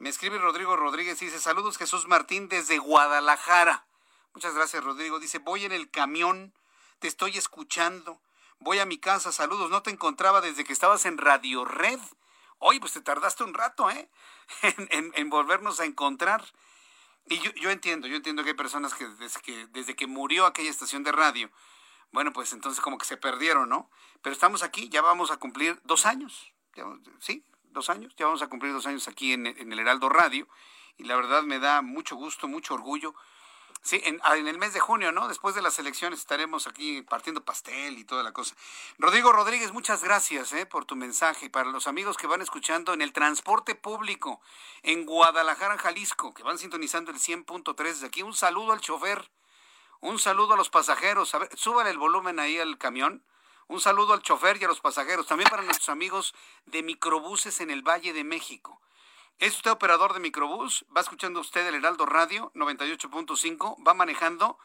Me 0.00 0.08
escribe 0.08 0.38
Rodrigo 0.38 0.74
Rodríguez 0.74 1.22
y 1.22 1.26
dice, 1.26 1.38
saludos 1.38 1.78
Jesús 1.78 2.08
Martín 2.08 2.48
desde 2.48 2.78
Guadalajara. 2.78 3.86
Muchas 4.34 4.52
gracias 4.52 4.82
Rodrigo. 4.82 5.20
Dice, 5.20 5.38
voy 5.38 5.64
en 5.64 5.70
el 5.70 5.92
camión, 5.92 6.52
te 6.98 7.06
estoy 7.06 7.38
escuchando. 7.38 8.20
Voy 8.58 8.80
a 8.80 8.84
mi 8.84 8.98
casa, 8.98 9.30
saludos, 9.30 9.70
no 9.70 9.82
te 9.82 9.90
encontraba 9.90 10.40
desde 10.40 10.64
que 10.64 10.72
estabas 10.72 11.06
en 11.06 11.18
Radio 11.18 11.64
Red. 11.64 12.00
Oye, 12.58 12.80
pues 12.80 12.92
te 12.92 13.00
tardaste 13.00 13.44
un 13.44 13.54
rato, 13.54 13.90
¿eh? 13.90 14.08
en, 14.90 15.30
volvernos 15.30 15.80
a 15.80 15.84
encontrar. 15.84 16.44
Y 17.28 17.38
yo, 17.38 17.50
yo, 17.52 17.70
entiendo, 17.70 18.06
yo 18.06 18.16
entiendo 18.16 18.42
que 18.42 18.50
hay 18.50 18.56
personas 18.56 18.94
que 18.94 19.06
desde, 19.08 19.40
que 19.40 19.66
desde 19.68 19.96
que 19.96 20.06
murió 20.06 20.46
aquella 20.46 20.70
estación 20.70 21.02
de 21.02 21.12
radio, 21.12 21.50
bueno, 22.12 22.32
pues 22.32 22.52
entonces 22.52 22.80
como 22.80 22.98
que 22.98 23.04
se 23.04 23.16
perdieron, 23.16 23.68
¿no? 23.68 23.90
Pero 24.22 24.32
estamos 24.32 24.62
aquí, 24.62 24.88
ya 24.88 25.02
vamos 25.02 25.30
a 25.30 25.36
cumplir 25.36 25.80
dos 25.84 26.06
años, 26.06 26.52
sí, 27.18 27.44
dos 27.64 27.90
años, 27.90 28.14
ya 28.16 28.26
vamos 28.26 28.42
a 28.42 28.48
cumplir 28.48 28.72
dos 28.72 28.86
años 28.86 29.08
aquí 29.08 29.32
en, 29.32 29.46
en 29.46 29.72
el 29.72 29.78
Heraldo 29.80 30.08
Radio, 30.08 30.48
y 30.98 31.04
la 31.04 31.16
verdad 31.16 31.42
me 31.42 31.58
da 31.58 31.82
mucho 31.82 32.14
gusto, 32.14 32.46
mucho 32.46 32.74
orgullo 32.74 33.14
Sí, 33.82 34.02
ah, 34.22 34.36
en, 34.36 34.48
el 34.48 34.58
mes 34.58 34.74
de 34.74 34.80
junio, 34.80 35.12
¿no? 35.12 35.28
Después 35.28 35.54
de 35.54 35.62
las 35.62 35.78
elecciones 35.78 36.18
estaremos 36.18 36.66
aquí 36.66 37.02
partiendo 37.02 37.44
pastel 37.44 37.98
y 37.98 38.04
toda 38.04 38.22
la 38.22 38.32
cosa. 38.32 38.56
Rodrigo 38.98 39.32
Rodríguez, 39.32 39.72
muchas 39.72 40.02
gracias 40.02 40.52
¿eh? 40.52 40.66
por 40.66 40.84
tu 40.84 40.96
mensaje. 40.96 41.50
Para 41.50 41.70
los 41.70 41.86
amigos 41.86 42.16
que 42.16 42.26
van 42.26 42.42
escuchando 42.42 42.94
en 42.94 43.02
el 43.02 43.12
transporte 43.12 43.74
público 43.74 44.40
en 44.82 45.06
Guadalajara, 45.06 45.78
Jalisco, 45.78 46.34
que 46.34 46.42
van 46.42 46.58
sintonizando 46.58 47.10
el 47.10 47.18
100.3 47.18 47.76
desde 47.76 48.06
aquí, 48.06 48.22
un 48.22 48.34
saludo 48.34 48.72
al 48.72 48.80
chofer, 48.80 49.30
un 50.00 50.18
saludo 50.18 50.54
a 50.54 50.56
los 50.56 50.68
pasajeros. 50.68 51.34
A 51.34 51.38
ver, 51.38 51.50
súbale 51.56 51.90
el 51.90 51.98
volumen 51.98 52.40
ahí 52.40 52.58
al 52.58 52.78
camión. 52.78 53.22
Un 53.68 53.80
saludo 53.80 54.12
al 54.12 54.22
chofer 54.22 54.60
y 54.60 54.64
a 54.64 54.68
los 54.68 54.80
pasajeros. 54.80 55.26
También 55.26 55.50
para 55.50 55.62
nuestros 55.62 55.88
amigos 55.88 56.34
de 56.66 56.82
microbuses 56.82 57.60
en 57.60 57.70
el 57.70 57.82
Valle 57.82 58.12
de 58.12 58.24
México. 58.24 58.80
¿Es 59.38 59.56
usted 59.56 59.70
operador 59.70 60.14
de 60.14 60.20
microbús? 60.20 60.86
¿Va 60.96 61.02
escuchando 61.02 61.40
usted 61.40 61.66
el 61.66 61.74
Heraldo 61.74 62.06
Radio 62.06 62.50
98.5? 62.54 63.86
¿Va 63.86 63.92
manejando? 63.92 64.58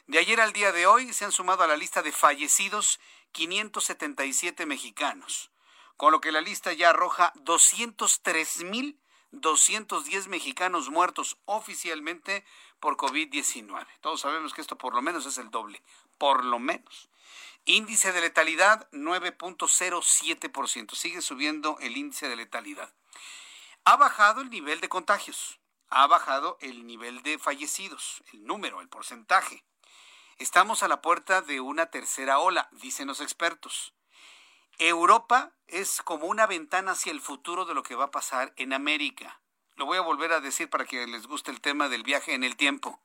De 0.07 0.19
ayer 0.19 0.43
al 0.43 0.53
día 0.53 0.73
de 0.73 0.87
hoy 0.87 1.15
se 1.15 1.25
han 1.25 1.33
sumado 1.33 1.65
a 1.65 1.67
la 1.67 1.79
lista 1.79 2.03
de 2.03 2.13
fallecidos 2.13 3.01
577 3.33 4.67
mexicanos, 4.67 5.53
con 5.97 6.13
lo 6.13 6.21
que 6.21 6.33
la 6.33 6.43
lista 6.43 6.75
ya 6.75 6.91
arroja 6.91 7.33
203.210 7.37 10.29
mexicanos 10.29 10.91
muertos 10.91 11.39
oficialmente 11.47 12.45
por 12.85 12.97
COVID-19. 12.99 13.87
Todos 14.03 14.21
sabemos 14.21 14.53
que 14.53 14.61
esto 14.61 14.77
por 14.77 14.95
lo 14.95 15.01
menos 15.01 15.25
es 15.25 15.39
el 15.39 15.51
doble, 15.51 15.81
por 16.19 16.45
lo 16.45 16.59
menos. 16.59 17.09
Índice 17.65 18.13
de 18.13 18.21
letalidad 18.21 18.91
9.07%. 18.91 20.95
Sigue 20.95 21.23
subiendo 21.23 21.79
el 21.81 21.97
índice 21.97 22.29
de 22.29 22.37
letalidad. 22.37 22.93
Ha 23.87 23.97
bajado 23.97 24.43
el 24.43 24.51
nivel 24.51 24.83
de 24.83 24.91
contagios. 24.91 25.59
Ha 25.89 26.07
bajado 26.09 26.59
el 26.61 26.87
nivel 26.87 27.23
de 27.23 27.39
fallecidos, 27.39 28.23
el 28.35 28.45
número, 28.45 28.83
el 28.83 28.91
porcentaje. 28.91 29.65
Estamos 30.37 30.83
a 30.83 30.89
la 30.89 31.01
puerta 31.01 31.41
de 31.41 31.63
una 31.63 31.87
tercera 31.87 32.39
ola, 32.39 32.69
dicen 32.73 33.09
los 33.09 33.23
expertos. 33.23 33.95
Europa 34.77 35.53
es 35.69 36.03
como 36.03 36.27
una 36.27 36.47
ventana 36.47 36.93
hacia 36.93 37.13
el 37.13 37.23
futuro 37.23 37.65
de 37.65 37.73
lo 37.73 37.83
que 37.83 37.95
va 37.95 38.05
a 38.05 38.11
pasar 38.11 38.53
en 38.57 38.75
América. 38.75 39.41
Lo 39.77 39.87
voy 39.87 39.99
a 39.99 40.03
volver 40.03 40.33
a 40.33 40.41
decir 40.41 40.71
para 40.71 40.85
que 40.85 41.07
les 41.07 41.27
guste 41.27 41.51
el 41.51 41.61
tema 41.61 41.89
del 41.89 42.05
viaje 42.05 42.35
en 42.35 42.45
el 42.45 42.57
tiempo. 42.57 43.01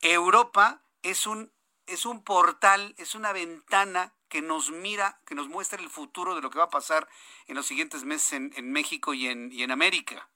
Europa 0.00 0.82
es 1.02 1.26
un, 1.26 1.52
es 1.86 2.06
un 2.06 2.24
portal, 2.24 2.94
es 2.96 3.14
una 3.14 3.32
ventana 3.32 4.14
que 4.28 4.40
nos 4.40 4.70
mira, 4.70 5.20
que 5.26 5.34
nos 5.34 5.48
muestra 5.48 5.80
el 5.80 5.90
futuro 5.90 6.34
de 6.34 6.40
lo 6.40 6.48
que 6.48 6.58
va 6.58 6.64
a 6.64 6.70
pasar 6.70 7.06
en 7.46 7.56
los 7.56 7.66
siguientes 7.66 8.04
meses 8.04 8.32
en, 8.32 8.72
México 8.72 9.12
y 9.12 9.26
en, 9.28 9.52
y 9.52 9.62
en 9.62 9.70
América. 9.70 10.28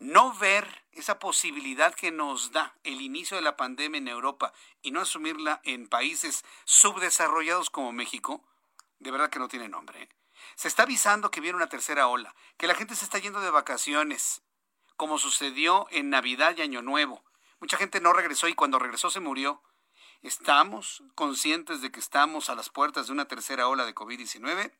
No 0.00 0.34
ver 0.34 0.84
esa 0.92 1.20
posibilidad 1.20 1.94
que 1.94 2.10
nos 2.10 2.50
da 2.50 2.76
el 2.82 3.00
inicio 3.00 3.36
de 3.36 3.42
la 3.42 3.56
pandemia 3.56 3.98
en 3.98 4.08
Europa 4.08 4.52
y 4.82 4.90
no 4.90 5.00
asumirla 5.00 5.60
en 5.62 5.88
países 5.88 6.44
subdesarrollados 6.64 7.70
como 7.70 7.92
México, 7.92 8.44
de 8.98 9.12
verdad 9.12 9.30
que 9.30 9.38
no 9.38 9.46
tiene 9.46 9.68
nombre. 9.68 10.02
¿eh? 10.02 10.08
Se 10.56 10.66
está 10.66 10.82
avisando 10.82 11.30
que 11.30 11.40
viene 11.40 11.56
una 11.56 11.68
tercera 11.68 12.08
ola, 12.08 12.34
que 12.56 12.66
la 12.66 12.74
gente 12.74 12.96
se 12.96 13.04
está 13.04 13.18
yendo 13.18 13.40
de 13.40 13.50
vacaciones, 13.50 14.42
como 14.98 15.16
sucedió 15.16 15.86
en 15.92 16.10
Navidad 16.10 16.56
y 16.58 16.62
Año 16.62 16.82
Nuevo. 16.82 17.22
Mucha 17.60 17.76
gente 17.76 18.00
no 18.00 18.12
regresó 18.12 18.48
y 18.48 18.54
cuando 18.54 18.80
regresó 18.80 19.10
se 19.10 19.20
murió. 19.20 19.62
¿Estamos 20.22 21.04
conscientes 21.14 21.80
de 21.80 21.92
que 21.92 22.00
estamos 22.00 22.50
a 22.50 22.56
las 22.56 22.68
puertas 22.68 23.06
de 23.06 23.12
una 23.12 23.26
tercera 23.26 23.68
ola 23.68 23.86
de 23.86 23.94
COVID-19? 23.94 24.72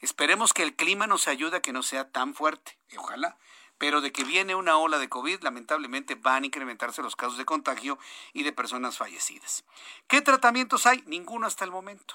Esperemos 0.00 0.54
que 0.54 0.62
el 0.62 0.74
clima 0.74 1.06
nos 1.06 1.28
ayude 1.28 1.58
a 1.58 1.60
que 1.60 1.74
no 1.74 1.82
sea 1.82 2.10
tan 2.10 2.34
fuerte, 2.34 2.78
ojalá, 2.96 3.36
pero 3.76 4.00
de 4.00 4.10
que 4.10 4.24
viene 4.24 4.54
una 4.54 4.78
ola 4.78 4.98
de 4.98 5.10
COVID, 5.10 5.42
lamentablemente 5.42 6.14
van 6.14 6.44
a 6.44 6.46
incrementarse 6.46 7.02
los 7.02 7.14
casos 7.14 7.36
de 7.36 7.44
contagio 7.44 7.98
y 8.32 8.44
de 8.44 8.54
personas 8.54 8.96
fallecidas. 8.96 9.64
¿Qué 10.06 10.22
tratamientos 10.22 10.86
hay? 10.86 11.04
Ninguno 11.04 11.46
hasta 11.46 11.66
el 11.66 11.70
momento. 11.70 12.14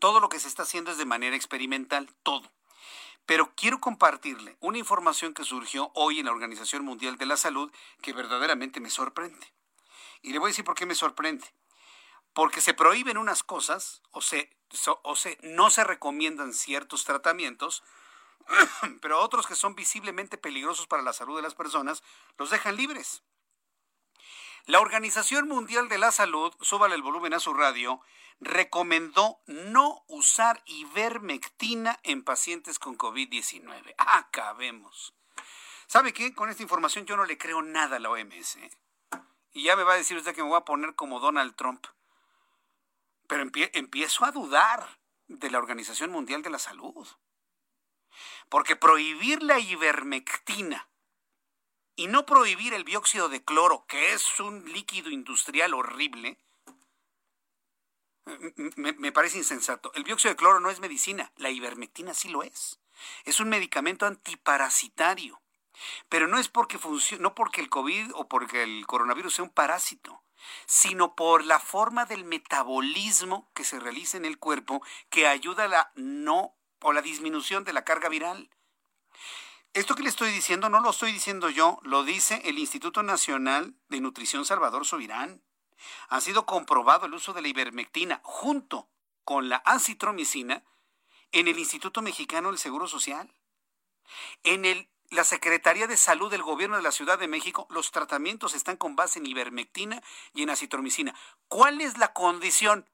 Todo 0.00 0.18
lo 0.18 0.28
que 0.28 0.40
se 0.40 0.48
está 0.48 0.64
haciendo 0.64 0.90
es 0.90 0.98
de 0.98 1.04
manera 1.04 1.36
experimental, 1.36 2.10
todo. 2.24 2.50
Pero 3.26 3.52
quiero 3.54 3.80
compartirle 3.80 4.56
una 4.60 4.78
información 4.78 5.32
que 5.32 5.44
surgió 5.44 5.90
hoy 5.94 6.20
en 6.20 6.26
la 6.26 6.32
Organización 6.32 6.84
Mundial 6.84 7.16
de 7.16 7.26
la 7.26 7.36
Salud 7.36 7.72
que 8.02 8.12
verdaderamente 8.12 8.80
me 8.80 8.90
sorprende. 8.90 9.52
Y 10.22 10.32
le 10.32 10.38
voy 10.38 10.48
a 10.48 10.52
decir 10.52 10.64
por 10.64 10.74
qué 10.74 10.86
me 10.86 10.94
sorprende. 10.94 11.46
Porque 12.34 12.60
se 12.60 12.74
prohíben 12.74 13.16
unas 13.16 13.42
cosas 13.42 14.02
o, 14.10 14.20
se, 14.20 14.50
o 15.02 15.16
se, 15.16 15.38
no 15.42 15.70
se 15.70 15.84
recomiendan 15.84 16.52
ciertos 16.52 17.04
tratamientos, 17.04 17.82
pero 19.00 19.20
otros 19.20 19.46
que 19.46 19.54
son 19.54 19.74
visiblemente 19.74 20.36
peligrosos 20.36 20.86
para 20.86 21.02
la 21.02 21.12
salud 21.12 21.36
de 21.36 21.42
las 21.42 21.54
personas 21.54 22.02
los 22.36 22.50
dejan 22.50 22.76
libres. 22.76 23.22
La 24.66 24.80
Organización 24.80 25.46
Mundial 25.46 25.90
de 25.90 25.98
la 25.98 26.10
Salud, 26.10 26.54
súbale 26.62 26.94
el 26.94 27.02
volumen 27.02 27.34
a 27.34 27.40
su 27.40 27.52
radio, 27.52 28.00
recomendó 28.40 29.42
no 29.46 30.02
usar 30.08 30.62
ivermectina 30.64 32.00
en 32.02 32.24
pacientes 32.24 32.78
con 32.78 32.96
COVID-19. 32.96 33.94
Acabemos. 33.98 35.14
¿Sabe 35.86 36.14
qué? 36.14 36.34
Con 36.34 36.48
esta 36.48 36.62
información 36.62 37.04
yo 37.04 37.14
no 37.14 37.26
le 37.26 37.36
creo 37.36 37.60
nada 37.60 37.96
a 37.96 37.98
la 38.00 38.08
OMS. 38.08 38.56
¿eh? 38.56 38.70
Y 39.52 39.64
ya 39.64 39.76
me 39.76 39.82
va 39.82 39.92
a 39.92 39.98
decir 39.98 40.16
usted 40.16 40.34
que 40.34 40.42
me 40.42 40.48
voy 40.48 40.56
a 40.56 40.64
poner 40.64 40.94
como 40.94 41.20
Donald 41.20 41.54
Trump. 41.56 41.86
Pero 43.26 43.42
empiezo 43.74 44.24
a 44.24 44.32
dudar 44.32 44.98
de 45.28 45.50
la 45.50 45.58
Organización 45.58 46.10
Mundial 46.10 46.40
de 46.40 46.48
la 46.48 46.58
Salud. 46.58 47.06
Porque 48.48 48.76
prohibir 48.76 49.42
la 49.42 49.58
ivermectina 49.58 50.88
y 51.96 52.06
no 52.08 52.26
prohibir 52.26 52.74
el 52.74 52.84
dióxido 52.84 53.28
de 53.28 53.44
cloro, 53.44 53.84
que 53.86 54.12
es 54.12 54.40
un 54.40 54.72
líquido 54.72 55.10
industrial 55.10 55.74
horrible, 55.74 56.38
me, 58.76 59.12
parece 59.12 59.38
insensato. 59.38 59.92
El 59.94 60.04
dióxido 60.04 60.32
de 60.32 60.36
cloro 60.36 60.60
no 60.60 60.70
es 60.70 60.80
medicina, 60.80 61.32
la 61.36 61.50
ivermectina 61.50 62.14
sí 62.14 62.28
lo 62.28 62.42
es. 62.42 62.80
Es 63.24 63.40
un 63.40 63.48
medicamento 63.48 64.06
antiparasitario. 64.06 65.40
Pero 66.08 66.28
no 66.28 66.38
es 66.38 66.48
porque 66.48 66.78
funcione, 66.78 67.22
no 67.22 67.34
porque 67.34 67.60
el 67.60 67.68
COVID 67.68 68.12
o 68.14 68.28
porque 68.28 68.62
el 68.62 68.86
coronavirus 68.86 69.34
sea 69.34 69.44
un 69.44 69.50
parásito, 69.50 70.22
sino 70.66 71.16
por 71.16 71.44
la 71.44 71.58
forma 71.58 72.04
del 72.04 72.24
metabolismo 72.24 73.50
que 73.54 73.64
se 73.64 73.80
realiza 73.80 74.16
en 74.16 74.24
el 74.24 74.38
cuerpo 74.38 74.82
que 75.10 75.26
ayuda 75.26 75.64
a 75.64 75.68
la 75.68 75.92
no 75.96 76.54
o 76.80 76.92
la 76.92 77.02
disminución 77.02 77.64
de 77.64 77.72
la 77.72 77.84
carga 77.84 78.08
viral. 78.08 78.50
Esto 79.74 79.96
que 79.96 80.04
le 80.04 80.08
estoy 80.08 80.30
diciendo 80.30 80.68
no 80.68 80.78
lo 80.78 80.90
estoy 80.90 81.10
diciendo 81.10 81.50
yo, 81.50 81.80
lo 81.82 82.04
dice 82.04 82.40
el 82.44 82.60
Instituto 82.60 83.02
Nacional 83.02 83.74
de 83.88 84.00
Nutrición 84.00 84.44
Salvador 84.44 84.86
Subirán. 84.86 85.42
Ha 86.08 86.20
sido 86.20 86.46
comprobado 86.46 87.06
el 87.06 87.14
uso 87.14 87.32
de 87.32 87.42
la 87.42 87.48
ivermectina 87.48 88.20
junto 88.22 88.88
con 89.24 89.48
la 89.48 89.56
acitromicina 89.56 90.62
en 91.32 91.48
el 91.48 91.58
Instituto 91.58 92.02
Mexicano 92.02 92.50
del 92.50 92.58
Seguro 92.58 92.86
Social. 92.86 93.34
En 94.44 94.88
la 95.10 95.24
Secretaría 95.24 95.88
de 95.88 95.96
Salud 95.96 96.30
del 96.30 96.44
Gobierno 96.44 96.76
de 96.76 96.82
la 96.82 96.92
Ciudad 96.92 97.18
de 97.18 97.26
México, 97.26 97.66
los 97.68 97.90
tratamientos 97.90 98.54
están 98.54 98.76
con 98.76 98.94
base 98.94 99.18
en 99.18 99.26
ivermectina 99.26 100.04
y 100.34 100.44
en 100.44 100.50
acitromicina. 100.50 101.16
¿Cuál 101.48 101.80
es 101.80 101.98
la 101.98 102.12
condición? 102.12 102.88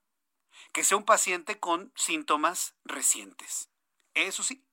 Que 0.72 0.82
sea 0.82 0.96
un 0.96 1.04
paciente 1.04 1.60
con 1.60 1.92
síntomas 1.94 2.74
recientes. 2.84 3.68
Eso 4.14 4.42
sí, 4.42 4.64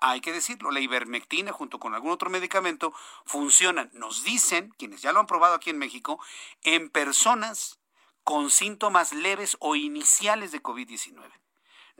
hay 0.00 0.20
que 0.20 0.32
decirlo, 0.32 0.70
la 0.70 0.80
ivermectina 0.80 1.52
junto 1.52 1.78
con 1.78 1.94
algún 1.94 2.10
otro 2.10 2.30
medicamento 2.30 2.92
funcionan, 3.24 3.90
nos 3.92 4.24
dicen, 4.24 4.74
quienes 4.78 5.02
ya 5.02 5.12
lo 5.12 5.20
han 5.20 5.26
probado 5.26 5.54
aquí 5.54 5.70
en 5.70 5.78
México, 5.78 6.22
en 6.62 6.90
personas 6.90 7.80
con 8.24 8.50
síntomas 8.50 9.12
leves 9.12 9.56
o 9.60 9.76
iniciales 9.76 10.52
de 10.52 10.62
COVID-19 10.62 11.40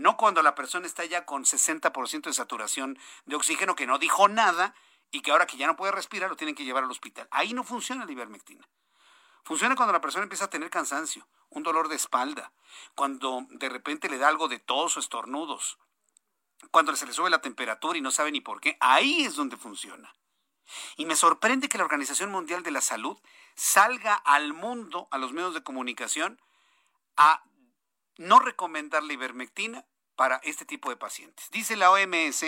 no 0.01 0.17
cuando 0.17 0.43
la 0.43 0.55
persona 0.55 0.87
está 0.87 1.05
ya 1.05 1.27
con 1.27 1.45
60% 1.45 2.23
de 2.23 2.33
saturación 2.33 2.99
de 3.27 3.37
oxígeno, 3.37 3.77
que 3.77 3.87
no 3.87 3.99
dijo 3.99 4.29
nada 4.29 4.75
y 5.11 5.21
que 5.21 5.31
ahora 5.31 5.47
que 5.47 5.57
ya 5.57 5.67
no 5.67 5.77
puede 5.77 5.93
respirar 5.93 6.31
lo 6.31 6.37
tienen 6.37 6.55
que 6.55 6.65
llevar 6.65 6.85
al 6.85 6.91
hospital. 6.91 7.29
Ahí 7.31 7.53
no 7.53 7.65
funciona 7.65 8.05
la 8.05 8.13
ivermectina. 8.13 8.67
Funciona 9.45 9.77
cuando 9.77 9.93
la 9.93 10.01
persona 10.01 10.23
empieza 10.23 10.47
a 10.47 10.51
tener 10.51 10.71
cansancio, 10.71 11.27
un 11.49 11.63
dolor 11.63 11.89
de 11.89 11.97
espalda, 11.97 12.53
cuando 12.95 13.47
de 13.51 13.69
repente 13.69 14.09
le 14.09 14.19
da 14.19 14.29
algo 14.29 14.49
de 14.49 14.59
tos 14.59 14.97
o 14.97 15.01
estornudos, 15.01 15.79
cuando 16.71 16.95
se 16.97 17.07
le 17.07 17.13
sube 17.13 17.31
la 17.31 17.41
temperatura 17.41 17.99
y 17.99 18.01
no 18.01 18.11
sabe 18.11 18.33
ni 18.33 18.41
por 18.41 18.61
qué. 18.61 18.77
Ahí 18.81 19.23
es 19.25 19.37
donde 19.37 19.57
funciona. 19.57 20.13
Y 20.97 21.05
me 21.05 21.17
sorprende 21.17 21.69
que 21.69 21.79
la 21.79 21.85
Organización 21.85 22.31
Mundial 22.31 22.63
de 22.63 22.71
la 22.71 22.81
Salud 22.81 23.19
salga 23.55 24.15
al 24.15 24.53
mundo, 24.53 25.09
a 25.11 25.19
los 25.19 25.33
medios 25.33 25.55
de 25.55 25.63
comunicación, 25.63 26.41
a 27.17 27.43
no 28.19 28.39
recomendar 28.39 29.03
la 29.03 29.13
ivermectina 29.13 29.85
para 30.15 30.37
este 30.45 30.65
tipo 30.65 30.91
de 30.91 30.97
pacientes. 30.97 31.51
Dice 31.51 31.77
la 31.77 31.91
OMS 31.91 32.45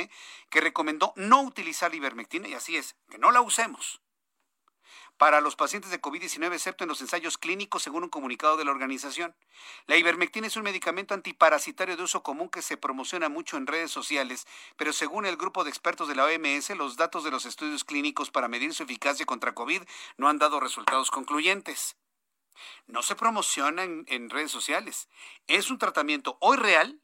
que 0.50 0.60
recomendó 0.60 1.14
no 1.16 1.42
utilizar 1.42 1.90
la 1.90 1.96
ivermectina 1.96 2.46
y 2.46 2.54
así 2.54 2.76
es, 2.76 2.96
que 3.10 3.18
no 3.18 3.32
la 3.32 3.40
usemos 3.40 4.02
para 5.16 5.40
los 5.40 5.56
pacientes 5.56 5.90
de 5.90 6.00
COVID-19, 6.00 6.52
excepto 6.54 6.84
en 6.84 6.88
los 6.88 7.00
ensayos 7.00 7.38
clínicos, 7.38 7.82
según 7.82 8.04
un 8.04 8.08
comunicado 8.10 8.56
de 8.56 8.64
la 8.64 8.72
organización. 8.72 9.36
La 9.86 9.96
ivermectina 9.96 10.46
es 10.46 10.56
un 10.56 10.64
medicamento 10.64 11.14
antiparasitario 11.14 11.96
de 11.96 12.02
uso 12.02 12.22
común 12.22 12.48
que 12.48 12.62
se 12.62 12.76
promociona 12.76 13.28
mucho 13.28 13.56
en 13.56 13.66
redes 13.66 13.90
sociales, 13.90 14.46
pero 14.76 14.92
según 14.92 15.26
el 15.26 15.36
grupo 15.36 15.64
de 15.64 15.70
expertos 15.70 16.08
de 16.08 16.14
la 16.14 16.24
OMS, 16.24 16.70
los 16.70 16.96
datos 16.96 17.24
de 17.24 17.30
los 17.30 17.46
estudios 17.46 17.84
clínicos 17.84 18.30
para 18.30 18.48
medir 18.48 18.74
su 18.74 18.82
eficacia 18.82 19.26
contra 19.26 19.54
COVID 19.54 19.82
no 20.16 20.28
han 20.28 20.38
dado 20.38 20.60
resultados 20.60 21.10
concluyentes. 21.10 21.96
No 22.86 23.02
se 23.02 23.14
promociona 23.14 23.84
en, 23.84 24.04
en 24.08 24.30
redes 24.30 24.50
sociales. 24.50 25.08
Es 25.46 25.70
un 25.70 25.78
tratamiento 25.78 26.36
hoy 26.40 26.56
real 26.56 27.00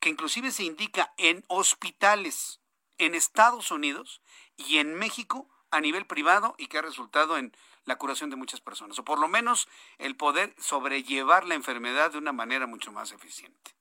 que 0.00 0.08
inclusive 0.08 0.50
se 0.50 0.64
indica 0.64 1.14
en 1.16 1.44
hospitales 1.48 2.60
en 2.98 3.14
Estados 3.14 3.70
Unidos 3.70 4.22
y 4.56 4.78
en 4.78 4.94
México 4.94 5.48
a 5.70 5.80
nivel 5.80 6.06
privado 6.06 6.54
y 6.58 6.68
que 6.68 6.78
ha 6.78 6.82
resultado 6.82 7.36
en 7.36 7.54
la 7.84 7.96
curación 7.96 8.30
de 8.30 8.36
muchas 8.36 8.60
personas, 8.60 8.98
o 8.98 9.04
por 9.04 9.18
lo 9.18 9.28
menos 9.28 9.68
el 9.98 10.16
poder 10.16 10.54
sobrellevar 10.58 11.44
la 11.46 11.54
enfermedad 11.54 12.12
de 12.12 12.18
una 12.18 12.32
manera 12.32 12.66
mucho 12.66 12.92
más 12.92 13.12
eficiente. 13.12 13.74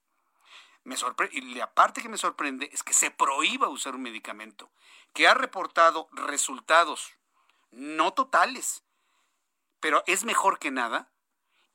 Me 0.83 0.95
sorprende, 0.95 1.37
y 1.37 1.41
la 1.55 1.73
parte 1.73 2.01
que 2.01 2.09
me 2.09 2.17
sorprende 2.17 2.69
es 2.71 2.83
que 2.83 2.93
se 2.93 3.11
prohíba 3.11 3.67
usar 3.67 3.95
un 3.95 4.03
medicamento 4.03 4.71
que 5.13 5.27
ha 5.27 5.33
reportado 5.33 6.07
resultados 6.13 7.13
no 7.71 8.13
totales, 8.13 8.83
pero 9.79 10.03
es 10.07 10.23
mejor 10.23 10.59
que 10.59 10.71
nada, 10.71 11.11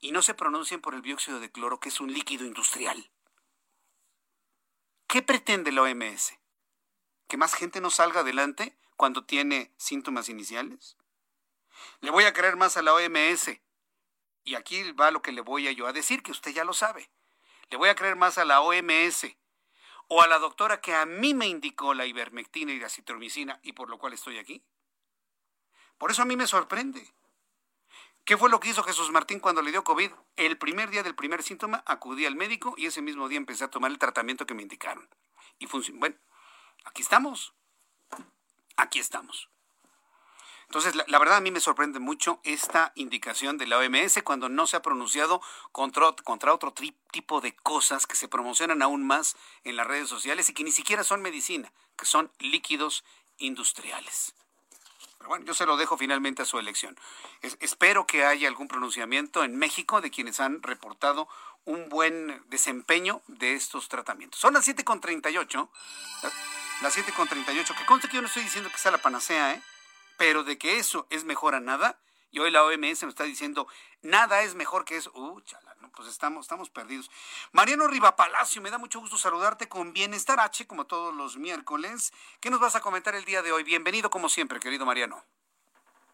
y 0.00 0.12
no 0.12 0.22
se 0.22 0.34
pronuncien 0.34 0.80
por 0.80 0.94
el 0.94 1.02
dióxido 1.02 1.38
de 1.38 1.52
cloro, 1.52 1.78
que 1.78 1.90
es 1.90 2.00
un 2.00 2.12
líquido 2.12 2.44
industrial. 2.46 3.10
¿Qué 5.06 5.22
pretende 5.22 5.70
la 5.72 5.82
OMS? 5.82 6.38
¿Que 7.28 7.36
más 7.36 7.54
gente 7.54 7.80
no 7.80 7.90
salga 7.90 8.20
adelante 8.20 8.76
cuando 9.02 9.24
tiene 9.24 9.72
síntomas 9.78 10.28
iniciales? 10.28 10.96
Le 12.02 12.12
voy 12.12 12.22
a 12.22 12.32
creer 12.32 12.54
más 12.54 12.76
a 12.76 12.82
la 12.82 12.94
OMS. 12.94 13.50
Y 14.44 14.54
aquí 14.54 14.92
va 14.92 15.10
lo 15.10 15.22
que 15.22 15.32
le 15.32 15.40
voy 15.40 15.66
a 15.66 15.72
yo 15.72 15.88
a 15.88 15.92
decir, 15.92 16.22
que 16.22 16.30
usted 16.30 16.52
ya 16.52 16.62
lo 16.62 16.72
sabe. 16.72 17.10
Le 17.70 17.78
voy 17.78 17.88
a 17.88 17.96
creer 17.96 18.14
más 18.14 18.38
a 18.38 18.44
la 18.44 18.60
OMS 18.60 19.26
o 20.06 20.22
a 20.22 20.28
la 20.28 20.38
doctora 20.38 20.80
que 20.80 20.94
a 20.94 21.04
mí 21.04 21.34
me 21.34 21.48
indicó 21.48 21.94
la 21.94 22.06
ivermectina 22.06 22.70
y 22.70 22.78
la 22.78 22.88
citromicina 22.88 23.58
y 23.64 23.72
por 23.72 23.90
lo 23.90 23.98
cual 23.98 24.12
estoy 24.12 24.38
aquí. 24.38 24.62
Por 25.98 26.12
eso 26.12 26.22
a 26.22 26.24
mí 26.24 26.36
me 26.36 26.46
sorprende. 26.46 27.12
¿Qué 28.24 28.36
fue 28.36 28.50
lo 28.50 28.60
que 28.60 28.68
hizo 28.68 28.84
Jesús 28.84 29.10
Martín 29.10 29.40
cuando 29.40 29.62
le 29.62 29.72
dio 29.72 29.82
COVID? 29.82 30.12
El 30.36 30.58
primer 30.58 30.90
día 30.90 31.02
del 31.02 31.16
primer 31.16 31.42
síntoma 31.42 31.82
acudí 31.86 32.24
al 32.24 32.36
médico 32.36 32.74
y 32.76 32.86
ese 32.86 33.02
mismo 33.02 33.28
día 33.28 33.38
empecé 33.38 33.64
a 33.64 33.68
tomar 33.68 33.90
el 33.90 33.98
tratamiento 33.98 34.46
que 34.46 34.54
me 34.54 34.62
indicaron. 34.62 35.08
Y 35.58 35.66
funcionó. 35.66 35.98
Bueno, 35.98 36.14
aquí 36.84 37.02
estamos. 37.02 37.52
Aquí 38.76 38.98
estamos. 38.98 39.48
Entonces, 40.66 40.94
la, 40.94 41.18
verdad 41.18 41.36
a 41.36 41.40
mí 41.42 41.50
me 41.50 41.60
sorprende 41.60 41.98
mucho 41.98 42.40
esta 42.44 42.92
indicación 42.94 43.58
de 43.58 43.66
la 43.66 43.76
OMS 43.76 44.22
cuando 44.24 44.48
no 44.48 44.66
se 44.66 44.76
ha 44.76 44.82
pronunciado 44.82 45.42
contra, 45.70 46.12
contra 46.24 46.54
otro 46.54 46.72
tipo 46.72 47.42
de 47.42 47.54
cosas 47.54 48.06
que 48.06 48.16
se 48.16 48.26
promocionan 48.26 48.80
aún 48.80 49.06
más 49.06 49.36
en 49.64 49.76
las 49.76 49.86
redes 49.86 50.08
sociales 50.08 50.48
y 50.48 50.54
que 50.54 50.64
ni 50.64 50.72
siquiera 50.72 51.04
son 51.04 51.20
medicina, 51.20 51.70
que 51.94 52.06
son 52.06 52.32
líquidos 52.38 53.04
industriales 53.36 54.34
bueno, 55.26 55.44
yo 55.44 55.54
se 55.54 55.66
lo 55.66 55.76
dejo 55.76 55.96
finalmente 55.96 56.42
a 56.42 56.44
su 56.44 56.58
elección. 56.58 56.96
espero 57.60 58.06
que 58.06 58.24
haya 58.24 58.48
algún 58.48 58.68
pronunciamiento 58.68 59.44
en 59.44 59.56
México 59.56 60.00
de 60.00 60.10
quienes 60.10 60.40
han 60.40 60.62
reportado 60.62 61.28
un 61.64 61.88
buen 61.88 62.42
desempeño 62.48 63.22
de 63.28 63.54
estos 63.54 63.88
tratamientos. 63.88 64.40
Son 64.40 64.54
las 64.54 64.66
7.38, 64.66 65.68
las 66.82 66.96
7.38, 66.96 67.76
que 67.76 67.86
conste 67.86 68.08
que 68.08 68.16
yo 68.16 68.22
no 68.22 68.28
estoy 68.28 68.42
diciendo 68.42 68.70
que 68.70 68.78
sea 68.78 68.90
la 68.90 68.98
panacea, 68.98 69.54
¿eh? 69.54 69.62
pero 70.16 70.44
de 70.44 70.58
que 70.58 70.78
eso 70.78 71.06
es 71.10 71.24
mejor 71.24 71.54
a 71.54 71.60
nada, 71.60 71.98
y 72.30 72.38
hoy 72.38 72.50
la 72.50 72.64
OMS 72.64 73.02
nos 73.02 73.10
está 73.10 73.24
diciendo, 73.24 73.68
nada 74.00 74.42
es 74.42 74.54
mejor 74.54 74.84
que 74.84 74.96
eso. 74.96 75.12
Uh, 75.14 75.40
chala, 75.42 75.76
pues 75.94 76.08
estamos, 76.08 76.46
estamos 76.46 76.70
perdidos. 76.70 77.10
Mariano 77.52 77.86
Riva 77.86 78.16
Palacio, 78.16 78.62
me 78.62 78.70
da 78.70 78.78
mucho 78.78 79.00
gusto 79.00 79.18
saludarte 79.18 79.68
con 79.68 79.92
Bienestar 79.92 80.40
H, 80.40 80.66
como 80.66 80.86
todos 80.86 81.14
los 81.14 81.36
miércoles. 81.36 82.12
¿Qué 82.40 82.50
nos 82.50 82.60
vas 82.60 82.74
a 82.74 82.80
comentar 82.80 83.14
el 83.14 83.24
día 83.24 83.42
de 83.42 83.52
hoy? 83.52 83.62
Bienvenido 83.62 84.10
como 84.10 84.28
siempre, 84.28 84.60
querido 84.60 84.86
Mariano. 84.86 85.22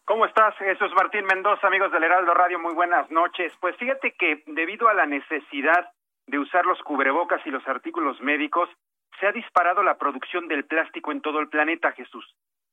¿Cómo 0.08 0.24
estás? 0.24 0.56
Jesús 0.56 0.90
Martín 0.94 1.26
Mendoza, 1.26 1.66
amigos 1.66 1.92
del 1.92 2.02
Heraldo 2.02 2.32
Radio, 2.32 2.58
muy 2.58 2.72
buenas 2.72 3.10
noches. 3.10 3.52
Pues 3.60 3.76
fíjate 3.76 4.12
que 4.12 4.42
debido 4.46 4.88
a 4.88 4.94
la 4.94 5.04
necesidad 5.04 5.92
de 6.26 6.38
usar 6.38 6.64
los 6.64 6.80
cubrebocas 6.80 7.46
y 7.46 7.50
los 7.50 7.68
artículos 7.68 8.18
médicos, 8.22 8.70
se 9.20 9.26
ha 9.26 9.32
disparado 9.32 9.82
la 9.82 9.98
producción 9.98 10.48
del 10.48 10.64
plástico 10.64 11.12
en 11.12 11.20
todo 11.20 11.40
el 11.40 11.50
planeta, 11.50 11.92
Jesús. 11.92 12.24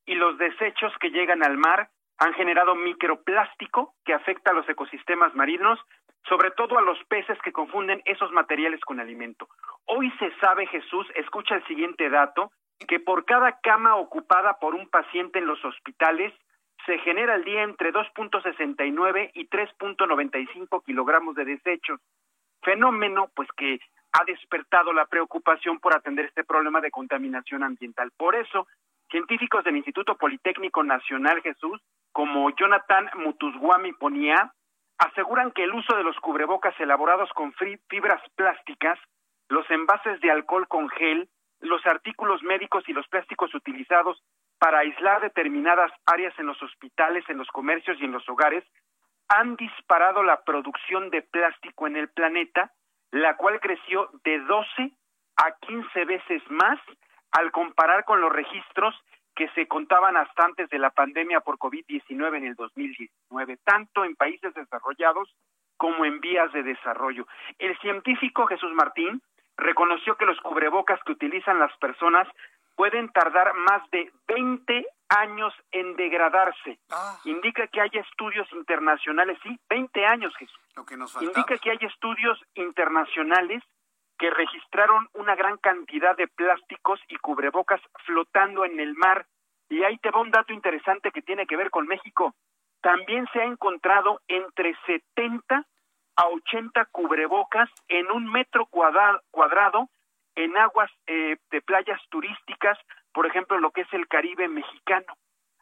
Y 0.05 0.15
los 0.15 0.37
desechos 0.37 0.93
que 1.01 1.09
llegan 1.09 1.43
al 1.43 1.57
mar 1.57 1.89
han 2.19 2.33
generado 2.35 2.73
microplástico 2.73 3.95
que 4.05 4.13
afecta 4.13 4.51
a 4.51 4.53
los 4.53 4.69
ecosistemas 4.69 5.35
marinos, 5.35 5.77
sobre 6.29 6.51
todo 6.51 6.77
a 6.77 6.83
los 6.83 7.03
peces 7.09 7.37
que 7.41 7.51
confunden 7.51 8.01
esos 8.05 8.31
materiales 8.31 8.79
con 8.79 9.01
alimento. 9.01 9.49
Hoy 9.87 10.09
se 10.19 10.31
sabe, 10.39 10.67
Jesús, 10.67 11.05
escucha 11.15 11.55
el 11.55 11.67
siguiente 11.67 12.09
dato, 12.09 12.53
que 12.87 13.01
por 13.01 13.25
cada 13.25 13.59
cama 13.59 13.97
ocupada 13.97 14.57
por 14.57 14.73
un 14.73 14.87
paciente 14.87 15.39
en 15.39 15.47
los 15.47 15.63
hospitales 15.65 16.33
se 16.85 16.99
genera 16.99 17.33
al 17.33 17.43
día 17.43 17.63
entre 17.63 17.91
2.69 17.91 19.31
y 19.33 19.47
3.95 19.47 20.83
kilogramos 20.83 21.35
de 21.35 21.45
desechos. 21.45 21.99
Fenómeno, 22.61 23.29
pues 23.35 23.47
que 23.57 23.79
ha 24.11 24.23
despertado 24.25 24.93
la 24.93 25.05
preocupación 25.05 25.79
por 25.79 25.95
atender 25.95 26.25
este 26.25 26.43
problema 26.43 26.81
de 26.81 26.91
contaminación 26.91 27.63
ambiental. 27.63 28.11
Por 28.17 28.35
eso, 28.35 28.67
científicos 29.09 29.63
del 29.63 29.77
Instituto 29.77 30.15
Politécnico 30.15 30.83
Nacional 30.83 31.41
Jesús 31.41 31.81
como 32.15 32.49
Jonathan 32.51 33.09
Mutusguami 33.15 33.91
Ponía, 33.91 34.53
aseguran 34.97 35.51
que 35.51 35.65
el 35.65 35.73
uso 35.73 35.97
de 35.97 36.03
los 36.05 36.17
cubrebocas 36.21 36.73
elaborados 36.79 37.29
con 37.33 37.53
fibras 37.89 38.21
plásticas, 38.35 38.97
los 39.49 39.69
envases 39.69 40.21
de 40.21 40.31
alcohol 40.31 40.65
con 40.69 40.87
gel, 40.87 41.27
los 41.59 41.85
artículos 41.85 42.41
médicos 42.41 42.87
y 42.87 42.93
los 42.93 43.05
plásticos 43.09 43.53
utilizados 43.53 44.23
para 44.65 44.79
aislar 44.79 45.21
determinadas 45.21 45.91
áreas 46.07 46.33
en 46.39 46.47
los 46.47 46.59
hospitales, 46.63 47.23
en 47.29 47.37
los 47.37 47.47
comercios 47.49 48.01
y 48.01 48.05
en 48.05 48.11
los 48.11 48.27
hogares, 48.27 48.63
han 49.27 49.55
disparado 49.57 50.23
la 50.23 50.41
producción 50.41 51.11
de 51.11 51.21
plástico 51.21 51.85
en 51.85 51.95
el 51.95 52.09
planeta, 52.09 52.71
la 53.11 53.37
cual 53.37 53.59
creció 53.59 54.09
de 54.23 54.39
12 54.39 54.91
a 55.35 55.51
15 55.67 56.05
veces 56.05 56.41
más 56.49 56.79
al 57.29 57.51
comparar 57.51 58.05
con 58.05 58.21
los 58.21 58.33
registros 58.33 58.95
que 59.35 59.49
se 59.49 59.67
contaban 59.67 60.17
hasta 60.17 60.45
antes 60.45 60.67
de 60.71 60.79
la 60.79 60.89
pandemia 60.89 61.41
por 61.41 61.59
COVID-19 61.59 62.37
en 62.37 62.45
el 62.45 62.55
2019, 62.55 63.57
tanto 63.63 64.03
en 64.03 64.15
países 64.15 64.51
desarrollados 64.55 65.29
como 65.77 66.05
en 66.05 66.19
vías 66.21 66.51
de 66.53 66.63
desarrollo. 66.63 67.27
El 67.59 67.77
científico 67.81 68.47
Jesús 68.47 68.73
Martín 68.73 69.21
reconoció 69.57 70.17
que 70.17 70.25
los 70.25 70.41
cubrebocas 70.41 70.99
que 71.03 71.11
utilizan 71.11 71.59
las 71.59 71.77
personas 71.77 72.27
pueden 72.75 73.09
tardar 73.11 73.53
más 73.55 73.89
de 73.91 74.11
20 74.27 74.85
años 75.09 75.53
en 75.71 75.95
degradarse. 75.95 76.79
Ah. 76.91 77.19
Indica 77.25 77.67
que 77.67 77.81
hay 77.81 77.91
estudios 77.93 78.51
internacionales, 78.53 79.37
sí, 79.43 79.59
20 79.69 80.05
años, 80.05 80.35
Jesús. 80.37 80.59
Lo 80.75 80.85
que 80.85 80.97
nos 80.97 81.21
Indica 81.21 81.57
que 81.57 81.71
hay 81.71 81.79
estudios 81.81 82.39
internacionales 82.55 83.63
que 84.17 84.29
registraron 84.29 85.07
una 85.13 85.35
gran 85.35 85.57
cantidad 85.57 86.15
de 86.15 86.27
plásticos 86.27 86.99
y 87.07 87.17
cubrebocas 87.17 87.81
flotando 88.05 88.65
en 88.65 88.79
el 88.79 88.95
mar. 88.95 89.25
Y 89.69 89.83
ahí 89.83 89.97
te 89.97 90.11
va 90.11 90.23
dato 90.31 90.53
interesante 90.53 91.11
que 91.11 91.21
tiene 91.21 91.45
que 91.45 91.57
ver 91.57 91.69
con 91.69 91.87
México. 91.87 92.33
También 92.81 93.27
se 93.33 93.41
ha 93.41 93.45
encontrado 93.45 94.21
entre 94.27 94.75
70 94.85 95.65
a 96.17 96.27
80 96.27 96.85
cubrebocas 96.85 97.69
en 97.87 98.09
un 98.11 98.31
metro 98.31 98.67
cuadrado 98.67 99.89
en 100.35 100.57
aguas 100.57 100.91
eh, 101.07 101.37
de 101.51 101.61
playas 101.61 102.01
turísticas, 102.09 102.77
por 103.13 103.25
ejemplo, 103.25 103.57
lo 103.59 103.71
que 103.71 103.81
es 103.81 103.93
el 103.93 104.07
Caribe 104.07 104.47
mexicano. 104.47 105.13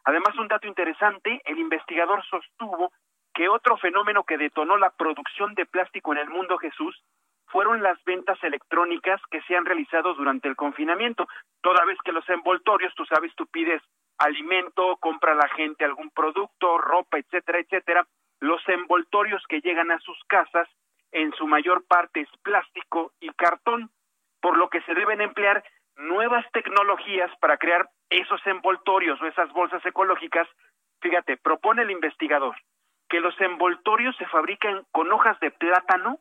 Además, 0.04 0.36
un 0.36 0.48
dato 0.48 0.66
interesante, 0.66 1.40
el 1.44 1.58
investigador 1.58 2.24
sostuvo 2.26 2.92
que 3.32 3.48
otro 3.48 3.76
fenómeno 3.76 4.24
que 4.24 4.38
detonó 4.38 4.76
la 4.76 4.90
producción 4.90 5.54
de 5.54 5.66
plástico 5.66 6.12
en 6.12 6.18
el 6.18 6.28
mundo, 6.28 6.58
Jesús, 6.58 7.02
fueron 7.46 7.82
las 7.82 8.02
ventas 8.04 8.42
electrónicas 8.42 9.20
que 9.30 9.40
se 9.42 9.56
han 9.56 9.64
realizado 9.64 10.14
durante 10.14 10.48
el 10.48 10.56
confinamiento. 10.56 11.26
Toda 11.62 11.84
vez 11.84 11.98
que 12.04 12.12
los 12.12 12.28
envoltorios, 12.28 12.94
tú 12.94 13.04
sabes, 13.06 13.32
tú 13.36 13.46
pides 13.46 13.82
alimento, 14.18 14.96
compra 14.98 15.34
la 15.34 15.48
gente 15.48 15.84
algún 15.84 16.10
producto, 16.10 16.78
ropa, 16.78 17.18
etcétera, 17.18 17.58
etcétera, 17.58 18.06
los 18.40 18.60
envoltorios 18.68 19.42
que 19.48 19.60
llegan 19.60 19.90
a 19.90 19.98
sus 20.00 20.18
casas 20.26 20.68
en 21.12 21.32
su 21.34 21.46
mayor 21.46 21.84
parte 21.86 22.20
es 22.20 22.28
plástico 22.42 23.12
y 23.20 23.28
cartón, 23.30 23.90
por 24.44 24.58
lo 24.58 24.68
que 24.68 24.82
se 24.82 24.92
deben 24.92 25.22
emplear 25.22 25.64
nuevas 25.96 26.44
tecnologías 26.52 27.30
para 27.40 27.56
crear 27.56 27.88
esos 28.10 28.46
envoltorios 28.46 29.18
o 29.22 29.26
esas 29.26 29.50
bolsas 29.54 29.82
ecológicas. 29.86 30.46
Fíjate, 31.00 31.38
propone 31.38 31.80
el 31.80 31.90
investigador 31.90 32.54
que 33.08 33.20
los 33.20 33.40
envoltorios 33.40 34.14
se 34.18 34.26
fabrican 34.26 34.84
con 34.92 35.10
hojas 35.10 35.40
de 35.40 35.50
plátano, 35.50 36.18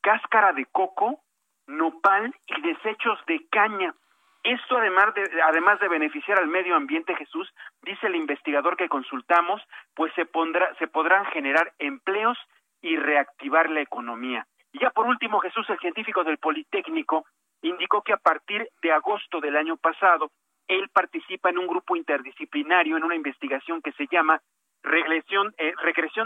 cáscara 0.00 0.52
de 0.52 0.66
coco, 0.66 1.20
nopal 1.68 2.34
y 2.48 2.60
desechos 2.60 3.20
de 3.28 3.46
caña. 3.50 3.94
Esto 4.42 4.76
además 4.76 5.14
de, 5.14 5.22
además 5.44 5.78
de 5.78 5.86
beneficiar 5.86 6.40
al 6.40 6.48
medio 6.48 6.74
ambiente, 6.74 7.14
Jesús, 7.14 7.48
dice 7.82 8.08
el 8.08 8.16
investigador 8.16 8.76
que 8.76 8.88
consultamos, 8.88 9.62
pues 9.94 10.12
se, 10.14 10.26
pondrá, 10.26 10.74
se 10.80 10.88
podrán 10.88 11.24
generar 11.26 11.72
empleos 11.78 12.36
y 12.82 12.96
reactivar 12.96 13.70
la 13.70 13.80
economía. 13.80 14.44
Y 14.72 14.80
ya 14.80 14.90
por 14.90 15.06
último, 15.06 15.38
Jesús, 15.38 15.70
el 15.70 15.78
científico 15.78 16.24
del 16.24 16.38
Politécnico, 16.38 17.24
indicó 17.68 18.02
que 18.02 18.12
a 18.12 18.18
partir 18.18 18.68
de 18.82 18.92
agosto 18.92 19.40
del 19.40 19.56
año 19.56 19.76
pasado, 19.76 20.30
él 20.68 20.88
participa 20.90 21.50
en 21.50 21.58
un 21.58 21.66
grupo 21.66 21.96
interdisciplinario 21.96 22.96
en 22.96 23.04
una 23.04 23.14
investigación 23.14 23.82
que 23.82 23.92
se 23.92 24.06
llama 24.10 24.40
regresión, 24.82 25.54
eh, 25.58 25.72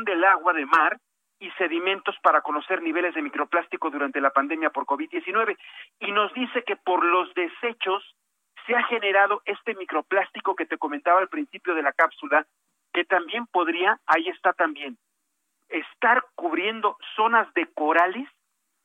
del 0.04 0.24
agua 0.24 0.52
de 0.52 0.66
mar 0.66 0.98
y 1.38 1.50
sedimentos 1.52 2.16
para 2.22 2.40
conocer 2.40 2.82
niveles 2.82 3.14
de 3.14 3.22
microplástico 3.22 3.90
durante 3.90 4.20
la 4.20 4.30
pandemia 4.30 4.70
por 4.70 4.84
COVID-19 4.84 5.56
y 6.00 6.12
nos 6.12 6.32
dice 6.34 6.64
que 6.64 6.76
por 6.76 7.04
los 7.04 7.32
desechos 7.34 8.16
se 8.66 8.74
ha 8.74 8.82
generado 8.84 9.40
este 9.44 9.74
microplástico 9.74 10.56
que 10.56 10.66
te 10.66 10.78
comentaba 10.78 11.20
al 11.20 11.28
principio 11.28 11.74
de 11.74 11.82
la 11.82 11.92
cápsula, 11.92 12.46
que 12.92 13.04
también 13.04 13.46
podría, 13.46 14.00
ahí 14.06 14.28
está 14.28 14.52
también, 14.52 14.98
estar 15.68 16.24
cubriendo 16.34 16.96
zonas 17.14 17.52
de 17.54 17.66
corales 17.72 18.28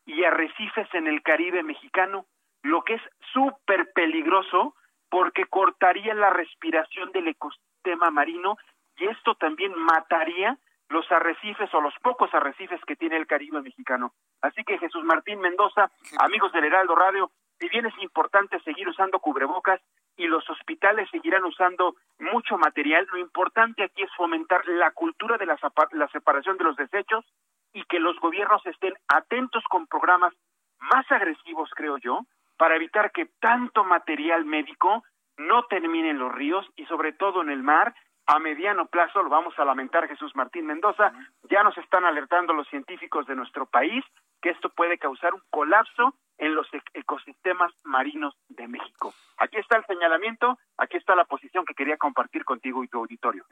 y 0.06 0.24
arrecifes 0.24 0.88
en 0.94 1.08
el 1.08 1.22
Caribe 1.24 1.64
mexicano, 1.64 2.26
lo 2.64 2.84
que 2.84 2.96
es 2.96 3.02
súper 3.34 3.92
peligroso 3.94 4.76
porque 5.10 5.46
cortaría 5.46 6.14
la 6.16 6.32
respiración 6.32 7.12
del 7.12 7.28
ecosistema 7.28 8.10
marino 8.10 8.58
y 8.98 9.06
esto 9.06 9.36
también 9.36 9.74
mataría 9.76 10.58
los 10.90 11.10
arrecifes 11.12 11.74
o 11.74 11.82
los 11.82 11.94
pocos 12.02 12.34
arrecifes 12.34 12.82
que 12.86 12.96
tiene 12.96 13.18
el 13.18 13.28
Caribe 13.28 13.62
mexicano. 13.62 14.14
Así 14.42 14.64
que 14.64 14.78
Jesús 14.78 15.04
Martín 15.04 15.40
Mendoza, 15.40 15.92
amigos 16.20 16.52
del 16.52 16.66
Heraldo 16.66 16.96
Radio, 16.96 17.32
si 17.60 17.70
bien 17.70 17.86
es 17.86 17.94
importante 18.00 18.60
seguir 18.62 18.88
usando 18.88 19.20
cubrebocas 19.20 19.82
y 20.18 20.28
los 20.28 20.48
hospitales 20.50 21.10
seguirán 21.10 21.44
usando 21.44 21.96
mucho 22.20 22.58
material, 22.58 23.08
lo 23.12 23.18
importante 23.18 23.84
aquí 23.84 24.04
es 24.04 24.12
fomentar 24.16 24.66
la 24.68 24.92
cultura 24.92 25.38
de 25.38 25.46
la, 25.46 25.58
la 25.92 26.08
separación 26.10 26.58
de 26.58 26.64
los 26.66 26.76
desechos 26.76 27.26
y 27.74 27.84
que 27.86 28.00
los 28.00 28.20
gobiernos 28.20 28.66
estén 28.66 28.94
atentos 29.08 29.64
con 29.70 29.88
programas 29.88 30.34
más 30.80 31.10
agresivos, 31.12 31.70
creo 31.76 31.98
yo, 31.98 32.26
para 32.58 32.76
evitar 32.76 33.12
que 33.12 33.28
tanto 33.40 33.84
material 33.84 34.46
médico 34.46 35.04
no 35.38 35.66
termine 35.66 36.12
en 36.12 36.20
los 36.20 36.34
ríos 36.34 36.66
y 36.76 36.86
sobre 36.86 37.14
todo 37.14 37.42
en 37.42 37.50
el 37.50 37.64
mar 37.64 37.94
a 38.26 38.40
mediano 38.40 38.86
plazo, 38.86 39.22
lo 39.22 39.30
vamos 39.30 39.54
a 39.58 39.66
lamentar 39.66 40.08
Jesús 40.08 40.34
Martín 40.36 40.66
Mendoza, 40.66 41.12
ya 41.50 41.64
nos 41.64 41.78
están 41.78 42.06
alertando 42.06 42.54
los 42.54 42.68
científicos 42.70 43.26
de 43.28 43.36
nuestro 43.36 43.66
país 43.66 44.04
que 44.42 44.50
esto 44.50 44.70
puede 44.70 44.98
causar 44.98 45.34
un 45.34 45.42
colapso 45.50 46.16
en 46.38 46.56
los 46.56 46.68
ecosistemas 46.94 47.72
marinos 47.84 48.36
de 48.50 48.68
México. 48.68 49.14
Aquí 49.38 49.58
está 49.58 49.78
el 49.78 49.86
señalamiento, 49.86 50.58
aquí 50.78 50.98
está 50.98 51.16
la 51.16 51.26
posición 51.26 51.66
que 51.66 51.74
quería 51.74 51.98
compartir 51.98 52.44
contigo 52.46 52.84
y 52.84 52.88
tu 52.88 53.00
auditorio. 53.00 53.46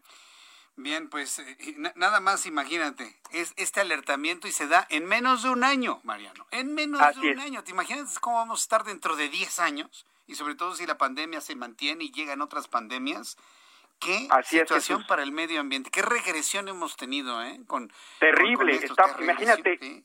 Bien, 0.77 1.10
pues 1.10 1.39
eh, 1.39 1.76
nada 1.95 2.19
más 2.19 2.45
imagínate, 2.45 3.15
es 3.31 3.53
este 3.57 3.81
alertamiento 3.81 4.48
y 4.48 4.52
se 4.52 4.68
da 4.68 4.88
en 4.89 5.06
menos 5.06 5.43
de 5.43 5.49
un 5.49 5.64
año, 5.64 5.99
Mariano, 6.03 6.48
en 6.52 6.73
menos 6.73 7.02
de 7.19 7.31
un 7.31 7.39
año. 7.39 7.64
¿Te 7.64 7.72
imaginas 7.72 8.19
cómo 8.19 8.38
vamos 8.38 8.61
a 8.61 8.64
estar 8.64 8.84
dentro 8.84 9.15
de 9.15 9.30
10 9.30 9.60
años? 9.60 10.06
Y 10.27 10.35
sobre 10.35 10.56
todo 10.56 10.73
si 10.76 10.85
la 10.85 10.98
pandemia 10.98 11.41
se 11.41 11.56
mantiene 11.56 12.06
y 12.06 12.11
llegan 12.11 12.41
otras 12.41 12.68
pandemias, 12.68 13.38
qué 13.99 14.27
situación 14.43 15.06
para 15.07 15.23
el 15.23 15.31
medio 15.31 15.60
ambiente, 15.60 15.91
qué 15.91 16.02
regresión 16.02 16.68
hemos 16.69 16.95
tenido, 16.95 17.43
¿eh? 17.43 17.60
Con, 17.68 17.91
terrible, 18.19 18.80
imagínate 19.19 20.03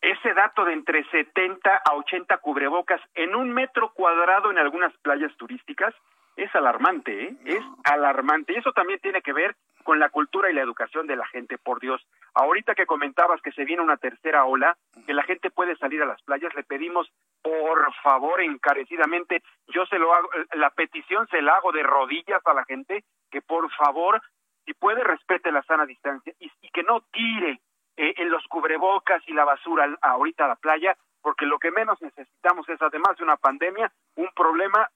ese 0.00 0.32
dato 0.32 0.64
de 0.64 0.72
entre 0.72 1.04
70 1.10 1.82
a 1.84 1.94
80 1.94 2.38
cubrebocas 2.38 3.00
en 3.14 3.34
un 3.34 3.52
metro 3.52 3.92
cuadrado 3.92 4.50
en 4.50 4.58
algunas 4.58 4.96
playas 4.98 5.34
turísticas 5.36 5.94
es 6.36 6.54
alarmante, 6.54 7.24
¿eh? 7.24 7.36
es 7.44 7.62
alarmante. 7.84 8.54
Y 8.54 8.56
eso 8.56 8.72
también 8.72 8.98
tiene 9.00 9.20
que 9.20 9.32
ver 9.32 9.56
con 9.84 9.98
la 9.98 10.10
cultura 10.10 10.50
y 10.50 10.54
la 10.54 10.62
educación 10.62 11.06
de 11.06 11.16
la 11.16 11.26
gente, 11.26 11.58
por 11.58 11.80
Dios. 11.80 12.06
Ahorita 12.34 12.74
que 12.74 12.86
comentabas 12.86 13.40
que 13.42 13.52
se 13.52 13.64
viene 13.64 13.82
una 13.82 13.96
tercera 13.96 14.44
ola, 14.44 14.76
que 15.06 15.14
la 15.14 15.22
gente 15.22 15.50
puede 15.50 15.76
salir 15.76 16.02
a 16.02 16.06
las 16.06 16.22
playas, 16.22 16.54
le 16.54 16.62
pedimos 16.62 17.10
por 17.42 17.92
favor 18.02 18.40
encarecidamente, 18.40 19.42
yo 19.68 19.86
se 19.86 19.98
lo 19.98 20.14
hago, 20.14 20.28
la 20.54 20.70
petición 20.70 21.26
se 21.28 21.42
la 21.42 21.54
hago 21.54 21.72
de 21.72 21.82
rodillas 21.82 22.46
a 22.46 22.54
la 22.54 22.64
gente, 22.64 23.04
que 23.30 23.40
por 23.40 23.70
favor, 23.72 24.20
si 24.64 24.74
puede, 24.74 25.02
respete 25.02 25.50
la 25.50 25.62
sana 25.62 25.86
distancia 25.86 26.32
y, 26.38 26.50
que 26.70 26.82
no 26.82 27.00
tire 27.12 27.60
eh, 27.96 28.14
en 28.18 28.30
los 28.30 28.46
cubrebocas 28.46 29.22
y 29.26 29.32
la 29.32 29.44
basura 29.44 29.88
ahorita 30.02 30.44
a 30.44 30.48
la 30.48 30.56
playa, 30.56 30.96
porque 31.22 31.46
lo 31.46 31.58
que 31.58 31.70
menos 31.70 32.00
necesitamos 32.00 32.68
es, 32.68 32.80
además 32.80 33.16
de 33.16 33.24
una 33.24 33.36
pandemia, 33.36 33.92
un 34.16 34.28
problema 34.34 34.88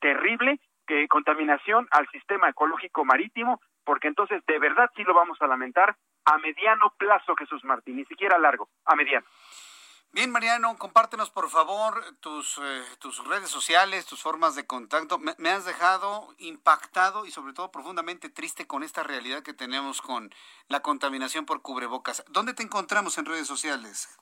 terrible 0.00 0.58
que 0.86 1.06
contaminación 1.06 1.86
al 1.92 2.08
sistema 2.08 2.48
ecológico 2.48 3.04
marítimo, 3.04 3.60
porque 3.84 4.08
entonces 4.08 4.44
de 4.46 4.58
verdad 4.58 4.90
sí 4.96 5.04
lo 5.04 5.14
vamos 5.14 5.40
a 5.40 5.46
lamentar 5.46 5.96
a 6.24 6.38
mediano 6.38 6.92
plazo, 6.98 7.34
Jesús 7.36 7.64
Martín, 7.64 7.96
ni 7.96 8.04
siquiera 8.04 8.38
largo, 8.38 8.68
a 8.84 8.94
mediano. 8.94 9.26
Bien, 10.12 10.32
Mariano, 10.32 10.76
compártenos 10.76 11.30
por 11.30 11.48
favor 11.50 12.02
tus, 12.20 12.58
eh, 12.58 12.82
tus 13.00 13.24
redes 13.28 13.48
sociales, 13.48 14.06
tus 14.06 14.20
formas 14.20 14.56
de 14.56 14.66
contacto. 14.66 15.20
Me, 15.20 15.50
has 15.50 15.64
dejado 15.64 16.34
impactado 16.38 17.26
y 17.26 17.30
sobre 17.30 17.52
todo 17.52 17.70
profundamente 17.70 18.28
triste 18.28 18.66
con 18.66 18.82
esta 18.82 19.04
realidad 19.04 19.44
que 19.44 19.54
tenemos 19.54 20.02
con 20.02 20.30
la 20.66 20.80
contaminación 20.80 21.46
por 21.46 21.62
cubrebocas. 21.62 22.24
¿Dónde 22.28 22.54
te 22.54 22.64
encontramos 22.64 23.18
en 23.18 23.26
redes 23.26 23.46
sociales? 23.46 24.18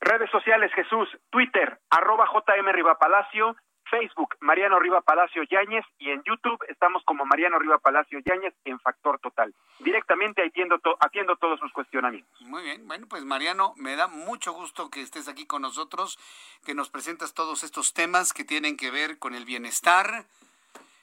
Redes 0.00 0.30
sociales, 0.30 0.70
Jesús, 0.74 1.08
Twitter, 1.30 1.80
arroba 1.90 2.28
JM 2.32 2.68
Rivapalacio, 2.72 3.56
Facebook, 3.92 4.36
Mariano 4.40 4.80
Riva 4.80 5.02
Palacio 5.02 5.42
Yáñez, 5.42 5.84
y 5.98 6.08
en 6.08 6.22
YouTube 6.22 6.58
estamos 6.70 7.04
como 7.04 7.26
Mariano 7.26 7.58
Riva 7.58 7.78
Palacio 7.78 8.20
Yáñez 8.24 8.54
en 8.64 8.80
Factor 8.80 9.18
Total. 9.18 9.54
Directamente 9.80 10.42
atiendo, 10.42 10.80
atiendo 10.98 11.36
todos 11.36 11.60
sus 11.60 11.70
cuestionamientos. 11.72 12.40
Muy 12.40 12.62
bien, 12.62 12.88
bueno, 12.88 13.06
pues 13.06 13.22
Mariano, 13.26 13.74
me 13.76 13.94
da 13.94 14.08
mucho 14.08 14.54
gusto 14.54 14.88
que 14.88 15.02
estés 15.02 15.28
aquí 15.28 15.44
con 15.44 15.60
nosotros, 15.60 16.18
que 16.64 16.74
nos 16.74 16.88
presentas 16.88 17.34
todos 17.34 17.64
estos 17.64 17.92
temas 17.92 18.32
que 18.32 18.44
tienen 18.44 18.78
que 18.78 18.90
ver 18.90 19.18
con 19.18 19.34
el 19.34 19.44
bienestar 19.44 20.24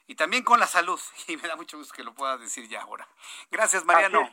y 0.07 0.15
también 0.15 0.43
con 0.43 0.59
la 0.59 0.65
salud. 0.65 0.99
Y 1.27 1.37
me 1.37 1.47
da 1.47 1.55
mucho 1.55 1.77
gusto 1.77 1.93
que 1.93 2.03
lo 2.03 2.15
puedas 2.15 2.39
decir 2.39 2.67
ya 2.67 2.81
ahora. 2.81 3.07
Gracias, 3.51 3.85
Mariano. 3.85 4.27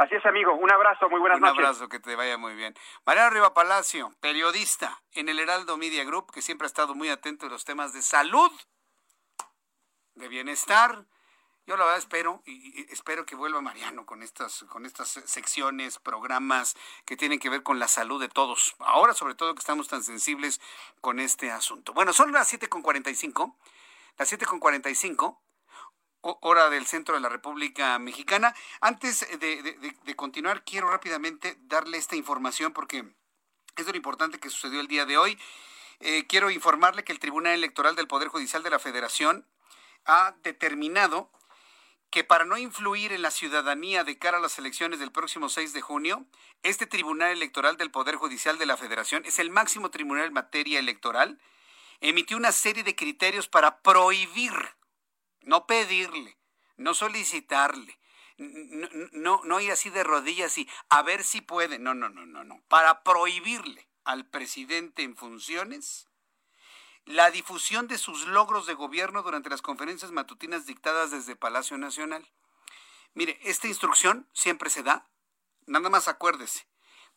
Así 0.00 0.14
es, 0.14 0.24
amigo. 0.24 0.54
Un 0.54 0.72
abrazo, 0.72 1.10
muy 1.10 1.20
buenas 1.20 1.38
noches. 1.40 1.58
Un 1.58 1.64
abrazo, 1.66 1.88
que 1.90 2.00
te 2.00 2.16
vaya 2.16 2.38
muy 2.38 2.54
bien. 2.54 2.74
Mariano 3.04 3.28
Riva 3.28 3.52
Palacio, 3.52 4.10
periodista 4.20 5.02
en 5.12 5.28
el 5.28 5.38
Heraldo 5.38 5.76
Media 5.76 6.04
Group, 6.04 6.32
que 6.32 6.40
siempre 6.40 6.64
ha 6.64 6.68
estado 6.68 6.94
muy 6.94 7.10
atento 7.10 7.44
a 7.44 7.48
los 7.50 7.66
temas 7.66 7.92
de 7.92 8.00
salud, 8.00 8.50
de 10.14 10.28
bienestar. 10.28 11.04
Yo 11.66 11.76
la 11.76 11.84
verdad 11.84 11.98
espero 11.98 12.40
y 12.46 12.90
espero 12.90 13.26
que 13.26 13.36
vuelva 13.36 13.60
Mariano 13.60 14.06
con 14.06 14.22
estas 14.22 14.64
con 14.70 14.86
estas 14.86 15.10
secciones, 15.10 15.98
programas 15.98 16.78
que 17.04 17.18
tienen 17.18 17.38
que 17.38 17.50
ver 17.50 17.62
con 17.62 17.78
la 17.78 17.86
salud 17.86 18.18
de 18.22 18.30
todos. 18.30 18.76
Ahora 18.78 19.12
sobre 19.12 19.34
todo 19.34 19.54
que 19.54 19.60
estamos 19.60 19.86
tan 19.88 20.02
sensibles 20.02 20.62
con 21.02 21.20
este 21.20 21.50
asunto. 21.50 21.92
Bueno, 21.92 22.14
son 22.14 22.32
las 22.32 22.50
7.45. 22.50 23.54
Las 24.16 24.32
7.45 24.32 25.38
hora 26.22 26.70
del 26.70 26.86
centro 26.86 27.14
de 27.14 27.20
la 27.20 27.28
República 27.28 27.98
Mexicana. 27.98 28.54
Antes 28.80 29.26
de, 29.38 30.16
continuar, 30.16 30.64
quiero 30.64 30.90
rápidamente 30.90 31.56
darle 31.62 31.98
esta 31.98 32.16
información 32.16 32.72
porque 32.72 33.04
es 33.76 33.86
lo 33.86 33.96
importante 33.96 34.38
que 34.38 34.50
sucedió 34.50 34.80
el 34.80 34.88
día 34.88 35.06
de 35.06 35.18
hoy. 35.18 35.38
Eh, 36.00 36.26
quiero 36.26 36.50
informarle 36.50 37.04
que 37.04 37.12
el 37.12 37.18
Tribunal 37.18 37.54
Electoral 37.54 37.96
del 37.96 38.08
Poder 38.08 38.28
Judicial 38.28 38.62
de 38.62 38.70
la 38.70 38.78
Federación 38.78 39.46
ha 40.06 40.34
determinado 40.42 41.30
que 42.10 42.24
para 42.24 42.44
no 42.44 42.58
influir 42.58 43.12
en 43.12 43.22
la 43.22 43.30
ciudadanía 43.30 44.02
de 44.02 44.18
cara 44.18 44.38
a 44.38 44.40
las 44.40 44.58
elecciones 44.58 44.98
del 44.98 45.12
próximo 45.12 45.48
6 45.48 45.72
de 45.72 45.80
junio, 45.80 46.26
este 46.62 46.86
Tribunal 46.86 47.30
Electoral 47.30 47.76
del 47.76 47.92
Poder 47.92 48.16
Judicial 48.16 48.58
de 48.58 48.66
la 48.66 48.76
Federación 48.76 49.22
es 49.24 49.38
el 49.38 49.50
máximo 49.50 49.90
tribunal 49.90 50.26
en 50.26 50.32
materia 50.32 50.80
electoral, 50.80 51.40
emitió 52.00 52.36
una 52.36 52.50
serie 52.50 52.82
de 52.82 52.96
criterios 52.96 53.46
para 53.46 53.80
prohibir, 53.82 54.52
no 55.42 55.66
pedirle, 55.66 56.38
no 56.76 56.94
solicitarle, 56.94 57.98
no, 58.38 59.42
no, 59.44 59.60
ir 59.60 59.70
así 59.70 59.90
de 59.90 60.02
rodillas 60.02 60.56
y 60.56 60.68
a 60.88 61.02
ver 61.02 61.24
si 61.24 61.40
puede, 61.40 61.78
no, 61.78 61.94
no, 61.94 62.08
no, 62.08 62.24
no, 62.24 62.42
no, 62.44 62.62
para 62.68 63.02
prohibirle 63.02 63.88
al 64.04 64.26
presidente 64.26 65.02
en 65.02 65.16
funciones 65.16 66.08
la 67.04 67.30
difusión 67.30 67.88
de 67.88 67.98
sus 67.98 68.26
logros 68.26 68.66
de 68.66 68.74
gobierno 68.74 69.22
durante 69.22 69.50
las 69.50 69.62
conferencias 69.62 70.12
matutinas 70.12 70.66
dictadas 70.66 71.10
desde 71.10 71.36
Palacio 71.36 71.76
Nacional. 71.76 72.30
Mire, 73.14 73.38
esta 73.42 73.66
instrucción 73.66 74.28
siempre 74.32 74.70
se 74.70 74.82
da, 74.82 75.08
nada 75.66 75.90
más 75.90 76.08
acuérdese, 76.08 76.66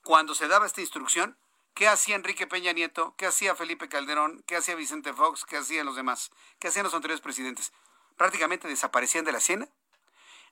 cuando 0.01 0.35
se 0.35 0.47
daba 0.47 0.65
esta 0.65 0.81
instrucción, 0.81 1.37
¿qué 1.73 1.87
hacía 1.87 2.15
Enrique 2.15 2.47
Peña 2.47 2.73
Nieto? 2.73 3.15
¿Qué 3.17 3.27
hacía 3.27 3.55
Felipe 3.55 3.87
Calderón? 3.87 4.43
¿Qué 4.47 4.55
hacía 4.55 4.75
Vicente 4.75 5.13
Fox? 5.13 5.45
¿Qué 5.45 5.57
hacían 5.57 5.85
los 5.85 5.95
demás? 5.95 6.31
¿Qué 6.59 6.67
hacían 6.67 6.83
los 6.83 6.93
anteriores 6.93 7.21
presidentes? 7.21 7.71
Prácticamente 8.17 8.67
desaparecían 8.67 9.25
de 9.25 9.31
la 9.31 9.37
escena, 9.39 9.67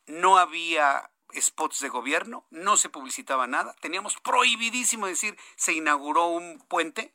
no 0.07 0.37
había 0.37 1.11
spots 1.39 1.79
de 1.79 1.89
gobierno, 1.89 2.45
no 2.49 2.77
se 2.77 2.89
publicitaba 2.89 3.47
nada, 3.47 3.75
teníamos 3.81 4.19
prohibidísimo 4.19 5.07
decir 5.07 5.37
se 5.55 5.73
inauguró 5.73 6.27
un 6.27 6.59
puente, 6.67 7.13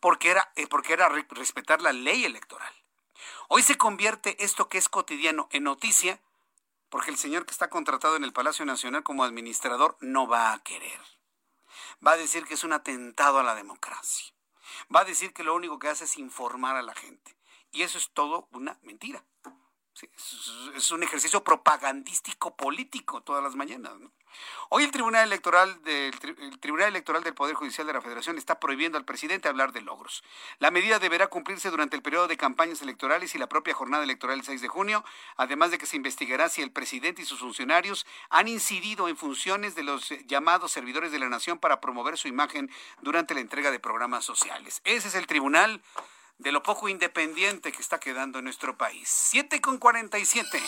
porque 0.00 0.30
era, 0.30 0.52
eh, 0.56 0.66
porque 0.66 0.92
era 0.92 1.08
respetar 1.08 1.80
la 1.80 1.92
ley 1.92 2.24
electoral. 2.24 2.72
Hoy 3.48 3.62
se 3.62 3.76
convierte 3.76 4.42
esto 4.42 4.68
que 4.68 4.78
es 4.78 4.88
cotidiano 4.88 5.48
en 5.52 5.64
noticia 5.64 6.20
porque 6.88 7.10
el 7.10 7.16
señor 7.16 7.46
que 7.46 7.52
está 7.52 7.70
contratado 7.70 8.16
en 8.16 8.24
el 8.24 8.34
Palacio 8.34 8.66
Nacional 8.66 9.02
como 9.02 9.24
administrador 9.24 9.96
no 10.00 10.26
va 10.26 10.52
a 10.52 10.62
querer. 10.62 11.00
Va 12.06 12.12
a 12.12 12.16
decir 12.18 12.44
que 12.44 12.52
es 12.52 12.64
un 12.64 12.74
atentado 12.74 13.38
a 13.38 13.42
la 13.42 13.54
democracia. 13.54 14.34
Va 14.94 15.00
a 15.00 15.04
decir 15.04 15.32
que 15.32 15.42
lo 15.42 15.54
único 15.54 15.78
que 15.78 15.88
hace 15.88 16.04
es 16.04 16.18
informar 16.18 16.76
a 16.76 16.82
la 16.82 16.94
gente. 16.94 17.34
Y 17.70 17.80
eso 17.80 17.96
es 17.96 18.10
todo 18.10 18.46
una 18.50 18.78
mentira 18.82 19.24
es 20.76 20.90
un 20.90 21.02
ejercicio 21.02 21.44
propagandístico 21.44 22.54
político 22.56 23.20
todas 23.20 23.42
las 23.42 23.54
mañanas. 23.54 23.92
Hoy 24.70 24.84
el 24.84 24.90
Tribunal 24.90 25.26
Electoral 25.26 25.82
del 25.84 26.18
Tribunal 26.58 26.88
Electoral 26.88 27.22
del 27.22 27.34
Poder 27.34 27.54
Judicial 27.54 27.86
de 27.86 27.92
la 27.92 28.00
Federación 28.00 28.38
está 28.38 28.58
prohibiendo 28.58 28.96
al 28.96 29.04
presidente 29.04 29.48
hablar 29.48 29.72
de 29.72 29.82
logros. 29.82 30.24
La 30.58 30.70
medida 30.70 30.98
deberá 30.98 31.26
cumplirse 31.26 31.70
durante 31.70 31.96
el 31.96 32.02
periodo 32.02 32.28
de 32.28 32.38
campañas 32.38 32.80
electorales 32.80 33.34
y 33.34 33.38
la 33.38 33.48
propia 33.48 33.74
jornada 33.74 34.04
electoral 34.04 34.38
el 34.38 34.44
6 34.44 34.62
de 34.62 34.68
junio, 34.68 35.04
además 35.36 35.70
de 35.70 35.78
que 35.78 35.86
se 35.86 35.96
investigará 35.96 36.48
si 36.48 36.62
el 36.62 36.72
presidente 36.72 37.20
y 37.20 37.26
sus 37.26 37.40
funcionarios 37.40 38.06
han 38.30 38.48
incidido 38.48 39.08
en 39.08 39.16
funciones 39.18 39.74
de 39.74 39.82
los 39.82 40.08
llamados 40.26 40.72
servidores 40.72 41.12
de 41.12 41.18
la 41.18 41.28
nación 41.28 41.58
para 41.58 41.80
promover 41.80 42.16
su 42.16 42.28
imagen 42.28 42.70
durante 43.02 43.34
la 43.34 43.40
entrega 43.40 43.70
de 43.70 43.80
programas 43.80 44.24
sociales. 44.24 44.80
Ese 44.84 45.08
es 45.08 45.14
el 45.14 45.26
Tribunal 45.26 45.82
de 46.38 46.52
lo 46.52 46.62
poco 46.62 46.88
independiente 46.88 47.72
que 47.72 47.80
está 47.80 48.00
quedando 48.00 48.38
en 48.38 48.44
nuestro 48.44 48.76
país. 48.76 49.08
7 49.08 49.60
con 49.60 49.78
47. 49.78 50.60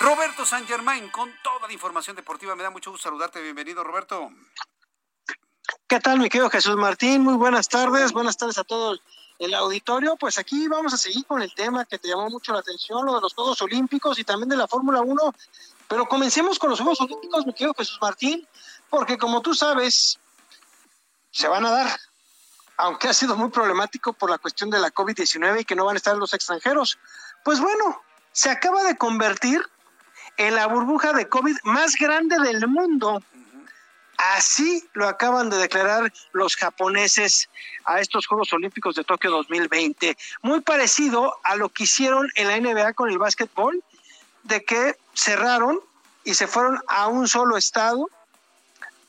Roberto 0.00 0.44
San 0.44 0.66
Germain 0.66 1.08
con 1.10 1.30
toda 1.42 1.66
la 1.66 1.72
información 1.72 2.16
deportiva. 2.16 2.56
Me 2.56 2.62
da 2.62 2.70
mucho 2.70 2.90
gusto 2.90 3.08
saludarte. 3.08 3.40
Bienvenido, 3.40 3.84
Roberto. 3.84 4.30
¿Qué 5.86 6.00
tal, 6.00 6.18
mi 6.18 6.28
querido 6.28 6.50
Jesús 6.50 6.76
Martín? 6.76 7.22
Muy 7.22 7.34
buenas 7.34 7.68
tardes. 7.68 8.12
Buenas 8.12 8.36
tardes 8.36 8.58
a 8.58 8.64
todos 8.64 9.00
el 9.38 9.54
auditorio. 9.54 10.16
Pues 10.16 10.38
aquí 10.38 10.68
vamos 10.68 10.94
a 10.94 10.96
seguir 10.96 11.26
con 11.26 11.42
el 11.42 11.54
tema 11.54 11.84
que 11.84 11.98
te 11.98 12.08
llamó 12.08 12.30
mucho 12.30 12.52
la 12.52 12.60
atención, 12.60 13.04
lo 13.04 13.14
de 13.16 13.20
los 13.20 13.34
Juegos 13.34 13.60
Olímpicos 13.62 14.18
y 14.18 14.24
también 14.24 14.48
de 14.48 14.56
la 14.56 14.68
Fórmula 14.68 15.00
1. 15.00 15.34
Pero 15.88 16.08
comencemos 16.08 16.58
con 16.58 16.70
los 16.70 16.80
Juegos 16.80 17.00
Olímpicos, 17.00 17.46
mi 17.46 17.52
querido 17.52 17.74
Jesús 17.74 17.98
Martín, 18.00 18.46
porque 18.88 19.18
como 19.18 19.42
tú 19.42 19.54
sabes, 19.54 20.18
se 21.30 21.48
van 21.48 21.66
a 21.66 21.70
dar 21.70 22.00
aunque 22.82 23.08
ha 23.08 23.14
sido 23.14 23.36
muy 23.36 23.48
problemático 23.50 24.12
por 24.12 24.28
la 24.28 24.38
cuestión 24.38 24.68
de 24.68 24.80
la 24.80 24.90
COVID-19 24.90 25.60
y 25.60 25.64
que 25.64 25.76
no 25.76 25.84
van 25.84 25.94
a 25.94 25.98
estar 25.98 26.16
los 26.16 26.34
extranjeros. 26.34 26.98
Pues 27.44 27.60
bueno, 27.60 28.02
se 28.32 28.50
acaba 28.50 28.82
de 28.82 28.96
convertir 28.96 29.64
en 30.36 30.56
la 30.56 30.66
burbuja 30.66 31.12
de 31.12 31.28
COVID 31.28 31.58
más 31.62 31.94
grande 31.94 32.40
del 32.40 32.66
mundo. 32.66 33.22
Así 34.34 34.84
lo 34.94 35.06
acaban 35.06 35.48
de 35.48 35.58
declarar 35.58 36.12
los 36.32 36.56
japoneses 36.56 37.48
a 37.84 38.00
estos 38.00 38.26
Juegos 38.26 38.52
Olímpicos 38.52 38.96
de 38.96 39.04
Tokio 39.04 39.30
2020. 39.30 40.16
Muy 40.42 40.60
parecido 40.60 41.36
a 41.44 41.54
lo 41.54 41.68
que 41.68 41.84
hicieron 41.84 42.28
en 42.34 42.48
la 42.48 42.58
NBA 42.58 42.94
con 42.94 43.10
el 43.10 43.18
básquetbol, 43.18 43.80
de 44.42 44.64
que 44.64 44.96
cerraron 45.14 45.78
y 46.24 46.34
se 46.34 46.48
fueron 46.48 46.80
a 46.88 47.06
un 47.06 47.28
solo 47.28 47.56
estado, 47.56 48.08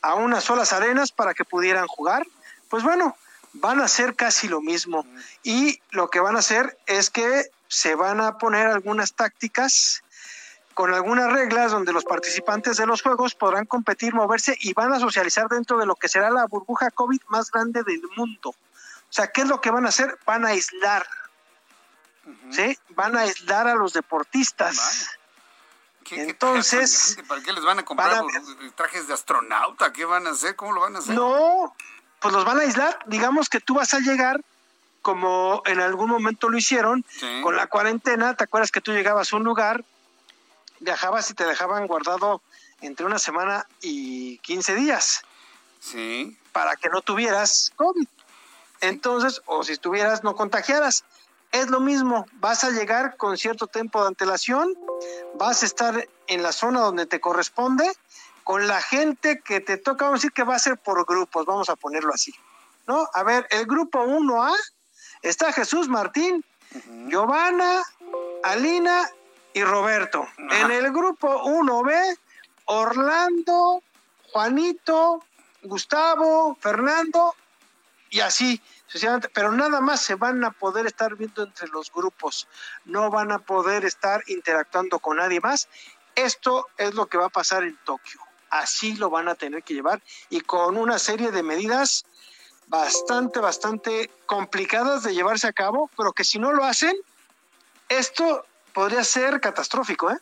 a 0.04 0.14
unas 0.14 0.44
solas 0.44 0.74
arenas 0.74 1.12
para 1.12 1.34
que 1.34 1.44
pudieran 1.44 1.88
jugar. 1.88 2.24
Pues 2.70 2.84
bueno, 2.84 3.16
van 3.54 3.80
a 3.80 3.86
hacer 3.86 4.16
casi 4.16 4.48
lo 4.48 4.62
mismo. 4.62 5.06
Y 5.44 5.82
lo 5.92 6.10
que 6.10 6.20
van 6.20 6.36
a 6.36 6.40
hacer 6.40 6.78
es 6.86 7.10
que 7.10 7.50
se 7.68 7.96
van 7.96 8.22
a 8.22 8.38
poner 8.38 8.68
algunas 8.68 9.14
tácticas 9.14 10.04
con 10.74 10.94
algunas 10.94 11.32
reglas 11.32 11.72
donde 11.72 11.94
los 11.94 12.04
participantes 12.04 12.78
de 12.78 12.88
los 12.88 13.02
juegos 13.02 13.36
podrán 13.36 13.66
competir, 13.66 14.14
moverse 14.14 14.58
y 14.60 14.74
van 14.74 14.92
a 14.92 15.00
socializar 15.00 15.48
dentro 15.48 15.78
de 15.78 15.86
lo 15.86 15.96
que 15.96 16.08
será 16.08 16.32
la 16.32 16.48
burbuja 16.48 16.90
COVID 16.92 17.22
más 17.28 17.52
grande 17.52 17.84
del 17.84 18.02
mundo. 18.16 18.50
O 18.50 19.16
sea, 19.16 19.28
¿qué 19.28 19.42
es 19.42 19.48
lo 19.48 19.62
que 19.62 19.70
van 19.70 19.86
a 19.86 19.90
hacer? 19.90 20.18
Van 20.26 20.46
a 20.46 20.50
aislar. 20.50 21.08
¿Sí? 22.52 22.78
Van 22.90 23.16
a 23.16 23.22
aislar 23.22 23.68
a 23.68 23.76
los 23.76 23.94
deportistas. 23.94 25.10
Entonces, 26.12 27.18
¿para 27.28 27.42
qué 27.42 27.54
les 27.54 27.64
van 27.64 27.80
a 27.80 27.86
comprar 27.86 28.24
trajes 28.76 29.08
de 29.08 29.14
astronauta? 29.14 29.94
¿Qué 29.94 30.06
van 30.06 30.28
a 30.28 30.32
hacer? 30.32 30.56
¿Cómo 30.56 30.74
lo 30.74 30.82
van 30.82 30.96
a 30.96 31.00
hacer? 31.00 31.16
No, 31.16 31.76
pues 32.24 32.34
los 32.34 32.46
van 32.46 32.58
a 32.58 32.62
aislar. 32.62 32.98
Digamos 33.06 33.50
que 33.50 33.60
tú 33.60 33.76
vas 33.76 33.94
a 33.94 34.00
llegar 34.00 34.42
como 35.02 35.62
en 35.66 35.82
algún 35.82 36.10
momento 36.10 36.48
lo 36.48 36.58
hicieron 36.58 37.06
con 37.44 37.58
la 37.58 37.68
cuarentena. 37.68 38.34
¿Te 38.36 38.46
acuerdas 38.46 38.72
que 38.72 38.80
tú 38.80 38.94
llegabas 38.94 39.34
a 39.34 39.36
un 39.36 39.44
lugar, 39.44 39.84
viajabas 40.80 41.30
y 41.30 41.34
te 41.34 41.44
dejaban 41.44 41.86
guardado 41.86 42.42
entre 42.80 43.06
una 43.06 43.20
semana 43.20 43.68
y 43.82 44.38
15 44.38 44.76
días? 44.76 45.24
Sí. 45.82 46.38
Para 46.54 46.78
que 46.78 46.88
no 46.88 47.02
tuvieras 47.02 47.74
COVID. 47.76 48.08
Entonces, 48.80 49.42
o 49.46 49.64
si 49.64 49.74
estuvieras, 49.74 50.24
no 50.24 50.34
contagiaras. 50.34 51.04
Es 51.52 51.70
lo 51.70 51.82
mismo, 51.82 52.26
vas 52.36 52.64
a 52.64 52.72
llegar 52.72 53.18
con 53.18 53.38
cierto 53.38 53.68
tiempo 53.68 54.02
de 54.02 54.08
antelación, 54.08 54.74
vas 55.36 55.62
a 55.62 55.66
estar 55.66 56.08
en 56.28 56.42
la 56.42 56.54
zona 56.54 56.80
donde 56.80 57.06
te 57.06 57.20
corresponde 57.20 57.92
con 58.44 58.68
la 58.68 58.82
gente 58.82 59.42
que 59.42 59.60
te 59.60 59.78
toca, 59.78 60.06
vamos 60.06 60.20
a 60.20 60.22
decir 60.22 60.32
que 60.34 60.44
va 60.44 60.56
a 60.56 60.60
ser 60.60 60.78
por 60.78 61.06
grupos, 61.06 61.46
vamos 61.46 61.70
a 61.70 61.76
ponerlo 61.76 62.14
así. 62.14 62.34
¿No? 62.88 63.08
A 63.14 63.24
ver, 63.24 63.48
el 63.50 63.66
grupo 63.66 64.04
1A 64.04 64.54
está 65.22 65.54
Jesús 65.54 65.88
Martín, 65.88 66.44
Giovanna, 67.08 67.82
Alina 68.44 69.10
y 69.54 69.64
Roberto. 69.64 70.28
En 70.38 70.70
el 70.72 70.92
grupo 70.92 71.44
1B, 71.46 72.18
Orlando, 72.66 73.82
Juanito, 74.32 75.24
Gustavo, 75.64 76.58
Fernando 76.60 77.36
y 78.10 78.20
así 78.20 78.62
pero 79.34 79.52
nada 79.52 79.82
más 79.82 80.02
se 80.02 80.16
van 80.16 80.44
a 80.44 80.52
poder 80.52 80.86
estar 80.86 81.16
viendo 81.16 81.44
entre 81.44 81.68
los 81.70 81.92
grupos, 81.92 82.48
no 82.86 83.10
van 83.10 83.32
a 83.32 83.40
poder 83.40 83.86
estar 83.86 84.24
interactuando 84.28 85.00
con 85.00 85.18
nadie 85.18 85.40
más. 85.40 85.68
Esto 86.16 86.68
es 86.78 86.94
lo 86.94 87.08
que 87.08 87.18
va 87.18 87.26
a 87.26 87.30
pasar 87.30 87.64
en 87.64 87.76
Tokio 87.84 88.23
así 88.54 88.96
lo 88.96 89.10
van 89.10 89.28
a 89.28 89.36
tener 89.36 89.64
que 89.64 89.74
llevar 89.74 90.02
y 90.30 90.42
con 90.42 90.78
una 90.78 91.00
serie 91.00 91.32
de 91.32 91.42
medidas 91.42 92.06
bastante, 92.68 93.40
bastante 93.40 94.12
complicadas 94.26 95.04
de 95.04 95.14
llevarse 95.14 95.48
a 95.48 95.54
cabo, 95.54 95.90
pero 95.98 96.14
que 96.14 96.24
si 96.24 96.38
no 96.38 96.52
lo 96.52 96.64
hacen, 96.64 96.96
esto 97.90 98.46
podría 98.74 99.04
ser 99.04 99.42
catastrófico, 99.42 100.12
¿eh? 100.12 100.20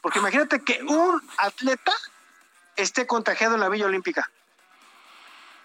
Porque 0.00 0.20
imagínate 0.20 0.62
que 0.62 0.82
un 0.82 1.20
atleta 1.38 1.92
esté 2.76 3.06
contagiado 3.06 3.54
en 3.54 3.60
la 3.60 3.68
Villa 3.68 3.86
Olímpica. 3.86 4.30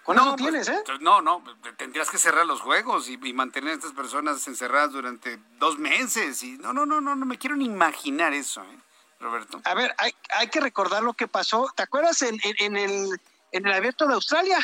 Con 0.03 0.15
no, 0.15 0.23
eso 0.23 0.31
pues, 0.31 0.41
tienes, 0.41 0.69
¿eh? 0.69 0.83
No, 1.01 1.21
no, 1.21 1.43
tendrías 1.77 2.09
que 2.09 2.17
cerrar 2.17 2.47
los 2.47 2.61
juegos 2.61 3.09
y, 3.09 3.19
y, 3.21 3.33
mantener 3.33 3.73
a 3.73 3.75
estas 3.75 3.91
personas 3.91 4.47
encerradas 4.47 4.91
durante 4.91 5.39
dos 5.59 5.77
meses. 5.77 6.41
Y 6.41 6.57
no, 6.57 6.73
no, 6.73 6.87
no, 6.87 6.99
no, 6.99 7.15
no 7.15 7.25
me 7.27 7.37
quiero 7.37 7.55
ni 7.55 7.65
imaginar 7.65 8.33
eso, 8.33 8.63
¿eh? 8.63 8.79
Roberto? 9.19 9.61
A 9.63 9.73
ver, 9.73 9.93
hay, 9.97 10.13
hay 10.35 10.47
que 10.47 10.59
recordar 10.59 11.03
lo 11.03 11.13
que 11.13 11.27
pasó. 11.27 11.71
¿Te 11.75 11.83
acuerdas 11.83 12.21
en, 12.21 12.39
en, 12.43 12.77
el, 12.77 13.19
en 13.51 13.67
el 13.67 13.73
abierto 13.73 14.07
de 14.07 14.13
Australia? 14.13 14.57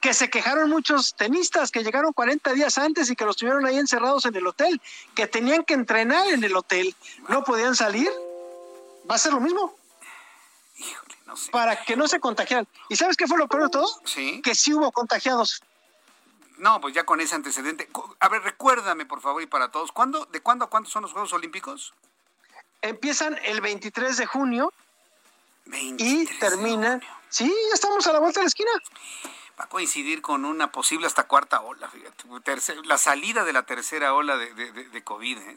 Que 0.00 0.14
se 0.14 0.28
quejaron 0.28 0.68
muchos 0.68 1.14
tenistas 1.14 1.70
que 1.70 1.84
llegaron 1.84 2.12
40 2.12 2.52
días 2.54 2.76
antes 2.78 3.08
y 3.08 3.14
que 3.14 3.24
los 3.24 3.36
tuvieron 3.36 3.64
ahí 3.64 3.78
encerrados 3.78 4.24
en 4.24 4.34
el 4.34 4.46
hotel, 4.46 4.80
que 5.14 5.28
tenían 5.28 5.64
que 5.64 5.74
entrenar 5.74 6.26
en 6.28 6.42
el 6.42 6.56
hotel, 6.56 6.94
no 7.28 7.44
podían 7.44 7.76
salir. 7.76 8.10
Va 9.08 9.14
a 9.14 9.18
ser 9.18 9.32
lo 9.32 9.40
mismo. 9.40 9.76
Híjole, 10.76 11.14
no 11.26 11.36
sé. 11.36 11.52
Para 11.52 11.84
que 11.84 11.96
no 11.96 12.08
se 12.08 12.18
contagiaran. 12.18 12.66
¿Y 12.88 12.96
sabes 12.96 13.16
qué 13.16 13.28
fue 13.28 13.38
lo 13.38 13.46
peor 13.46 13.64
de 13.64 13.68
todo? 13.68 13.88
Sí. 14.04 14.42
Que 14.42 14.56
sí 14.56 14.74
hubo 14.74 14.90
contagiados. 14.90 15.62
No, 16.58 16.80
pues 16.80 16.94
ya 16.94 17.04
con 17.04 17.20
ese 17.20 17.34
antecedente. 17.34 17.88
A 18.20 18.28
ver, 18.28 18.42
recuérdame, 18.42 19.06
por 19.06 19.20
favor, 19.20 19.42
y 19.42 19.46
para 19.46 19.70
todos, 19.70 19.92
¿cuándo, 19.92 20.26
¿de 20.26 20.40
cuándo 20.40 20.64
a 20.64 20.70
cuándo 20.70 20.88
son 20.88 21.02
los 21.02 21.12
Juegos 21.12 21.32
Olímpicos? 21.32 21.94
Empiezan 22.82 23.38
el 23.44 23.60
23 23.60 24.16
de 24.16 24.26
junio 24.26 24.72
y 25.98 26.26
terminan. 26.38 27.02
Sí, 27.28 27.46
ya 27.68 27.74
estamos 27.74 28.06
a 28.06 28.12
la 28.12 28.18
vuelta 28.18 28.40
de 28.40 28.44
la 28.44 28.48
esquina. 28.48 28.70
Va 29.58 29.64
a 29.64 29.68
coincidir 29.68 30.20
con 30.20 30.44
una 30.44 30.70
posible 30.70 31.06
hasta 31.06 31.26
cuarta 31.26 31.60
ola, 31.60 31.88
fíjate. 31.88 32.24
la 32.84 32.98
salida 32.98 33.44
de 33.44 33.52
la 33.52 33.62
tercera 33.64 34.14
ola 34.14 34.36
de, 34.36 34.52
de, 34.52 35.04
COVID. 35.04 35.38
¿eh? 35.38 35.56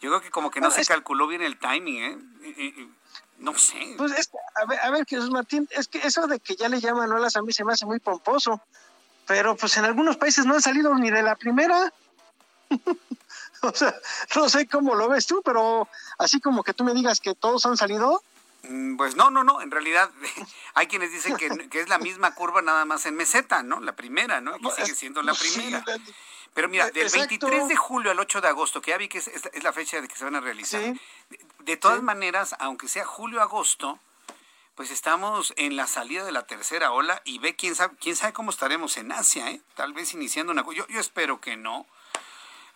Yo 0.00 0.10
creo 0.10 0.20
que 0.20 0.30
como 0.30 0.50
que 0.50 0.60
no, 0.60 0.70
se 0.70 0.84
calculó 0.84 1.26
bien 1.26 1.42
el 1.42 1.58
timing, 1.58 2.02
¿eh? 2.02 2.88
No 3.38 3.56
sé. 3.56 3.94
Pues 3.96 4.12
es, 4.12 4.30
a 4.54 4.66
ver, 4.66 4.78
a 4.80 4.90
ver, 4.90 5.06
Jesús 5.06 5.30
Martín, 5.30 5.68
es 5.70 5.88
que 5.88 5.98
eso 5.98 6.26
de 6.26 6.40
que 6.40 6.56
ya 6.56 6.68
le 6.68 6.80
llaman 6.80 7.10
olas 7.10 7.36
a 7.36 7.42
mí 7.42 7.52
se 7.52 7.64
me 7.64 7.72
hace 7.72 7.86
muy 7.86 7.98
pomposo. 7.98 8.60
Pero 9.26 9.56
pues 9.56 9.76
en 9.76 9.84
algunos 9.84 10.16
países 10.16 10.44
no 10.44 10.54
han 10.54 10.62
salido 10.62 10.94
ni 10.94 11.10
de 11.10 11.22
la 11.22 11.36
primera. 11.36 11.92
o 13.72 13.74
sea, 13.74 13.94
no 14.36 14.48
sé 14.48 14.66
cómo 14.66 14.94
lo 14.94 15.08
ves 15.08 15.26
tú, 15.26 15.42
pero 15.44 15.88
así 16.18 16.40
como 16.40 16.62
que 16.62 16.74
tú 16.74 16.84
me 16.84 16.94
digas 16.94 17.20
que 17.20 17.34
todos 17.34 17.66
han 17.66 17.76
salido, 17.76 18.22
Mm, 18.62 18.96
pues 18.96 19.16
no, 19.16 19.30
no, 19.30 19.42
no, 19.42 19.62
en 19.62 19.70
realidad 19.70 20.10
hay 20.74 20.86
quienes 20.86 21.12
dicen 21.12 21.36
que, 21.36 21.46
es 21.78 21.88
la 21.88 21.98
misma 21.98 22.34
curva 22.34 22.62
nada 22.62 22.84
más 22.84 23.06
en 23.06 23.14
meseta, 23.14 23.62
¿no? 23.62 23.80
La 23.80 23.96
primera, 23.96 24.40
¿no? 24.40 24.56
Y 24.56 24.60
pues, 24.60 24.76
sigue 24.76 24.94
siendo 24.94 25.22
la 25.22 25.34
primera. 25.34 25.84
Pero 26.52 26.68
mira, 26.68 26.90
del 26.90 27.08
23 27.08 27.68
de 27.68 27.76
julio 27.76 28.10
al 28.10 28.18
8 28.18 28.40
de 28.40 28.48
agosto, 28.48 28.82
que 28.82 28.90
ya 28.90 28.98
vi 28.98 29.08
que 29.08 29.18
es, 29.18 29.30
la 29.62 29.72
fecha 29.72 30.00
de 30.00 30.08
que 30.08 30.16
se 30.16 30.24
van 30.24 30.34
a 30.34 30.40
realizar, 30.40 30.82
de, 31.60 31.76
todas 31.76 32.02
maneras, 32.02 32.56
aunque 32.58 32.88
sea 32.88 33.04
julio-agosto, 33.04 34.00
pues 34.74 34.90
estamos 34.90 35.54
en 35.56 35.76
la 35.76 35.86
salida 35.86 36.24
de 36.24 36.32
la 36.32 36.46
tercera 36.46 36.90
ola 36.90 37.22
y 37.24 37.38
ve 37.38 37.54
quién 37.54 37.76
sabe, 37.76 37.94
quién 38.00 38.16
sabe 38.16 38.32
cómo 38.32 38.50
estaremos 38.50 38.96
en 38.96 39.12
Asia, 39.12 39.48
¿eh? 39.50 39.60
Tal 39.76 39.92
vez 39.92 40.12
iniciando 40.12 40.52
una... 40.52 40.64
Yo, 40.74 40.86
yo 40.88 40.98
espero 40.98 41.40
que 41.40 41.56
no. 41.56 41.86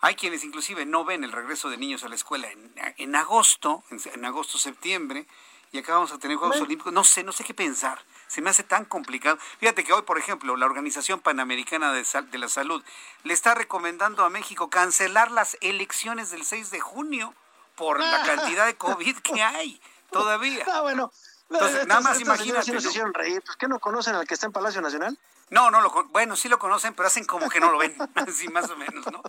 Hay 0.05 0.13
quienes 0.13 0.43
inclusive 0.43 0.85
no 0.85 1.03
ven 1.03 1.23
el 1.23 1.31
regreso 1.31 1.67
de 1.67 1.77
niños 1.77 2.03
a 2.03 2.09
la 2.09 2.13
escuela 2.13 2.47
en, 2.51 2.75
en 2.97 3.15
agosto, 3.15 3.83
en, 3.89 3.99
en 4.13 4.23
agosto-septiembre 4.23 5.25
y 5.71 5.79
acá 5.79 5.93
vamos 5.93 6.11
a 6.11 6.19
tener 6.19 6.37
Juegos 6.37 6.61
Olímpicos. 6.61 6.93
No 6.93 7.03
sé, 7.03 7.23
no 7.23 7.31
sé 7.31 7.43
qué 7.43 7.55
pensar. 7.55 7.99
Se 8.27 8.39
me 8.39 8.51
hace 8.51 8.61
tan 8.61 8.85
complicado. 8.85 9.39
Fíjate 9.59 9.83
que 9.83 9.93
hoy, 9.93 10.03
por 10.03 10.19
ejemplo, 10.19 10.55
la 10.57 10.67
Organización 10.67 11.21
Panamericana 11.21 11.91
de, 11.91 12.05
de 12.31 12.37
la 12.37 12.49
Salud 12.49 12.83
le 13.23 13.33
está 13.33 13.55
recomendando 13.55 14.23
a 14.23 14.29
México 14.29 14.69
cancelar 14.69 15.31
las 15.31 15.57
elecciones 15.61 16.29
del 16.29 16.45
6 16.45 16.69
de 16.69 16.79
junio 16.81 17.33
por 17.75 17.99
la 17.99 18.21
cantidad 18.21 18.67
de 18.67 18.75
COVID 18.75 19.17
que 19.17 19.41
hay 19.41 19.81
todavía. 20.11 20.67
Ah, 20.71 20.81
bueno. 20.81 21.11
Entonces, 21.49 21.87
nada 21.87 22.01
más 22.01 22.21
imagínate. 22.21 22.71
¿no? 22.71 23.11
¿Por 23.11 23.57
qué 23.57 23.67
no 23.67 23.79
conocen 23.79 24.13
al 24.13 24.27
que 24.27 24.35
está 24.35 24.45
en 24.45 24.51
Palacio 24.51 24.81
Nacional? 24.81 25.17
No, 25.51 25.69
no 25.69 25.79
lo 25.79 25.91
bueno, 26.05 26.35
sí 26.35 26.49
lo 26.49 26.57
conocen, 26.57 26.95
pero 26.95 27.07
hacen 27.07 27.25
como 27.25 27.49
que 27.49 27.59
no 27.59 27.71
lo 27.71 27.77
ven, 27.77 27.95
así 28.15 28.47
más 28.47 28.69
o 28.69 28.77
menos, 28.77 29.05
¿no? 29.11 29.21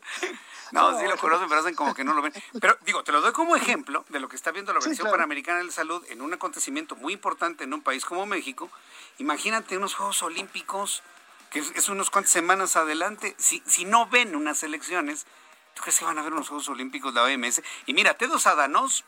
No, 0.72 0.98
sí 0.98 1.06
lo 1.06 1.16
conocen, 1.18 1.48
pero 1.48 1.60
hacen 1.60 1.74
como 1.74 1.94
que 1.94 2.04
no 2.04 2.14
lo 2.14 2.22
ven. 2.22 2.32
Pero 2.60 2.78
digo, 2.86 3.04
te 3.04 3.12
lo 3.12 3.20
doy 3.20 3.32
como 3.32 3.54
ejemplo 3.54 4.04
de 4.08 4.20
lo 4.20 4.28
que 4.28 4.36
está 4.36 4.50
viendo 4.50 4.72
la 4.72 4.78
Organización 4.78 5.10
Panamericana 5.10 5.58
de 5.58 5.64
la 5.64 5.72
Salud 5.72 6.02
en 6.08 6.22
un 6.22 6.32
acontecimiento 6.32 6.96
muy 6.96 7.12
importante 7.12 7.64
en 7.64 7.74
un 7.74 7.82
país 7.82 8.04
como 8.04 8.24
México. 8.24 8.70
Imagínate 9.18 9.76
unos 9.76 9.94
Juegos 9.94 10.22
Olímpicos 10.22 11.02
que 11.50 11.60
es, 11.60 11.88
unos 11.88 12.10
cuantas 12.10 12.32
semanas 12.32 12.76
adelante, 12.76 13.34
si, 13.38 13.62
si 13.66 13.84
no 13.84 14.06
ven 14.06 14.34
unas 14.34 14.62
elecciones, 14.62 15.26
¿tú 15.74 15.82
crees 15.82 15.98
que 15.98 16.04
van 16.04 16.18
a 16.18 16.22
ver 16.22 16.32
unos 16.32 16.48
Juegos 16.48 16.68
Olímpicos 16.68 17.14
de 17.14 17.20
la 17.20 17.26
OMS? 17.26 17.62
Y 17.86 17.94
mira, 17.94 18.14
Tedos 18.14 18.46
Adanos, 18.46 19.04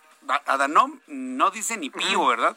Adanom 0.46 1.00
no 1.06 1.50
dice 1.50 1.76
ni 1.76 1.90
pío, 1.90 2.26
¿verdad? 2.26 2.56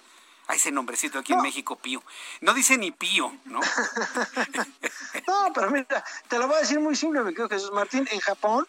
A 0.52 0.56
ese 0.56 0.70
nombrecito 0.70 1.20
aquí 1.20 1.32
en 1.32 1.42
México, 1.42 1.78
Pío. 1.78 2.04
No 2.42 2.54
dice 2.54 2.78
ni 2.78 2.92
Pío, 2.92 3.32
¿no? 3.46 3.62
no, 5.28 5.54
pero 5.54 5.72
mira, 5.72 6.04
te 6.28 6.38
lo 6.38 6.48
voy 6.48 6.58
a 6.58 6.60
decir 6.60 6.80
muy 6.80 6.96
simple, 6.96 7.22
me 7.22 7.34
creo 7.34 7.48
Jesús 7.48 7.72
Martín. 7.72 8.06
En 8.12 8.20
Japón, 8.20 8.68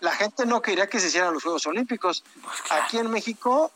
la 0.00 0.12
gente 0.12 0.46
no 0.46 0.62
quería 0.62 0.88
que 0.88 1.00
se 1.00 1.08
hicieran 1.08 1.34
los 1.34 1.42
Juegos 1.42 1.66
Olímpicos. 1.66 2.22
Pues 2.40 2.56
aquí 2.70 2.98
en 2.98 3.10
México, 3.10 3.72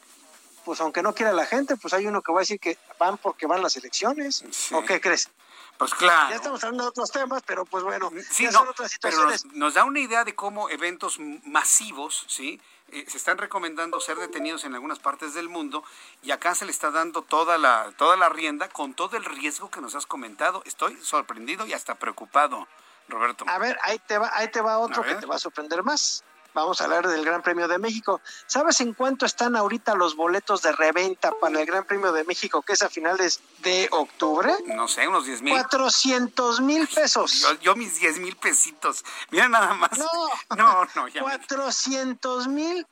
pues 0.67 0.81
aunque 0.81 1.01
no 1.01 1.15
quiera 1.15 1.33
la 1.33 1.47
gente, 1.47 1.77
pues 1.77 1.95
hay 1.95 2.09
uno 2.09 2.23
que 2.23 2.33
va 2.33 2.41
a 2.41 2.43
decir 2.43 2.59
que 2.59 2.77
van 2.99 3.19
porque 3.19 3.47
van 3.47 3.63
las 3.63 3.77
elecciones. 3.77 4.45
¿O 4.73 4.85
qué 4.85 5.01
crees? 5.01 5.31
Pues 5.79 5.95
claro. 5.95 6.31
Ya 6.31 6.37
estamos 6.37 6.65
hablando 6.65 6.83
de 6.83 6.89
otros 6.89 7.13
temas, 7.13 7.45
pero 7.47 7.65
pues 7.65 7.85
bueno, 7.85 8.11
sí, 8.29 8.51
son 8.51 8.67
otras 8.67 8.91
situaciones. 8.91 9.45
Pero 9.45 9.55
nos, 9.55 9.75
da 9.75 9.85
una 9.85 10.01
idea 10.01 10.25
de 10.25 10.35
cómo 10.35 10.69
eventos 10.69 11.21
masivos, 11.45 12.25
¿sí? 12.27 12.61
Eh, 12.89 13.05
se 13.07 13.17
están 13.17 13.39
recomendando 13.39 14.01
ser 14.01 14.17
detenidos 14.17 14.65
en 14.65 14.75
algunas 14.75 14.99
partes 14.99 15.35
del 15.35 15.49
mundo 15.49 15.85
y 16.25 16.33
acá 16.33 16.57
se 16.57 16.65
le 16.65 16.73
está 16.73 16.91
dando 16.91 17.23
toda 17.23 17.59
la, 17.59 17.93
toda 17.97 18.17
la 18.17 18.29
rienda 18.29 18.69
con 18.69 18.95
todo 18.95 19.17
el 19.17 19.25
riesgo 19.25 19.71
que 19.71 19.81
nos 19.81 19.95
has 19.95 20.07
comentado. 20.07 20.63
Estoy 20.65 20.99
sorprendido 21.01 21.65
y 21.65 21.75
hasta 21.75 21.95
preocupado, 21.95 22.67
Roberto. 23.07 23.45
A 23.47 23.59
ver, 23.59 23.79
ahí 23.85 24.01
te 24.01 24.19
va, 24.19 24.33
ahí 24.35 24.51
te 24.51 24.61
va 24.61 24.79
otro 24.79 25.05
que 25.05 25.15
te 25.15 25.27
va 25.27 25.37
a 25.37 25.39
sorprender 25.39 25.85
más. 25.85 26.25
Vamos 26.57 26.81
a 26.81 26.85
hablar 26.85 27.07
del 27.07 27.23
Gran 27.23 27.43
Premio 27.43 27.69
de 27.69 27.79
México. 27.79 28.23
¿Sabes 28.47 28.81
en 28.81 28.95
cuánto 28.95 29.27
están 29.27 29.57
ahorita 29.57 29.95
los 29.95 30.17
boletos 30.17 30.63
de 30.63 30.73
reventa 30.73 31.31
para 31.39 31.61
el 31.61 31.67
Gran 31.67 31.85
Premio 31.85 32.13
de 32.13 32.25
México, 32.25 32.63
que 32.63 32.73
es 32.73 32.83
a 32.83 32.89
finales 32.89 33.43
de 33.59 33.91
octubre? 33.93 34.51
No 34.65 34.89
sé, 34.89 35.07
unos 35.07 35.27
10 35.27 35.43
mil. 35.43 35.53
400 35.53 36.63
mil 36.63 36.89
pesos. 36.89 37.47
Yo, 37.61 37.77
mis 37.77 38.01
10 38.01 38.21
mil 38.21 38.37
pesitos. 38.37 39.05
Mira 39.31 39.51
nada 39.51 39.75
más. 39.75 39.99
No, 39.99 40.07
no, 40.57 40.89
no. 40.95 41.09
Ya 41.09 41.21
400 41.21 42.49
mil 42.49 42.87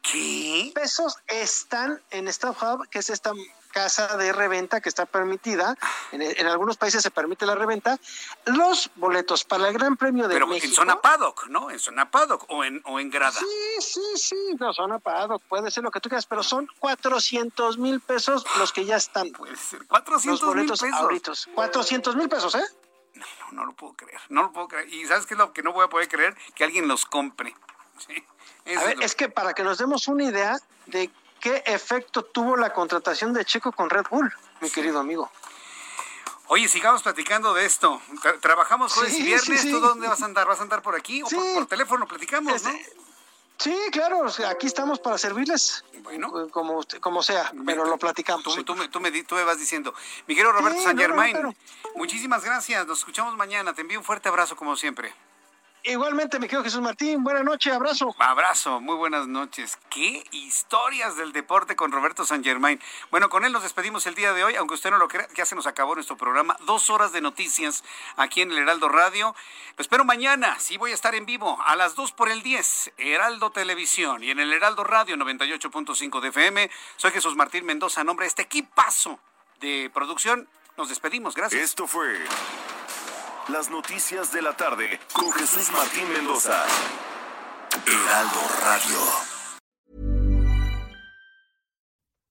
pesos 0.74 1.16
están 1.28 2.02
en 2.10 2.28
Stop 2.28 2.62
Hub, 2.62 2.88
que 2.90 2.98
es 2.98 3.08
esta 3.08 3.32
casa 3.74 4.16
de 4.16 4.32
reventa 4.32 4.80
que 4.80 4.88
está 4.88 5.04
permitida, 5.04 5.76
en, 6.12 6.46
algunos 6.46 6.76
países 6.76 7.02
se 7.02 7.10
permite 7.10 7.44
la 7.44 7.56
reventa, 7.56 7.98
los 8.46 8.88
boletos 8.94 9.44
para 9.44 9.68
el 9.68 9.74
Gran 9.74 9.96
Premio 9.96 10.28
de 10.28 10.34
Pero 10.34 10.46
México. 10.46 10.68
en 10.68 10.74
zona 10.74 11.00
paddock, 11.00 11.48
¿no? 11.48 11.70
En 11.70 11.80
zona 11.80 12.08
paddock 12.08 12.46
o 12.48 12.62
en, 12.64 12.80
o 12.84 13.00
en 13.00 13.10
grada. 13.10 13.32
Sí, 13.32 13.80
sí, 13.80 14.00
sí, 14.14 14.56
no, 14.60 14.72
zona 14.72 15.00
paddock, 15.00 15.42
puede 15.42 15.72
ser 15.72 15.82
lo 15.82 15.90
que 15.90 15.98
tú 15.98 16.08
quieras, 16.08 16.24
pero 16.24 16.44
son 16.44 16.68
400 16.78 17.76
mil 17.78 18.00
pesos 18.00 18.46
los 18.58 18.72
que 18.72 18.84
ya 18.84 18.96
están. 18.96 19.32
Puede 19.32 19.56
ser, 19.56 19.84
400 19.88 20.54
mil 20.54 20.66
pesos. 21.20 21.48
400 21.52 22.16
mil 22.16 22.28
pesos, 22.28 22.54
¿eh? 22.54 22.64
No, 23.14 23.26
no, 23.40 23.52
no 23.52 23.66
lo 23.66 23.72
puedo 23.72 23.94
creer, 23.94 24.20
no 24.28 24.44
lo 24.44 24.52
puedo 24.52 24.68
creer. 24.68 24.88
¿Y 24.94 25.04
sabes 25.06 25.26
qué 25.26 25.34
es 25.34 25.38
lo 25.38 25.52
que 25.52 25.64
no 25.64 25.72
voy 25.72 25.84
a 25.84 25.88
poder 25.88 26.08
creer? 26.08 26.36
Que 26.54 26.62
alguien 26.62 26.86
los 26.86 27.04
compre. 27.04 27.54
Sí, 27.96 28.76
a 28.76 28.84
ver, 28.84 29.02
es 29.02 29.14
que 29.14 29.28
para 29.28 29.52
que 29.52 29.62
nos 29.62 29.78
demos 29.78 30.08
una 30.08 30.24
idea 30.24 30.58
de 30.86 31.10
qué 31.44 31.62
efecto 31.66 32.22
tuvo 32.22 32.56
la 32.56 32.72
contratación 32.72 33.34
de 33.34 33.44
Checo 33.44 33.70
con 33.70 33.90
Red 33.90 34.06
Bull, 34.10 34.32
mi 34.62 34.70
querido 34.70 34.98
amigo. 34.98 35.30
Oye, 36.46 36.68
sigamos 36.68 37.02
platicando 37.02 37.52
de 37.52 37.66
esto. 37.66 38.00
trabajamos 38.40 38.94
jueves 38.94 39.18
y 39.18 39.22
viernes. 39.24 39.70
¿Tú 39.70 39.78
dónde 39.78 40.08
vas 40.08 40.22
a 40.22 40.24
andar? 40.24 40.46
¿Vas 40.46 40.60
a 40.60 40.62
andar 40.62 40.80
por 40.80 40.96
aquí 40.96 41.22
o 41.22 41.28
por, 41.28 41.66
teléfono? 41.66 42.08
Platicamos, 42.08 42.62
¿no? 42.62 42.70
Este, 42.70 42.96
sí, 43.58 43.76
claro, 43.92 44.24
aquí 44.48 44.66
estamos 44.66 44.98
para 45.00 45.18
servirles. 45.18 45.84
Bueno. 46.02 46.28
Eh, 46.40 46.50
como, 46.50 46.80
como 47.00 47.22
sea, 47.22 47.52
pero 47.66 47.84
lo 47.84 47.98
platicamos. 47.98 48.42
Tú, 48.42 48.74
me, 48.74 48.88
tú, 48.88 49.00
me, 49.00 49.44
vas 49.44 49.58
diciendo. 49.58 49.94
Mi 50.26 50.34
querido 50.34 50.52
Roberto 50.52 50.80
San 50.82 50.96
Germain, 50.96 51.54
muchísimas 51.94 52.42
gracias. 52.42 52.86
Nos 52.86 53.00
escuchamos 53.00 53.36
mañana. 53.36 53.74
Te 53.74 53.82
envío 53.82 53.98
un 53.98 54.04
fuerte 54.04 54.30
abrazo, 54.30 54.56
como 54.56 54.76
siempre. 54.76 55.12
Igualmente, 55.86 56.38
mi 56.38 56.46
querido 56.46 56.64
Jesús 56.64 56.80
Martín, 56.80 57.22
buenas 57.22 57.44
noches, 57.44 57.70
abrazo. 57.70 58.16
Abrazo, 58.18 58.80
muy 58.80 58.96
buenas 58.96 59.26
noches. 59.28 59.78
Qué 59.90 60.24
historias 60.30 61.14
del 61.18 61.34
deporte 61.34 61.76
con 61.76 61.92
Roberto 61.92 62.24
San 62.24 62.42
Germain. 62.42 62.80
Bueno, 63.10 63.28
con 63.28 63.44
él 63.44 63.52
nos 63.52 63.64
despedimos 63.64 64.06
el 64.06 64.14
día 64.14 64.32
de 64.32 64.44
hoy, 64.44 64.56
aunque 64.56 64.76
usted 64.76 64.90
no 64.90 64.96
lo 64.96 65.08
crea, 65.08 65.28
ya 65.36 65.44
se 65.44 65.54
nos 65.54 65.66
acabó 65.66 65.94
nuestro 65.94 66.16
programa. 66.16 66.56
Dos 66.64 66.88
horas 66.88 67.12
de 67.12 67.20
noticias 67.20 67.84
aquí 68.16 68.40
en 68.40 68.50
el 68.50 68.56
Heraldo 68.56 68.88
Radio. 68.88 69.36
Lo 69.76 69.82
espero 69.82 70.06
mañana, 70.06 70.58
sí 70.58 70.78
voy 70.78 70.92
a 70.92 70.94
estar 70.94 71.14
en 71.14 71.26
vivo, 71.26 71.58
a 71.66 71.76
las 71.76 71.94
dos 71.94 72.12
por 72.12 72.30
el 72.30 72.42
10, 72.42 72.92
Heraldo 72.96 73.50
Televisión 73.50 74.24
y 74.24 74.30
en 74.30 74.40
el 74.40 74.54
Heraldo 74.54 74.84
Radio 74.84 75.16
98.5 75.16 76.20
de 76.22 76.28
FM. 76.28 76.70
Soy 76.96 77.10
Jesús 77.10 77.36
Martín 77.36 77.66
Mendoza, 77.66 78.00
a 78.00 78.04
nombre 78.04 78.24
de 78.24 78.28
este 78.28 78.42
equipazo 78.42 79.20
de 79.60 79.90
producción. 79.92 80.48
Nos 80.78 80.88
despedimos, 80.88 81.34
gracias. 81.34 81.60
Esto 81.60 81.86
fue 81.86 82.24
las 83.48 83.70
noticias 83.70 84.32
de 84.32 84.42
la 84.42 84.54
tarde 84.54 84.98
con 85.12 85.30
Jesús 85.32 85.70
Martín 85.72 86.08
Mendoza. 86.12 86.64
Heraldo 87.86 88.40
Radio. 88.64 89.00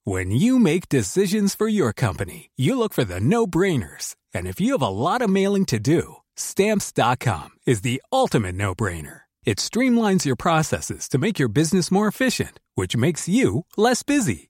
When 0.06 0.32
you 0.32 0.60
make 0.60 0.90
decisions 0.90 1.56
for 1.56 1.68
your 1.68 1.94
company, 1.94 2.50
you 2.58 2.78
look 2.78 2.94
for 2.94 3.06
the 3.06 3.22
no-brainers. 3.22 4.16
And 4.34 4.48
if 4.48 4.60
you 4.60 4.74
have 4.74 4.82
a 4.82 4.90
lot 4.90 5.22
of 5.22 5.30
mailing 5.30 5.66
to 5.66 5.80
do, 5.80 6.18
stamps.com 6.36 7.52
is 7.66 7.82
the 7.82 8.02
ultimate 8.12 8.56
no-brainer. 8.56 9.22
It 9.46 9.60
streamlines 9.60 10.26
your 10.26 10.36
processes 10.36 11.08
to 11.10 11.18
make 11.18 11.40
your 11.40 11.50
business 11.50 11.92
more 11.92 12.08
efficient, 12.08 12.60
which 12.76 12.98
makes 12.98 13.30
you 13.30 13.66
less 13.78 14.04
busy. 14.04 14.50